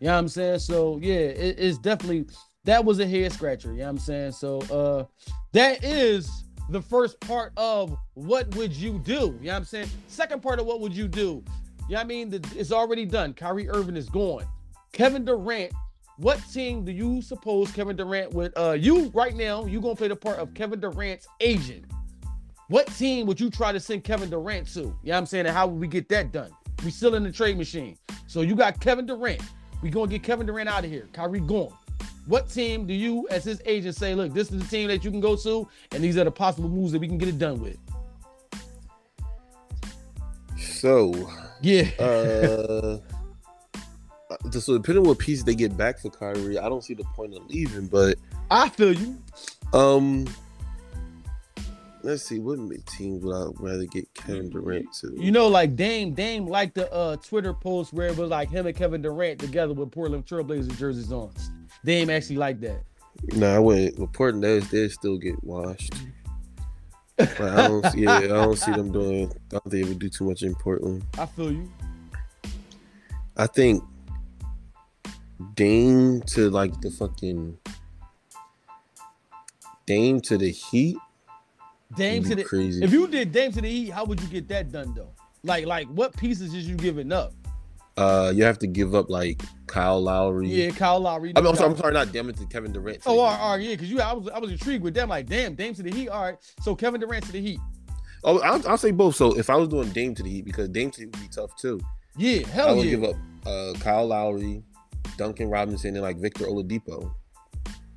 You 0.00 0.06
know 0.06 0.12
what 0.12 0.18
I'm 0.18 0.28
saying? 0.28 0.60
So 0.60 0.98
yeah, 1.02 1.14
it, 1.14 1.58
it's 1.58 1.78
definitely 1.78 2.26
that 2.64 2.84
was 2.84 3.00
a 3.00 3.06
head 3.06 3.32
scratcher. 3.32 3.72
You 3.72 3.78
know 3.78 3.84
what 3.84 3.90
I'm 3.90 3.98
saying? 3.98 4.32
So 4.32 4.60
uh 4.70 5.04
that 5.52 5.82
is 5.82 6.44
the 6.68 6.82
first 6.82 7.18
part 7.20 7.52
of 7.56 7.96
what 8.14 8.54
would 8.56 8.72
you 8.74 8.98
do? 8.98 9.12
You 9.12 9.20
know 9.20 9.34
what 9.40 9.54
I'm 9.54 9.64
saying? 9.64 9.88
Second 10.08 10.42
part 10.42 10.58
of 10.58 10.66
what 10.66 10.80
would 10.80 10.94
you 10.94 11.08
do? 11.08 11.42
You 11.88 11.94
know 11.94 11.96
what 11.96 12.00
I 12.00 12.04
mean? 12.04 12.40
It's 12.54 12.72
already 12.72 13.06
done. 13.06 13.32
Kyrie 13.32 13.68
Irving 13.70 13.96
is 13.96 14.08
gone. 14.08 14.44
Kevin 14.92 15.24
Durant. 15.24 15.72
What 16.18 16.40
team 16.52 16.84
do 16.84 16.90
you 16.90 17.22
suppose 17.22 17.70
Kevin 17.70 17.96
Durant 17.96 18.34
would 18.34 18.52
uh 18.56 18.72
you 18.72 19.08
right 19.14 19.36
now, 19.36 19.64
you 19.66 19.80
gonna 19.80 19.94
play 19.94 20.08
the 20.08 20.16
part 20.16 20.38
of 20.38 20.52
Kevin 20.52 20.80
Durant's 20.80 21.28
agent? 21.40 21.84
What 22.68 22.88
team 22.88 23.26
would 23.26 23.40
you 23.40 23.48
try 23.48 23.72
to 23.72 23.80
send 23.80 24.04
Kevin 24.04 24.28
Durant 24.28 24.66
to? 24.74 24.80
You 24.80 24.84
know 24.86 24.92
what 25.02 25.16
I'm 25.18 25.26
saying? 25.26 25.46
And 25.46 25.56
how 25.56 25.68
would 25.68 25.80
we 25.80 25.86
get 25.86 26.08
that 26.10 26.32
done? 26.32 26.50
We 26.84 26.90
still 26.90 27.14
in 27.14 27.22
the 27.22 27.32
trade 27.32 27.56
machine. 27.56 27.96
So 28.26 28.42
you 28.42 28.56
got 28.56 28.80
Kevin 28.80 29.06
Durant. 29.06 29.40
We 29.80 29.90
gonna 29.90 30.10
get 30.10 30.22
Kevin 30.22 30.46
Durant 30.46 30.68
out 30.68 30.84
of 30.84 30.90
here. 30.90 31.08
Kyrie 31.12 31.40
gone. 31.40 31.72
What 32.28 32.50
team 32.50 32.86
do 32.86 32.92
you, 32.92 33.26
as 33.30 33.42
his 33.44 33.62
agent, 33.64 33.96
say, 33.96 34.14
look, 34.14 34.34
this 34.34 34.52
is 34.52 34.60
the 34.62 34.68
team 34.68 34.88
that 34.88 35.02
you 35.02 35.10
can 35.10 35.18
go 35.20 35.34
to, 35.34 35.66
and 35.92 36.04
these 36.04 36.18
are 36.18 36.24
the 36.24 36.30
possible 36.30 36.68
moves 36.68 36.92
that 36.92 36.98
we 36.98 37.08
can 37.08 37.16
get 37.16 37.28
it 37.28 37.38
done 37.38 37.58
with? 37.60 37.78
So, 40.58 41.12
Yeah. 41.62 41.88
uh, 41.98 42.98
so 44.50 44.76
depending 44.78 45.04
on 45.04 45.08
what 45.08 45.18
pieces 45.18 45.44
they 45.44 45.54
get 45.54 45.74
back 45.76 45.98
for 46.00 46.10
Kyrie, 46.10 46.58
I 46.58 46.68
don't 46.68 46.84
see 46.84 46.94
the 46.94 47.04
point 47.16 47.34
of 47.34 47.46
leaving. 47.46 47.86
But 47.86 48.18
I 48.50 48.68
feel 48.68 48.92
you. 48.92 49.16
um, 49.72 50.26
let's 52.08 52.24
see, 52.24 52.38
what 52.38 52.58
team 52.86 53.20
would 53.20 53.34
I 53.34 53.50
rather 53.60 53.84
get 53.84 54.12
Kevin 54.14 54.48
Durant 54.48 54.92
to? 55.00 55.14
You 55.16 55.30
know, 55.30 55.46
like 55.46 55.76
Dame, 55.76 56.14
Dame 56.14 56.46
liked 56.46 56.74
the 56.74 56.90
uh 56.92 57.16
Twitter 57.16 57.52
post 57.52 57.92
where 57.92 58.08
it 58.08 58.16
was 58.16 58.30
like 58.30 58.50
him 58.50 58.66
and 58.66 58.74
Kevin 58.74 59.02
Durant 59.02 59.38
together 59.38 59.74
with 59.74 59.90
Portland 59.92 60.24
Trailblazers 60.26 60.78
jerseys 60.78 61.12
on. 61.12 61.32
Dame 61.84 62.08
actually 62.10 62.36
liked 62.36 62.62
that. 62.62 62.82
No, 63.34 63.54
I 63.54 63.58
wouldn't. 63.58 63.98
With 63.98 64.12
Portland, 64.12 64.42
they 64.42 64.60
they 64.60 64.88
still 64.88 65.18
get 65.18 65.42
washed. 65.44 65.92
Like, 67.18 67.40
I 67.40 67.68
don't 67.68 67.92
see. 67.92 68.00
Yeah, 68.02 68.18
I 68.18 68.26
don't 68.28 68.56
see 68.56 68.72
them 68.72 68.90
doing. 68.90 69.26
I 69.26 69.58
don't 69.58 69.70
think 69.70 69.84
they 69.84 69.88
would 69.88 69.98
do 69.98 70.08
too 70.08 70.24
much 70.24 70.42
in 70.42 70.54
Portland. 70.54 71.04
I 71.18 71.26
feel 71.26 71.52
you. 71.52 71.70
I 73.36 73.46
think 73.46 73.84
Dame 75.54 76.22
to 76.22 76.48
like 76.48 76.80
the 76.80 76.90
fucking 76.90 77.58
Dame 79.86 80.20
to 80.22 80.38
the 80.38 80.50
Heat. 80.50 80.96
Dame 81.96 82.22
to 82.24 82.34
the 82.34 82.44
crazy. 82.44 82.84
if 82.84 82.92
you 82.92 83.06
did 83.08 83.32
Dame 83.32 83.52
to 83.52 83.60
the 83.60 83.68
Heat, 83.68 83.90
how 83.90 84.04
would 84.04 84.20
you 84.20 84.28
get 84.28 84.48
that 84.48 84.70
done 84.70 84.92
though? 84.94 85.12
Like, 85.42 85.66
like 85.66 85.86
what 85.88 86.16
pieces 86.16 86.54
is 86.54 86.68
you 86.68 86.76
giving 86.76 87.12
up? 87.12 87.32
Uh, 87.96 88.30
you 88.32 88.44
have 88.44 88.58
to 88.60 88.66
give 88.68 88.94
up 88.94 89.10
like 89.10 89.42
Kyle 89.66 90.00
Lowry. 90.00 90.48
Yeah, 90.48 90.70
Kyle 90.70 91.00
Lowry. 91.00 91.32
I 91.34 91.40
mean, 91.40 91.48
I'm, 91.48 91.56
sorry, 91.56 91.70
I'm 91.70 91.76
sorry, 91.76 91.92
not 91.92 92.12
Dame 92.12 92.32
to 92.32 92.46
Kevin 92.46 92.72
Durant. 92.72 93.02
to 93.02 93.08
Oh, 93.08 93.18
all 93.18 93.30
right, 93.30 93.40
all 93.40 93.56
right, 93.56 93.60
yeah, 93.60 93.70
because 93.72 93.90
you, 93.90 94.00
I 94.00 94.12
was, 94.12 94.28
I 94.28 94.38
was 94.38 94.52
intrigued 94.52 94.84
with 94.84 94.94
them. 94.94 95.08
Like, 95.08 95.26
damn, 95.26 95.56
Dame 95.56 95.74
to 95.74 95.82
the 95.82 95.90
Heat. 95.90 96.08
All 96.08 96.22
right, 96.22 96.36
so 96.60 96.76
Kevin 96.76 97.00
Durant 97.00 97.24
to 97.26 97.32
the 97.32 97.40
Heat. 97.40 97.58
Oh, 98.22 98.38
I'll, 98.40 98.68
I'll 98.68 98.78
say 98.78 98.92
both. 98.92 99.16
So 99.16 99.36
if 99.36 99.50
I 99.50 99.56
was 99.56 99.68
doing 99.68 99.88
Dame 99.90 100.14
to 100.14 100.22
the 100.22 100.30
Heat, 100.30 100.44
because 100.44 100.68
Dame 100.68 100.92
to 100.92 101.00
the 101.00 101.06
Heat 101.06 101.16
would 101.16 101.22
be 101.22 101.28
tough 101.28 101.56
too. 101.56 101.80
Yeah, 102.16 102.46
hell 102.46 102.66
yeah. 102.66 102.72
I 102.72 102.74
would 102.76 102.84
yeah. 102.84 102.90
give 102.90 103.04
up 103.04 103.16
uh, 103.46 103.72
Kyle 103.80 104.06
Lowry, 104.06 104.62
Duncan 105.16 105.50
Robinson, 105.50 105.96
and 105.96 106.02
like 106.02 106.18
Victor 106.18 106.44
Oladipo. 106.44 107.12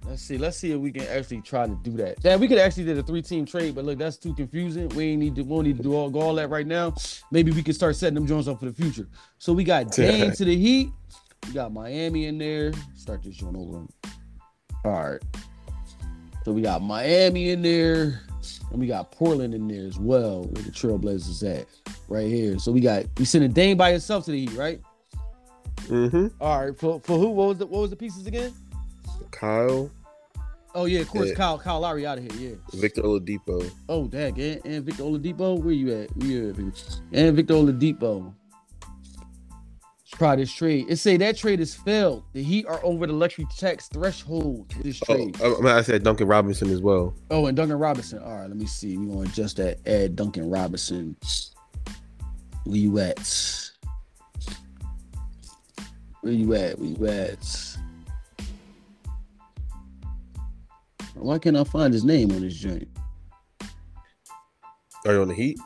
Let's 0.06 0.24
see, 0.24 0.38
let's 0.38 0.58
see 0.58 0.72
if 0.72 0.80
we 0.80 0.92
can 0.92 1.04
actually 1.08 1.42
try 1.42 1.68
to 1.68 1.76
do 1.84 1.92
that. 1.92 2.18
Yeah, 2.24 2.36
we 2.36 2.48
could 2.48 2.58
actually 2.58 2.86
did 2.86 2.98
a 2.98 3.04
three 3.04 3.22
team 3.22 3.46
trade, 3.46 3.76
but 3.76 3.86
look, 3.86 4.00
that's 4.00 4.18
too 4.18 4.34
confusing. 4.34 4.90
We 4.90 5.06
ain't 5.06 5.20
need 5.20 5.36
to, 5.36 5.44
we 5.44 5.56
don't 5.56 5.64
need 5.64 5.78
to 5.78 5.84
do 5.84 5.96
all, 5.96 6.10
go 6.10 6.22
all 6.22 6.36
that 6.36 6.50
right 6.50 6.66
now. 6.66 6.96
Maybe 7.32 7.52
we 7.52 7.62
can 7.62 7.74
start 7.74 7.96
setting 7.96 8.16
them 8.16 8.26
Jones 8.26 8.48
up 8.48 8.60
for 8.60 8.66
the 8.66 8.74
future. 8.74 9.08
So 9.38 9.54
we 9.54 9.64
got 9.64 9.92
Dame 9.96 10.32
to 10.32 10.46
the 10.46 10.58
Heat. 10.58 10.90
We 11.48 11.54
got 11.54 11.72
Miami 11.72 12.26
in 12.26 12.38
there. 12.38 12.74
Start 12.96 13.24
this 13.24 13.36
joint 13.36 13.56
over. 13.56 13.86
All 14.84 15.12
right. 15.12 15.22
So 16.44 16.52
we 16.52 16.64
got 16.64 16.82
Miami 16.82 17.52
in 17.52 17.62
there, 17.62 18.22
and 18.72 18.80
we 18.80 18.88
got 18.88 19.12
Portland 19.12 19.54
in 19.54 19.68
there 19.68 19.86
as 19.86 20.00
well. 20.00 20.44
Where 20.44 20.64
the 20.64 20.72
Trailblazers 20.72 21.60
at? 21.60 21.68
Right 22.08 22.28
here. 22.28 22.58
So 22.58 22.72
we 22.72 22.82
got 22.82 23.06
we 23.18 23.26
sending 23.26 23.52
Dame 23.52 23.78
by 23.78 23.92
himself 23.92 24.26
to 24.26 24.32
the 24.32 24.46
Heat, 24.46 24.58
right? 24.58 24.82
Mm-hmm. 25.84 26.28
All 26.42 26.66
right. 26.66 26.78
For 26.78 27.00
for 27.02 27.20
who? 27.20 27.30
What 27.30 27.50
was 27.50 27.58
the 27.60 27.68
what 27.68 27.82
was 27.82 27.90
the 27.92 27.96
pieces 27.96 28.26
again? 28.26 28.52
Kyle, 29.32 29.90
Oh 30.74 30.86
yeah, 30.86 31.02
of 31.02 31.10
course, 31.10 31.30
Yeah. 31.30 31.36
Kyle 31.36 31.60
Kyle 31.60 31.80
Lowry 31.82 32.06
out 32.06 32.18
of 32.18 32.32
here. 32.32 32.52
Yeah. 32.52 32.80
Victor 32.80 33.02
Oladipo. 33.02 33.70
Oh, 33.90 34.08
dang, 34.08 34.40
and, 34.40 34.66
and 34.66 34.86
Victor 34.86 35.04
Oladipo, 35.04 35.62
where 35.62 35.74
you 35.74 35.94
at? 35.94 36.16
Where 36.18 36.28
you 36.28 36.50
at. 36.50 36.58
And 37.12 37.36
Victor 37.36 37.56
Oladipo. 37.56 38.34
Let's 38.82 40.12
try 40.18 40.36
this 40.38 40.52
trade. 40.54 40.86
It 40.90 40.96
say 40.98 41.18
that 41.18 41.36
trade 41.38 41.60
is 41.60 41.76
failed. 41.76 42.24
The 42.34 42.42
Heat 42.44 42.66
are 42.68 42.80
over 42.86 43.06
the 43.08 43.14
luxury 43.14 43.46
tax 43.58 43.88
threshold 43.90 44.74
this 44.82 45.02
Oh, 45.10 45.16
trade. 45.16 45.42
I, 45.42 45.48
I 45.48 45.58
mean, 45.60 45.68
I 45.68 45.82
said 45.82 46.04
Duncan 46.04 46.28
Robinson 46.28 46.70
as 46.70 46.82
well. 46.82 47.16
Oh, 47.30 47.48
and 47.48 47.58
Duncan 47.58 47.78
Robinson. 47.78 48.20
All 48.20 48.36
right, 48.38 48.48
let 48.48 48.56
me 48.58 48.66
see. 48.66 48.98
We 48.98 49.08
gonna 49.08 49.22
adjust 49.22 49.58
that. 49.58 49.80
Add 49.86 50.16
Duncan 50.16 50.50
Robinson. 50.50 51.18
Where 52.64 52.78
you 52.78 52.98
at? 53.00 53.70
Where 56.22 56.34
you 56.34 56.54
at? 56.54 56.78
Where 56.80 56.88
you 56.90 57.08
at? 57.08 57.71
Why 61.22 61.40
can't 61.40 61.58
I 61.58 61.64
find 61.64 61.94
his 61.94 62.04
name 62.04 62.32
on 62.32 62.42
this 62.42 62.56
joint? 62.56 62.88
Are 65.06 65.14
you 65.14 65.22
on 65.22 65.28
the 65.28 65.34
Heat? 65.34 65.60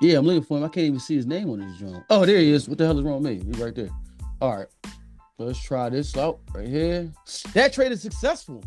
Yeah, 0.00 0.18
I'm 0.18 0.26
looking 0.26 0.42
for 0.42 0.58
him. 0.58 0.64
I 0.64 0.68
can't 0.68 0.86
even 0.86 1.00
see 1.00 1.16
his 1.16 1.26
name 1.26 1.48
on 1.50 1.60
this 1.60 1.78
joint. 1.78 2.02
Oh, 2.10 2.26
there 2.26 2.38
he 2.38 2.50
is. 2.50 2.68
What 2.68 2.78
the 2.78 2.84
hell 2.84 2.98
is 2.98 3.04
wrong 3.04 3.22
with 3.22 3.38
me? 3.38 3.44
He's 3.44 3.58
right 3.62 3.74
there. 3.74 3.90
All 4.40 4.56
right. 4.56 4.66
Let's 5.38 5.62
try 5.62 5.88
this 5.88 6.16
out 6.16 6.40
right 6.54 6.66
here. 6.68 7.10
That 7.54 7.72
trade 7.72 7.92
is 7.92 8.02
successful. 8.02 8.62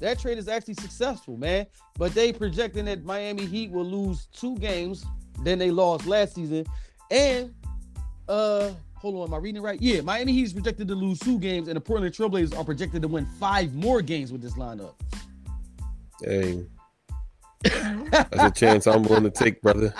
That 0.00 0.18
trade 0.18 0.38
is 0.38 0.48
actually 0.48 0.74
successful, 0.74 1.36
man. 1.36 1.66
But 1.96 2.14
they 2.14 2.32
projecting 2.32 2.84
that 2.86 3.04
Miami 3.04 3.46
Heat 3.46 3.70
will 3.70 3.84
lose 3.84 4.26
two 4.26 4.56
games 4.56 5.04
than 5.42 5.58
they 5.58 5.70
lost 5.70 6.06
last 6.06 6.34
season. 6.34 6.66
And 7.10 7.54
uh 8.28 8.70
hold 9.04 9.16
on, 9.16 9.28
am 9.28 9.34
I 9.34 9.36
reading 9.36 9.60
it 9.60 9.64
right? 9.64 9.80
Yeah, 9.82 10.00
Miami 10.00 10.32
Heat 10.32 10.44
is 10.44 10.52
projected 10.54 10.88
to 10.88 10.94
lose 10.94 11.18
two 11.18 11.38
games, 11.38 11.68
and 11.68 11.76
the 11.76 11.80
Portland 11.80 12.14
Trailblazers 12.14 12.58
are 12.58 12.64
projected 12.64 13.02
to 13.02 13.08
win 13.08 13.26
five 13.38 13.74
more 13.74 14.00
games 14.00 14.32
with 14.32 14.40
this 14.40 14.54
lineup. 14.54 14.94
Dang. 16.22 16.66
That's 17.62 18.42
a 18.42 18.50
chance 18.50 18.86
I'm 18.86 19.02
willing 19.02 19.24
to 19.24 19.30
take, 19.30 19.60
brother. 19.60 19.92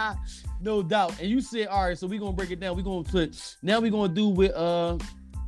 no 0.62 0.82
doubt. 0.82 1.20
And 1.20 1.28
you 1.28 1.42
said, 1.42 1.66
all 1.68 1.88
right, 1.88 1.98
so 1.98 2.06
we're 2.06 2.20
gonna 2.20 2.32
break 2.32 2.50
it 2.50 2.58
down. 2.58 2.74
We're 2.74 2.82
gonna 2.82 3.04
put 3.04 3.56
now 3.62 3.80
we're 3.80 3.90
gonna 3.90 4.12
do 4.12 4.28
with 4.28 4.52
uh 4.52 4.96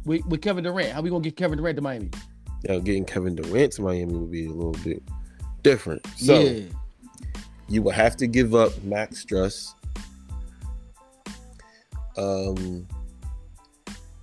with, 0.05 0.27
with 0.27 0.43
Kevin 0.43 0.65
Durant. 0.65 0.93
How 0.93 1.01
we 1.01 1.09
gonna 1.09 1.23
get 1.23 1.37
Kevin 1.37 1.57
Durant 1.57 1.77
to 1.77 1.83
Miami? 1.83 2.11
Yeah, 2.65 2.79
getting 2.81 3.07
Kevin 3.07 3.35
Durant 3.35 3.73
to 3.73 3.83
Miami 3.83 4.13
would 4.13 4.31
be 4.31 4.45
a 4.45 4.53
little 4.53 4.77
bit 4.85 5.03
different. 5.63 6.07
So 6.17 6.39
yeah. 6.39 6.65
you 7.67 7.81
will 7.81 7.93
have 7.93 8.17
to 8.19 8.27
give 8.27 8.55
up 8.55 8.83
Max 8.83 9.25
Strus. 9.25 9.73
Um, 12.17 12.87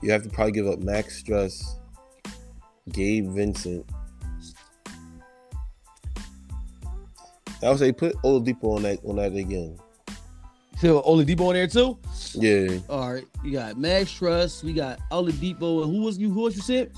you 0.01 0.11
have 0.11 0.23
to 0.23 0.29
probably 0.29 0.51
give 0.51 0.67
up 0.67 0.79
Max 0.79 1.21
Strus, 1.21 1.63
Gabe 2.91 3.29
Vincent. 3.29 3.85
I 7.63 7.69
would 7.69 7.79
say 7.79 7.91
put 7.91 8.15
Oladipo 8.17 8.75
on 8.75 8.83
that 8.83 8.99
on 9.03 9.15
that 9.15 9.33
again. 9.33 9.79
So 10.77 11.01
Oladipo 11.01 11.47
in 11.49 11.53
there 11.53 11.67
too. 11.67 11.97
Yeah, 12.33 12.77
All 12.87 13.13
right, 13.13 13.25
you 13.43 13.51
got 13.51 13.77
Max 13.77 14.11
Strus, 14.11 14.63
we 14.63 14.73
got 14.73 14.99
Oladipo, 15.11 15.83
and 15.83 15.95
who 15.95 16.03
was 16.03 16.19
you? 16.19 16.31
Who 16.31 16.41
was 16.41 16.55
you 16.55 16.61
said? 16.61 16.91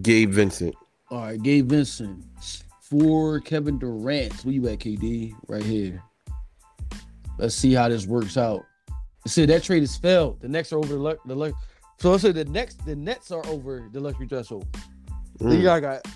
Gabe 0.00 0.30
Vincent. 0.30 0.74
All 1.10 1.22
right, 1.22 1.42
Gabe 1.42 1.68
Vincent 1.68 2.24
for 2.80 3.40
Kevin 3.40 3.78
Durant. 3.78 4.32
Where 4.44 4.54
you 4.54 4.68
at, 4.68 4.78
KD? 4.78 5.34
Right 5.48 5.62
here. 5.62 6.02
Let's 7.38 7.54
see 7.54 7.72
how 7.72 7.88
this 7.88 8.06
works 8.06 8.36
out. 8.36 8.64
Said 9.26 9.48
that 9.48 9.62
trade 9.62 9.82
is 9.82 9.96
failed. 9.96 10.40
The 10.40 10.48
Nets 10.48 10.72
are 10.72 10.78
over 10.78 10.88
the 10.88 10.98
lu- 10.98 11.18
the 11.26 11.34
lu- 11.34 11.54
so 11.98 12.10
let's 12.10 12.22
say 12.22 12.32
the 12.32 12.44
next 12.44 12.84
the 12.84 12.94
Nets 12.94 13.30
are 13.30 13.44
over 13.46 13.88
the 13.92 14.00
luxury 14.00 14.28
threshold. 14.28 14.66
Mm. 15.40 15.56
You 15.56 15.62
got 15.62 15.80
got 15.82 16.06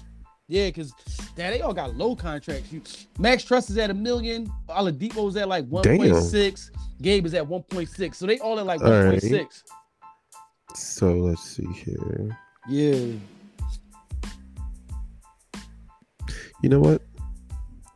yeah, 0.51 0.67
because 0.67 0.93
damn, 1.37 1.53
they 1.53 1.61
all 1.61 1.73
got 1.73 1.97
low 1.97 2.17
contracts. 2.17 2.73
You, 2.73 2.83
Max 3.19 3.45
Trust 3.45 3.71
is 3.71 3.79
at 3.79 3.89
a 3.89 3.95
million. 3.95 4.51
Oladipo's 4.69 5.37
at 5.37 5.49
like 5.49 5.65
one 5.69 5.85
point 5.85 6.17
six. 6.17 6.73
Gabe 7.01 7.25
is 7.25 7.35
at 7.35 7.47
one 7.47 7.63
point 7.63 7.89
six. 7.89 8.19
So 8.19 8.27
they 8.27 8.39
all 8.41 8.59
at 8.59 8.67
like 8.67 8.81
All 8.81 8.91
one 8.91 9.05
right. 9.05 9.11
point 9.11 9.23
six. 9.23 9.63
So 10.75 11.15
let's 11.15 11.43
see 11.43 11.67
here. 11.67 12.37
Yeah. 12.69 13.13
You 16.63 16.69
know 16.69 16.81
what? 16.81 17.03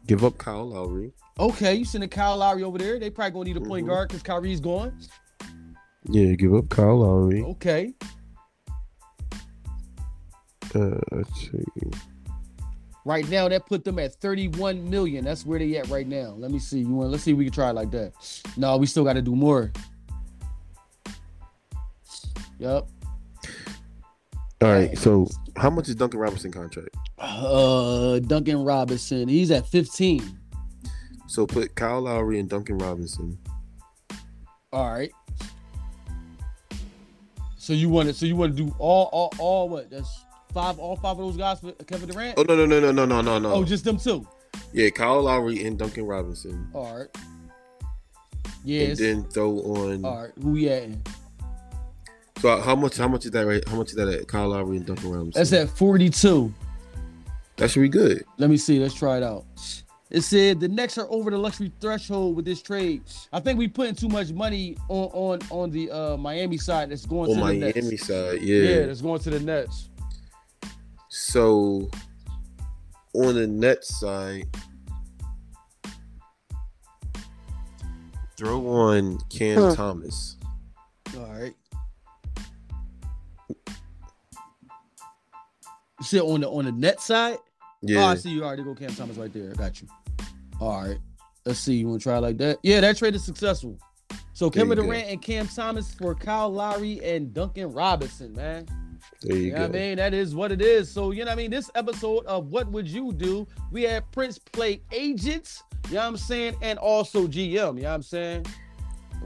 Give 0.07 0.25
up 0.25 0.39
Kyle 0.39 0.69
Lowry. 0.69 1.13
Okay, 1.39 1.75
you 1.75 1.85
sending 1.85 2.09
Kyle 2.11 2.37
Lowry 2.37 2.63
over 2.63 2.79
there. 2.79 2.99
They 2.99 3.11
probably 3.11 3.33
gonna 3.33 3.45
need 3.45 3.57
a 3.57 3.69
point 3.69 3.87
Mhm. 3.87 3.89
guard 3.89 4.09
because 4.09 4.23
Kyrie's 4.23 4.61
gone. 4.61 4.97
Yeah, 6.09 6.35
give 6.35 6.55
up 6.55 6.69
Kyle 6.69 6.99
Lowry. 7.01 7.43
Okay. 7.43 7.95
Uh, 10.75 10.99
let's 11.13 11.41
see. 11.41 11.65
Right 13.05 13.29
now, 13.29 13.49
that 13.49 13.67
put 13.67 13.85
them 13.85 13.99
at 13.99 14.15
31 14.15 14.89
million. 14.89 15.25
That's 15.25 15.45
where 15.45 15.59
they 15.59 15.77
at 15.77 15.89
right 15.89 16.07
now. 16.09 16.35
Let 16.39 16.51
me 16.51 16.59
see. 16.59 16.81
You 16.81 16.89
want? 16.95 17.11
Let's 17.11 17.23
see 17.25 17.33
if 17.33 17.37
we 17.37 17.45
can 17.45 17.53
try 17.53 17.71
it 17.71 17.75
like 17.75 17.91
that. 17.91 18.13
No, 18.57 18.77
we 18.77 18.87
still 18.87 19.05
got 19.05 19.13
to 19.15 19.23
do 19.23 19.37
more. 19.37 19.73
Yep. 22.59 22.89
All 24.63 24.69
right. 24.69 24.97
So 24.97 25.29
how 25.57 25.69
much 25.69 25.89
is 25.89 25.97
Duncan 25.97 26.19
Robinson 26.21 26.51
contract? 26.51 26.97
Uh, 27.19 28.21
Duncan 28.21 28.63
Robinson. 28.65 29.29
He's 29.29 29.51
at 29.51 29.67
15. 29.67 30.23
So 31.35 31.49
put 31.49 31.75
Kyle 31.75 32.03
Lowry 32.03 32.39
and 32.39 32.49
Duncan 32.49 32.79
Robinson. 32.79 33.37
All 34.73 34.95
right. 34.95 35.11
So 37.57 37.73
you 37.73 37.89
want 37.89 38.07
to? 38.07 38.15
So 38.15 38.25
you 38.25 38.37
want 38.37 38.57
to 38.57 38.63
do 38.63 38.73
all, 38.79 39.09
all, 39.11 39.35
all? 39.41 39.69
What? 39.69 39.91
That's 39.91 40.23
five. 40.53 40.79
All 40.79 40.95
five 40.95 41.19
of 41.19 41.27
those 41.27 41.37
guys 41.37 41.59
for 41.59 41.73
Kevin 41.73 42.09
Durant. 42.09 42.39
Oh 42.39 42.45
no 42.45 42.55
no 42.55 42.67
no 42.67 42.79
no 42.79 42.93
no 42.93 43.05
no 43.05 43.21
no 43.21 43.39
no. 43.41 43.53
Oh, 43.53 43.65
just 43.65 43.85
them 43.85 43.99
two. 43.99 44.25
yeah, 44.73 44.91
Kyle 44.91 45.23
Lowry 45.23 45.65
and 45.65 45.77
Duncan 45.77 46.07
Robinson. 46.07 46.69
All 46.73 46.99
right. 46.99 47.09
Yes. 48.63 49.01
And 49.01 49.25
then 49.25 49.25
throw 49.25 49.59
on. 49.59 50.05
all 50.05 50.23
right. 50.23 50.33
Who 50.41 50.53
we 50.53 50.69
at? 50.69 50.91
So 52.39 52.61
how 52.61 52.77
much? 52.77 52.97
How 52.97 53.09
much 53.09 53.25
is 53.25 53.33
that? 53.33 53.45
Right? 53.45 53.69
How 53.69 53.75
much 53.75 53.89
is 53.89 53.97
that 53.97 54.07
at 54.07 54.29
Kyle 54.29 54.51
Lowry 54.51 54.77
and 54.77 54.87
Duncan 54.87 55.11
Robinson? 55.11 55.41
That's 55.41 55.53
at 55.53 55.69
42. 55.77 56.55
That 57.57 57.73
should 57.73 57.83
be 57.83 57.89
good. 57.89 58.25
Let 58.39 58.51
me 58.51 58.57
see. 58.57 58.79
Let's 58.79 58.95
try 58.95 59.17
it 59.17 59.25
out. 59.25 59.47
It 60.15 60.23
said 60.23 60.61
the 60.61 60.69
Knicks 60.69 60.97
are 60.97 61.09
over 61.11 61.29
the 61.29 61.37
luxury 61.39 61.73
threshold 61.81 62.37
with 62.37 62.45
this 62.45 62.63
trade. 62.63 63.03
I 63.33 63.41
think 63.41 63.59
we 63.59 63.67
putting 63.67 63.97
too 63.97 64.07
much 64.09 64.31
money 64.33 64.77
on 64.89 65.09
on 65.13 65.39
on 65.51 65.71
the 65.73 65.91
uh, 65.91 66.17
Miami 66.17 66.57
side. 66.57 66.91
That's 66.91 67.05
going 67.05 67.31
On 67.33 67.37
to 67.37 67.43
the 67.59 67.73
Miami 67.73 67.97
side, 67.97 68.41
Yeah. 68.41 68.57
yeah. 68.63 68.87
that's 68.87 69.01
going 69.01 69.19
to 69.23 69.31
the 69.31 69.41
Nets. 69.41 69.89
So 71.09 71.91
on 73.13 73.35
the 73.35 73.49
Nets 73.49 73.99
side, 73.99 74.47
throw 78.37 78.69
on 78.69 79.19
Cam 79.31 79.59
Huh. 79.59 79.75
Thomas. 79.75 80.37
All 81.17 81.27
right. 81.27 81.55
You 85.99 86.05
said 86.05 86.21
on 86.21 86.43
the 86.43 86.49
on 86.49 86.67
the 86.67 86.73
net 86.73 87.01
side. 87.01 87.39
Yeah. 87.83 87.99
Oh, 87.99 88.01
Yeah. 88.03 88.07
I 88.11 88.15
see 88.15 88.31
you 88.31 88.45
already 88.45 88.63
go 88.63 88.77
Cam 88.77 88.95
Thomas 88.95 89.17
right 89.17 89.33
there. 89.33 89.51
I 89.51 89.55
got 89.55 89.83
you. 89.83 89.89
All 90.65 90.83
right. 90.83 90.99
Let's 91.45 91.59
see. 91.61 91.75
You 91.75 91.89
want 91.89 92.01
to 92.01 92.03
try 92.05 92.19
like 92.19 92.39
that? 92.39 92.59
Yeah, 92.63 92.81
that 92.81 92.97
trade 92.97 93.15
is 93.15 93.23
successful. 93.25 93.79
So 94.33 94.49
There 94.49 94.63
Kevin 94.65 94.79
go. 94.79 94.85
Durant 94.85 95.09
and 95.09 95.21
Cam 95.23 95.47
Thomas 95.47 95.95
for 95.95 96.15
Kyle 96.15 96.51
Lowry 96.51 97.01
and 97.05 97.33
Duncan 97.35 97.71
Robinson, 97.73 98.33
man. 98.33 98.67
there 99.23 99.37
you 99.37 99.43
You 99.45 99.53
know 99.53 99.61
what 99.61 99.71
I 99.71 99.73
mean? 99.73 99.97
That 99.97 100.15
is 100.15 100.35
what 100.35 100.51
it 100.53 100.63
is. 100.63 100.91
So, 100.91 101.11
you 101.11 101.21
know 101.25 101.31
what 101.31 101.39
I 101.39 101.43
mean? 101.43 101.51
This 101.51 101.71
episode 101.75 102.25
of 102.27 102.47
What 102.49 102.69
Would 102.73 102.89
You 102.89 103.13
Do? 103.13 103.47
We 103.71 103.83
had 103.83 104.11
Prince 104.11 104.39
play 104.39 104.81
agents, 104.91 105.63
you 105.89 105.95
know 105.95 106.01
what 106.01 106.07
I'm 106.07 106.17
saying? 106.17 106.57
And 106.63 106.79
also 106.79 107.27
GM, 107.27 107.47
you 107.53 107.53
know 107.61 107.71
what 107.73 107.85
I'm 107.89 108.03
saying? 108.03 108.47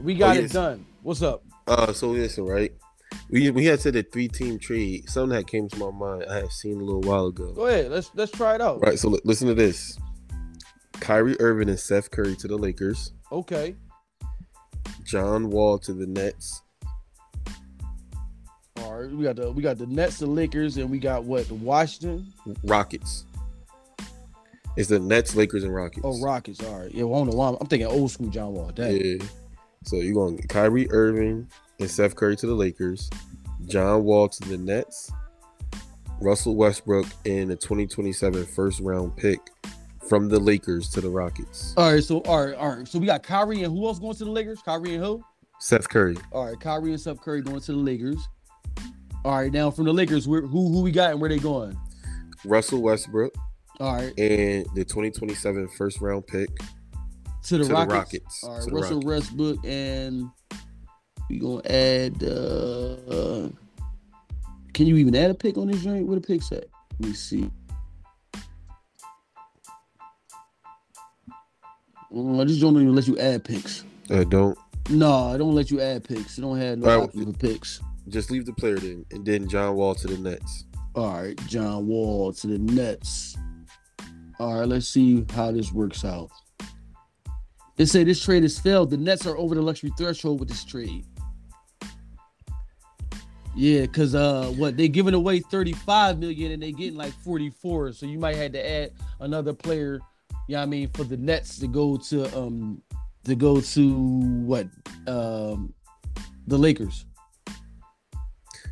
We 0.01 0.15
got 0.15 0.35
Oh, 0.37 0.39
it 0.41 0.51
done. 0.51 0.85
What's 1.03 1.21
up? 1.21 1.43
Uh, 1.67 1.93
so 1.93 2.09
listen, 2.09 2.43
right? 2.45 2.71
We 3.31 3.49
we 3.51 3.65
had 3.65 3.79
said 3.79 3.95
a 3.95 4.03
three 4.03 4.27
team 4.27 4.59
trade. 4.59 5.09
Something 5.09 5.35
that 5.37 5.47
came 5.47 5.67
to 5.69 5.77
my 5.77 5.91
mind. 5.91 6.25
I 6.29 6.35
had 6.37 6.51
seen 6.51 6.79
a 6.79 6.83
little 6.83 7.01
while 7.01 7.27
ago. 7.27 7.51
Go 7.53 7.65
ahead. 7.67 7.91
Let's 7.91 8.11
let's 8.15 8.31
try 8.31 8.55
it 8.55 8.61
out. 8.61 8.81
Right. 8.81 8.97
So 8.99 9.09
li- 9.09 9.19
listen 9.23 9.47
to 9.47 9.53
this. 9.53 9.97
Kyrie 10.99 11.39
Irving 11.39 11.69
and 11.69 11.79
Seth 11.79 12.11
Curry 12.11 12.35
to 12.37 12.47
the 12.47 12.57
Lakers. 12.57 13.13
Okay. 13.31 13.75
John 15.03 15.49
Wall 15.49 15.77
to 15.79 15.93
the 15.93 16.07
Nets. 16.07 16.61
All 18.77 19.01
right. 19.01 19.11
We 19.11 19.23
got 19.23 19.35
the 19.35 19.51
we 19.51 19.61
got 19.61 19.77
the 19.77 19.87
Nets, 19.87 20.19
the 20.19 20.27
Lakers, 20.27 20.77
and 20.77 20.89
we 20.89 20.99
got 20.99 21.23
what? 21.23 21.47
The 21.47 21.55
Washington. 21.55 22.31
Rockets. 22.63 23.25
It's 24.77 24.89
the 24.89 24.99
Nets, 24.99 25.35
Lakers, 25.35 25.63
and 25.63 25.73
Rockets. 25.73 26.05
Oh, 26.05 26.21
Rockets. 26.21 26.63
All 26.63 26.79
right. 26.79 26.91
Yeah, 26.93 27.03
well, 27.03 27.21
I 27.21 27.25
don't 27.25 27.31
know 27.31 27.37
why. 27.37 27.49
I'm, 27.49 27.57
I'm 27.59 27.67
thinking 27.67 27.87
old 27.87 28.11
school 28.11 28.29
John 28.29 28.53
Wall. 28.53 28.71
Dang. 28.73 28.95
Yeah. 28.95 29.25
So 29.83 29.97
you're 29.97 30.13
going 30.13 30.37
Kyrie 30.47 30.89
Irving 30.91 31.47
and 31.79 31.89
Seth 31.89 32.15
Curry 32.15 32.35
to 32.37 32.47
the 32.47 32.53
Lakers, 32.53 33.09
John 33.65 34.03
Wall 34.03 34.29
to 34.29 34.49
the 34.49 34.57
Nets, 34.57 35.11
Russell 36.21 36.55
Westbrook 36.55 37.07
and 37.25 37.51
a 37.51 37.55
2027 37.55 38.45
first 38.45 38.79
round 38.81 39.15
pick 39.15 39.39
from 40.07 40.29
the 40.29 40.39
Lakers 40.39 40.89
to 40.91 41.01
the 41.01 41.09
Rockets. 41.09 41.73
All 41.77 41.91
right. 41.93 42.03
So 42.03 42.19
all 42.21 42.45
right, 42.45 42.55
all 42.55 42.75
right. 42.77 42.87
So 42.87 42.99
we 42.99 43.05
got 43.05 43.23
Kyrie 43.23 43.63
and 43.63 43.73
who 43.75 43.85
else 43.85 43.99
going 43.99 44.15
to 44.15 44.25
the 44.25 44.31
Lakers? 44.31 44.61
Kyrie 44.61 44.95
and 44.95 45.03
who? 45.03 45.23
Seth 45.59 45.89
Curry. 45.89 46.15
All 46.31 46.45
right, 46.45 46.59
Kyrie 46.59 46.91
and 46.91 46.99
Steph 47.01 47.19
Curry 47.19 47.41
going 47.41 47.59
to 47.59 47.71
the 47.73 47.77
Lakers. 47.77 48.17
All 49.25 49.35
right, 49.37 49.51
now 49.51 49.69
from 49.69 49.85
the 49.85 49.93
Lakers, 49.93 50.25
who 50.25 50.47
who 50.47 50.81
we 50.81 50.91
got 50.91 51.11
and 51.11 51.19
where 51.19 51.29
they 51.29 51.37
going? 51.39 51.77
Russell 52.45 52.81
Westbrook 52.81 53.33
All 53.81 53.95
right, 53.95 54.17
and 54.17 54.65
the 54.75 54.85
2027 54.85 55.67
first 55.77 55.99
round 55.99 56.25
pick. 56.27 56.49
to 57.43 57.57
the 57.57 57.63
to 57.63 57.67
the 57.67 57.73
Rockets. 57.73 57.93
Rockets. 57.93 58.43
All 58.45 58.55
right, 58.55 58.63
To 58.69 58.71
Russell 58.75 59.01
Rockets. 59.01 59.31
Westbrook 59.31 59.65
and 59.65 60.29
we 61.29 61.39
gonna 61.39 61.61
add. 61.65 62.23
uh 62.23 63.49
Can 64.73 64.87
you 64.87 64.95
even 64.95 65.13
add 65.15 65.31
a 65.31 65.33
pick 65.35 65.57
on 65.57 65.67
this 65.67 65.81
joint? 65.83 66.07
Where 66.07 66.17
the 66.17 66.25
picks 66.25 66.51
at? 66.53 66.65
Let 66.99 67.09
me 67.09 67.13
see. 67.13 67.51
Mm, 72.13 72.47
this 72.47 72.59
don't 72.59 72.75
even 72.75 72.95
let 72.95 73.07
you 73.07 73.17
add 73.19 73.43
picks. 73.43 73.83
Uh, 74.09 74.23
don't 74.23 74.57
No, 74.89 75.33
I 75.33 75.37
don't 75.37 75.53
let 75.53 75.69
you 75.69 75.79
add 75.81 76.03
picks. 76.03 76.37
It 76.37 76.41
don't 76.41 76.57
have 76.57 76.79
no 76.79 76.87
right. 76.87 77.03
option 77.03 77.31
for 77.31 77.37
picks. 77.39 77.81
just 78.07 78.31
leave 78.31 78.45
the 78.45 78.53
player 78.53 78.77
then, 78.77 79.05
and 79.11 79.25
then 79.25 79.47
John 79.47 79.75
Wall 79.75 79.93
to 79.95 80.07
the 80.07 80.17
Nets. 80.17 80.65
All 80.95 81.21
right, 81.21 81.39
John 81.47 81.87
Wall 81.87 82.33
to 82.33 82.47
the 82.47 82.57
Nets. 82.57 83.37
All 84.39 84.59
right, 84.59 84.67
let's 84.67 84.87
see 84.87 85.25
how 85.31 85.51
this 85.51 85.71
works 85.71 86.03
out. 86.03 86.29
They 87.75 87.85
say 87.85 88.03
this 88.03 88.23
trade 88.23 88.43
has 88.43 88.57
failed. 88.59 88.89
The 88.89 88.97
Nets 88.97 89.25
are 89.27 89.37
over 89.37 89.55
the 89.55 89.61
luxury 89.61 89.91
threshold 89.97 90.39
with 90.39 90.49
this 90.49 90.65
trade. 90.65 91.05
Yeah, 93.55 93.85
cause 93.87 94.15
uh, 94.15 94.53
what 94.57 94.77
they 94.77 94.87
giving 94.87 95.13
away 95.13 95.39
thirty 95.39 95.73
five 95.73 96.17
million 96.17 96.51
and 96.51 96.63
they 96.63 96.71
getting 96.71 96.95
like 96.97 97.13
forty 97.23 97.49
four, 97.49 97.91
so 97.93 98.05
you 98.05 98.17
might 98.17 98.35
have 98.35 98.53
to 98.53 98.69
add 98.69 98.91
another 99.19 99.53
player. 99.53 99.99
You 100.49 100.55
know 100.55 100.61
what 100.61 100.63
I 100.63 100.69
mean 100.69 100.89
for 100.95 101.03
the 101.03 101.15
Nets 101.15 101.59
to 101.59 101.67
go 101.67 101.95
to 101.95 102.35
um 102.35 102.81
to 103.25 103.35
go 103.35 103.61
to 103.61 103.93
what 103.93 104.65
um 105.05 105.75
the 106.47 106.57
Lakers. 106.57 107.05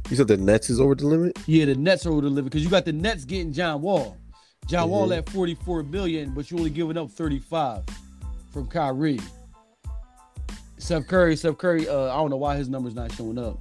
You 0.10 0.16
said 0.16 0.28
the 0.28 0.38
Nets 0.38 0.72
is 0.72 0.80
over 0.80 0.96
the 0.96 1.06
limit. 1.06 1.38
Yeah, 1.46 1.66
the 1.66 1.76
Nets 1.76 2.08
are 2.08 2.12
over 2.14 2.22
the 2.22 2.30
limit 2.30 2.46
because 2.46 2.64
you 2.64 2.70
got 2.72 2.86
the 2.86 2.94
Nets 2.94 3.26
getting 3.26 3.54
John 3.54 3.84
Wall. 3.84 4.18
John 4.66 4.90
Wall 4.90 5.10
Mhm. 5.10 5.18
at 5.20 5.30
44 5.30 5.84
million, 5.84 6.34
but 6.34 6.50
you 6.50 6.58
only 6.58 6.72
giving 6.72 6.98
up 6.98 7.12
35 7.12 7.84
from 8.52 8.66
Kyrie. 8.66 9.20
Seth 10.80 11.06
Curry, 11.06 11.36
Seth 11.36 11.60
Curry, 11.60 11.88
uh, 11.88 12.06
I 12.12 12.16
don't 12.16 12.32
know 12.32 12.38
why 12.38 12.56
his 12.58 12.70
number's 12.70 12.96
not 12.96 13.12
showing 13.12 13.38
up. 13.38 13.60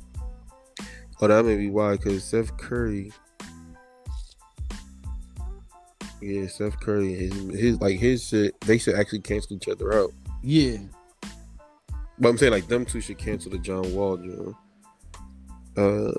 Oh, 1.21 1.29
that 1.29 1.45
may 1.45 1.57
be 1.57 1.69
why, 1.69 1.93
because 1.99 2.25
Seth 2.25 2.57
Curry. 2.57 3.13
Yeah, 6.21 6.47
Seth 6.47 6.81
Curry, 6.81 7.15
his, 7.15 7.33
his 7.51 7.81
like 7.81 7.99
his 7.99 8.27
shit, 8.27 8.59
they 8.63 8.79
should 8.79 8.95
actually 8.95 9.21
cancel 9.21 9.57
each 9.57 9.69
other 9.69 9.93
out. 9.93 10.13
Yeah. 10.43 10.79
But 12.19 12.29
I'm 12.31 12.39
saying 12.39 12.53
like 12.53 12.69
them 12.69 12.85
two 12.87 13.01
should 13.01 13.19
cancel 13.19 13.51
the 13.51 13.59
John 13.59 13.95
Wall 13.95 14.17
joint. 14.17 14.57
Uh, 15.77 16.13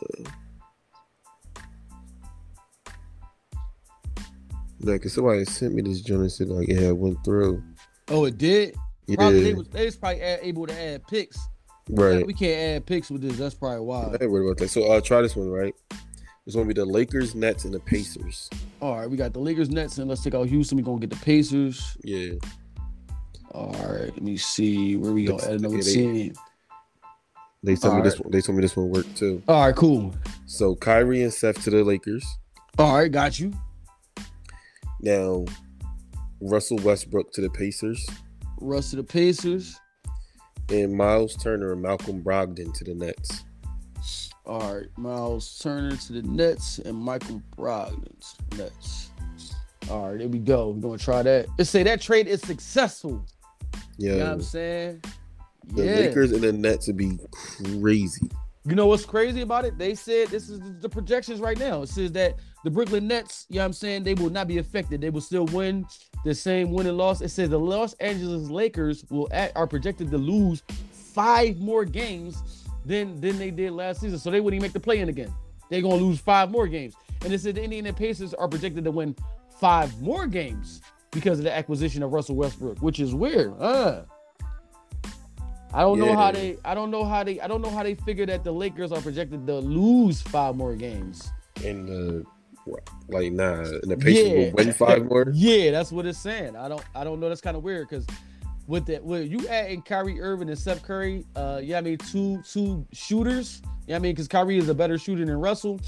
yeah, 4.80 4.94
because 4.94 5.14
somebody 5.14 5.44
sent 5.46 5.74
me 5.74 5.82
this 5.82 6.02
joint 6.02 6.22
and 6.22 6.32
said 6.32 6.50
like 6.50 6.68
yeah, 6.68 6.90
it 6.90 6.98
went 6.98 7.24
through. 7.26 7.64
Oh, 8.10 8.26
it 8.26 8.38
did? 8.38 8.76
Yeah, 9.08 9.16
Probably 9.16 9.44
they 9.44 9.54
was 9.54 9.68
they 9.70 9.86
was 9.86 9.96
probably 9.96 10.22
able 10.22 10.68
to 10.68 10.80
add 10.80 11.08
picks. 11.08 11.40
right. 11.90 12.26
We 12.26 12.34
can't 12.34 12.76
add 12.76 12.86
picks 12.86 13.10
with 13.10 13.22
this. 13.22 13.38
That's 13.38 13.56
probably 13.56 13.80
why. 13.80 14.04
I 14.04 14.18
ain't 14.22 14.32
worried 14.32 14.46
about 14.46 14.58
that. 14.58 14.70
So 14.70 14.84
I'll 14.84 14.98
uh, 14.98 15.02
try 15.02 15.22
this 15.22 15.36
one, 15.36 15.50
right? 15.50 15.74
It's 16.48 16.56
gonna 16.56 16.66
be 16.68 16.74
the 16.74 16.86
Lakers, 16.86 17.36
Nets, 17.36 17.66
and 17.66 17.74
the 17.74 17.80
Pacers. 17.82 18.50
All 18.82 18.98
right, 18.98 19.10
we 19.10 19.18
got 19.18 19.34
the 19.34 19.40
Lakers, 19.40 19.70
Nets, 19.70 19.98
and 19.98 20.08
let's 20.10 20.24
take 20.24 20.34
out 20.34 20.48
Houston. 20.48 20.78
We're 20.78 20.84
gonna 20.86 21.00
get 21.02 21.10
the 21.10 21.18
Pacers. 21.18 21.98
Yeah, 22.06 22.36
All 23.52 23.74
right, 23.74 24.08
let 24.14 24.22
me 24.22 24.38
see 24.38 24.96
where 24.96 25.12
we 25.12 25.26
go. 25.26 25.38
Add 25.40 25.60
another 25.60 25.82
team. 25.82 26.34
they 27.64 27.76
told 27.76 27.96
me 27.96 28.00
All 28.00 28.04
this 28.06 28.18
one. 28.18 28.32
They 28.32 28.40
told 28.40 28.56
me 28.58 28.62
this 28.62 28.78
one 28.78 28.90
worked 28.90 29.18
too. 29.18 29.44
All 29.50 29.66
right, 29.66 29.76
cool. 29.76 30.16
So 30.46 30.74
Kyrie 30.76 31.24
and 31.24 31.34
Seth 31.34 31.62
to 31.66 31.70
the 31.70 31.84
Lakers. 31.84 32.26
All 32.80 32.96
right, 32.96 33.12
got 33.12 33.38
you. 33.40 33.52
Now 35.02 35.44
Russell 36.40 36.78
Westbrook 36.78 37.34
to 37.34 37.42
the 37.42 37.50
Pacers, 37.50 38.08
Russ 38.62 38.92
to 38.92 38.96
the 38.96 39.04
Pacers. 39.04 39.78
and 40.70 40.94
Miles 40.94 41.36
Turner 41.36 41.74
and 41.74 41.82
Malcolm 41.82 42.24
Brogdon 42.24 42.74
to 42.74 42.84
the 42.86 42.94
Nets. 42.96 43.44
All 44.48 44.76
right, 44.76 44.88
Miles 44.98 45.60
Turner 45.60 45.98
to 45.98 46.14
the 46.14 46.22
Nets 46.22 46.80
and 46.80 46.96
Michael 46.98 47.42
Brogdon 47.58 48.02
to 48.20 48.50
the 48.50 48.64
Nets. 48.64 49.12
All 49.90 50.10
right, 50.10 50.20
there 50.20 50.30
we 50.30 50.40
go. 50.40 50.70
We're 50.70 50.82
gonna 50.82 50.98
try 50.98 51.22
that. 51.22 51.48
Let's 51.58 51.70
say 51.70 51.84
that 51.84 52.00
trade 52.00 52.28
is 52.28 52.42
successful. 52.42 53.26
Yeah, 53.98 54.12
You 54.12 54.18
know 54.20 54.24
what 54.26 54.32
I'm 54.34 54.42
saying? 54.42 55.02
the 55.74 55.84
yeah. 55.84 55.96
Lakers 55.96 56.32
and 56.32 56.42
the 56.42 56.54
Nets 56.54 56.88
would 56.88 56.96
be 56.96 57.20
crazy. 57.32 58.30
You 58.64 58.76
know 58.76 58.86
what's 58.86 59.06
crazy 59.06 59.42
about 59.42 59.66
it? 59.66 59.78
They 59.78 59.96
said 59.96 60.30
this 60.30 60.50
is 60.50 60.62
the 60.80 60.88
projections 60.88 61.42
right 61.42 61.58
now. 61.60 61.82
It 61.82 61.90
says 61.90 62.14
that 62.14 62.36
the 62.64 62.72
Brooklyn 62.72 63.06
Nets, 63.06 63.48
you 63.50 63.56
know 63.56 63.62
what 63.62 63.66
I'm 63.66 63.74
saying, 63.74 64.04
they 64.04 64.14
will 64.14 64.30
not 64.30 64.48
be 64.48 64.60
affected. 64.60 65.02
They 65.02 65.10
will 65.10 65.22
still 65.22 65.46
win 65.48 65.86
the 66.24 66.34
same 66.34 66.72
win 66.72 66.88
and 66.88 66.98
loss. 66.98 67.20
It 67.20 67.30
says 67.30 67.50
the 67.50 67.60
Los 67.60 67.94
Angeles 67.96 68.50
Lakers 68.50 69.04
will 69.10 69.28
act, 69.32 69.58
are 69.58 69.68
projected 69.68 70.10
to 70.12 70.18
lose 70.18 70.64
five 70.92 71.58
more 71.60 71.84
games 71.84 72.67
than 72.88 73.20
than 73.22 73.38
they 73.38 73.52
did 73.52 73.72
last 73.74 74.02
season. 74.02 74.18
So 74.20 74.32
they 74.32 74.40
wouldn't 74.42 74.58
even 74.58 74.66
make 74.68 74.74
the 74.74 74.80
play 74.80 75.00
in 75.00 75.10
again. 75.10 75.34
They're 75.70 75.82
gonna 75.82 75.96
lose 75.96 76.20
five 76.20 76.50
more 76.52 76.68
games. 76.68 76.96
And 77.24 77.34
it 77.34 77.40
said 77.42 77.56
the 77.56 77.64
Indiana 77.64 77.92
Pacers 77.94 78.34
are 78.34 78.48
projected 78.48 78.84
to 78.86 78.92
win 78.92 79.16
five 79.60 80.00
more 80.02 80.28
games 80.28 80.82
because 81.12 81.40
of 81.40 81.46
the 81.46 81.56
acquisition 81.56 82.04
of 82.04 82.12
Russell 82.14 82.36
Westbrook, 82.36 82.80
which 82.82 83.00
is 83.00 83.14
weird. 83.14 83.54
Uh 83.60 84.04
I 85.74 85.82
don't 85.82 86.00
know 86.00 86.16
how 86.16 86.32
they 86.32 86.58
I 86.64 86.74
don't 86.74 86.92
know 86.92 87.04
how 87.04 87.24
they 87.24 87.40
I 87.42 87.48
don't 87.48 87.62
know 87.62 87.70
how 87.70 87.84
they 87.84 87.96
figure 87.96 88.26
that 88.28 88.44
the 88.44 88.52
Lakers 88.52 88.92
are 88.92 89.02
projected 89.02 89.46
to 89.48 89.56
lose 89.60 90.22
five 90.22 90.56
more 90.56 90.76
games. 90.76 91.30
And 91.66 91.88
the 91.88 92.26
like 93.10 93.32
nah, 93.32 93.62
and 93.62 93.92
the 93.92 93.98
Pacers 93.98 94.28
Yeah. 94.30 94.34
will 94.46 94.52
win 94.52 94.74
five 94.74 95.06
more. 95.06 95.26
Yeah, 95.34 95.72
that's 95.72 95.92
what 95.92 96.06
it's 96.06 96.20
saying. 96.20 96.56
I 96.56 96.68
don't 96.70 96.84
I 96.96 97.04
don't 97.04 97.20
know. 97.20 97.28
That's 97.30 97.42
kind 97.42 97.58
of 97.58 97.64
weird 97.64 97.90
because 97.90 98.06
with 98.68 98.86
that 98.88 99.04
with 99.04 99.32
you 99.32 99.48
adding 99.48 99.82
Kyrie 99.82 100.22
Irving 100.22 100.50
and 100.50 100.58
Steph 100.60 100.84
Curry, 100.84 101.26
uh 101.36 101.60
yeah, 101.64 101.78
I 101.78 101.82
mean 101.82 101.98
two 101.98 102.42
two 102.50 102.86
shooters. 102.94 103.62
Yeah, 103.88 103.96
I 103.96 104.00
mean 104.00 104.14
because 104.14 104.28
Kyrie 104.28 104.58
is 104.58 104.70
a 104.70 104.76
better 104.76 104.98
shooter 104.98 105.26
than 105.26 105.40
Russell. 105.40 105.80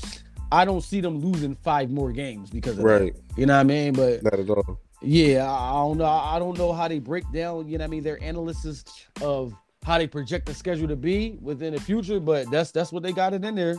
I 0.51 0.65
don't 0.65 0.81
see 0.81 0.99
them 1.01 1.19
losing 1.19 1.55
five 1.55 1.91
more 1.91 2.11
games 2.11 2.49
because 2.49 2.77
of 2.79 2.83
Right, 2.83 3.13
that. 3.13 3.37
You 3.39 3.45
know 3.45 3.53
what 3.53 3.59
I 3.59 3.63
mean? 3.63 3.93
But 3.93 4.23
not 4.23 4.33
at 4.39 4.49
all. 4.49 4.79
yeah, 5.01 5.45
I, 5.45 5.69
I 5.69 5.73
don't 5.73 5.97
know. 5.99 6.05
I 6.05 6.39
don't 6.39 6.57
know 6.57 6.73
how 6.73 6.87
they 6.87 6.97
break 6.99 7.23
down, 7.31 7.67
you 7.67 7.77
know 7.77 7.83
what 7.83 7.87
I 7.89 7.91
mean, 7.91 8.01
their 8.03 8.15
analysis 8.15 8.83
of 9.21 9.53
how 9.83 9.97
they 9.99 10.07
project 10.07 10.45
the 10.47 10.53
schedule 10.55 10.87
to 10.87 10.95
be 10.95 11.37
within 11.41 11.73
the 11.73 11.79
future, 11.79 12.19
but 12.19 12.49
that's 12.49 12.71
that's 12.71 12.91
what 12.91 13.03
they 13.03 13.11
got 13.11 13.33
it 13.33 13.43
in 13.45 13.53
there. 13.55 13.75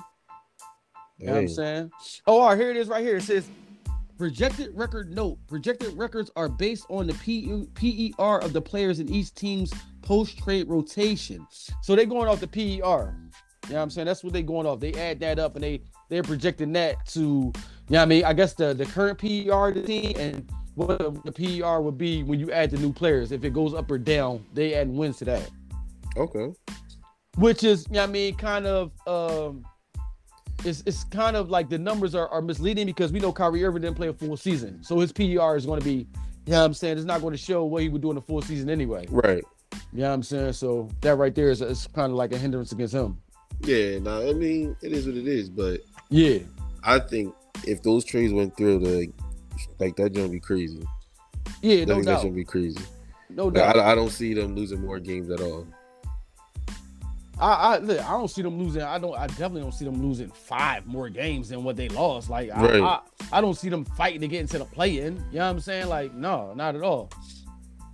You 1.19 1.27
know 1.27 1.33
what 1.33 1.39
I'm 1.41 1.49
saying? 1.49 1.91
Oh, 2.27 2.41
all 2.41 2.49
right, 2.51 2.59
here 2.59 2.71
it 2.71 2.77
is 2.77 2.89
right 2.89 3.03
here. 3.05 3.17
It 3.17 3.23
says 3.25 3.49
projected 4.21 4.69
record 4.75 5.11
note. 5.11 5.39
Projected 5.49 5.97
records 5.97 6.31
are 6.37 6.47
based 6.47 6.85
on 6.91 7.07
the 7.07 7.15
P- 7.15 8.13
PER 8.19 8.39
of 8.41 8.53
the 8.53 8.61
players 8.61 9.01
in 9.01 9.09
each 9.09 9.35
team's 9.35 9.73
post-trade 10.03 10.69
rotation. 10.69 11.47
So 11.81 11.97
they're 11.97 12.05
going 12.05 12.29
off 12.29 12.39
the 12.39 12.47
PER. 12.47 12.61
You 12.61 12.81
know 12.83 13.07
what 13.65 13.75
I'm 13.77 13.89
saying? 13.89 14.05
That's 14.05 14.23
what 14.23 14.35
they're 14.35 14.43
going 14.43 14.67
off. 14.67 14.79
They 14.79 14.93
add 14.93 15.21
that 15.21 15.39
up 15.39 15.55
and 15.55 15.65
they 15.65 15.81
they're 16.11 16.23
projecting 16.23 16.71
that 16.75 17.07
to, 17.07 17.21
you 17.21 17.25
know 17.25 17.53
what 17.89 18.01
I 18.01 18.05
mean? 18.05 18.25
I 18.27 18.35
guess 18.35 18.53
the, 18.53 18.75
the 18.75 18.85
current 18.85 19.19
PER 19.19 19.69
of 19.69 19.75
the 19.75 19.83
team 19.85 20.13
and 20.19 20.51
what 20.75 20.99
the 21.25 21.33
PER 21.33 21.81
would 21.81 21.97
be 21.97 22.23
when 22.23 22.39
you 22.39 22.53
add 22.53 22.73
the 22.73 22.77
new 22.77 22.93
players. 22.93 23.33
If 23.33 23.43
it 23.43 23.55
goes 23.55 23.73
up 23.73 23.91
or 23.91 23.97
down, 23.97 24.45
they 24.53 24.75
add 24.75 24.91
wins 24.91 25.17
to 25.19 25.25
that. 25.25 25.49
Okay. 26.19 26.53
Which 27.39 27.65
is, 27.65 27.87
you 27.89 27.95
know 27.95 28.01
what 28.01 28.11
I 28.11 28.13
mean, 28.13 28.35
kind 28.35 28.67
of 28.67 28.93
um 29.07 29.65
it's 30.65 30.83
it's 30.87 31.05
kind 31.05 31.37
of 31.37 31.51
like 31.51 31.69
the 31.69 31.79
numbers 31.79 32.15
are, 32.15 32.29
are 32.29 32.43
misleading 32.43 32.87
because 32.87 33.13
we 33.13 33.19
know 33.21 33.33
Kyrie 33.33 33.65
Irving 33.65 33.83
didn't 33.83 33.97
play 33.97 34.09
a 34.09 34.13
full 34.13 34.37
season. 34.37 34.83
So 34.83 34.99
his 34.99 35.13
PER 35.13 35.57
is 35.57 35.67
going 35.67 35.79
to 35.81 35.85
be, 35.85 35.93
you 36.47 36.53
know 36.53 36.59
what 36.61 36.65
I'm 36.67 36.75
saying, 36.75 36.97
it's 36.99 37.07
not 37.07 37.21
going 37.21 37.33
to 37.33 37.39
show 37.39 37.65
what 37.65 37.83
he 37.83 37.89
would 37.89 38.03
do 38.03 38.11
in 38.11 38.17
a 38.17 38.21
full 38.21 38.43
season 38.43 38.71
anyway. 38.71 39.07
Right. 39.11 39.43
You 39.93 40.01
know 40.01 40.09
what 40.09 40.15
I'm 40.15 40.23
saying? 40.23 40.53
So 40.55 40.89
that 41.01 41.17
right 41.17 41.35
there 41.35 41.51
is, 41.51 41.63
is 41.63 41.87
kind 41.89 42.11
of 42.11 42.17
like 42.17 42.33
a 42.33 42.39
hindrance 42.39 42.73
against 42.73 42.95
him. 42.95 43.19
Yeah. 43.63 43.99
Nah. 43.99 44.21
I 44.21 44.33
mean, 44.33 44.77
it 44.83 44.93
is 44.93 45.07
what 45.07 45.17
it 45.17 45.27
is. 45.27 45.49
But 45.49 45.81
Yeah. 46.09 46.39
I 46.83 46.99
think 46.99 47.35
if 47.67 47.83
those 47.83 48.05
trades 48.05 48.33
went 48.33 48.57
through, 48.57 48.79
the 48.81 49.13
like 49.79 49.97
that 49.97 50.15
gonna 50.15 50.29
be 50.29 50.41
crazy. 50.41 50.83
Yeah, 51.63 51.83
I 51.83 51.85
no 51.85 51.95
think 51.95 52.07
that 52.07 52.13
doubt. 52.13 52.23
should 52.23 52.35
be 52.35 52.45
crazy. 52.45 52.81
No 53.29 53.45
Like, 53.47 53.55
doubt. 53.55 53.77
I, 53.79 53.93
I 53.93 53.95
don't 53.95 54.11
see 54.11 54.33
them 54.35 54.55
losing 54.57 54.81
more 54.81 54.99
games 54.99 55.31
at 55.31 55.41
all. 55.41 55.67
I, 57.41 57.53
I 57.53 57.79
look, 57.79 57.99
I 58.01 58.11
don't 58.11 58.29
see 58.29 58.43
them 58.43 58.59
losing. 58.59 58.83
I 58.83 58.99
don't. 58.99 59.17
I 59.17 59.27
definitely 59.27 59.63
don't 59.63 59.73
see 59.73 59.85
them 59.85 60.03
losing 60.03 60.31
five 60.31 60.87
more 60.87 61.09
games 61.09 61.49
than 61.49 61.65
what 61.65 61.77
they 61.77 61.89
lost. 61.89 62.29
Like 62.29 62.51
I, 62.51 62.79
Right. 62.79 62.83
I, 62.83 63.39
I 63.39 63.41
don't 63.41 63.57
see 63.57 63.69
them 63.69 63.85
fighting 63.85 64.21
to 64.21 64.29
get 64.29 64.41
into 64.41 64.59
the 64.59 64.65
play-in. 64.65 65.17
You 65.17 65.39
know 65.39 65.47
what 65.47 65.51
I'm 65.51 65.61
saying? 65.61 65.89
Like 65.89 66.15
no, 66.15 66.53
not 66.55 66.77
at 66.77 66.83
all. 66.83 67.11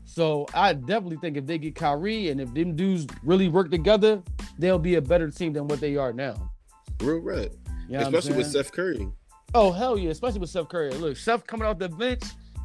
So 0.05 0.47
I 0.55 0.73
definitely 0.73 1.18
think 1.18 1.36
if 1.36 1.47
they 1.47 1.59
get 1.59 1.74
Kyrie 1.74 2.31
and 2.31 2.40
if 2.40 2.52
them 2.55 2.74
dudes 2.74 3.06
really 3.23 3.48
work 3.48 3.70
together, 3.70 4.23
they'll 4.59 4.78
be 4.78 4.94
a 4.94 5.02
better 5.02 5.31
team 5.31 5.52
than 5.52 5.68
what 5.68 5.78
they 5.78 5.97
are 5.97 6.12
now. 6.12 6.51
Real 7.01 7.18
red. 7.20 7.55
You 7.89 7.98
know 7.98 8.01
Especially 8.01 8.36
with? 8.36 8.47
Seth 8.47 8.73
Curry. 8.73 9.09
Oh 9.55 9.70
hell 9.70 9.97
yeah, 9.98 10.10
especially 10.10 10.40
with 10.40 10.51
Seth 10.51 10.68
Curry. 10.68 10.90
Look, 10.93 11.16
Seth 11.16 11.47
coming 11.47 11.66
off 11.66 11.78
the 11.78 11.89
bench, 11.89 12.23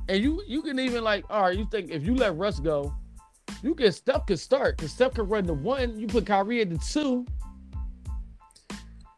and 0.09 0.23
you 0.23 0.41
you 0.47 0.61
can 0.61 0.79
even 0.79 1.03
like, 1.03 1.25
all 1.29 1.43
right, 1.43 1.57
you 1.57 1.67
think 1.69 1.91
if 1.91 2.03
you 2.03 2.15
let 2.15 2.35
Russ 2.37 2.59
go, 2.59 2.93
you 3.61 3.75
can 3.75 3.91
Steph 3.91 4.25
could 4.25 4.39
start 4.39 4.77
because 4.77 4.91
Steph 4.91 5.13
could 5.13 5.29
run 5.29 5.45
the 5.45 5.53
one. 5.53 5.99
You 5.99 6.07
put 6.07 6.25
Kyrie 6.25 6.61
at 6.61 6.69
the 6.69 6.77
two. 6.77 7.25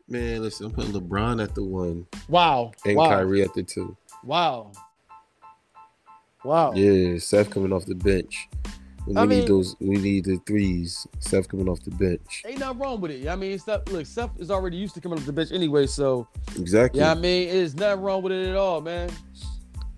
Man, 0.10 0.42
listen, 0.42 0.66
I'm 0.68 0.72
putting 0.74 0.92
LeBron 0.92 1.42
at 1.42 1.56
the 1.56 1.64
one 1.64 2.06
Wow. 2.28 2.72
and 2.86 2.98
wow. 2.98 3.10
Kyrie 3.10 3.42
at 3.42 3.54
the 3.54 3.64
two. 3.64 3.96
Wow. 4.24 4.72
Wow. 6.44 6.74
Yeah, 6.74 7.18
Seth 7.20 7.50
coming 7.50 7.72
off 7.72 7.86
the 7.86 7.96
bench. 7.96 8.50
We 9.08 9.16
I 9.18 9.22
need 9.26 9.30
mean- 9.40 9.48
those. 9.48 9.76
We 9.80 9.96
need 9.98 10.26
the 10.26 10.38
threes. 10.46 11.08
Seth 11.20 11.48
coming 11.48 11.68
off 11.70 11.82
the 11.84 11.92
bench. 11.92 12.44
Ain't 12.46 12.60
nothing 12.60 12.80
wrong 12.80 13.02
with 13.02 13.12
it. 13.12 13.28
I 13.28 13.36
mean, 13.36 13.58
Steph, 13.60 13.88
look, 13.92 14.06
Steph 14.06 14.32
is 14.38 14.52
already 14.52 14.78
used 14.78 14.94
to 14.96 15.02
coming 15.02 15.18
off 15.20 15.26
the 15.26 15.34
bench 15.34 15.52
anyway, 15.52 15.88
so 15.88 16.28
Exactly. 16.58 17.00
yeah, 17.02 17.12
I 17.12 17.16
mean, 17.16 17.50
it's 17.50 17.74
nothing 17.76 18.02
wrong 18.04 18.22
with 18.24 18.34
it 18.34 18.48
at 18.50 18.56
all, 18.56 18.82
man. 18.82 19.10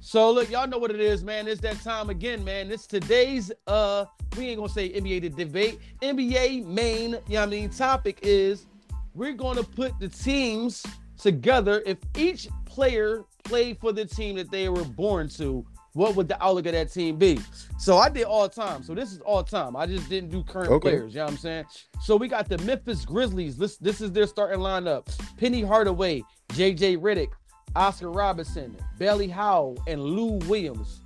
So 0.07 0.29
look, 0.29 0.51
y'all 0.51 0.67
know 0.67 0.77
what 0.77 0.91
it 0.91 0.99
is, 0.99 1.23
man. 1.23 1.47
It's 1.47 1.59
that 1.61 1.81
time 1.81 2.11
again, 2.11 2.43
man. 2.43 2.69
It's 2.69 2.85
today's 2.85 3.51
uh 3.65 4.05
we 4.37 4.49
ain't 4.49 4.57
gonna 4.57 4.69
say 4.69 4.89
NBA 4.89 5.21
to 5.23 5.29
debate. 5.29 5.79
NBA 6.03 6.63
main, 6.63 7.09
you 7.09 7.15
know 7.15 7.19
what 7.27 7.39
I 7.41 7.45
mean, 7.47 7.71
topic 7.71 8.19
is 8.21 8.67
we're 9.15 9.33
gonna 9.33 9.63
put 9.63 9.99
the 9.99 10.07
teams 10.07 10.85
together. 11.17 11.81
If 11.87 11.97
each 12.15 12.47
player 12.65 13.23
played 13.45 13.79
for 13.79 13.91
the 13.91 14.05
team 14.05 14.35
that 14.35 14.51
they 14.51 14.69
were 14.69 14.83
born 14.85 15.27
to, 15.29 15.65
what 15.93 16.15
would 16.15 16.27
the 16.27 16.41
outlook 16.43 16.67
of 16.67 16.73
that 16.73 16.93
team 16.93 17.17
be? 17.17 17.39
So 17.79 17.97
I 17.97 18.09
did 18.09 18.25
all 18.25 18.47
time. 18.47 18.83
So 18.83 18.93
this 18.93 19.11
is 19.11 19.21
all 19.21 19.43
time. 19.43 19.75
I 19.75 19.87
just 19.87 20.07
didn't 20.07 20.29
do 20.29 20.43
current 20.43 20.69
Okay. 20.69 20.81
players. 20.89 21.13
You 21.13 21.21
know 21.21 21.25
what 21.25 21.31
I'm 21.31 21.37
saying? 21.39 21.65
So 22.03 22.15
we 22.15 22.27
got 22.27 22.47
the 22.47 22.59
Memphis 22.59 23.05
Grizzlies. 23.05 23.57
This 23.57 23.77
this 23.77 24.01
is 24.01 24.11
their 24.11 24.27
starting 24.27 24.59
lineup: 24.59 25.07
Penny 25.37 25.63
Hardaway, 25.63 26.21
J.J. 26.53 26.97
Redick, 26.97 27.29
Oscar 27.75 28.09
Robinson, 28.11 28.75
Bailey 28.97 29.27
Howell, 29.27 29.77
and 29.87 30.01
Lou 30.01 30.33
Williams. 30.47 31.01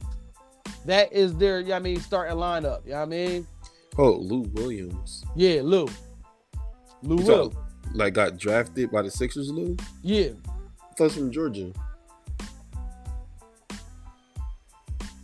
That 0.86 1.12
is 1.12 1.36
their, 1.36 1.60
you 1.60 1.68
know 1.68 1.72
what 1.72 1.78
I 1.78 1.84
mean, 1.84 2.00
starting 2.00 2.36
lineup. 2.38 2.84
You 2.86 2.92
know 2.92 2.98
what 2.98 3.02
I 3.04 3.06
mean? 3.06 3.48
Oh, 3.98 4.12
Lou 4.12 4.42
Williams. 4.54 5.24
Yeah, 5.36 5.62
Lou. 5.64 5.88
Lou 7.04 7.18
You 7.18 7.26
Will. 7.26 7.50
talk- 7.52 7.66
like 7.94 8.14
got 8.14 8.38
drafted 8.38 8.92
by 8.92 9.02
the 9.02 9.10
Sixers, 9.10 9.50
Lou? 9.52 9.76
Yeah. 10.04 10.30
That's 10.98 11.16
from 11.16 11.32
Georgia. 11.32 11.72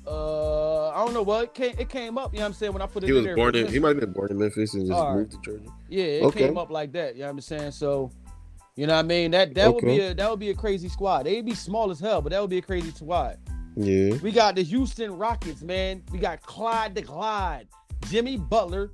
Uh, 0.08 0.90
I 0.90 1.04
don't 1.04 1.14
know. 1.14 1.24
Well, 1.24 1.42
it 1.42 1.54
came 1.54 1.76
it 1.80 1.90
came 1.90 2.18
up. 2.18 2.32
You 2.34 2.40
know 2.40 2.44
what 2.44 2.48
I'm 2.50 2.54
saying 2.54 2.74
when 2.74 2.82
I 2.82 2.86
put 2.88 3.04
it 3.04 3.08
He 3.08 3.12
in 3.12 3.16
was 3.18 3.26
there. 3.26 3.36
born 3.36 3.56
in. 3.56 3.68
He 3.68 3.80
might 3.80 3.90
have 3.90 4.00
been 4.00 4.12
born 4.14 4.32
in 4.32 4.38
Memphis 4.38 4.74
and 4.76 4.88
just 4.88 5.08
moved 5.10 5.32
to 5.32 5.38
Georgia. 5.42 5.70
Yeah, 5.90 6.04
it 6.04 6.24
Okay. 6.26 6.40
came 6.48 6.58
up 6.58 6.70
like 6.70 6.92
that. 6.94 7.16
You 7.16 7.22
know 7.22 7.28
what 7.28 7.32
I'm 7.34 7.42
saying? 7.42 7.72
So, 7.72 8.12
you 8.76 8.88
know 8.88 8.94
what 8.94 9.06
I 9.06 9.08
mean? 9.08 9.32
That 9.32 9.54
that 9.56 9.74
would 9.74 9.84
be 9.84 10.00
a 10.00 10.14
that 10.14 10.30
would 10.30 10.40
be 10.40 10.50
a 10.50 10.56
crazy 10.56 10.90
squad. 10.90 11.24
They'd 11.26 11.46
be 11.46 11.56
small 11.56 11.92
as 11.92 12.00
hell, 12.00 12.22
but 12.22 12.32
that 12.32 12.42
would 12.42 12.50
be 12.50 12.58
a 12.58 12.62
crazy 12.62 12.92
squad. 12.92 13.38
Yeah. 13.76 14.16
We 14.22 14.32
got 14.32 14.56
the 14.56 14.64
Houston 14.64 15.18
Rockets, 15.18 15.62
man. 15.62 16.02
We 16.12 16.20
got 16.20 16.42
Clyde 16.42 16.96
the 16.96 17.02
Glide, 17.02 17.68
Jimmy 18.08 18.38
Butler. 18.38 18.92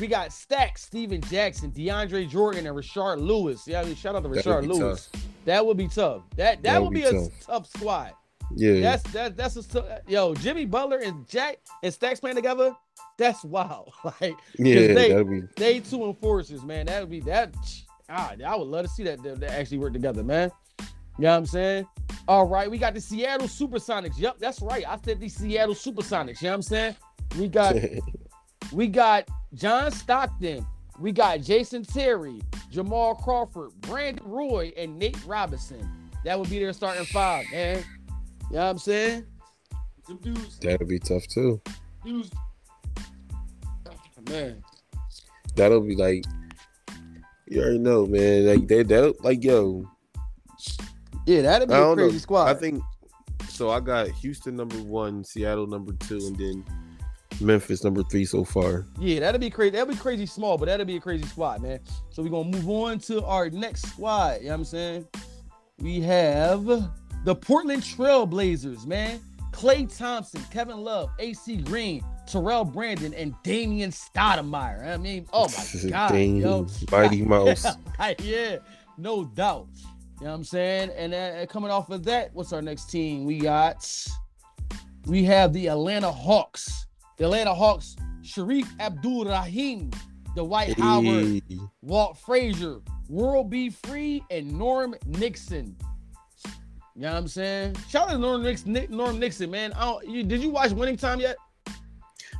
We 0.00 0.08
got 0.08 0.32
Stack, 0.32 0.76
Stephen 0.76 1.20
Jackson, 1.20 1.70
DeAndre 1.70 2.28
Jordan, 2.28 2.66
and 2.66 2.76
Rashard 2.76 3.20
Lewis. 3.20 3.62
Yeah, 3.68 3.80
I 3.80 3.84
mean, 3.84 3.94
shout 3.94 4.16
out 4.16 4.24
to 4.24 4.28
That 4.28 4.44
Rashard 4.44 4.62
would 4.62 4.70
be 4.70 4.74
Lewis. 4.74 5.08
That 5.44 5.64
would 5.64 5.76
be 5.76 5.86
tough. 5.86 6.22
That 6.36 6.62
that, 6.62 6.62
That 6.64 6.82
would 6.82 6.92
be, 6.92 7.02
be 7.02 7.06
a 7.06 7.12
tough. 7.12 7.28
tough 7.46 7.66
squad. 7.68 8.12
Yeah. 8.56 8.80
That's 8.80 9.02
that 9.12 9.36
that's 9.36 9.56
a 9.74 10.00
yo 10.08 10.34
Jimmy 10.34 10.64
Butler 10.64 10.98
and 10.98 11.26
Jack 11.28 11.58
and 11.82 11.92
Stacks 11.94 12.20
playing 12.20 12.36
together. 12.36 12.74
That's 13.18 13.44
wild. 13.44 13.92
Like 14.20 14.36
yeah. 14.58 14.92
they- 14.94 15.08
that'd 15.10 15.30
be. 15.30 15.42
they 15.56 15.80
two 15.80 16.04
enforcers, 16.06 16.62
man. 16.64 16.86
That 16.86 17.00
would 17.00 17.10
be 17.10 17.20
that. 17.20 17.54
Ah, 18.08 18.34
I 18.46 18.56
would 18.56 18.68
love 18.68 18.84
to 18.84 18.90
see 18.90 19.02
that 19.04 19.22
they, 19.22 19.34
they 19.34 19.46
actually 19.46 19.78
work 19.78 19.92
together, 19.92 20.22
man. 20.22 20.50
You 20.80 21.24
know 21.24 21.30
what 21.30 21.36
I'm 21.36 21.46
saying? 21.46 21.86
All 22.26 22.46
right, 22.46 22.70
we 22.70 22.78
got 22.78 22.94
the 22.94 23.00
Seattle 23.00 23.46
Supersonics. 23.46 24.18
Yep, 24.18 24.38
that's 24.38 24.60
right. 24.60 24.84
I 24.86 24.98
said 25.04 25.20
the 25.20 25.28
Seattle 25.28 25.74
Supersonics. 25.74 26.40
You 26.40 26.46
know 26.46 26.52
what 26.52 26.54
I'm 26.56 26.62
saying? 26.62 26.96
We 27.38 27.48
got 27.48 27.76
we 28.72 28.88
got 28.88 29.28
John 29.54 29.90
Stockton. 29.90 30.66
We 30.98 31.12
got 31.12 31.40
Jason 31.40 31.82
Terry, 31.84 32.40
Jamal 32.70 33.16
Crawford, 33.16 33.70
Brandon 33.80 34.24
Roy, 34.26 34.72
and 34.76 34.98
Nate 34.98 35.18
Robinson. 35.26 36.10
That 36.24 36.38
would 36.38 36.48
be 36.48 36.58
their 36.58 36.72
starting 36.72 37.04
five, 37.06 37.46
man. 37.50 37.84
You 38.50 38.56
know 38.56 38.64
what 38.64 38.70
I'm 38.70 38.78
saying? 38.78 39.26
Them 40.06 40.18
dudes, 40.18 40.58
that'd 40.58 40.86
be 40.86 40.98
tough 40.98 41.26
too. 41.26 41.60
dudes. 42.04 42.30
Man, 44.30 44.62
That'll 45.56 45.80
be 45.82 45.96
like. 45.96 46.24
You 47.46 47.60
already 47.60 47.78
know, 47.78 48.06
man. 48.06 48.46
Like 48.46 48.68
they, 48.68 48.82
that, 48.82 49.22
like 49.22 49.44
yo. 49.44 49.88
yeah, 51.26 51.42
that'd 51.42 51.68
be 51.68 51.74
a 51.74 51.94
crazy 51.94 52.12
know. 52.12 52.18
squad. 52.18 52.48
I 52.48 52.54
think. 52.54 52.82
So 53.48 53.70
I 53.70 53.80
got 53.80 54.08
Houston 54.08 54.56
number 54.56 54.76
one, 54.76 55.22
Seattle 55.22 55.66
number 55.66 55.92
two, 55.92 56.16
and 56.16 56.36
then 56.36 56.64
Memphis 57.40 57.84
number 57.84 58.02
three 58.04 58.24
so 58.24 58.44
far. 58.44 58.86
Yeah, 58.98 59.20
that'd 59.20 59.40
be 59.40 59.50
crazy. 59.50 59.70
That'd 59.70 59.88
be 59.88 60.00
crazy 60.00 60.26
small, 60.26 60.58
but 60.58 60.66
that'd 60.66 60.86
be 60.86 60.96
a 60.96 61.00
crazy 61.00 61.24
squad, 61.26 61.62
man. 61.62 61.80
So 62.10 62.22
we're 62.22 62.30
gonna 62.30 62.48
move 62.48 62.68
on 62.68 62.98
to 63.00 63.24
our 63.24 63.50
next 63.50 63.82
squad. 63.88 64.40
You 64.40 64.44
know 64.44 64.50
what 64.50 64.54
I'm 64.58 64.64
saying? 64.64 65.08
We 65.78 66.00
have 66.00 66.64
the 67.24 67.34
Portland 67.34 67.82
Trailblazers, 67.82 68.86
man. 68.86 69.20
Klay 69.52 69.96
Thompson, 69.96 70.42
Kevin 70.50 70.78
Love, 70.78 71.10
AC 71.18 71.58
Green, 71.58 72.04
Terrell 72.26 72.64
Brandon, 72.64 73.12
and 73.14 73.34
Damon 73.42 73.90
Stoudamire. 73.90 74.86
I 74.86 74.96
mean, 74.96 75.26
oh 75.32 75.48
my 75.48 75.90
god, 75.90 76.12
Dang, 76.12 76.36
yo. 76.36 76.66
Mighty 76.90 77.22
Mouse. 77.26 77.66
Right, 77.98 78.20
yeah, 78.22 78.56
no 78.98 79.24
doubt. 79.24 79.68
You 80.20 80.26
know 80.26 80.30
what 80.30 80.36
I'm 80.36 80.44
saying? 80.44 80.90
And 80.96 81.12
uh, 81.12 81.46
coming 81.46 81.70
off 81.70 81.90
of 81.90 82.04
that, 82.04 82.30
what's 82.34 82.52
our 82.52 82.62
next 82.62 82.90
team? 82.90 83.24
We 83.24 83.38
got 83.40 83.88
we 85.06 85.24
have 85.24 85.52
the 85.52 85.68
Atlanta 85.68 86.10
Hawks. 86.10 86.86
The 87.16 87.24
Atlanta 87.24 87.54
Hawks, 87.54 87.96
Sharif 88.22 88.68
Abdul 88.80 89.26
Rahim, 89.26 89.90
Dwight 90.34 90.76
Howard, 90.78 91.42
Hey, 91.48 91.60
Walt 91.82 92.18
Frazier, 92.18 92.80
World 93.08 93.50
B. 93.50 93.70
Free, 93.70 94.24
and 94.30 94.50
Norm 94.58 94.96
Nixon. 95.06 95.76
You 96.96 97.02
know 97.02 97.12
what 97.12 97.18
I'm 97.18 97.28
saying? 97.28 97.76
Shout 97.88 98.08
out 98.08 98.12
to 98.12 98.18
Norm 98.18 98.42
Nixon, 98.42 98.86
Norm 98.88 99.18
Nixon, 99.18 99.50
man. 99.50 99.72
I 99.74 99.84
don't, 99.84 100.08
you, 100.08 100.22
did 100.22 100.42
you 100.42 100.50
watch 100.50 100.70
Winning 100.72 100.96
Time 100.96 101.20
yet? 101.20 101.36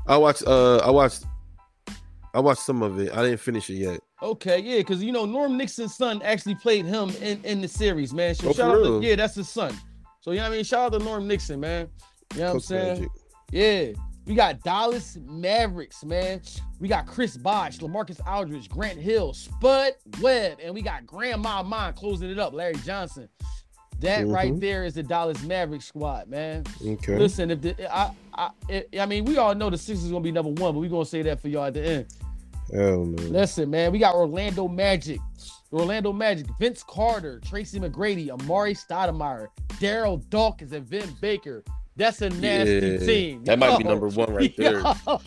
I 0.07 0.17
watched. 0.17 0.47
Uh, 0.47 0.79
I 0.79 0.91
watched. 0.91 1.25
I 2.35 2.41
watched 2.41 2.63
some 2.63 2.83
of 2.83 2.99
it. 2.99 3.13
I 3.15 3.23
didn't 3.23 3.41
finish 3.41 3.71
it 3.71 3.75
yet. 3.75 4.01
Okay, 4.23 4.59
yeah, 4.59 4.79
because 4.79 5.03
you 5.03 5.13
know 5.13 5.25
Norm 5.25 5.57
Nixon's 5.57 5.95
son 5.95 6.21
actually 6.23 6.57
played 6.57 6.85
him 6.85 7.11
in, 7.21 7.43
in 7.45 7.61
the 7.61 7.69
series, 7.69 8.13
man. 8.13 8.35
So 8.35 8.49
Oh, 8.49 8.53
shout 8.53 8.75
out 8.75 8.83
to, 8.85 9.01
yeah, 9.03 9.17
that's 9.17 9.35
his 9.35 9.49
son. 9.49 9.73
So 10.21 10.31
you 10.33 10.39
know 10.39 10.45
what 10.45 10.53
I 10.53 10.57
mean? 10.57 10.65
Shout 10.65 10.93
out 10.95 10.99
to 10.99 11.05
Norm 11.05 11.29
Nixon, 11.29 11.61
man. 11.61 11.89
You 12.33 12.41
know 12.41 12.47
what 12.47 12.55
I'm 12.55 12.61
saying? 12.61 12.95
Magic. 12.95 13.09
Yeah. 13.53 13.87
We 14.27 14.35
got 14.35 14.61
Dallas 14.63 15.19
Mavericks, 15.23 16.03
man. 16.03 16.41
We 16.81 16.89
got 16.89 17.07
Chris 17.07 17.37
Bosh, 17.37 17.79
LaMarcus 17.79 18.27
Aldridge, 18.27 18.71
Grant 18.71 18.99
Hill, 18.99 19.35
Spud 19.35 19.93
Webb, 20.23 20.59
and 20.63 20.75
we 20.75 20.81
got 20.81 21.05
Grandmama 21.07 21.93
closing 21.95 22.31
it 22.31 22.39
up, 22.39 22.55
Larry 22.55 22.77
Johnson. 22.87 23.29
That 24.01 24.27
right 24.27 24.53
Mhm. 24.53 24.61
there 24.61 24.85
is 24.85 24.95
the 24.95 25.03
Dallas 25.03 25.43
Mavericks 25.45 25.87
squad, 25.87 26.29
man. 26.29 26.65
Okay. 26.85 27.19
Listen, 27.19 27.51
if 27.51 27.61
the 27.63 27.97
I 27.97 28.11
I 28.35 28.51
I 28.99 29.07
mean, 29.07 29.25
we 29.25 29.39
all 29.39 29.55
know 29.55 29.71
the 29.71 29.79
Sixers 29.79 30.05
is 30.05 30.11
gonna 30.11 30.23
be 30.23 30.33
number 30.33 30.51
one, 30.51 30.75
but 30.75 30.81
we 30.81 30.89
gonna 30.89 31.05
say 31.07 31.23
that 31.23 31.41
for 31.41 31.49
y'all 31.49 31.65
at 31.65 31.75
the 31.75 31.87
end. 31.87 32.07
Hell 32.73 33.05
no. 33.05 33.23
Listen, 33.25 33.71
man, 33.71 33.93
we 33.93 33.99
got 33.99 34.15
Orlando 34.15 34.67
Magic, 34.69 35.21
Orlando 35.73 36.13
Magic, 36.13 36.47
Vince 36.59 36.83
Carter, 36.83 37.41
Tracy 37.45 37.79
McGrady, 37.79 38.29
Amar'e 38.29 38.75
Stoudemire, 38.77 39.49
Darryl 39.75 40.23
Dawkins, 40.31 40.73
and 40.73 40.85
Vin 40.85 41.09
Baker. 41.21 41.63
That's 41.97 42.21
a 42.23 42.31
nasty 42.31 42.75
Yeah, 42.89 42.99
team. 42.99 43.45
that 43.45 43.59
might 43.59 43.79
be 43.79 43.85
number 43.85 44.09
one 44.09 44.35
right 44.35 44.53
there. 44.57 44.81
Yo, 44.81 45.21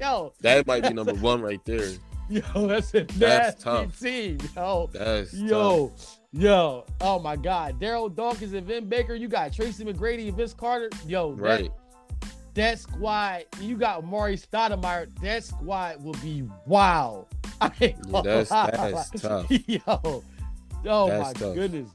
yo, 0.00 0.32
That 0.42 0.66
might 0.66 0.82
be 0.82 0.92
number 0.92 1.14
one 1.14 1.40
right 1.40 1.64
there. 1.64 1.88
yo, 2.28 2.42
that's 2.66 2.92
a 2.94 3.04
That's 3.04 3.18
nasty 3.18 3.62
tough. 3.64 3.98
team. 4.00 4.38
Yo, 4.54 4.90
That's 4.92 5.32
yo, 5.34 5.92
yo. 6.32 6.84
Oh 7.00 7.18
my 7.18 7.36
God, 7.36 7.80
Darryl 7.80 8.14
Dawkins 8.14 8.52
and 8.52 8.66
Vin 8.66 8.88
Baker. 8.88 9.14
You 9.14 9.28
got 9.28 9.52
Tracy 9.52 9.84
McGrady 9.84 10.28
and 10.28 10.36
Vince 10.36 10.54
Carter. 10.54 10.90
Yo, 11.06 11.34
that- 11.34 11.42
right. 11.42 11.70
that 12.54 12.78
squad, 12.78 13.44
you 13.60 13.76
got 13.76 14.04
Maury 14.04 14.36
Stoudemire, 14.36 15.08
that 15.22 15.44
squad 15.44 16.02
will 16.02 16.14
be 16.22 16.48
wild. 16.66 17.26
I 17.60 17.70
ain't 17.80 18.10
gonna 18.10 18.22
that's- 18.44 18.48
that's 18.48 19.10
tough. 19.22 19.46
Yo, 19.50 19.80
oh 19.88 20.22
That's 21.08 21.22
my 21.26 21.32
tough. 21.32 21.54
goodness. 21.54 21.90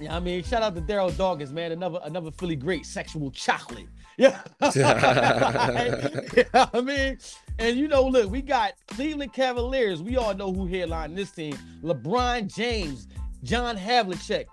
Yeah, 0.00 0.16
I 0.16 0.20
mean, 0.20 0.42
shout 0.42 0.62
out 0.62 0.74
to 0.74 0.80
Darryl 0.80 1.16
Dawkins, 1.16 1.52
man. 1.52 1.70
Another 1.72 2.00
another 2.04 2.30
Philly 2.32 2.56
great, 2.56 2.86
sexual 2.86 3.30
chocolate. 3.30 3.86
Yeah. 4.18 4.42
Yeah, 4.76 6.66
I 6.74 6.80
mean, 6.82 7.18
and 7.58 7.76
you 7.78 7.88
know, 7.88 8.04
look, 8.04 8.30
we 8.30 8.42
got 8.42 8.74
Cleveland 8.88 9.32
Cavaliers. 9.32 10.02
We 10.02 10.16
all 10.18 10.34
know 10.34 10.52
who 10.52 10.66
headlined 10.66 11.16
this 11.16 11.30
team. 11.30 11.56
LeBron 11.82 12.54
James, 12.54 13.08
John 13.42 13.76
Havlicek, 13.76 14.46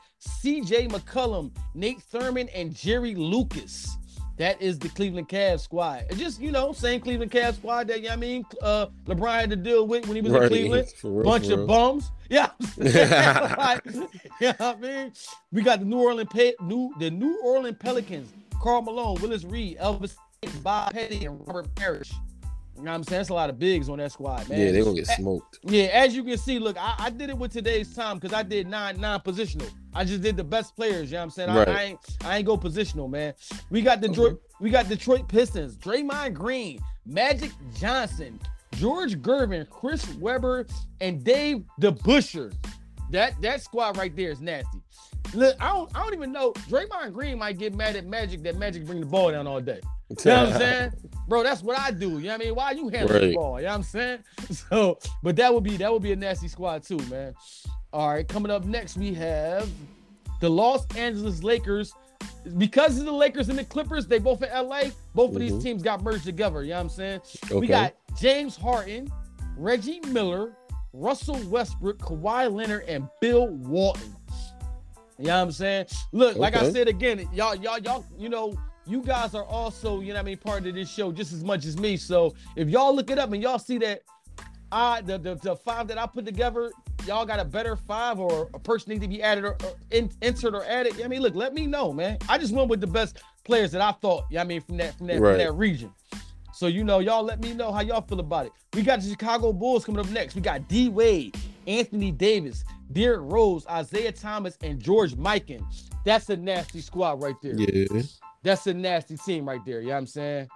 CJ 0.44 0.90
McCollum, 0.90 1.52
Nate 1.76 2.02
Thurmond, 2.12 2.50
and 2.54 2.76
Jerry 2.76 3.16
Lucas. 3.16 3.96
That 4.38 4.62
is 4.62 4.80
the 4.80 4.88
Cleveland 4.88 5.28
Cavs 5.28 5.60
squad. 5.60 6.06
It's 6.10 6.18
just, 6.18 6.40
you 6.40 6.52
know, 6.52 6.72
same 6.72 7.02
Cleveland 7.02 7.30
Cavs 7.30 7.56
squad 7.56 7.90
that, 7.90 8.02
yeah, 8.02 8.14
I 8.14 8.16
mean, 8.16 8.46
uh, 8.62 8.88
LeBron 9.06 9.34
had 9.42 9.50
to 9.50 9.58
deal 9.58 9.86
with 9.86 10.08
when 10.08 10.16
he 10.16 10.22
was 10.22 10.32
in 10.32 10.48
Cleveland. 10.48 10.88
Real, 11.04 11.24
Bunch 11.24 11.50
of 11.50 11.68
bums. 11.68 12.12
Yeah. 12.30 12.52
Like, 12.78 13.82
you 13.86 14.00
know 14.42 14.54
what 14.58 14.62
I 14.62 14.76
mean? 14.76 15.12
We 15.52 15.64
got 15.64 15.80
the 15.80 15.86
New 15.86 15.98
Orleans 16.00 16.30
Pe- 16.32 16.54
new 16.62 16.94
the 17.00 17.10
New 17.10 17.42
Orleans 17.44 17.78
Pelicans, 17.80 18.32
Karl 18.62 18.84
Malone, 18.84 19.20
Willis 19.20 19.44
Reed, 19.44 19.78
Elvin, 19.80 20.12
Bob 20.62 20.94
Pettit, 20.94 21.24
and 21.24 21.40
Robert 21.48 21.74
Parish. 21.74 22.12
You 22.80 22.86
know 22.86 22.92
what 22.92 22.98
I'm 22.98 23.04
saying? 23.04 23.20
That's 23.20 23.30
a 23.30 23.34
lot 23.34 23.50
of 23.50 23.60
bigs 23.60 23.90
on 23.90 23.98
that 23.98 24.14
squad, 24.14 24.48
man. 24.48 24.58
Yeah, 24.58 24.72
they're 24.72 24.84
gonna 24.86 24.96
get 24.96 25.08
smoked. 25.08 25.60
Yeah, 25.64 25.84
as 25.86 26.16
you 26.16 26.24
can 26.24 26.38
see, 26.38 26.60
look, 26.60 26.78
I, 26.80 26.96
I 26.98 27.10
did 27.10 27.30
it 27.30 27.38
with 27.38 27.52
today's 27.52 27.94
time 27.94 28.18
because 28.20 28.34
I 28.34 28.42
did 28.42 28.68
nine 28.68 29.02
non-positional. 29.02 29.70
I 29.94 30.06
just 30.06 30.22
did 30.22 30.38
the 30.38 30.46
best 30.46 30.78
players. 30.78 31.12
You 31.12 31.18
know 31.18 31.20
what 31.20 31.24
I'm 31.26 31.30
saying? 31.32 31.50
I, 31.50 31.58
Right. 31.58 31.68
I 31.68 31.84
ain't 31.84 32.00
I 32.24 32.38
ain't 32.38 32.46
go 32.46 32.58
positional, 32.58 33.10
man. 33.10 33.34
We 33.70 33.82
got 33.82 34.00
Detroit, 34.00 34.42
we 34.62 34.70
got 34.70 34.88
Detroit 34.88 35.28
Pistons, 35.28 35.76
Draymond 35.76 36.36
Green, 36.36 36.80
Magic 37.06 37.52
Johnson, 37.78 38.40
George 38.76 39.22
Gervin, 39.22 39.70
Chris 39.70 40.08
Webber, 40.16 40.66
and 41.02 41.22
Dave 41.22 41.66
DeBusschere. 41.82 42.54
That 43.12 43.42
that 43.42 43.62
squad 43.62 43.98
right 43.98 44.16
there 44.16 44.32
is 44.32 44.40
nasty. 44.40 44.80
Look, 45.34 45.58
I 45.60 45.68
don't 45.74 45.94
I 45.94 46.02
don't 46.02 46.14
even 46.14 46.32
know. 46.32 46.54
Draymond 46.70 47.12
Green 47.12 47.40
might 47.40 47.58
get 47.58 47.76
mad 47.76 47.98
at 47.98 48.06
Magic 48.06 48.42
that 48.44 48.56
Magic 48.56 48.86
bring 48.86 49.02
the 49.02 49.06
ball 49.06 49.32
down 49.32 49.48
all 49.48 49.60
day. 49.60 49.82
You 50.10 50.16
know 50.26 50.44
what 50.46 50.54
I'm 50.54 50.60
saying? 50.60 50.92
Bro, 51.28 51.44
that's 51.44 51.62
what 51.62 51.78
I 51.80 51.92
do. 51.92 52.12
You 52.18 52.20
know 52.20 52.30
what 52.30 52.42
I 52.42 52.44
mean? 52.46 52.56
Why 52.56 52.72
you 52.72 52.90
handle 52.90 53.20
the 53.20 53.34
ball? 53.36 53.60
You 53.60 53.66
know 53.68 53.72
what 53.72 53.76
I'm 53.78 53.84
saying? 53.84 54.20
So, 54.52 54.98
but 55.22 55.36
that 55.36 55.54
would 55.54 55.64
be 55.64 55.78
that 55.78 55.92
would 55.94 56.02
be 56.02 56.12
a 56.12 56.16
nasty 56.16 56.48
squad 56.48 56.84
too, 56.84 56.98
man. 57.10 57.36
All 57.94 58.10
right, 58.10 58.28
coming 58.28 58.52
up 58.52 58.66
next, 58.66 58.98
we 58.98 59.14
have 59.14 59.70
the 60.42 60.50
Los 60.50 60.86
Angeles 60.96 61.44
Lakers, 61.44 61.94
because 62.58 62.98
of 62.98 63.06
the 63.06 63.12
Lakers 63.12 63.50
and 63.50 63.58
the 63.60 63.64
Clippers, 63.66 64.08
they 64.08 64.18
both 64.20 64.42
in 64.42 64.50
LA. 64.50 64.86
Both 65.14 65.32
of 65.32 65.38
Mhm. 65.38 65.40
these 65.40 65.64
teams 65.64 65.84
got 65.84 66.02
merged 66.02 66.24
together. 66.24 66.64
You 66.64 66.70
know 66.72 66.76
what 66.78 66.82
I'm 66.84 66.90
saying? 66.90 67.22
Okay. 67.46 67.56
We 67.56 67.68
got 67.68 67.94
James 68.20 68.56
Harden, 68.56 69.12
Reggie 69.58 70.00
Miller, 70.08 70.54
Russell 70.94 71.38
Westbrook, 71.50 72.00
Kawhi 72.00 72.52
Leonard, 72.52 72.86
and 72.88 73.08
Bill 73.22 73.48
Walton. 73.48 74.16
You 75.18 75.26
know 75.26 75.36
what 75.38 75.42
I'm 75.44 75.52
saying? 75.52 75.86
Look, 76.12 76.38
like 76.38 76.56
I 76.56 76.72
said 76.72 76.88
again, 76.88 77.28
y'all, 77.34 77.54
y'all, 77.56 77.78
y'all, 77.80 78.06
you 78.18 78.30
know, 78.30 78.54
you 78.90 79.02
guys 79.02 79.36
are 79.36 79.46
also, 79.46 80.02
you 80.02 80.08
know 80.10 80.14
what 80.16 80.20
I 80.22 80.24
mean, 80.24 80.38
part 80.38 80.66
of 80.66 80.74
this 80.74 80.90
show 80.90 81.12
just 81.12 81.32
as 81.32 81.44
much 81.44 81.66
as 81.66 81.78
me. 81.78 81.96
So 81.96 82.34
if 82.56 82.70
y'all 82.70 82.96
look 82.96 83.12
it 83.12 83.20
up 83.20 83.32
and 83.32 83.42
y'all 83.42 83.60
see 83.60 83.78
that 83.80 84.02
I 84.72 85.02
the 85.02 85.18
the, 85.18 85.36
the 85.36 85.56
five 85.56 85.88
that 85.88 85.98
I 85.98 86.06
put 86.06 86.26
together, 86.26 86.72
y'all 87.06 87.26
got 87.26 87.40
a 87.40 87.46
better 87.46 87.76
five 87.76 88.20
or 88.20 88.50
a 88.54 88.60
person 88.60 88.94
need 88.94 89.02
to 89.02 89.08
be 89.08 89.22
added 89.22 89.46
or, 89.46 89.54
or 89.64 89.74
in, 89.92 90.12
entered 90.22 90.56
or 90.56 90.66
added. 90.66 91.02
I 91.04 91.08
mean, 91.08 91.22
look, 91.22 91.36
let 91.36 91.54
me 91.54 91.68
know, 91.68 91.94
man. 91.94 92.18
I 92.28 92.38
just 92.38 92.54
went 92.54 92.68
with 92.70 92.82
the 92.82 92.88
best 92.88 93.22
players 93.44 93.72
that 93.72 93.82
I 93.82 93.92
thought, 93.92 94.26
you 94.30 94.36
know 94.36 94.40
what 94.42 94.46
I 94.46 94.48
mean, 94.48 94.62
from 94.62 94.78
that 94.78 94.98
from 94.98 95.08
that 95.08 95.20
Right. 95.20 95.32
from 95.32 95.38
that 95.40 95.54
region. 95.54 95.92
So 96.54 96.68
you 96.68 96.84
know, 96.84 97.00
y'all 97.00 97.24
let 97.24 97.42
me 97.42 97.54
know 97.54 97.72
how 97.72 97.82
y'all 97.82 98.02
feel 98.02 98.20
about 98.20 98.48
it. 98.48 98.52
We 98.74 98.82
got 98.82 99.02
the 99.02 99.10
Chicago 99.10 99.54
Bulls 99.54 99.86
coming 99.86 100.00
up 100.00 100.10
next. 100.10 100.36
We 100.36 100.42
got 100.42 100.68
D 100.68 100.90
Wade, 100.90 101.38
Anthony 101.68 102.12
Davis, 102.12 102.64
Derrick 102.92 103.22
Rose, 103.24 103.66
Isaiah 103.68 104.12
Thomas, 104.12 104.58
and 104.62 104.80
George 104.80 105.14
Mikan. 105.16 105.64
That's 106.06 106.30
a 106.30 106.38
nasty 106.38 106.82
squad 106.82 107.22
right 107.22 107.36
there. 107.42 107.56
Yeah. 107.56 108.02
That's 108.44 108.66
a 108.68 108.74
nasty 108.74 109.18
team 109.18 109.48
right 109.48 109.64
there. 109.66 109.82
You 109.82 109.88
know 109.88 109.94
what 109.94 110.00
I'm 110.00 110.08
saying? 110.08 110.48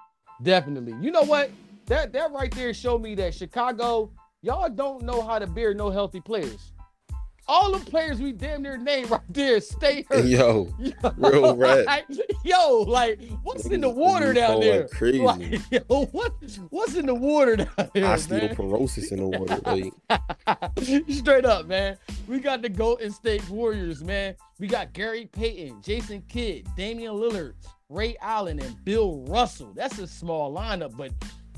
Definitely. 0.42 0.96
You 1.02 1.12
know 1.12 1.24
what? 1.24 1.52
That 1.88 2.14
that 2.14 2.32
right 2.32 2.52
there 2.54 2.74
showed 2.74 3.02
me 3.02 3.14
that 3.16 3.34
Chicago, 3.34 4.12
y'all 4.42 4.70
don't 4.70 5.04
know 5.04 5.22
how 5.22 5.38
to 5.38 5.48
bear 5.48 5.74
no 5.74 5.90
healthy 5.90 6.22
players. 6.22 6.72
All 7.46 7.78
the 7.78 7.86
players 7.92 8.22
we 8.22 8.32
damn 8.32 8.62
near 8.62 8.78
name 8.78 9.08
right 9.08 9.20
there 9.28 9.60
stay 9.60 10.06
hurt. 10.10 10.24
Yo, 10.24 10.74
Yo, 10.80 10.94
real 11.18 11.58
rat. 11.58 11.86
like, 11.86 12.06
yo, 12.46 12.86
like 12.88 13.20
what's 13.44 13.66
in 13.66 13.82
the 13.82 13.90
water 13.90 14.32
down 14.32 14.62
there? 14.62 14.88
Crazy. 14.88 15.20
Like, 15.20 15.60
yo, 15.72 16.06
what 16.14 16.34
what's 16.70 16.96
in 16.96 17.06
the 17.06 17.14
water 17.14 17.58
down 17.58 17.68
there, 17.94 18.04
man? 18.04 18.18
Osteoporosis 18.18 19.12
in 19.12 19.18
the 19.18 19.28
water. 19.28 19.60
Like, 19.66 21.12
Straight 21.12 21.44
up, 21.44 21.68
man. 21.68 21.98
We 22.28 22.40
got 22.40 22.62
the 22.62 22.70
Golden 22.70 23.12
State 23.12 23.48
Warriors, 23.50 24.02
man. 24.02 24.36
We 24.58 24.68
got 24.68 24.94
Gary 24.94 25.26
Payton, 25.26 25.82
Jason 25.82 26.24
Kidd, 26.30 26.66
Damian 26.78 27.16
Lillard, 27.16 27.56
Ray 27.90 28.16
Allen, 28.22 28.60
and 28.60 28.84
Bill 28.86 29.24
Russell. 29.28 29.74
That's 29.76 30.00
a 30.00 30.08
small 30.08 30.54
lineup, 30.54 30.96
but 30.98 31.12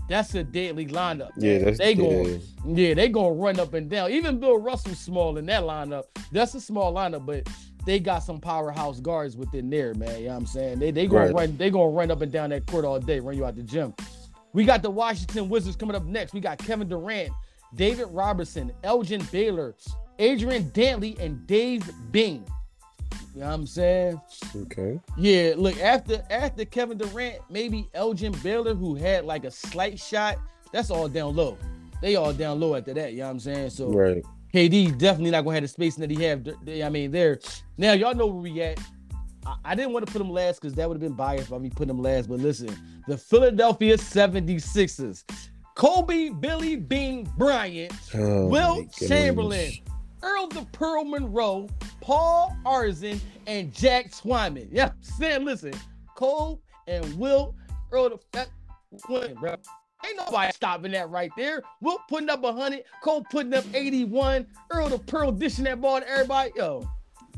that's 0.10 0.34
a 0.36 0.44
deadly 0.44 0.86
lineup. 0.88 1.32
yeah, 1.38 1.60
that's 1.60 1.78
they 1.78 1.96
going, 1.96 2.42
yeah, 2.66 2.94
they 2.94 3.10
gonna 3.10 3.32
run 3.34 3.60
up 3.60 3.74
and 3.74 3.90
down. 3.90 4.12
Even 4.12 4.40
Bill 4.40 4.58
Russell's 4.60 5.00
small 5.00 5.38
in 5.38 5.46
that 5.48 5.64
lineup. 5.64 6.04
That's 6.32 6.54
a 6.56 6.62
small 6.62 6.94
lineup, 6.94 7.26
but 7.26 7.48
they 7.86 8.00
got 8.00 8.20
some 8.20 8.40
powerhouse 8.40 9.00
guards 9.00 9.38
within 9.38 9.70
there, 9.70 9.94
man. 9.94 10.18
You 10.20 10.26
know 10.26 10.32
what 10.32 10.38
I'm 10.38 10.46
saying? 10.48 10.80
They 10.80 10.92
they 10.92 11.08
gonna 11.08 11.26
Right. 11.28 11.36
run, 11.36 11.58
they 11.58 11.70
gonna 11.70 11.90
run 11.90 12.12
up 12.12 12.22
and 12.22 12.32
down 12.32 12.50
that 12.52 12.66
court 12.66 12.86
all 12.86 13.00
day, 13.00 13.20
run 13.20 13.36
you 13.38 13.46
out 13.46 13.56
the 13.56 13.64
gym. 13.64 13.94
We 14.54 14.64
got 14.64 14.82
the 14.82 14.90
Washington 14.90 15.50
Wizards 15.50 15.76
coming 15.76 15.96
up 15.96 16.06
next. 16.06 16.34
We 16.34 16.40
got 16.40 16.58
Kevin 16.60 16.88
Durant, 16.88 17.32
David 17.76 18.08
Robertson, 18.12 18.72
Elgin 18.84 19.22
Baylor, 19.32 19.76
Adrian 20.18 20.72
Dantley, 20.72 21.20
and 21.20 21.46
Dave 21.46 21.90
Bing. 22.12 22.46
You 23.34 23.42
know 23.42 23.48
what 23.48 23.54
I'm 23.54 23.68
saying? 23.68 24.22
Okay. 24.56 25.00
Yeah, 25.18 25.54
look, 25.58 25.78
after 25.80 26.24
after 26.30 26.64
Kevin 26.66 26.98
Durant, 26.98 27.40
maybe 27.50 27.90
Elgin 27.94 28.32
Baylor, 28.44 28.74
who 28.74 28.96
had 28.96 29.26
like 29.26 29.44
a 29.44 29.52
slight 29.52 30.00
shot, 30.00 30.38
that's 30.72 30.90
all 30.90 31.08
down 31.10 31.36
low. 31.36 31.58
They 32.02 32.16
all 32.16 32.34
down 32.34 32.60
low 32.60 32.76
after 32.76 32.94
that, 32.94 33.12
you 33.14 33.20
know 33.20 33.26
what 33.26 33.32
I'm 33.32 33.40
saying? 33.40 33.70
So 33.72 33.92
Right. 33.92 34.24
KD 34.54 34.98
definitely 34.98 35.32
not 35.32 35.44
gonna 35.44 35.56
have 35.56 35.64
the 35.64 35.68
spacing 35.68 36.02
that 36.02 36.10
he 36.12 36.24
have. 36.24 36.48
I 36.68 36.90
mean, 36.90 37.12
there. 37.12 37.40
Now 37.78 37.92
y'all 37.94 38.16
know 38.16 38.28
where 38.28 38.42
we 38.42 38.62
at. 38.62 38.80
I, 39.46 39.56
I 39.66 39.76
didn't 39.76 39.92
want 39.92 40.06
to 40.06 40.12
put 40.12 40.22
him 40.22 40.30
last 40.30 40.62
because 40.62 40.74
that 40.76 40.88
would 40.88 40.96
have 40.96 41.02
been 41.02 41.14
biased 41.18 41.50
by 41.50 41.58
me 41.58 41.70
putting 41.70 41.90
him 41.90 42.02
last. 42.02 42.30
But 42.30 42.40
listen, 42.40 42.74
the 43.08 43.18
Philadelphia 43.18 43.98
76ers. 43.98 45.24
Kobe 45.76 46.30
Billy 46.30 46.78
Bean 46.78 47.30
Bryant, 47.38 47.92
Oh, 48.14 48.48
Wilt. 48.48 48.94
Chamberlain, 48.94 49.74
Earl 50.26 50.48
the 50.48 50.66
Pearl 50.72 51.06
Monroe, 51.06 51.70
Paul 52.02 52.58
Arizin, 52.66 53.20
and 53.46 53.72
Jack 53.72 54.12
Twyman. 54.12 54.68
Yeah, 54.72 54.86
I'm 54.88 55.04
saying, 55.04 55.46
listen, 55.46 55.74
Cole 56.16 56.62
and 56.88 57.06
Wilt, 57.18 57.54
Earl 57.92 58.20
the 58.32 58.48
win, 59.08 59.36
bro. 59.36 59.56
Ain't 60.06 60.18
nobody 60.18 60.52
stopping 60.52 60.92
that 60.94 61.10
right 61.10 61.32
there. 61.38 61.62
Wilt 61.82 62.02
putting 62.10 62.30
up 62.30 62.42
100, 62.42 62.84
Cole 63.04 63.24
putting 63.30 63.54
up 63.54 63.66
81, 63.74 64.48
Earl 64.72 64.90
the 64.90 65.00
Pearl 65.00 65.32
dishing 65.32 65.66
that 65.66 65.80
ball 65.80 66.00
to 66.00 66.10
everybody. 66.10 66.52
Yo, 66.56 66.90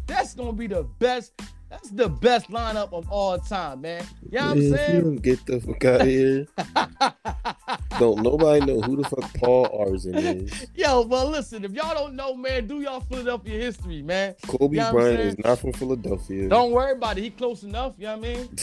that's 0.06 0.34
gonna 0.34 0.54
be 0.54 0.68
the 0.68 0.84
best. 0.84 1.34
That's 1.70 1.90
the 1.90 2.08
best 2.08 2.50
lineup 2.50 2.94
of 2.94 3.12
all 3.12 3.38
time, 3.38 3.82
man. 3.82 4.06
You 4.32 4.40
know 4.40 4.46
what 4.46 4.52
I'm 4.52 4.58
if 4.58 4.64
you 4.64 4.76
saying? 4.76 5.02
don't 5.02 5.16
get 5.18 5.46
the 5.46 5.60
fuck 5.60 5.86
out 5.86 6.02
of 6.02 6.08
here. 6.08 6.48
don't 8.00 8.22
nobody 8.24 8.66
know 8.66 8.80
who 8.82 9.02
the 9.02 9.10
fuck 9.10 9.34
Paul 9.34 9.68
Arizin 9.86 10.44
is. 10.44 10.68
Yo, 10.76 11.04
but 11.04 11.28
listen, 11.28 11.66
if 11.66 11.74
y'all 11.74 11.94
don't 11.94 12.16
know, 12.16 12.36
man, 12.36 12.68
do 12.68 12.80
y'all 12.82 13.02
Philadelphia 13.02 13.60
history, 13.60 14.02
man. 14.02 14.36
Kobe 14.48 14.78
You 14.78 14.82
know 14.82 14.92
Bryant 14.94 15.20
is 15.20 15.38
not 15.40 15.60
from 15.60 15.74
Philadelphia. 15.74 16.48
Don't 16.48 16.72
worry 16.72 16.94
about 16.94 17.18
it. 17.18 17.24
He 17.24 17.32
close 17.32 17.64
enough. 17.64 17.96
You 17.98 18.06
know 18.06 18.18
what 18.18 18.28
I 18.30 18.34
mean? 18.34 18.50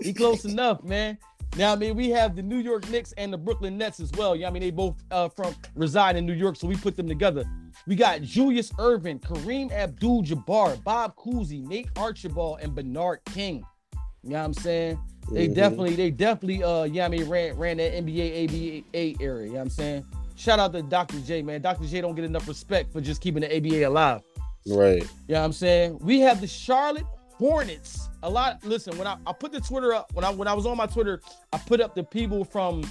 He 0.00 0.12
close 0.12 0.44
enough, 0.44 0.82
man. 0.82 1.16
Now, 1.56 1.72
I 1.72 1.76
mean, 1.76 1.94
we 1.94 2.10
have 2.10 2.34
the 2.34 2.42
New 2.42 2.58
York 2.58 2.88
Knicks 2.90 3.12
and 3.16 3.32
the 3.32 3.38
Brooklyn 3.38 3.78
Nets 3.78 4.00
as 4.00 4.10
well. 4.12 4.34
Yeah, 4.34 4.48
I 4.48 4.50
mean, 4.50 4.62
they 4.62 4.70
both 4.70 5.02
uh, 5.10 5.28
from 5.28 5.54
reside 5.76 6.16
in 6.16 6.26
New 6.26 6.32
York, 6.32 6.56
so 6.56 6.66
we 6.66 6.76
put 6.76 6.96
them 6.96 7.06
together. 7.06 7.44
We 7.86 7.94
got 7.96 8.22
Julius 8.22 8.70
Erving, 8.72 9.20
Kareem 9.20 9.70
Abdul-Jabbar, 9.70 10.82
Bob 10.84 11.16
Cousy, 11.16 11.66
Nate 11.66 11.88
Archibald, 11.96 12.58
and 12.60 12.74
Bernard 12.74 13.20
King. 13.26 13.64
You 14.22 14.30
know 14.30 14.38
what 14.38 14.44
I'm 14.46 14.54
saying? 14.54 14.98
They 15.32 15.48
Mhm. 15.48 15.54
definitely, 15.54 15.94
they 15.94 16.10
definitely, 16.10 16.62
uh, 16.62 16.84
yeah, 16.84 17.06
I 17.06 17.08
mean, 17.08 17.28
ran 17.28 17.56
ran 17.56 17.76
that 17.78 17.94
NBA 17.94 18.44
ABA 18.44 19.22
area. 19.22 19.46
You 19.46 19.52
know 19.52 19.54
what 19.56 19.62
I'm 19.62 19.70
saying? 19.70 20.04
Shout 20.36 20.58
out 20.58 20.72
to 20.72 20.82
Dr. 20.82 21.20
J, 21.20 21.42
man. 21.42 21.62
Dr. 21.62 21.86
J 21.86 22.00
don't 22.00 22.14
get 22.14 22.24
enough 22.24 22.48
respect 22.48 22.92
for 22.92 23.00
just 23.00 23.20
keeping 23.20 23.42
the 23.42 23.56
ABA 23.56 23.82
alive. 23.88 24.22
Right. 24.66 25.02
You 25.02 25.34
know 25.34 25.40
what 25.40 25.44
I'm 25.46 25.52
saying? 25.52 25.98
We 26.00 26.20
have 26.20 26.40
the 26.40 26.46
Charlotte 26.46 27.06
Hornets. 27.38 28.08
A 28.22 28.30
lot. 28.30 28.62
Listen, 28.64 28.96
when 28.96 29.06
I, 29.06 29.16
I 29.26 29.32
put 29.32 29.52
the 29.52 29.60
Twitter 29.60 29.92
up, 29.92 30.12
when 30.14 30.24
I 30.24 30.30
when 30.30 30.48
I 30.48 30.54
was 30.54 30.66
on 30.66 30.76
my 30.76 30.86
Twitter, 30.86 31.20
I 31.52 31.58
put 31.58 31.80
up 31.80 31.94
the 31.94 32.04
people 32.04 32.44
from 32.44 32.84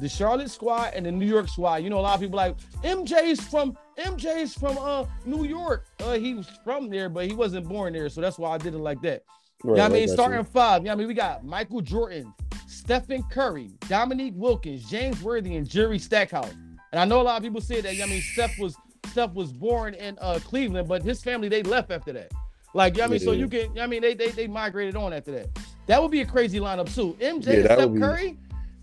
the 0.00 0.08
Charlotte 0.08 0.50
squad 0.50 0.92
and 0.94 1.04
the 1.04 1.12
New 1.12 1.26
York 1.26 1.48
squad. 1.48 1.76
You 1.76 1.90
know, 1.90 1.98
a 1.98 2.00
lot 2.00 2.14
of 2.14 2.20
people 2.20 2.36
like 2.36 2.56
MJ's 2.82 3.40
from 3.40 3.76
MJ's 3.98 4.54
from 4.54 4.78
uh 4.78 5.04
New 5.24 5.44
York. 5.44 5.86
Uh, 6.00 6.14
he 6.14 6.34
was 6.34 6.48
from 6.64 6.88
there, 6.88 7.08
but 7.08 7.26
he 7.26 7.34
wasn't 7.34 7.68
born 7.68 7.92
there, 7.92 8.08
so 8.08 8.20
that's 8.20 8.38
why 8.38 8.50
I 8.50 8.58
did 8.58 8.74
it 8.74 8.78
like 8.78 9.02
that. 9.02 9.24
Right. 9.64 9.78
Yeah, 9.78 9.86
I 9.86 9.88
mean, 9.88 10.08
starting 10.08 10.38
you. 10.38 10.44
five. 10.44 10.84
Yeah, 10.84 10.92
I 10.92 10.94
mean, 10.94 11.08
we 11.08 11.14
got 11.14 11.44
Michael 11.44 11.80
Jordan, 11.80 12.32
Stephen 12.68 13.24
Curry, 13.24 13.70
Dominique 13.88 14.34
Wilkins, 14.36 14.88
James 14.88 15.20
Worthy, 15.22 15.56
and 15.56 15.68
Jerry 15.68 15.98
Stackhouse. 15.98 16.52
And 16.92 17.00
I 17.00 17.04
know 17.04 17.20
a 17.20 17.22
lot 17.22 17.36
of 17.36 17.42
people 17.42 17.60
say 17.60 17.80
that. 17.80 17.96
yeah, 17.96 18.04
I 18.04 18.08
mean, 18.08 18.22
Steph 18.22 18.58
was 18.58 18.76
Steph 19.06 19.34
was 19.34 19.52
born 19.52 19.94
in 19.94 20.16
uh, 20.20 20.38
Cleveland, 20.44 20.88
but 20.88 21.02
his 21.02 21.22
family 21.22 21.48
they 21.48 21.62
left 21.62 21.90
after 21.90 22.12
that. 22.12 22.30
Like, 22.74 22.96
yeah, 22.96 23.04
I 23.04 23.06
mean, 23.08 23.20
so 23.20 23.32
you 23.32 23.48
can. 23.48 23.78
I 23.78 23.86
mean, 23.86 24.02
they 24.02 24.14
they 24.14 24.30
they 24.30 24.46
migrated 24.46 24.96
on 24.96 25.12
after 25.12 25.32
that. 25.32 25.48
That 25.86 26.02
would 26.02 26.10
be 26.10 26.20
a 26.20 26.26
crazy 26.26 26.60
lineup 26.60 26.94
too. 26.94 27.16
MJ, 27.20 27.64
Yeah, 27.64 27.74
Steph 27.74 27.92
be- 27.92 27.98
Curry, 27.98 28.38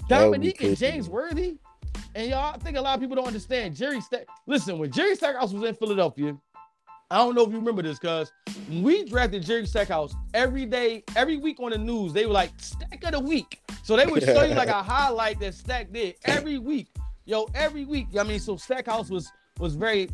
that 0.09 0.27
would 0.27 0.41
be 0.41 0.51
Dominique, 0.51 0.61
and. 0.63 0.77
James 0.77 1.07
Worthy. 1.09 1.57
And 2.15 2.29
y'all, 2.29 2.55
I 2.55 2.57
think 2.57 2.77
a 2.77 2.81
lot 2.81 2.95
of 2.95 3.01
people 3.01 3.15
don't 3.15 3.27
understand. 3.27 3.75
Jerry 3.75 3.99
Stack. 4.01 4.25
Listen, 4.47 4.79
when 4.79 4.91
Jerry 4.91 5.15
Stackhouse 5.15 5.51
was 5.51 5.67
in 5.67 5.75
Philadelphia, 5.75 6.37
I 7.11 7.17
don't 7.17 7.35
know 7.35 7.43
if 7.43 7.51
you 7.51 7.57
remember 7.59 7.81
this, 7.83 7.99
cuz 7.99 8.31
we 8.81 9.03
drafted 9.05 9.43
Jerry 9.45 9.65
Stackhouse 9.67 10.13
every 10.33 10.65
day, 10.65 11.03
every 11.15 11.37
week 11.37 11.59
on 11.59 11.71
the 11.71 11.77
news, 11.77 12.13
they 12.13 12.25
were 12.25 12.33
like 12.33 12.51
stack 12.57 13.03
of 13.03 13.11
the 13.11 13.19
week. 13.19 13.61
So 13.83 13.95
they 13.95 14.05
would 14.05 14.23
show 14.23 14.43
you 14.43 14.55
like 14.55 14.69
a 14.69 14.81
highlight 14.83 15.39
that 15.41 15.53
Stack 15.53 15.91
did 15.91 16.15
every 16.25 16.57
week. 16.57 16.87
Yo, 17.25 17.47
every 17.53 17.85
week. 17.85 18.07
I 18.19 18.23
mean, 18.23 18.39
so 18.39 18.55
Stackhouse 18.57 19.09
was 19.09 19.31
was 19.59 19.75
very, 19.75 20.09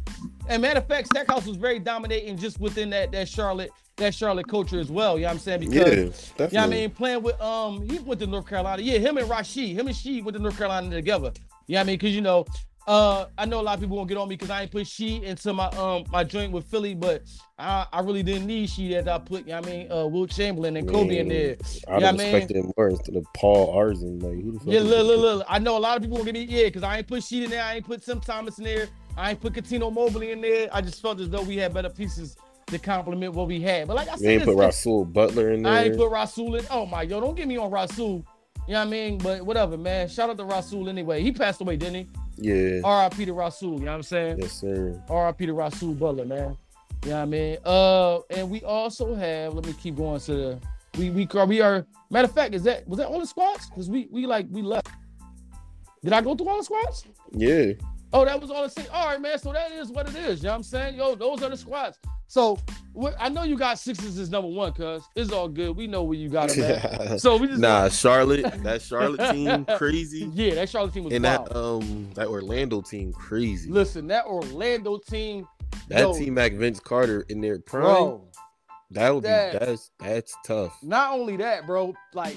and 0.48 0.62
matter 0.62 0.80
of 0.80 0.88
fact, 0.88 1.08
Stackhouse 1.08 1.46
was 1.46 1.58
very 1.58 1.80
dominating 1.80 2.38
just 2.38 2.60
within 2.60 2.90
that 2.92 3.12
that 3.12 3.28
Charlotte 3.28 3.72
that 3.98 4.14
Charlotte 4.14 4.48
culture 4.48 4.80
as 4.80 4.92
well. 4.92 5.18
You 5.18 5.24
know 5.24 5.30
what 5.30 5.34
I'm 5.34 5.40
saying? 5.40 5.64
Yeah, 5.64 5.84
Because 5.84 6.30
definitely. 6.30 6.56
yeah, 6.58 6.64
I 6.64 6.68
mean, 6.68 6.90
playing 6.92 7.24
with 7.24 7.40
um, 7.42 7.82
he 7.90 8.00
went 8.00 8.20
to 8.22 8.28
North 8.28 8.48
Carolina. 8.48 8.82
Yeah, 8.82 9.00
him 9.00 9.18
and 9.18 9.28
Rasheed, 9.30 9.74
him 9.74 9.88
and 9.88 9.96
She 9.96 10.22
went 10.22 10.36
to 10.38 10.42
North 10.44 10.58
Carolina 10.58 10.90
together. 10.90 11.32
Yeah, 11.68 11.82
I 11.82 11.84
mean, 11.84 11.98
cause 12.00 12.10
you 12.10 12.22
know, 12.22 12.46
uh, 12.88 13.28
I 13.38 13.46
know 13.46 13.62
a 13.62 13.64
lot 13.64 13.76
of 13.76 13.80
people 13.82 13.96
won't 13.96 14.10
get 14.10 14.18
on 14.18 14.28
me 14.28 14.36
because 14.36 14.50
I 14.50 14.64
ain't 14.64 14.72
put 14.72 14.88
She 14.88 15.24
into 15.24 15.54
my 15.54 15.68
um 15.70 16.04
my 16.12 16.24
joint 16.24 16.52
with 16.52 16.66
Philly, 16.66 16.96
but 16.96 17.24
I, 17.60 17.86
I 17.94 18.02
really 18.02 18.24
didn't 18.24 18.48
need 18.48 18.70
She 18.70 18.96
as 18.96 19.08
I 19.08 19.20
put. 19.20 19.42
You 19.46 19.54
know 19.54 19.60
what 19.60 19.68
I 19.68 19.72
mean, 19.72 19.92
uh, 19.92 20.08
Wilt 20.08 20.32
Chamberlain 20.32 20.78
and 20.78 20.90
Kobe 20.90 21.20
in 21.20 21.28
there. 21.28 21.58
I'd 21.88 22.02
yeah, 22.02 22.08
have 22.08 22.18
man. 22.18 22.36
expected 22.36 22.66
more 22.76 22.90
instead 22.90 23.16
of 23.16 23.26
Paul 23.36 23.76
Arizin. 23.76 24.22
Like, 24.22 24.42
who 24.44 24.54
the 24.54 24.60
fuck? 24.60 24.68
Yeah, 24.68 24.80
look, 24.82 25.06
look, 25.06 25.20
look. 25.20 25.46
I 25.48 25.60
know 25.60 25.78
a 25.78 25.80
lot 25.80 25.98
of 25.98 26.02
people 26.04 26.18
gonna 26.18 26.32
get 26.32 26.50
me, 26.50 26.56
yeah, 26.56 26.66
because 26.66 26.84
I 26.84 26.98
ain't 26.98 27.08
put 27.08 27.24
she 27.24 27.44
in 27.44 27.52
there, 27.52 27.64
I 27.64 27.76
ain't 27.76 27.86
put 27.86 28.04
Tim 28.04 28.20
Thomas 28.20 28.58
in 28.58 28.64
there, 28.64 28.88
I 29.18 29.32
ain't 29.32 29.42
put 29.42 29.54
Cuttino 29.54 29.94
Mobley 29.94 30.32
in 30.32 30.42
there. 30.42 30.70
I 30.72 30.82
just 30.82 31.02
felt 31.02 31.20
as 31.20 31.30
though 31.30 31.42
we 31.42 31.58
had 31.58 31.74
better 31.74 31.90
pieces 31.90 32.36
to 32.68 32.80
complement 32.80 33.34
what 33.34 33.48
we 33.48 33.62
had. 33.62 33.88
But 33.88 33.96
like 33.96 34.08
I 34.08 34.14
You 34.14 34.20
said, 34.20 34.30
ain't 34.30 34.44
put 34.46 34.58
Rasual 34.58 35.06
Butler 35.06 35.52
in 35.52 35.64
there. 35.64 35.74
I 35.74 35.84
ain't 35.84 35.98
put 35.98 36.10
Rasual 36.10 36.56
in. 36.56 36.66
Oh 36.70 36.86
my, 36.86 37.04
yo, 37.04 37.20
don't 37.20 37.36
get 37.36 37.48
me 37.48 37.58
on 37.58 37.70
Rasual. 37.70 38.26
You 38.68 38.74
know 38.74 38.80
what 38.80 38.88
I 38.88 38.92
mean? 38.92 39.18
But 39.18 39.42
whatever, 39.46 39.78
man. 39.78 40.08
Shout 40.08 40.30
out 40.30 40.38
to 40.38 40.46
Rasual 40.46 40.88
anyway. 40.88 41.22
He 41.22 41.32
passed 41.32 41.62
away, 41.62 41.78
didn't 41.78 41.96
he? 41.96 42.08
yeah. 42.38 42.82
R.I.P. 42.84 43.26
to 43.26 43.34
Rasual. 43.34 43.80
You 43.80 43.86
know 43.86 43.92
what 43.92 43.98
I'm 43.98 44.04
saying? 44.04 44.40
Yes, 44.40 44.54
sir. 44.54 45.02
R.I.P. 45.10 45.46
to 45.48 45.54
Rasual 45.54 45.94
Butler, 45.94 46.26
man. 46.26 46.58
You 47.04 47.10
know 47.10 47.16
what 47.16 47.22
I 47.22 47.26
mean? 47.26 47.58
Uh, 47.66 48.20
and 48.30 48.50
we 48.50 48.62
also 48.64 49.16
have. 49.16 49.54
Let 49.54 49.66
me 49.66 49.74
keep 49.74 49.96
going 49.96 50.20
to 50.22 50.34
the 50.34 50.60
We 50.98 51.10
we 51.10 51.28
we 51.48 51.62
are 51.62 51.86
matter 52.12 52.28
of 52.28 52.34
fact, 52.34 52.54
is 52.54 52.64
that 52.64 52.88
was 52.88 53.00
that 53.00 53.08
all 53.08 53.20
the 53.20 53.26
squads? 53.26 53.68
Because 53.70 53.90
we 53.90 54.08
we 54.12 54.26
like 54.28 54.46
we 54.50 54.62
left. 54.62 54.90
Did 56.04 56.14
I 56.14 56.22
go 56.22 56.36
through 56.36 56.50
all 56.50 56.58
the 56.58 56.64
squads? 56.64 57.06
Yeah. 57.32 57.74
Oh, 58.14 58.26
that 58.26 58.40
was 58.42 58.52
all 58.52 58.64
the 58.64 58.70
same. 58.70 58.88
All 58.92 59.08
right, 59.08 59.22
man. 59.22 59.40
So 59.40 59.54
that 59.54 59.72
is 59.72 59.90
what 59.90 60.10
it 60.10 60.16
is. 60.16 60.40
You 60.42 60.48
know 60.48 60.52
what 60.52 60.56
I'm 60.58 60.64
saying? 60.64 60.96
Yo, 60.96 61.16
those 61.16 61.42
are 61.44 61.50
the 61.50 61.56
squads. 61.58 61.98
So 62.28 62.58
I 63.20 63.30
know 63.30 63.44
you 63.44 63.58
got 63.58 63.78
sixes 63.80 64.18
as 64.18 64.30
number 64.30 64.48
one, 64.50 64.72
cuz 64.74 65.04
it's 65.16 65.32
all 65.32 65.48
good. 65.50 65.76
We 65.76 65.88
know 65.88 66.04
where 66.04 66.18
you 66.18 66.30
got 66.30 66.50
them 66.50 66.64
at. 66.64 67.20
so 67.22 67.36
we 67.38 67.48
just 67.48 67.60
nah, 67.60 67.90
Charlotte, 67.90 68.64
that 68.64 68.82
Charlotte 68.92 69.32
team 69.32 69.66
crazy. 69.78 70.30
Yeah, 70.34 70.56
that 70.56 70.70
Charlotte 70.70 70.94
team 70.94 71.06
was 71.06 71.14
and 71.14 71.24
wild. 71.24 71.48
that 71.48 71.56
um 71.58 72.10
that 72.16 72.28
Orlando 72.28 72.82
team 72.82 73.12
crazy. 73.14 73.70
Listen, 73.70 74.08
that 74.08 74.26
Orlando 74.26 74.98
team, 74.98 75.48
that 75.90 76.00
yo, 76.00 76.14
team 76.18 76.36
back 76.36 76.54
Vince 76.54 76.80
Carter 76.80 77.26
in 77.30 77.42
their 77.42 77.60
prime. 77.60 77.84
bro. 77.84 78.28
that 78.92 79.14
would 79.14 79.24
that- 79.24 79.54
be 79.60 79.66
that's 79.66 79.92
that's 80.00 80.36
tough. 80.46 80.78
Not 80.84 81.14
only 81.14 81.36
that, 81.38 81.66
bro. 81.66 81.94
Like, 82.14 82.36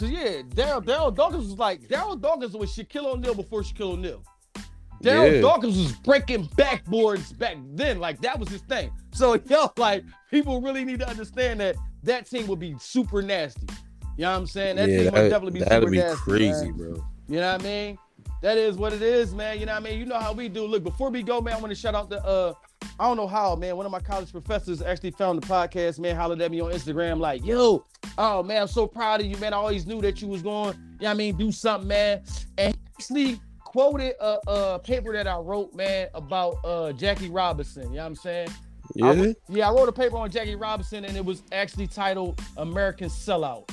yeah, 0.00 0.42
Daryl 0.54 0.84
Darryl 0.84 1.14
Dawkins 1.14 1.46
was 1.46 1.58
like 1.58 1.82
Darryl 1.88 2.20
Dawkins 2.20 2.54
was 2.54 2.70
Shaquille 2.74 3.06
O'Neal 3.06 3.34
before 3.34 3.62
Shaquille 3.62 3.92
O'Neal. 3.92 4.22
Daryl 5.02 5.34
Yeah. 5.34 5.40
Dawkins 5.40 5.76
was 5.76 5.92
breaking 5.92 6.46
backboards 6.48 7.36
back 7.36 7.56
then. 7.74 7.98
Like 7.98 8.20
that 8.22 8.38
was 8.38 8.48
his 8.48 8.62
thing. 8.62 8.90
So 9.12 9.34
yo, 9.34 9.72
like 9.76 10.04
people 10.30 10.60
really 10.60 10.84
need 10.84 11.00
to 11.00 11.08
understand 11.08 11.58
that 11.58 11.74
that 12.04 12.30
team 12.30 12.46
would 12.46 12.60
be 12.60 12.76
super 12.78 13.22
nasty. 13.22 13.66
You 14.16 14.22
know 14.22 14.30
what 14.30 14.36
I'm 14.38 14.46
saying? 14.46 14.76
That 14.76 14.88
yeah, 14.88 14.96
team 14.98 15.12
would 15.12 15.28
definitely 15.30 15.50
be 15.50 15.58
that'd 15.64 15.82
super 15.82 15.90
be 15.90 15.96
nasty. 15.98 16.22
crazy, 16.22 16.66
man. 16.66 16.76
bro. 16.76 17.04
You 17.28 17.40
know 17.40 17.52
what 17.52 17.60
I 17.60 17.64
mean? 17.64 17.98
That 18.42 18.56
is 18.56 18.76
what 18.76 18.92
it 18.92 19.02
is, 19.02 19.34
man. 19.34 19.58
You 19.58 19.66
know 19.66 19.72
what 19.72 19.82
I 19.82 19.90
mean? 19.90 19.98
You 19.98 20.06
know 20.06 20.18
how 20.18 20.32
we 20.32 20.48
do. 20.48 20.64
Look, 20.64 20.84
before 20.84 21.10
we 21.10 21.24
go, 21.24 21.40
man, 21.40 21.54
I 21.54 21.56
want 21.58 21.70
to 21.70 21.74
shout 21.74 21.96
out 21.96 22.08
the 22.08 22.24
uh 22.24 22.54
I 23.00 23.08
don't 23.08 23.16
know 23.16 23.26
how, 23.26 23.56
man. 23.56 23.76
One 23.76 23.84
of 23.84 23.90
my 23.92 23.98
college 24.00 24.30
professors 24.30 24.80
actually 24.80 25.10
found 25.10 25.42
the 25.42 25.46
podcast, 25.46 25.98
man, 25.98 26.14
hollered 26.14 26.40
at 26.40 26.50
me 26.52 26.60
on 26.60 26.70
Instagram, 26.70 27.18
like, 27.18 27.44
yo, 27.44 27.84
oh 28.16 28.42
man, 28.44 28.62
I'm 28.62 28.68
so 28.68 28.86
proud 28.86 29.20
of 29.20 29.26
you, 29.26 29.36
man. 29.38 29.52
I 29.52 29.56
always 29.56 29.86
knew 29.86 30.00
that 30.02 30.22
you 30.22 30.28
was 30.28 30.40
going, 30.40 30.74
you 30.76 30.80
know 30.80 30.96
what 31.00 31.10
I 31.10 31.14
mean, 31.14 31.36
do 31.36 31.50
something, 31.50 31.88
man. 31.88 32.22
And 32.58 32.76
actually 32.96 33.40
quoted 33.70 34.14
a, 34.20 34.38
a 34.48 34.78
paper 34.80 35.12
that 35.12 35.28
I 35.28 35.36
wrote, 35.36 35.72
man, 35.74 36.08
about 36.14 36.56
uh 36.64 36.92
Jackie 36.92 37.30
Robinson. 37.30 37.84
You 37.84 37.88
know 37.90 38.02
what 38.02 38.06
I'm 38.06 38.14
saying? 38.16 38.48
Yeah, 38.96 39.14
wrote- 39.14 39.36
yeah, 39.48 39.68
I 39.68 39.72
wrote 39.72 39.88
a 39.88 39.92
paper 39.92 40.16
on 40.16 40.28
Jackie 40.28 40.56
Robinson, 40.56 41.04
and 41.04 41.16
it 41.16 41.24
was 41.24 41.44
actually 41.52 41.86
titled 41.86 42.40
American 42.56 43.08
Sellout. 43.08 43.70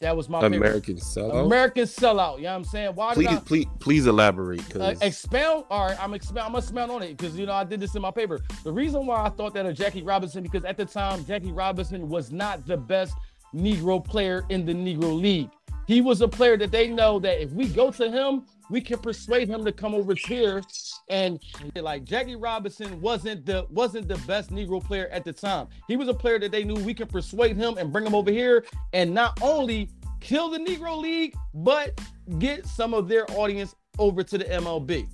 That 0.00 0.16
was 0.16 0.28
my 0.28 0.40
paper. 0.40 0.56
American 0.56 0.96
sellout. 0.96 1.44
American 1.46 1.82
sellout. 1.84 2.36
You 2.36 2.44
know 2.44 2.50
what 2.50 2.56
I'm 2.56 2.64
saying? 2.64 2.94
Why 2.94 3.14
please, 3.14 3.26
I 3.26 3.36
please, 3.36 3.66
please 3.80 4.06
elaborate, 4.06 4.76
uh, 4.76 4.94
expound? 5.02 5.64
All 5.70 5.86
right, 5.86 6.00
I'm 6.00 6.14
expound. 6.14 6.46
I'm 6.46 6.52
gonna 6.52 6.58
expound 6.58 6.92
on 6.92 7.02
it 7.02 7.16
because 7.16 7.36
you 7.36 7.46
know 7.46 7.52
I 7.52 7.64
did 7.64 7.80
this 7.80 7.96
in 7.96 8.02
my 8.02 8.12
paper. 8.12 8.38
The 8.62 8.72
reason 8.72 9.06
why 9.06 9.24
I 9.24 9.28
thought 9.28 9.54
that 9.54 9.66
of 9.66 9.74
Jackie 9.76 10.02
Robinson 10.02 10.44
because 10.44 10.64
at 10.64 10.76
the 10.76 10.84
time 10.84 11.24
Jackie 11.24 11.50
Robinson 11.50 12.08
was 12.08 12.30
not 12.30 12.64
the 12.64 12.76
best 12.76 13.14
Negro 13.52 14.04
player 14.04 14.44
in 14.50 14.64
the 14.64 14.72
Negro 14.72 15.20
League. 15.20 15.50
He 15.88 16.02
was 16.02 16.20
a 16.20 16.28
player 16.28 16.58
that 16.58 16.70
they 16.70 16.86
know 16.86 17.18
that 17.20 17.40
if 17.42 17.50
we 17.52 17.66
go 17.66 17.90
to 17.90 18.10
him, 18.10 18.44
we 18.68 18.78
can 18.82 18.98
persuade 18.98 19.48
him 19.48 19.64
to 19.64 19.72
come 19.72 19.94
over 19.94 20.12
here. 20.14 20.62
And 21.08 21.42
like 21.74 22.04
Jackie 22.04 22.36
Robinson 22.36 23.00
wasn't 23.00 23.46
the 23.46 23.66
wasn't 23.70 24.06
the 24.06 24.18
best 24.26 24.50
Negro 24.50 24.84
player 24.84 25.08
at 25.08 25.24
the 25.24 25.32
time. 25.32 25.68
He 25.88 25.96
was 25.96 26.08
a 26.08 26.14
player 26.14 26.38
that 26.40 26.52
they 26.52 26.62
knew 26.62 26.74
we 26.74 26.92
can 26.92 27.08
persuade 27.08 27.56
him 27.56 27.78
and 27.78 27.90
bring 27.90 28.04
him 28.04 28.14
over 28.14 28.30
here 28.30 28.66
and 28.92 29.14
not 29.14 29.40
only 29.40 29.88
kill 30.20 30.50
the 30.50 30.58
Negro 30.58 31.00
League, 31.00 31.34
but 31.54 31.98
get 32.38 32.66
some 32.66 32.92
of 32.92 33.08
their 33.08 33.24
audience 33.30 33.74
over 33.98 34.22
to 34.22 34.36
the 34.36 34.44
MLB. 34.44 35.08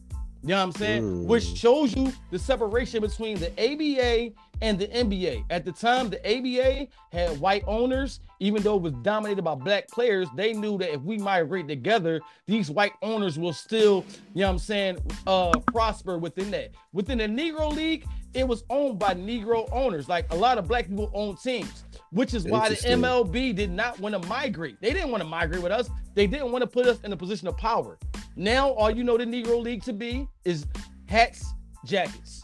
You 0.45 0.51
know 0.51 0.59
what 0.59 0.62
I'm 0.65 0.73
saying? 0.73 1.03
Mm. 1.03 1.25
Which 1.25 1.57
shows 1.57 1.97
you 1.97 2.12
the 2.31 2.39
separation 2.39 3.01
between 3.01 3.39
the 3.39 3.51
ABA 3.53 4.35
and 4.61 4.79
the 4.79 4.89
NBA. 4.89 5.45
At 5.49 5.65
the 5.65 5.73
time, 5.73 6.11
the 6.11 6.21
ABA 6.21 6.87
had 7.12 7.41
white 7.41 7.65
owners, 7.66 8.21
even 8.41 8.62
though 8.62 8.77
it 8.77 8.83
was 8.83 8.93
dominated 9.03 9.41
by 9.41 9.55
black 9.55 9.89
players, 9.89 10.29
they 10.37 10.53
knew 10.53 10.77
that 10.77 10.93
if 10.93 11.01
we 11.01 11.16
migrate 11.16 11.66
together, 11.66 12.21
these 12.47 12.71
white 12.71 12.93
owners 13.01 13.39
will 13.39 13.55
still, 13.55 14.05
you 14.35 14.43
know 14.43 14.49
what 14.49 14.53
I'm 14.53 14.59
saying, 14.59 14.99
uh 15.27 15.59
prosper 15.73 16.19
within 16.19 16.51
that. 16.51 16.73
Within 16.93 17.16
the 17.16 17.25
Negro 17.27 17.75
League, 17.75 18.05
it 18.35 18.47
was 18.47 18.65
owned 18.69 18.99
by 18.99 19.15
Negro 19.15 19.66
owners. 19.73 20.11
Like 20.11 20.31
a 20.31 20.37
lot 20.37 20.59
of 20.59 20.69
black 20.69 20.89
people 20.89 21.11
own 21.15 21.37
teams, 21.37 21.85
which 22.15 22.32
is 22.32 22.45
why 22.45 22.69
the 22.69 22.77
MLB 22.77 23.55
did 23.55 23.70
not 23.70 23.99
want 24.01 24.20
to 24.20 24.28
migrate. 24.28 24.81
They 24.81 24.93
didn't 24.93 25.11
want 25.11 25.23
to 25.23 25.28
migrate 25.28 25.62
with 25.62 25.73
us. 25.73 25.91
They 26.15 26.27
didn't 26.27 26.53
want 26.53 26.62
to 26.62 26.66
put 26.66 26.86
us 26.86 27.01
in 27.03 27.12
a 27.12 27.16
position 27.16 27.49
of 27.49 27.57
power. 27.57 27.99
Now, 28.36 28.70
all 28.70 28.91
you 28.91 29.05
know 29.05 29.19
the 29.19 29.24
Negro 29.24 29.62
League 29.62 29.82
to 29.85 29.93
be 29.93 30.28
is 30.45 30.66
hats, 31.07 31.45
jackets. 31.85 32.43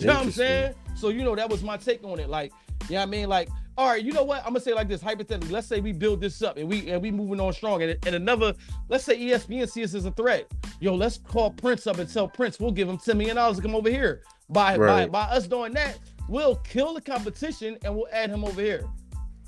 You 0.00 0.06
know 0.06 0.14
what 0.14 0.24
I'm 0.26 0.30
saying? 0.30 0.74
So 0.96 1.08
you 1.08 1.22
know 1.24 1.34
that 1.34 1.48
was 1.48 1.62
my 1.62 1.76
take 1.76 2.02
on 2.04 2.18
it. 2.18 2.28
Like, 2.28 2.52
you 2.88 2.94
know 2.94 3.00
what 3.00 3.02
I 3.02 3.10
mean? 3.10 3.28
Like, 3.28 3.48
all 3.76 3.88
right, 3.88 4.02
you 4.02 4.12
know 4.12 4.24
what? 4.24 4.38
I'm 4.38 4.48
gonna 4.48 4.60
say 4.60 4.74
like 4.74 4.88
this 4.88 5.00
hypothetically. 5.00 5.50
Let's 5.50 5.68
say 5.68 5.80
we 5.80 5.92
build 5.92 6.20
this 6.20 6.42
up 6.42 6.56
and 6.56 6.68
we 6.68 6.90
and 6.90 7.00
we 7.00 7.12
moving 7.12 7.40
on 7.40 7.52
strong. 7.52 7.82
And, 7.82 7.96
and 8.06 8.16
another, 8.16 8.54
let's 8.88 9.04
say 9.04 9.16
ESPN 9.16 9.68
sees 9.70 9.94
us 9.94 9.98
as 9.98 10.04
a 10.06 10.10
threat. 10.10 10.50
Yo, 10.80 10.94
let's 10.94 11.18
call 11.18 11.52
Prince 11.52 11.86
up 11.86 11.98
and 11.98 12.12
tell 12.12 12.26
Prince 12.26 12.58
we'll 12.58 12.72
give 12.72 12.88
him 12.88 12.98
$10 12.98 13.16
million 13.16 13.36
to 13.36 13.62
come 13.62 13.76
over 13.76 13.88
here. 13.88 14.22
By 14.50 14.76
Right. 14.76 15.10
by 15.10 15.26
by 15.28 15.32
us 15.34 15.46
doing 15.46 15.74
that, 15.74 15.98
we'll 16.28 16.56
kill 16.56 16.94
the 16.94 17.00
competition 17.00 17.78
and 17.84 17.94
we'll 17.94 18.08
add 18.12 18.30
him 18.30 18.44
over 18.44 18.60
here. 18.60 18.84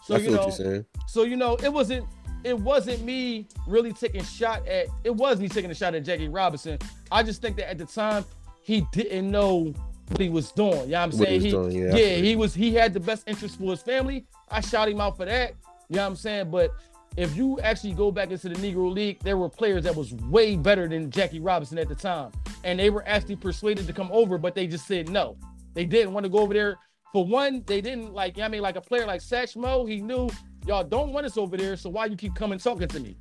So 0.05 0.17
you 0.17 0.31
know, 0.31 0.39
what 0.39 0.59
you're 0.59 0.67
saying. 0.67 0.87
so 1.07 1.23
you 1.25 1.37
know, 1.37 1.57
it 1.57 1.73
wasn't 1.73 2.07
it 2.43 2.59
wasn't 2.59 3.03
me 3.05 3.47
really 3.67 3.93
taking 3.93 4.25
shot 4.25 4.67
at 4.67 4.87
it 5.05 5.15
was 5.15 5.39
me 5.41 5.49
taking 5.49 5.71
a 5.71 5.75
shot 5.75 5.95
at 5.95 6.05
Jackie 6.05 6.29
Robinson. 6.29 6.79
I 7.13 7.23
just 7.23 7.43
think 7.43 7.57
that 7.57 7.69
at 7.71 7.79
the 7.79 7.85
time 7.85 8.25
he 8.63 8.87
didn't 8.93 9.31
know 9.31 9.75
what 10.09 10.21
he 10.21 10.29
was 10.31 10.51
doing. 10.53 10.73
You 10.73 10.77
know 10.77 10.83
what 10.83 10.95
I'm 10.97 11.11
What 11.11 11.29
saying? 11.29 11.41
He, 11.43 11.51
doing, 11.51 11.73
yeah, 11.73 11.95
yeah, 11.97 12.17
he 12.17 12.37
was 12.37 12.55
he 12.55 12.75
had 12.75 12.95
the 12.95 13.01
best 13.01 13.29
interest 13.29 13.59
for 13.59 13.71
his 13.71 13.83
family. 13.83 14.27
I 14.51 14.61
shot 14.61 14.89
him 14.89 15.01
out 15.01 15.17
for 15.17 15.27
that. 15.27 15.55
You 15.89 15.97
know 15.97 16.03
what 16.03 16.09
I'm 16.09 16.17
saying? 16.17 16.51
But 16.51 16.71
if 17.17 17.37
you 17.37 17.59
actually 17.61 17.93
go 17.93 18.11
back 18.11 18.31
into 18.31 18.49
the 18.49 18.55
Negro 18.55 18.93
League, 18.93 19.21
there 19.23 19.37
were 19.37 19.49
players 19.49 19.85
that 19.85 19.95
was 19.95 20.15
way 20.15 20.57
better 20.57 20.89
than 20.89 21.11
Jackie 21.11 21.41
Robinson 21.41 21.79
at 21.79 21.89
the 21.89 21.95
time. 21.95 22.31
And 22.65 22.79
they 22.79 22.91
were 22.91 23.07
actually 23.07 23.37
persuaded 23.37 23.87
to 23.89 23.93
come 23.93 24.09
over, 24.13 24.39
but 24.39 24.55
they 24.55 24.67
just 24.67 24.87
said 24.87 25.09
no. 25.09 25.37
They 25.75 25.85
didn't 25.85 26.13
want 26.13 26.25
to 26.25 26.31
go 26.31 26.39
over 26.39 26.55
there. 26.55 26.77
For 27.13 27.25
one, 27.25 27.63
they 27.67 27.81
didn't 27.81 28.13
like, 28.15 28.37
you 28.37 28.41
know 28.41 28.45
what 28.45 28.49
I 28.49 28.53
mean, 28.53 28.63
like 28.63 28.77
a 28.77 28.81
player 28.81 29.07
like 29.07 29.21
Satchmo, 29.21 29.89
he 29.89 30.01
knew 30.01 30.29
y'all 30.67 30.85
don't 30.85 31.13
want 31.13 31.27
us 31.27 31.37
over 31.37 31.57
there, 31.57 31.77
so 31.77 31.91
why 31.91 32.07
you 32.07 32.17
keep 32.17 32.35
coming 32.35 32.59
talking 32.59 32.87
to 32.89 33.01
me? 33.01 33.17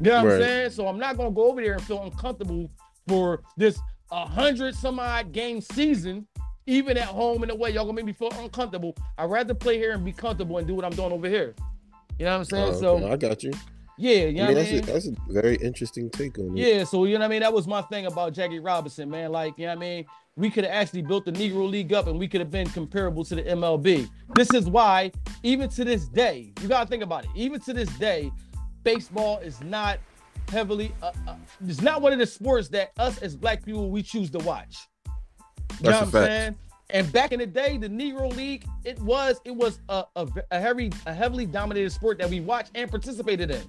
You 0.00 0.10
know 0.10 0.16
what 0.16 0.26
Right. 0.26 0.34
I'm 0.34 0.40
saying? 0.42 0.70
So 0.70 0.86
I'm 0.88 0.98
not 0.98 1.16
gonna 1.16 1.30
go 1.30 1.48
over 1.50 1.60
there 1.60 1.74
and 1.74 1.82
feel 1.82 2.02
uncomfortable 2.02 2.70
for 3.06 3.42
this 3.56 3.78
a 4.10 4.24
hundred 4.26 4.74
some 4.74 4.98
odd 4.98 5.32
game 5.32 5.60
season, 5.60 6.26
even 6.66 6.96
at 6.96 7.04
home 7.04 7.42
in 7.44 7.50
a 7.50 7.54
way 7.54 7.70
y'all 7.70 7.84
gonna 7.84 7.94
make 7.94 8.04
me 8.06 8.12
feel 8.12 8.30
uncomfortable. 8.38 8.94
I'd 9.16 9.30
rather 9.30 9.54
play 9.54 9.78
here 9.78 9.92
and 9.92 10.04
be 10.04 10.12
comfortable 10.12 10.58
and 10.58 10.66
do 10.66 10.74
what 10.74 10.84
I'm 10.84 10.92
doing 10.92 11.12
over 11.12 11.28
here. 11.28 11.54
You 12.18 12.24
know 12.24 12.32
what 12.32 12.38
I'm 12.38 12.44
saying? 12.44 12.74
Oh, 12.74 12.80
so 12.80 13.10
I 13.12 13.16
got 13.16 13.42
you. 13.44 13.52
yeah, 13.98 14.26
you 14.26 14.32
know 14.38 14.44
I 14.44 14.46
mean, 14.48 14.48
what 14.48 14.50
I 14.50 14.54
that's, 14.54 14.70
mean? 14.72 14.82
a, 14.82 14.86
that's 14.86 15.06
a 15.08 15.32
very 15.32 15.56
interesting 15.56 16.10
take 16.10 16.38
on 16.38 16.56
it. 16.56 16.66
Yeah, 16.66 16.84
so 16.84 17.04
you 17.04 17.14
know 17.14 17.20
what 17.20 17.26
I 17.26 17.28
mean? 17.28 17.40
That 17.40 17.52
was 17.52 17.66
my 17.68 17.82
thing 17.82 18.06
about 18.06 18.32
Jackie 18.32 18.58
Robinson, 18.60 19.08
man. 19.10 19.30
Like, 19.30 19.54
you 19.58 19.66
know 19.66 19.72
what 19.74 19.78
I 19.78 19.80
mean? 19.80 20.04
We 20.38 20.50
could 20.50 20.62
have 20.62 20.72
actually 20.72 21.02
built 21.02 21.24
the 21.24 21.32
Negro 21.32 21.68
League 21.68 21.92
up 21.92 22.06
and 22.06 22.16
we 22.16 22.28
could 22.28 22.40
have 22.40 22.50
been 22.50 22.68
comparable 22.70 23.24
to 23.24 23.34
the 23.34 23.42
MLB. 23.42 24.08
This 24.36 24.54
is 24.54 24.66
why, 24.66 25.10
even 25.42 25.68
to 25.70 25.84
this 25.84 26.06
day, 26.06 26.52
you 26.62 26.68
gotta 26.68 26.88
think 26.88 27.02
about 27.02 27.24
it. 27.24 27.30
Even 27.34 27.58
to 27.62 27.72
this 27.72 27.88
day, 27.98 28.30
baseball 28.84 29.38
is 29.38 29.60
not 29.62 29.98
heavily 30.48 30.92
uh, 31.02 31.10
uh, 31.26 31.34
it's 31.66 31.82
not 31.82 32.00
one 32.00 32.12
of 32.12 32.20
the 32.20 32.26
sports 32.26 32.68
that 32.68 32.92
us 32.98 33.18
as 33.18 33.36
black 33.36 33.64
people 33.64 33.90
we 33.90 34.00
choose 34.00 34.30
to 34.30 34.38
watch. 34.38 34.76
You 35.06 35.12
That's 35.80 35.82
know 35.82 35.88
a 35.88 35.92
what 35.92 36.02
I'm 36.02 36.10
fact. 36.10 36.26
saying? 36.26 36.56
And 36.90 37.12
back 37.12 37.32
in 37.32 37.40
the 37.40 37.46
day, 37.46 37.76
the 37.76 37.88
Negro 37.88 38.34
League, 38.34 38.64
it 38.84 38.98
was 39.00 39.40
it 39.44 39.50
was 39.50 39.80
a, 39.88 40.04
a, 40.14 40.28
a 40.52 40.60
heavy 40.60 40.92
a 41.04 41.12
heavily 41.12 41.46
dominated 41.46 41.90
sport 41.90 42.18
that 42.18 42.30
we 42.30 42.40
watched 42.40 42.70
and 42.76 42.88
participated 42.88 43.50
in. 43.50 43.62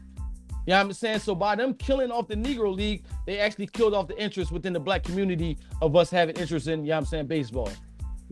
You 0.70 0.76
know 0.76 0.82
what 0.82 0.86
I'm 0.86 0.94
saying? 0.94 1.20
So 1.22 1.34
by 1.34 1.56
them 1.56 1.74
killing 1.74 2.12
off 2.12 2.28
the 2.28 2.36
Negro 2.36 2.72
League, 2.72 3.04
they 3.26 3.40
actually 3.40 3.66
killed 3.66 3.96
off 3.96 4.08
the 4.08 4.16
interest 4.22 4.52
within 4.52 4.72
the 4.72 4.80
black 4.80 5.02
community 5.02 5.58
of 5.82 5.96
us 5.96 6.12
having 6.12 6.36
interest 6.36 6.68
in, 6.68 6.82
you 6.82 6.90
know 6.90 6.94
what 6.94 6.98
I'm 7.00 7.06
saying, 7.06 7.26
baseball. 7.26 7.72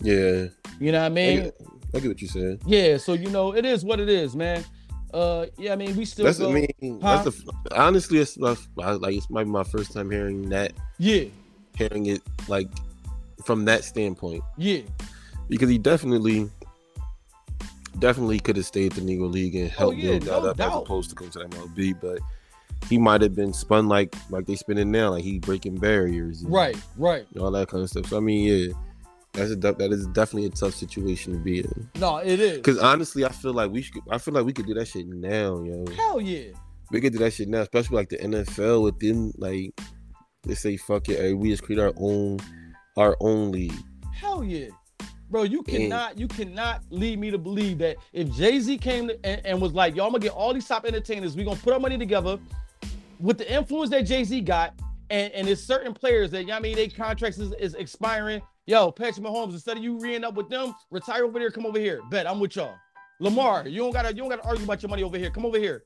Yeah, 0.03 0.45
You 0.80 0.91
know 0.91 0.99
what 0.99 1.01
I 1.01 1.05
I 1.05 1.09
mean? 1.09 1.43
get, 1.45 1.61
I 1.95 1.99
get 1.99 2.07
what 2.09 2.22
you're 2.22 2.30
saying. 2.30 2.61
Yeah, 2.68 2.97
so 2.97 3.14
you 3.14 3.31
know, 3.31 3.55
it 3.55 3.65
is 3.65 3.84
what 3.84 3.99
it 3.99 4.07
is, 4.07 4.35
man. 4.35 4.64
Uh 5.11 5.47
yeah, 5.57 5.73
I 5.73 5.77
mean 5.77 5.97
we 5.97 6.05
still 6.05 6.26
That's 6.26 6.38
go, 6.38 6.51
I 6.51 6.53
mean, 6.80 7.01
Huh? 7.01 7.23
that's 7.23 7.41
the 7.43 7.53
honestly, 7.76 8.19
it's 8.19 8.38
my, 8.38 8.55
like 8.76 9.15
it's 9.15 9.31
might 9.31 9.45
be 9.45 9.49
my 9.49 9.64
first 9.64 9.91
time 9.91 10.11
hearing 10.11 10.47
that, 10.49 10.73
Yeah, 10.99 11.23
hearing 11.76 12.05
it 12.05 12.22
like 12.47 12.68
from 13.45 13.65
that 13.65 13.84
standpoint 13.84 14.43
yeah, 14.57 14.81
because 15.49 15.69
he 15.72 15.80
definitely, 15.80 16.51
definitely 17.99 18.39
could 18.39 18.55
have 18.55 18.65
stayed 18.65 18.97
at 18.97 18.99
the 18.99 19.01
Negro 19.01 19.31
League 19.31 19.55
and 19.55 19.69
oh, 19.71 19.77
helped 19.77 19.97
Oh, 19.97 19.99
yeah, 19.99 20.19
build 20.19 20.43
that 20.45 20.57
no 20.57 20.65
up 20.65 20.71
as 20.71 20.81
opposed 20.81 21.09
to 21.09 21.15
come 21.15 21.29
to 21.31 21.39
MLB, 21.39 21.99
but 21.99 22.19
he 22.89 22.97
might 22.97 23.21
have 23.21 23.35
been 23.35 23.53
spun 23.53 23.87
like 23.87 24.15
like 24.29 24.45
they 24.45 24.55
spin 24.55 24.77
it 24.77 24.85
now, 24.85 25.11
like 25.11 25.23
he 25.23 25.39
breaking 25.39 25.77
barriers, 25.77 26.43
right, 26.45 26.77
right. 26.97 27.25
all 27.39 27.51
that 27.51 27.67
kind 27.67 27.83
of 27.83 27.89
stuff. 27.89 28.07
So 28.07 28.17
I 28.17 28.19
mean, 28.19 28.45
yeah, 28.45 28.73
that's 29.33 29.51
a 29.51 29.55
that 29.55 29.91
is 29.91 30.07
definitely 30.07 30.47
a 30.47 30.51
tough 30.51 30.73
situation 30.73 31.33
to 31.33 31.39
be 31.39 31.59
in. 31.59 31.89
No, 31.99 32.17
it 32.17 32.39
is. 32.39 32.57
Because 32.57 32.79
honestly, 32.79 33.25
I 33.25 33.29
feel 33.29 33.53
like 33.53 33.71
we 33.71 33.81
should. 33.81 34.01
I 34.09 34.17
feel 34.17 34.33
like 34.33 34.45
we 34.45 34.53
could 34.53 34.67
do 34.67 34.73
that 34.75 34.87
shit 34.87 35.07
now, 35.07 35.61
yo. 35.63 35.85
Hell 35.95 36.21
yeah. 36.21 36.51
We 36.91 37.01
could 37.01 37.13
do 37.13 37.19
that 37.19 37.33
shit 37.33 37.49
now, 37.49 37.61
especially 37.61 37.97
like 37.97 38.09
the 38.09 38.17
NFL 38.17 38.83
with 38.83 38.99
them. 38.99 39.33
Like 39.37 39.79
they 40.43 40.55
say, 40.55 40.77
fuck 40.77 41.09
it, 41.09 41.19
hey, 41.19 41.33
we 41.33 41.49
just 41.49 41.63
create 41.63 41.79
our 41.79 41.93
own, 41.97 42.39
our 42.95 43.17
own 43.19 43.51
league. 43.51 43.73
Hell 44.13 44.43
yeah. 44.43 44.69
Bro, 45.29 45.43
you 45.43 45.61
cannot, 45.61 46.17
you 46.17 46.27
cannot 46.27 46.83
lead 46.89 47.19
me 47.19 47.31
to 47.31 47.37
believe 47.37 47.79
that 47.79 47.97
if 48.13 48.31
Jay 48.33 48.59
Z 48.59 48.77
came 48.77 49.09
to, 49.09 49.25
and, 49.25 49.45
and 49.45 49.61
was 49.61 49.73
like, 49.73 49.95
"Yo, 49.95 50.05
I'm 50.05 50.11
gonna 50.11 50.23
get 50.23 50.31
all 50.31 50.53
these 50.53 50.67
top 50.67 50.85
entertainers. 50.85 51.35
We 51.35 51.43
gonna 51.43 51.57
put 51.57 51.73
our 51.73 51.79
money 51.79 51.97
together 51.97 52.39
with 53.19 53.37
the 53.37 53.51
influence 53.51 53.89
that 53.91 54.03
Jay 54.03 54.23
Z 54.23 54.39
got, 54.41 54.73
and 55.09 55.31
and 55.33 55.47
there's 55.47 55.61
certain 55.63 55.93
players 55.93 56.31
that 56.31 56.41
you 56.41 56.47
know 56.47 56.55
I 56.55 56.59
mean, 56.59 56.75
their 56.75 56.87
contracts 56.87 57.37
is, 57.39 57.53
is 57.59 57.73
expiring. 57.73 58.41
Yo, 58.67 58.91
Patrick 58.91 59.25
Mahomes, 59.25 59.53
instead 59.53 59.77
of 59.77 59.83
you 59.83 59.97
re 59.99 60.17
up 60.17 60.33
with 60.33 60.49
them, 60.49 60.75
retire 60.91 61.23
over 61.23 61.39
there. 61.39 61.51
Come 61.51 61.65
over 61.65 61.79
here. 61.79 62.01
Bet 62.09 62.27
I'm 62.27 62.39
with 62.39 62.55
y'all. 62.55 62.75
Lamar, 63.19 63.67
you 63.67 63.79
don't 63.79 63.91
gotta, 63.91 64.09
you 64.09 64.17
don't 64.21 64.29
gotta 64.29 64.45
argue 64.45 64.63
about 64.63 64.81
your 64.81 64.89
money 64.89 65.03
over 65.03 65.17
here. 65.17 65.29
Come 65.29 65.45
over 65.45 65.57
here. 65.57 65.83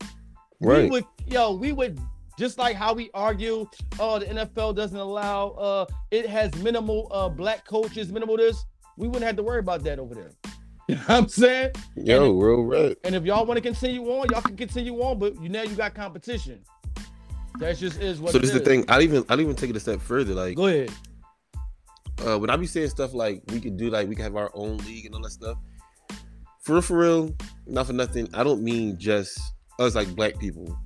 Right. 0.59 0.83
We 0.83 0.89
would, 0.89 1.05
yo, 1.27 1.53
we 1.53 1.71
would 1.71 1.99
just 2.37 2.57
like 2.57 2.75
how 2.75 2.93
we 2.93 3.09
argue, 3.13 3.67
oh, 3.99 4.19
the 4.19 4.25
NFL 4.25 4.75
doesn't 4.75 4.97
allow, 4.97 5.49
uh, 5.49 5.85
it 6.11 6.27
has 6.27 6.53
minimal 6.55 7.07
uh 7.11 7.29
black 7.29 7.65
coaches, 7.65 8.11
minimal 8.11 8.37
this. 8.37 8.65
We 9.01 9.07
wouldn't 9.07 9.25
have 9.25 9.35
to 9.37 9.43
worry 9.43 9.59
about 9.59 9.83
that 9.83 9.99
over 9.99 10.13
there. 10.13 10.31
You 10.87 10.95
know 10.95 11.01
what 11.03 11.17
I'm 11.17 11.27
saying? 11.29 11.71
Yo, 11.95 12.25
And 12.25 12.43
real 12.43 12.63
right. 12.63 12.97
And 13.05 13.15
if 13.15 13.23
y'all 13.23 13.45
want 13.45 13.57
to 13.57 13.61
continue 13.61 14.01
on, 14.11 14.27
y'all 14.29 14.41
can 14.41 14.57
continue 14.57 14.99
on, 15.01 15.19
but 15.19 15.41
you 15.41 15.47
now 15.47 15.61
you 15.61 15.73
got 15.75 15.93
competition. 15.93 16.63
That 17.59 17.77
just 17.77 18.01
is 18.01 18.19
what. 18.19 18.33
So 18.33 18.39
this 18.39 18.49
is 18.49 18.59
the 18.59 18.65
thing. 18.65 18.83
I'll 18.89 19.01
even 19.01 19.23
I'll 19.29 19.39
even 19.39 19.55
take 19.55 19.69
it 19.69 19.75
a 19.75 19.79
step 19.79 20.01
further. 20.01 20.33
Like 20.33 20.55
Go 20.55 20.67
ahead. 20.67 20.91
uh, 22.25 22.37
when 22.39 22.49
I 22.49 22.57
be 22.57 22.65
saying 22.65 22.89
stuff 22.89 23.13
like 23.13 23.41
we 23.53 23.61
could 23.61 23.77
do 23.77 23.89
like 23.89 24.09
we 24.09 24.15
could 24.15 24.23
have 24.23 24.35
our 24.35 24.51
own 24.53 24.77
league 24.79 25.05
and 25.05 25.15
all 25.15 25.21
that 25.21 25.31
stuff. 25.31 25.57
For 26.63 26.73
real, 26.73 26.81
for 26.81 26.97
real, 26.97 27.35
not 27.67 27.87
for 27.87 27.93
nothing. 27.93 28.27
I 28.33 28.43
don't 28.43 28.61
mean 28.61 28.97
just 28.99 29.39
us 29.79 29.95
like 29.95 30.13
black 30.13 30.39
people. 30.39 30.77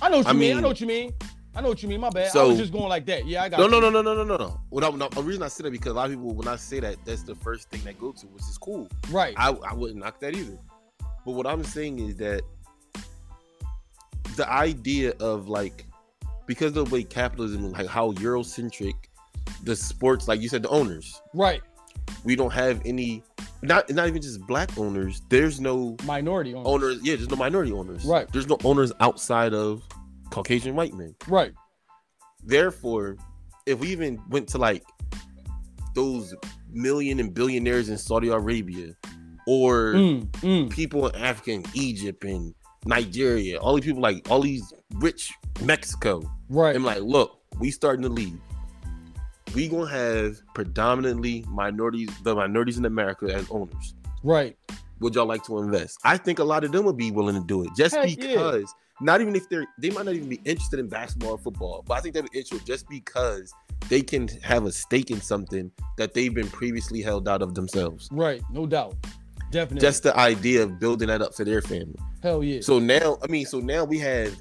I 0.00 0.10
know 0.10 0.18
what 0.18 0.26
you 0.26 0.30
I 0.30 0.34
mean, 0.34 0.56
I 0.58 0.60
know 0.60 0.68
what 0.68 0.80
you 0.80 0.86
mean. 0.86 1.12
I 1.54 1.60
know 1.60 1.68
what 1.68 1.82
you 1.82 1.88
mean. 1.88 2.00
My 2.00 2.10
bad. 2.10 2.34
I 2.36 2.44
was 2.44 2.58
just 2.58 2.72
going 2.72 2.88
like 2.88 3.06
that. 3.06 3.26
Yeah, 3.26 3.42
I 3.42 3.48
got. 3.48 3.58
No, 3.58 3.64
you. 3.64 3.70
no, 3.72 3.80
no, 3.80 3.90
no, 3.90 4.02
no, 4.02 4.14
no, 4.14 4.24
no, 4.24 4.36
no. 4.36 4.60
What 4.70 4.84
I, 4.84 4.90
no, 4.90 5.08
the 5.08 5.22
reason 5.22 5.42
I 5.42 5.48
say 5.48 5.64
that 5.64 5.72
because 5.72 5.92
a 5.92 5.94
lot 5.94 6.06
of 6.06 6.12
people 6.12 6.34
when 6.34 6.46
I 6.46 6.56
say 6.56 6.80
that, 6.80 6.96
that's 7.04 7.22
the 7.24 7.34
first 7.34 7.70
thing 7.70 7.82
they 7.84 7.92
go 7.94 8.12
to, 8.12 8.26
which 8.28 8.42
is 8.42 8.56
cool. 8.56 8.88
Right. 9.10 9.34
I, 9.36 9.50
I 9.50 9.74
wouldn't 9.74 9.98
knock 9.98 10.20
that 10.20 10.34
either. 10.34 10.58
But 11.26 11.32
what 11.32 11.46
I'm 11.46 11.64
saying 11.64 11.98
is 11.98 12.16
that 12.16 12.42
the 14.36 14.48
idea 14.50 15.12
of 15.20 15.48
like 15.48 15.86
because 16.46 16.76
of 16.76 16.88
the 16.88 16.94
way 16.94 17.02
capitalism, 17.02 17.72
like 17.72 17.86
how 17.86 18.12
Eurocentric 18.12 18.94
the 19.64 19.76
sports, 19.76 20.28
like 20.28 20.40
you 20.40 20.48
said, 20.48 20.62
the 20.62 20.68
owners, 20.68 21.20
right. 21.34 21.60
we 22.24 22.36
don't 22.36 22.52
have 22.52 22.80
any 22.84 23.22
not 23.62 23.90
not 23.90 24.08
even 24.08 24.22
just 24.22 24.40
black 24.46 24.76
owners. 24.78 25.22
There's 25.28 25.60
no 25.60 25.96
Minority 26.04 26.54
owners. 26.54 26.66
owners, 26.66 27.00
yeah, 27.02 27.16
there's 27.16 27.28
no 27.28 27.36
minority 27.36 27.72
owners. 27.72 28.04
Right. 28.04 28.30
There's 28.32 28.48
no 28.48 28.58
owners 28.64 28.92
outside 29.00 29.52
of 29.52 29.82
Caucasian 30.30 30.74
white 30.74 30.94
men. 30.94 31.14
Right. 31.28 31.52
Therefore, 32.44 33.16
if 33.66 33.78
we 33.78 33.88
even 33.88 34.20
went 34.30 34.48
to 34.50 34.58
like 34.58 34.82
those 35.94 36.34
million 36.70 37.20
and 37.20 37.34
billionaires 37.34 37.88
in 37.88 37.98
Saudi 37.98 38.28
Arabia 38.28 38.94
or 39.46 39.94
Mm, 39.94 40.30
mm. 40.30 40.70
people 40.70 41.08
in 41.08 41.16
Africa 41.16 41.52
and 41.52 41.68
Egypt 41.74 42.24
and 42.24 42.54
Nigeria, 42.86 43.58
all 43.58 43.74
these 43.74 43.84
people 43.84 44.02
like 44.02 44.30
all 44.30 44.40
these 44.40 44.72
rich 44.96 45.32
Mexico. 45.62 46.22
Right. 46.48 46.74
I'm 46.74 46.84
like, 46.84 47.00
look, 47.02 47.40
we 47.58 47.70
starting 47.70 48.02
to 48.02 48.08
leave. 48.08 48.38
We 49.54 49.68
gonna 49.68 49.90
have 49.90 50.40
predominantly 50.54 51.44
minorities, 51.48 52.08
the 52.22 52.34
minorities 52.34 52.78
in 52.78 52.84
America 52.84 53.34
as 53.34 53.46
owners. 53.50 53.94
Right. 54.22 54.56
Would 55.00 55.14
y'all 55.14 55.26
like 55.26 55.44
to 55.44 55.58
invest? 55.58 55.98
I 56.04 56.16
think 56.16 56.38
a 56.38 56.44
lot 56.44 56.62
of 56.62 56.72
them 56.72 56.84
would 56.84 56.96
be 56.96 57.10
willing 57.10 57.34
to 57.34 57.46
do 57.46 57.64
it 57.64 57.70
just 57.76 57.94
Heck 57.94 58.16
yeah. 58.18 58.60
Not 59.00 59.20
even 59.20 59.34
if 59.34 59.48
they're 59.48 59.66
they 59.78 59.90
might 59.90 60.04
not 60.04 60.14
even 60.14 60.28
be 60.28 60.40
interested 60.44 60.78
in 60.78 60.88
basketball 60.88 61.32
or 61.32 61.38
football, 61.38 61.84
but 61.86 61.94
I 61.94 62.00
think 62.00 62.14
they'd 62.14 62.30
be 62.30 62.38
interested 62.38 62.66
just 62.66 62.88
because 62.88 63.52
they 63.88 64.02
can 64.02 64.28
have 64.42 64.66
a 64.66 64.72
stake 64.72 65.10
in 65.10 65.20
something 65.20 65.70
that 65.96 66.14
they've 66.14 66.34
been 66.34 66.48
previously 66.48 67.00
held 67.00 67.28
out 67.28 67.42
of 67.42 67.54
themselves. 67.54 68.08
Right. 68.12 68.42
No 68.52 68.66
doubt. 68.66 68.94
Definitely. 69.50 69.80
Just 69.80 70.02
the 70.04 70.16
idea 70.16 70.62
of 70.62 70.78
building 70.78 71.08
that 71.08 71.22
up 71.22 71.34
for 71.34 71.44
their 71.44 71.62
family. 71.62 71.96
hell 72.22 72.44
yeah. 72.44 72.60
So 72.60 72.78
now, 72.78 73.18
I 73.22 73.26
mean, 73.26 73.46
so 73.46 73.58
now 73.58 73.84
we 73.84 73.98
have 73.98 74.36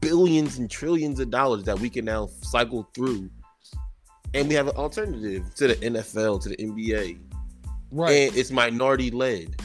billions 0.00 0.58
and 0.58 0.70
trillions 0.70 1.20
of 1.20 1.30
dollars 1.30 1.64
that 1.64 1.78
we 1.78 1.90
can 1.90 2.06
now 2.06 2.28
cycle 2.40 2.88
through, 2.94 3.28
and 4.32 4.48
we 4.48 4.54
have 4.54 4.68
an 4.68 4.76
alternative 4.76 5.54
to 5.56 5.68
the 5.68 5.74
NFL, 5.74 6.42
to 6.42 6.48
the 6.50 6.56
NBA, 6.56 7.18
right. 7.90 8.10
and 8.10 8.36
it's 8.36 8.50
minority 8.50 9.10
led. 9.10 9.60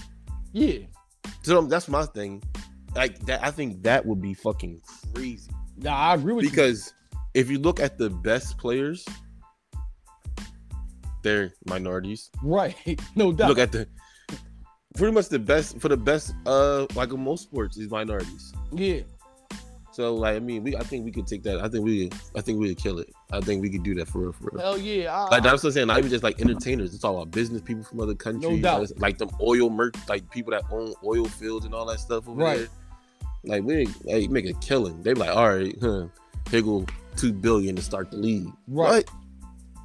yeah. 0.51 0.79
So 1.41 1.61
that's 1.61 1.87
my 1.87 2.05
thing. 2.05 2.43
Like 2.95 3.19
that, 3.25 3.43
I 3.43 3.51
think 3.51 3.83
that 3.83 4.05
would 4.05 4.21
be 4.21 4.33
fucking 4.33 4.81
crazy 5.13 5.49
Nah, 5.77 5.93
I 5.93 6.13
agree 6.15 6.33
with 6.33 6.45
you. 6.45 6.49
because 6.51 6.93
if 7.33 7.49
you 7.49 7.59
look 7.59 7.79
at 7.81 7.97
the 7.97 8.09
best 8.09 8.57
players, 8.57 9.05
they're 11.23 11.53
minorities. 11.67 12.29
Right. 12.43 12.75
No 13.15 13.31
doubt. 13.31 13.49
Look 13.49 13.59
at 13.59 13.71
the 13.71 13.87
pretty 14.95 15.13
much 15.13 15.27
the 15.27 15.39
best 15.39 15.79
for 15.79 15.89
the 15.89 15.97
best 15.97 16.33
uh 16.45 16.85
like 16.95 17.11
in 17.11 17.21
most 17.21 17.43
sports 17.43 17.77
is 17.77 17.89
minorities. 17.89 18.53
yeah. 18.71 19.01
So 19.91 20.13
like 20.15 20.35
I 20.35 20.39
mean 20.39 20.63
we 20.63 20.75
I 20.75 20.81
think 20.83 21.03
we 21.05 21.11
could 21.11 21.25
take 21.27 21.43
that. 21.43 21.59
I 21.61 21.67
think 21.69 21.83
we 21.85 22.09
I 22.35 22.41
think 22.41 22.59
we 22.59 22.69
could 22.69 22.81
kill 22.83 22.99
it. 22.99 23.09
I 23.31 23.39
think 23.41 23.61
we 23.61 23.69
could 23.69 23.83
do 23.83 23.95
that 23.95 24.07
for 24.07 24.19
real 24.19 24.31
for 24.33 24.49
real. 24.51 24.61
Hell 24.61 24.77
yeah. 24.77 25.13
I, 25.13 25.29
Like 25.29 25.43
that's 25.43 25.63
what 25.63 25.69
I'm 25.69 25.73
saying. 25.73 25.87
Not 25.87 25.97
even 25.99 26.11
just 26.11 26.23
like 26.23 26.39
entertainers. 26.39 26.93
It's 26.93 27.03
all 27.03 27.15
about 27.21 27.31
business 27.31 27.61
people 27.61 27.83
from 27.83 27.99
other 28.01 28.15
countries. 28.15 28.43
No 28.43 28.57
doubt. 28.61 28.91
Like 28.99 29.17
them 29.17 29.29
oil 29.41 29.69
merch, 29.69 29.95
like 30.07 30.29
people 30.31 30.51
that 30.51 30.63
own 30.71 30.93
oil 31.03 31.25
fields 31.25 31.65
and 31.65 31.73
all 31.73 31.85
that 31.87 31.99
stuff 31.99 32.27
over 32.29 32.41
Right. 32.41 32.57
there. 32.59 32.67
Like 33.47 33.63
we 33.63 33.87
like 34.03 34.29
make 34.29 34.45
a 34.45 34.53
killing. 34.53 35.01
They 35.03 35.13
be 35.13 35.19
like, 35.19 35.35
all 35.35 35.49
right, 35.49 35.75
huh, 35.81 36.07
here 36.49 36.61
go 36.61 36.85
two 37.15 37.31
billion 37.33 37.75
to 37.75 37.81
start 37.81 38.11
the 38.11 38.17
league. 38.17 38.51
Right. 38.67 39.05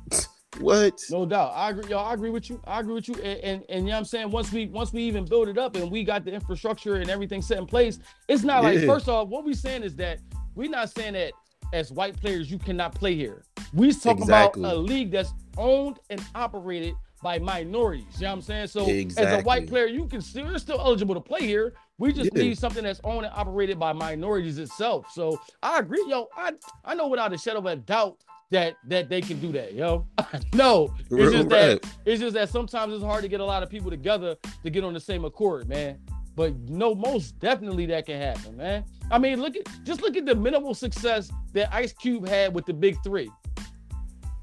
What? 0.08 0.28
what? 0.58 1.00
No 1.10 1.26
doubt. 1.26 1.52
I 1.54 1.70
agree, 1.70 1.90
y'all. 1.90 2.06
I 2.06 2.14
agree 2.14 2.30
with 2.30 2.50
you. 2.50 2.60
I 2.66 2.80
agree 2.80 2.94
with 2.94 3.08
you. 3.08 3.14
And, 3.16 3.40
and 3.40 3.64
and 3.68 3.80
you 3.80 3.86
know 3.86 3.92
what 3.92 3.98
I'm 3.98 4.04
saying? 4.04 4.30
Once 4.30 4.52
we 4.52 4.66
once 4.66 4.92
we 4.92 5.02
even 5.04 5.24
build 5.24 5.48
it 5.48 5.58
up 5.58 5.76
and 5.76 5.90
we 5.90 6.04
got 6.04 6.24
the 6.24 6.32
infrastructure 6.32 6.96
and 6.96 7.08
everything 7.10 7.42
set 7.42 7.58
in 7.58 7.66
place, 7.66 7.98
it's 8.28 8.42
not 8.42 8.62
like 8.62 8.78
Yeah. 8.80 8.86
first 8.86 9.08
off, 9.08 9.28
what 9.28 9.44
we 9.44 9.54
saying 9.54 9.82
is 9.82 9.94
that 9.96 10.18
we're 10.54 10.70
not 10.70 10.90
saying 10.90 11.14
that 11.14 11.32
as 11.72 11.92
white 11.92 12.20
players 12.20 12.50
you 12.50 12.58
cannot 12.58 12.94
play 12.94 13.14
here. 13.14 13.44
We 13.72 13.92
talking 13.92 14.22
Exactly. 14.22 14.62
about 14.62 14.74
a 14.74 14.78
league 14.78 15.12
that's 15.12 15.32
owned 15.56 16.00
and 16.10 16.24
operated 16.34 16.94
by 17.22 17.38
minorities. 17.38 18.05
You 18.16 18.22
know 18.22 18.28
what 18.28 18.36
I'm 18.36 18.42
saying? 18.42 18.66
So 18.68 18.86
as 18.86 19.18
a 19.18 19.42
white 19.42 19.68
player, 19.68 19.86
you 19.86 20.06
can 20.06 20.20
still 20.20 20.48
you're 20.48 20.59
still 20.59 20.80
eligible 20.80 21.14
to 21.14 21.20
play 21.20 21.40
here. 21.42 21.74
We 21.98 22.12
just 22.12 22.30
Yeah. 22.34 22.42
need 22.42 22.59
something 22.59 22.82
that's 22.82 23.01
owned 23.05 23.26
and 23.26 23.34
operated 23.34 23.78
by 23.78 23.92
minorities 23.92 24.59
itself. 24.59 25.06
So 25.12 25.38
I 25.62 25.78
agree, 25.78 26.05
yo. 26.09 26.28
I 26.36 26.52
I 26.84 26.94
know 26.94 27.09
without 27.09 27.32
a 27.32 27.38
shadow 27.38 27.59
of 27.59 27.66
a 27.66 27.76
doubt 27.76 28.18
that 28.51 28.76
that 28.88 29.09
they 29.09 29.20
can 29.20 29.38
do 29.40 29.52
that, 29.52 29.74
yo. 29.74 30.06
no, 30.55 30.94
it's 31.10 31.32
just 31.32 31.48
that 31.51 31.86
it's 32.06 32.20
just 32.20 32.34
that 32.34 32.48
sometimes 32.48 32.94
it's 32.94 33.05
hard 33.05 33.22
to 33.22 33.28
get 33.28 33.40
a 33.40 33.44
lot 33.44 33.62
of 33.62 33.68
people 33.68 33.90
together 33.90 34.36
to 34.64 34.70
get 34.70 34.82
on 34.82 34.94
the 34.94 35.01
same 35.01 35.24
accord, 35.24 35.68
man. 35.68 35.98
But 36.36 36.56
no, 36.70 36.94
most 36.94 37.38
definitely 37.38 37.86
that 37.86 38.06
can 38.06 38.18
happen, 38.18 38.56
man. 38.56 38.84
I 39.10 39.18
mean, 39.18 39.42
look 39.42 39.56
at 39.56 39.66
just 39.84 40.01
look 40.01 40.16
at 40.16 40.24
the 40.24 40.34
minimal 40.34 40.72
success 40.74 41.30
that 41.52 41.72
Ice 41.74 41.92
Cube 41.92 42.26
had 42.26 42.55
with 42.55 42.64
the 42.64 42.72
Big 42.72 42.97
Three. 43.05 43.30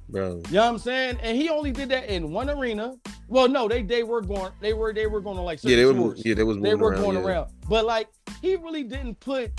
Bro. 0.09 0.41
You 0.47 0.53
know 0.53 0.61
what 0.61 0.69
I'm 0.69 0.77
saying? 0.79 1.19
And 1.21 1.37
he 1.37 1.49
only 1.49 1.71
did 1.71 1.89
that 1.89 2.09
in 2.09 2.31
one 2.31 2.49
arena. 2.49 2.95
Well, 3.27 3.47
no, 3.47 3.67
they 3.67 3.83
they 3.83 4.03
were 4.03 4.21
going 4.21 4.51
they 4.61 4.73
were 4.73 4.93
they 4.93 5.07
were 5.07 5.21
going 5.21 5.37
to 5.37 5.41
like 5.41 5.59
Yeah, 5.63 5.75
they 5.75 5.85
were. 5.85 6.15
Yeah, 6.17 6.33
they 6.33 6.43
was 6.43 6.57
they 6.59 6.75
were 6.75 6.91
around. 6.91 7.01
going 7.01 7.17
yeah. 7.17 7.23
around. 7.23 7.51
But 7.69 7.85
like 7.85 8.09
he 8.41 8.55
really 8.55 8.83
didn't 8.83 9.19
put 9.19 9.51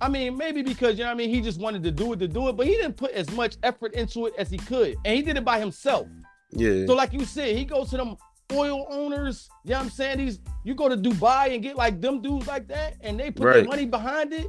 I 0.00 0.08
mean, 0.08 0.36
maybe 0.36 0.62
because 0.62 0.98
you 0.98 1.04
know 1.04 1.10
what 1.10 1.14
I 1.14 1.16
mean, 1.16 1.30
he 1.30 1.40
just 1.40 1.58
wanted 1.58 1.82
to 1.84 1.90
do 1.90 2.12
it 2.12 2.18
to 2.18 2.28
do 2.28 2.48
it, 2.48 2.56
but 2.56 2.66
he 2.66 2.74
didn't 2.74 2.96
put 2.96 3.12
as 3.12 3.30
much 3.30 3.56
effort 3.62 3.94
into 3.94 4.26
it 4.26 4.34
as 4.36 4.50
he 4.50 4.58
could. 4.58 4.96
And 5.04 5.16
he 5.16 5.22
did 5.22 5.36
it 5.36 5.44
by 5.44 5.58
himself. 5.58 6.06
Yeah. 6.50 6.86
So, 6.86 6.94
like 6.94 7.12
you 7.12 7.24
said, 7.24 7.56
he 7.56 7.64
goes 7.64 7.90
to 7.90 7.96
them 7.96 8.16
oil 8.52 8.86
owners. 8.90 9.48
You 9.64 9.70
know 9.70 9.78
what 9.78 9.84
I'm 9.84 9.90
saying? 9.90 10.18
These 10.18 10.40
you 10.64 10.74
go 10.74 10.88
to 10.88 10.96
Dubai 10.96 11.54
and 11.54 11.62
get 11.62 11.76
like 11.76 12.00
them 12.00 12.20
dudes 12.20 12.46
like 12.46 12.68
that, 12.68 12.96
and 13.00 13.18
they 13.18 13.30
put 13.30 13.52
their 13.52 13.64
money 13.64 13.86
behind 13.86 14.32
it. 14.32 14.48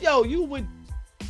Yo, 0.00 0.22
you 0.24 0.42
would, 0.42 0.66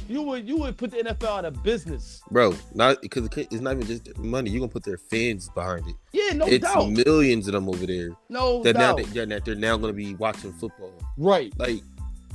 you 0.09 0.23
would, 0.23 0.47
you 0.47 0.57
would 0.59 0.77
put 0.77 0.91
the 0.91 0.99
NFL 0.99 1.25
out 1.39 1.45
of 1.45 1.63
business. 1.63 2.21
bro, 2.31 2.55
not 2.75 3.01
because 3.03 3.29
it's 3.37 3.53
not 3.61 3.75
even 3.77 3.87
just 3.87 4.19
money. 4.19 4.51
You're 4.51 4.61
gonna 4.61 4.73
put 4.73 4.85
their 4.85 4.99
fans 4.99 5.49
behind 5.55 5.87
it. 5.89 5.95
Yeah, 6.13 6.33
no 6.35 6.47
it's 6.47 6.65
doubt, 6.65 6.91
millions 6.91 7.47
of 7.49 7.53
them 7.55 7.69
over 7.69 7.87
there. 7.87 8.11
no 8.29 8.63
That 8.63 8.75
now 8.75 8.95
doubt. 8.95 8.97
they, 9.09 9.19
yeah, 9.21 9.25
that 9.27 9.45
they're 9.45 9.55
now 9.55 9.77
gonna 9.77 9.93
be 9.93 10.15
watching 10.15 10.53
football. 10.53 10.93
right, 11.17 11.53
Like, 11.59 11.83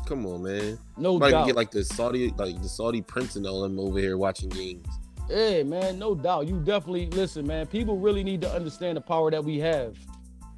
come 0.07 0.25
on, 0.25 0.43
man. 0.43 0.79
no 0.97 1.19
Might 1.19 1.31
doubt. 1.31 1.45
get 1.47 1.55
like 1.55 1.71
the 1.71 1.83
Saudi, 1.83 2.33
like 2.37 2.59
the 2.61 2.69
Saudi 2.69 3.01
prince 3.01 3.35
and 3.35 3.45
all 3.45 3.61
them 3.61 3.79
over 3.79 3.99
here 3.99 4.17
watching 4.17 4.49
games. 4.49 4.87
Yeah, 5.29 5.61
man, 5.61 5.99
no 5.99 6.15
doubt. 6.15 6.47
You 6.47 6.59
definitely 6.59 7.05
listen, 7.11 7.45
man. 7.45 7.67
People 7.67 7.97
really 7.99 8.23
need 8.23 8.41
to 8.41 8.51
understand 8.51 8.97
the 8.97 9.01
power 9.01 9.29
that 9.29 9.43
we 9.43 9.59
have. 9.59 9.95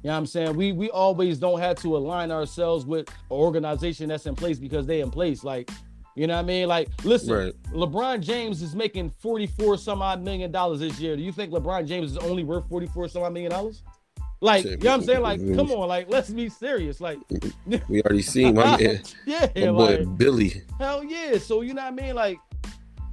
You 0.02 0.08
know 0.08 0.14
what 0.14 0.18
I'm 0.18 0.26
saying? 0.26 0.56
We 0.56 0.72
we 0.72 0.88
always 0.90 1.38
don't 1.38 1.60
have 1.60 1.76
to 1.82 1.94
align 1.96 2.30
ourselves 2.32 2.86
with 2.86 3.08
an 3.10 3.14
organization 3.30 4.08
that's 4.08 4.24
in 4.26 4.34
place 4.34 4.58
because 4.58 4.86
they 4.86 5.00
in 5.02 5.10
place. 5.10 5.44
Like, 5.44 5.70
you 6.14 6.26
know 6.26 6.34
what 6.34 6.40
I 6.40 6.46
mean? 6.46 6.68
Like, 6.68 6.88
listen, 7.04 7.32
Right. 7.32 7.54
LeBron 7.72 8.20
James 8.20 8.62
is 8.62 8.74
making 8.74 9.10
44 9.18 9.78
some 9.78 10.02
odd 10.02 10.22
million 10.22 10.50
dollars 10.52 10.80
this 10.80 10.98
year. 11.00 11.16
Do 11.16 11.22
you 11.22 11.32
think 11.32 11.52
LeBron 11.52 11.86
James 11.86 12.12
is 12.12 12.18
only 12.18 12.44
worth 12.44 12.68
44 12.68 13.08
some 13.08 13.22
odd 13.22 13.32
million 13.32 13.50
dollars? 13.50 13.82
Like, 14.40 14.64
you 14.64 14.76
know 14.76 14.90
what 14.90 14.94
I'm 14.94 15.02
saying? 15.04 15.20
Like, 15.20 15.38
come 15.54 15.70
on, 15.70 15.86
like, 15.86 16.10
let's 16.10 16.28
be 16.30 16.48
serious. 16.48 17.00
Like, 17.00 17.18
We 17.88 18.02
already 18.02 18.22
seen 18.22 18.56
my 18.56 18.76
man, 18.80 19.02
yeah, 19.24 19.48
my 19.54 19.66
boy 19.66 19.98
like, 19.98 20.18
Billy. 20.18 20.62
hell 20.80 21.04
yeah. 21.04 21.38
So 21.38 21.60
you 21.60 21.74
know 21.74 21.82
what 21.82 21.92
I 21.92 21.94
mean? 22.06 22.16
Like, 22.16 22.38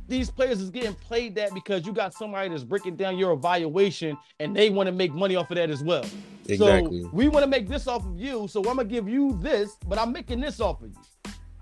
these 0.08 0.32
players 0.32 0.60
is 0.60 0.72
getting 0.72 0.96
played 0.96 1.36
that 1.36 1.54
because 1.54 1.86
you 1.86 1.94
got 1.94 2.16
somebody 2.16 2.50
that's 2.50 2.64
breaking 2.64 2.96
down 2.96 3.16
your 3.16 3.32
evaluation 3.34 4.18
and 4.40 4.56
they 4.56 4.72
want 4.72 4.88
to 4.88 4.92
make 4.92 5.14
money 5.14 5.36
off 5.36 5.52
of 5.52 5.58
that 5.58 5.70
as 5.70 5.84
well. 5.84 6.04
Exactly. 6.48 7.04
So 7.04 7.10
we 7.14 7.28
want 7.28 7.44
to 7.44 7.48
make 7.50 7.68
this 7.68 7.86
off 7.86 8.04
of 8.04 8.20
you. 8.20 8.48
So 8.48 8.62
I'm 8.62 8.78
gonna 8.78 8.86
give 8.86 9.08
you 9.08 9.38
this, 9.40 9.78
but 9.88 10.00
I'm 10.00 10.12
making 10.12 10.40
this 10.42 10.60
off 10.60 10.82
of 10.82 10.90
you. 10.90 10.96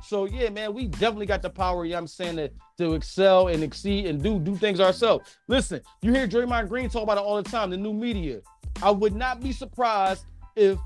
So 0.08 0.26
yeah, 0.26 0.50
man, 0.50 0.74
we 0.74 0.88
definitely 0.88 1.26
got 1.26 1.42
the 1.42 1.50
power, 1.50 1.84
you 1.86 1.92
know 1.92 1.98
I'm 1.98 2.08
saying, 2.08 2.38
to, 2.38 2.50
to 2.78 2.94
excel 2.94 3.50
and 3.50 3.62
exceed 3.62 4.06
and 4.06 4.24
do 4.24 4.40
do 4.40 4.56
things 4.56 4.80
ourselves. 4.80 5.36
Listen, 5.50 5.82
you 6.02 6.14
hear 6.14 6.28
Draymond 6.28 6.70
Green 6.70 6.90
talk 6.90 7.04
about 7.04 7.18
it 7.18 7.24
all 7.24 7.36
the 7.42 7.50
time, 7.50 7.70
the 7.70 7.78
new 7.78 7.94
media. 7.94 8.40
I 8.82 8.90
would 8.92 9.14
not 9.16 9.42
be 9.42 9.52
surprised 9.52 10.24
if 10.56 10.78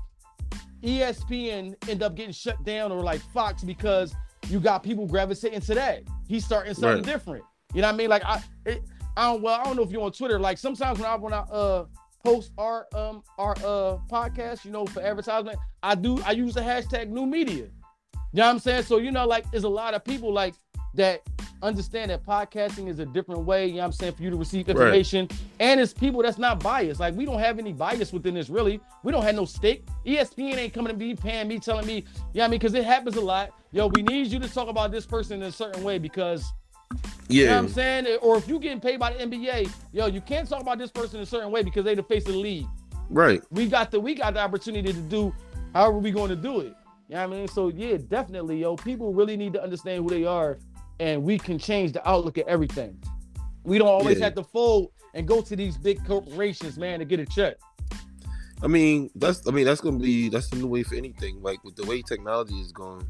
ESPN 0.82 1.76
end 1.88 2.02
up 2.02 2.14
getting 2.16 2.32
shut 2.32 2.62
down 2.64 2.90
or 2.90 3.00
like 3.02 3.20
Fox 3.32 3.62
because 3.62 4.14
you 4.48 4.58
got 4.58 4.82
people 4.82 5.06
gravitating 5.06 5.60
to 5.60 5.74
that. 5.74 6.02
He's 6.26 6.44
starting 6.44 6.74
something 6.74 6.96
Right. 6.96 7.04
different. 7.04 7.44
You 7.74 7.80
know 7.82 7.88
what 7.88 7.94
I 7.94 7.96
mean? 7.96 8.10
Like 8.10 8.24
I, 8.24 8.42
it, 8.66 8.82
I 9.16 9.30
don't. 9.30 9.42
Well, 9.42 9.58
I 9.58 9.64
don't 9.64 9.76
know 9.76 9.82
if 9.82 9.90
you're 9.90 10.02
on 10.02 10.12
Twitter. 10.12 10.38
Like 10.40 10.58
sometimes 10.58 10.98
when 10.98 11.08
I 11.08 11.14
when 11.16 11.32
I 11.32 11.40
uh 11.42 11.84
post 12.24 12.50
our 12.58 12.86
um 12.94 13.22
our 13.38 13.52
uh 13.64 13.98
podcast, 14.10 14.64
you 14.64 14.70
know, 14.72 14.84
for 14.86 15.00
advertisement, 15.00 15.58
I 15.82 15.94
do 15.94 16.20
I 16.24 16.32
use 16.32 16.54
the 16.54 16.60
hashtag 16.60 17.08
new 17.08 17.24
media. 17.26 17.68
You 18.32 18.38
know 18.38 18.46
what 18.46 18.52
I'm 18.52 18.58
saying? 18.60 18.82
So 18.84 18.98
you 18.98 19.10
know, 19.10 19.26
like 19.26 19.50
there's 19.50 19.64
a 19.64 19.68
lot 19.68 19.94
of 19.94 20.04
people 20.04 20.32
like 20.32 20.54
that 20.94 21.22
understand 21.62 22.10
that 22.10 22.24
podcasting 22.24 22.88
is 22.88 22.98
a 22.98 23.06
different 23.06 23.42
way, 23.44 23.66
you 23.66 23.74
know 23.74 23.78
what 23.80 23.84
I'm 23.86 23.92
saying, 23.92 24.14
for 24.14 24.22
you 24.22 24.30
to 24.30 24.36
receive 24.36 24.66
Right. 24.68 24.76
information. 24.76 25.28
And 25.60 25.80
it's 25.80 25.92
people 25.92 26.20
that's 26.22 26.38
not 26.38 26.60
biased. 26.62 26.98
Like 26.98 27.14
we 27.14 27.24
don't 27.24 27.38
have 27.38 27.58
any 27.58 27.72
bias 27.72 28.12
within 28.12 28.34
this 28.34 28.48
really. 28.50 28.80
We 29.04 29.12
don't 29.12 29.22
have 29.22 29.34
no 29.34 29.44
stake. 29.44 29.84
ESPN 30.04 30.56
ain't 30.56 30.72
coming 30.74 30.92
to 30.92 30.98
me 30.98 31.14
paying 31.14 31.46
me, 31.48 31.58
telling 31.58 31.86
me, 31.86 31.96
you 31.96 32.02
yeah, 32.32 32.44
I 32.44 32.48
mean, 32.48 32.58
because 32.58 32.74
it 32.74 32.84
happens 32.84 33.16
a 33.16 33.20
lot. 33.20 33.50
Yo, 33.70 33.86
we 33.86 34.02
need 34.02 34.26
you 34.28 34.38
to 34.40 34.48
talk 34.48 34.68
about 34.68 34.90
this 34.90 35.06
person 35.06 35.40
in 35.40 35.48
a 35.48 35.52
certain 35.52 35.82
way 35.84 35.98
because 35.98 36.44
you 37.28 37.44
know 37.44 37.50
Yeah. 37.50 37.56
what 37.56 37.58
I'm 37.64 37.68
saying? 37.68 38.06
Or 38.22 38.36
if 38.36 38.48
you 38.48 38.58
getting 38.58 38.80
paid 38.80 38.98
by 38.98 39.12
the 39.12 39.20
NBA, 39.22 39.70
yo, 39.92 40.06
you 40.06 40.20
can't 40.20 40.48
talk 40.48 40.60
about 40.62 40.78
this 40.78 40.90
person 40.90 41.18
in 41.18 41.22
a 41.22 41.26
certain 41.26 41.50
way 41.50 41.62
because 41.62 41.84
they 41.84 41.94
the 41.94 42.02
face 42.02 42.26
of 42.26 42.32
the 42.32 42.38
league. 42.38 42.66
Right. 43.08 43.42
We 43.50 43.66
got 43.68 43.90
the 43.90 44.00
we 44.00 44.14
got 44.14 44.34
the 44.34 44.40
opportunity 44.40 44.92
to 44.92 45.00
do 45.00 45.34
however 45.74 45.98
we 45.98 46.10
going 46.10 46.30
to 46.30 46.36
do 46.36 46.60
it. 46.60 46.74
You 47.12 47.18
know 47.18 47.28
what 47.28 47.34
I 47.36 47.38
mean? 47.40 47.48
So 47.48 47.68
yeah, 47.68 47.98
definitely, 48.08 48.60
yo, 48.62 48.74
people 48.74 49.12
really 49.12 49.36
need 49.36 49.52
to 49.52 49.62
understand 49.62 50.02
who 50.02 50.08
they 50.08 50.24
are, 50.24 50.56
and 50.98 51.22
we 51.22 51.36
can 51.36 51.58
change 51.58 51.92
the 51.92 52.08
outlook 52.08 52.38
of 52.38 52.48
everything. 52.48 52.96
We 53.64 53.76
don't 53.76 53.86
always 53.88 54.18
Yeah. 54.18 54.24
have 54.24 54.34
to 54.36 54.42
fold 54.44 54.92
and 55.12 55.28
go 55.28 55.42
to 55.42 55.54
these 55.54 55.76
big 55.76 56.02
corporations, 56.06 56.78
man, 56.78 57.00
to 57.00 57.04
get 57.04 57.20
a 57.20 57.26
check. 57.26 57.56
I 58.62 58.66
mean, 58.66 59.10
that's 59.14 59.46
I 59.46 59.50
mean 59.50 59.66
that's 59.66 59.82
gonna 59.82 59.98
be 59.98 60.30
that's 60.30 60.48
the 60.48 60.56
new 60.56 60.66
way 60.66 60.84
for 60.84 60.94
anything. 60.94 61.42
Like 61.42 61.62
with 61.64 61.76
the 61.76 61.84
way 61.84 62.00
technology 62.00 62.54
is 62.54 62.72
going, 62.72 63.06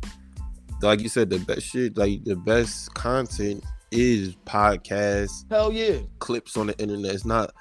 like 0.80 0.98
you 1.00 1.08
said, 1.08 1.30
the 1.30 1.38
best 1.38 1.62
shit, 1.62 1.96
like 1.96 2.24
the 2.24 2.34
best 2.34 2.92
content 2.94 3.62
is 3.92 4.34
podcasts, 4.46 5.44
Hell 5.48 5.72
yeah. 5.72 5.98
clips 6.18 6.56
on 6.56 6.66
the 6.66 6.78
internet. 6.80 7.14
It's 7.14 7.24
not 7.24 7.52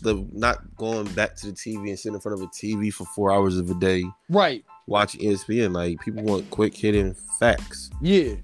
the 0.00 0.26
not 0.32 0.74
going 0.76 1.06
back 1.12 1.36
to 1.36 1.48
the 1.48 1.52
TV 1.52 1.90
and 1.90 1.98
sitting 1.98 2.14
in 2.14 2.20
front 2.22 2.40
of 2.40 2.42
a 2.42 2.48
TV 2.50 2.90
for 2.90 3.04
four 3.14 3.30
hours 3.30 3.58
of 3.58 3.70
a 3.70 3.74
day 3.74 4.04
Right. 4.30 4.64
Watching 4.86 5.22
E 5.22 5.26
ESPN. 5.26 5.72
Like 5.74 6.00
people 6.00 6.22
want 6.22 6.50
quick 6.50 6.76
hitting 6.76 7.14
facts. 7.38 7.90
Yeah. 8.00 8.34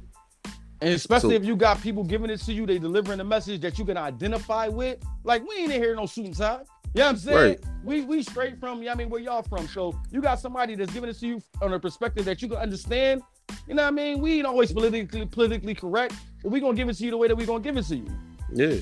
And 0.80 0.94
especially 0.94 1.30
So- 1.34 1.40
if 1.42 1.44
you 1.44 1.56
got 1.56 1.80
people 1.80 2.04
giving 2.04 2.30
it 2.30 2.40
to 2.42 2.52
you, 2.52 2.66
they 2.66 2.78
delivering 2.78 3.20
a 3.20 3.24
message 3.24 3.60
that 3.62 3.78
you 3.78 3.84
can 3.84 3.96
identify 3.96 4.68
with. 4.68 4.98
Like 5.24 5.46
we 5.48 5.56
ain't 5.56 5.72
in 5.72 5.82
here 5.82 5.94
no 5.96 6.06
suit 6.06 6.26
and 6.26 6.36
tie. 6.36 6.60
You 6.94 7.00
know 7.00 7.04
what 7.06 7.10
I'm 7.10 7.16
saying? 7.18 7.36
Right. 7.36 7.60
We 7.84 8.00
we 8.02 8.22
straight 8.22 8.58
from, 8.58 8.78
you 8.78 8.86
know 8.86 8.92
I 8.92 8.94
mean, 8.94 9.10
where 9.10 9.20
y'all 9.20 9.42
from. 9.42 9.68
So 9.68 9.98
you 10.10 10.22
got 10.22 10.40
somebody 10.40 10.74
that's 10.74 10.92
giving 10.92 11.10
it 11.10 11.18
to 11.20 11.26
you 11.26 11.42
on 11.60 11.72
a 11.72 11.78
perspective 11.80 12.24
that 12.24 12.40
you 12.40 12.48
can 12.48 12.56
understand. 12.58 13.22
You 13.66 13.74
know 13.74 13.82
what 13.82 13.88
I 13.88 13.90
mean? 13.92 14.20
We 14.20 14.38
ain't 14.38 14.46
always 14.46 14.72
politically 14.72 15.26
politically 15.26 15.74
correct, 15.74 16.14
but 16.42 16.50
we 16.50 16.60
gonna 16.60 16.74
give 16.76 16.88
it 16.88 16.94
to 16.94 17.04
you 17.04 17.10
the 17.10 17.16
way 17.16 17.28
that 17.28 17.36
we 17.36 17.44
gonna 17.44 17.60
give 17.60 17.76
it 17.76 17.84
to 17.86 17.96
you. 17.96 18.06
Yeah, 18.52 18.76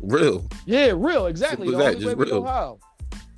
real. 0.00 0.48
Yeah, 0.66 0.92
real, 0.96 1.26
exactly. 1.26 1.70
The 1.70 1.76
only 1.76 2.04
way 2.06 2.14
we 2.14 2.24
know 2.26 2.32
real. 2.38 2.44
how. 2.44 2.78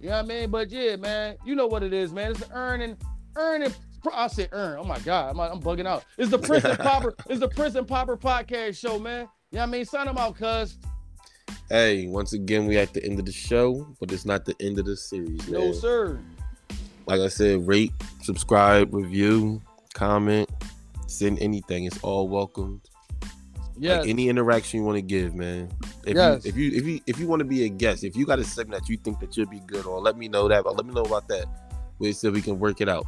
You 0.01 0.09
know 0.09 0.17
what 0.17 0.25
I 0.25 0.29
mean? 0.29 0.51
But 0.51 0.71
yeah, 0.71 0.97
man, 0.97 1.37
you 1.45 1.55
know 1.55 1.67
what 1.67 1.83
it 1.83 1.93
is, 1.93 2.13
man. 2.13 2.31
It's 2.31 2.41
the 2.41 2.51
earning, 2.57 2.97
earning. 3.37 3.73
I 4.15 4.29
said 4.29 4.49
earn. 4.53 4.79
Oh 4.79 4.85
my 4.85 4.99
god, 5.01 5.31
I'm, 5.31 5.41
I'm 5.41 5.61
bugging 5.61 5.87
out. 5.87 6.05
It's 6.17 6.31
the 6.31 6.39
Prince 6.49 6.65
and 6.65 6.79
Popper. 6.79 7.15
It's 7.29 7.41
the 7.41 7.49
Prince 7.49 7.75
and 7.75 7.87
Popper 7.87 8.17
podcast 8.17 8.79
show, 8.79 8.99
man. 8.99 9.29
You 9.51 9.57
know 9.57 9.61
what 9.61 9.63
I 9.63 9.67
mean? 9.67 9.85
Sign 9.85 10.07
them 10.07 10.17
out, 10.19 10.37
cuz. 10.37 10.79
Hey, 11.69 12.07
once 12.07 12.33
again, 12.33 12.67
we 12.67 12.79
at 12.79 12.93
the 12.95 13.05
end 13.05 13.19
of 13.19 13.27
the 13.27 13.33
show, 13.33 13.87
but 14.01 14.11
it's 14.13 14.25
not 14.25 14.45
the 14.45 14.55
end 14.61 14.79
of 14.79 14.87
the 14.87 14.97
series. 14.97 15.47
No 15.49 15.73
sir. 15.73 16.19
like 17.07 17.21
I 17.21 17.29
said, 17.29 17.67
rate, 17.67 17.93
subscribe, 18.23 18.95
review, 18.95 19.61
comment, 19.95 20.49
send 21.07 21.39
anything. 21.41 21.85
It's 21.85 21.99
all 22.03 22.29
welcomed. 22.29 22.81
Yeah. 23.79 24.01
Like 24.01 24.09
any 24.09 24.29
interaction 24.29 24.81
you 24.81 24.87
want 24.87 24.97
to 24.97 25.03
give, 25.03 25.35
man. 25.35 25.71
If 26.07 26.15
Yes. 26.17 26.45
you 26.45 26.51
if 26.51 26.57
you 26.57 26.71
if 26.73 26.87
you 26.87 27.01
if 27.07 27.19
you 27.19 27.27
want 27.27 27.41
to 27.41 27.45
be 27.47 27.65
a 27.65 27.69
guest, 27.69 28.05
if 28.05 28.15
you 28.17 28.27
got 28.27 28.39
a 28.39 28.45
segment 28.45 28.83
that 28.83 28.89
you 28.91 28.97
think 28.97 29.21
that 29.21 29.37
you'll 29.37 29.47
be 29.49 29.61
good 29.61 29.87
on, 29.87 30.03
let 30.03 30.17
me 30.17 30.29
know 30.29 30.49
that. 30.49 30.65
But 30.65 30.77
let 30.77 30.87
me 30.87 30.93
know 30.95 31.03
about 31.03 31.29
that. 31.29 31.47
We 31.99 32.13
so 32.13 32.31
we 32.31 32.43
can 32.43 32.59
work 32.59 32.81
it 32.81 32.89
out. 32.89 33.05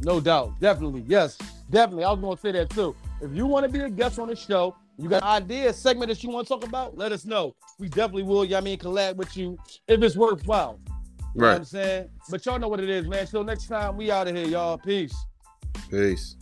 No 0.00 0.20
doubt. 0.20 0.58
Definitely. 0.60 1.04
Yes. 1.06 1.38
Definitely. 1.70 2.04
I 2.04 2.10
was 2.10 2.20
going 2.20 2.36
to 2.36 2.40
say 2.40 2.52
that 2.52 2.70
too. 2.70 2.94
If 3.20 3.34
you 3.34 3.46
want 3.46 3.64
to 3.66 3.72
be 3.72 3.80
a 3.80 3.90
guest 3.90 4.18
on 4.18 4.28
the 4.28 4.36
show, 4.36 4.76
you 4.98 5.08
got 5.08 5.22
an 5.22 5.28
idea, 5.28 5.72
segment 5.72 6.08
that 6.08 6.22
you 6.22 6.30
want 6.30 6.46
to 6.46 6.54
talk 6.54 6.64
about, 6.64 6.96
let 6.96 7.10
us 7.10 7.24
know. 7.24 7.54
We 7.78 7.88
definitely 7.88 8.22
will, 8.22 8.44
yeah, 8.44 8.58
I 8.58 8.60
mean, 8.60 8.78
collab 8.78 9.16
with 9.16 9.36
you 9.36 9.58
if 9.88 10.02
it's 10.02 10.16
worthwhile. 10.16 10.78
You 11.34 11.40
know 11.40 11.48
what 11.48 11.56
I'm 11.56 11.64
saying? 11.64 12.10
But 12.30 12.46
y'all 12.46 12.60
know 12.60 12.68
what 12.68 12.78
it 12.78 12.88
is, 12.88 13.08
man. 13.08 13.26
Till 13.26 13.42
next 13.42 13.66
time, 13.66 13.96
we 13.96 14.10
out 14.10 14.28
of 14.28 14.36
here, 14.36 14.46
y'all. 14.46 14.78
Peace. 14.78 15.14
Peace. 15.90 16.36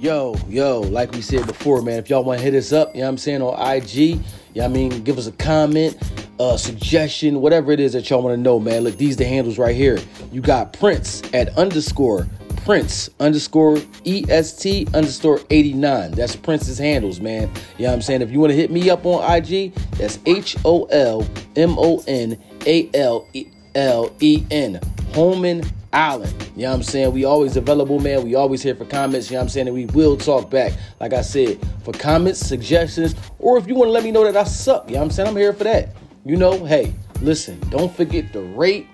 Yo, 0.00 0.36
yo, 0.48 0.80
like 0.80 1.10
we 1.10 1.20
said 1.20 1.44
before, 1.44 1.82
man, 1.82 1.98
if 1.98 2.08
y'all 2.08 2.22
want 2.22 2.38
to 2.38 2.44
hit 2.44 2.54
us 2.54 2.72
up, 2.72 2.94
you 2.94 3.00
know 3.00 3.06
what 3.06 3.10
I'm 3.10 3.18
saying, 3.18 3.42
on 3.42 3.76
IG, 3.76 3.96
you 3.96 4.22
know 4.54 4.64
I 4.64 4.68
mean, 4.68 5.02
give 5.02 5.18
us 5.18 5.26
a 5.26 5.32
comment, 5.32 5.98
uh, 6.38 6.56
suggestion, 6.56 7.40
whatever 7.40 7.72
it 7.72 7.80
is 7.80 7.94
that 7.94 8.08
y'all 8.08 8.22
want 8.22 8.34
to 8.34 8.40
know, 8.40 8.60
man. 8.60 8.84
Look, 8.84 8.96
these 8.96 9.16
the 9.16 9.24
handles 9.24 9.58
right 9.58 9.74
here. 9.74 9.98
You 10.30 10.40
got 10.40 10.72
Prince 10.72 11.22
at 11.34 11.48
underscore 11.58 12.28
Prince 12.64 13.10
underscore 13.18 13.78
EST 14.04 14.94
underscore 14.94 15.40
89. 15.50 16.12
That's 16.12 16.36
Prince's 16.36 16.78
handles, 16.78 17.18
man. 17.18 17.50
You 17.76 17.84
know 17.84 17.88
what 17.88 17.94
I'm 17.94 18.02
saying? 18.02 18.22
If 18.22 18.30
you 18.30 18.38
want 18.38 18.52
to 18.52 18.56
hit 18.56 18.70
me 18.70 18.90
up 18.90 19.04
on 19.04 19.24
IG, 19.24 19.74
that's 19.96 20.20
H 20.26 20.56
O 20.64 20.84
L 20.84 21.26
M 21.56 21.76
O 21.76 22.04
N 22.06 22.38
A 22.66 22.88
L 22.94 23.26
E 23.32 23.46
L 23.74 24.14
E 24.20 24.44
N. 24.52 24.80
Holman 25.14 25.64
Allen. 25.92 26.32
You 26.54 26.62
know 26.62 26.70
what 26.70 26.76
I'm 26.76 26.82
saying? 26.82 27.12
We 27.12 27.24
always 27.24 27.56
available, 27.56 27.98
man. 27.98 28.24
We 28.24 28.34
always 28.34 28.62
here 28.62 28.74
for 28.74 28.84
comments. 28.84 29.30
You 29.30 29.34
know 29.34 29.40
what 29.40 29.44
I'm 29.44 29.48
saying? 29.48 29.68
And 29.68 29.76
we 29.76 29.86
will 29.86 30.16
talk 30.16 30.50
back. 30.50 30.72
Like 31.00 31.12
I 31.12 31.22
said, 31.22 31.58
for 31.84 31.92
comments, 31.92 32.40
suggestions, 32.40 33.14
or 33.38 33.58
if 33.58 33.66
you 33.66 33.74
want 33.74 33.88
to 33.88 33.92
let 33.92 34.04
me 34.04 34.10
know 34.10 34.24
that 34.24 34.36
I 34.36 34.44
suck, 34.44 34.88
you 34.88 34.94
know 34.94 35.00
what 35.00 35.04
I'm 35.06 35.10
saying? 35.10 35.28
I'm 35.28 35.36
here 35.36 35.52
for 35.52 35.64
that. 35.64 35.96
You 36.24 36.36
know, 36.36 36.64
hey, 36.64 36.94
listen, 37.22 37.58
don't 37.70 37.94
forget 37.94 38.32
to 38.34 38.40
rate, 38.40 38.86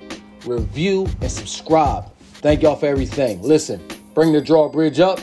review, 0.46 1.08
and 1.20 1.30
subscribe. 1.30 2.04
Thank 2.34 2.62
y'all 2.62 2.76
for 2.76 2.86
everything. 2.86 3.42
Listen, 3.42 3.82
bring 4.14 4.32
the 4.32 4.40
drawbridge 4.40 5.00
up. 5.00 5.20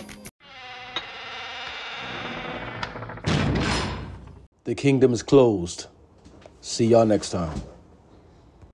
The 4.64 4.76
kingdom 4.76 5.14
is 5.14 5.24
closed. 5.24 5.88
See 6.62 6.86
y'all 6.86 7.06
next 7.06 7.32
time. 7.32 7.62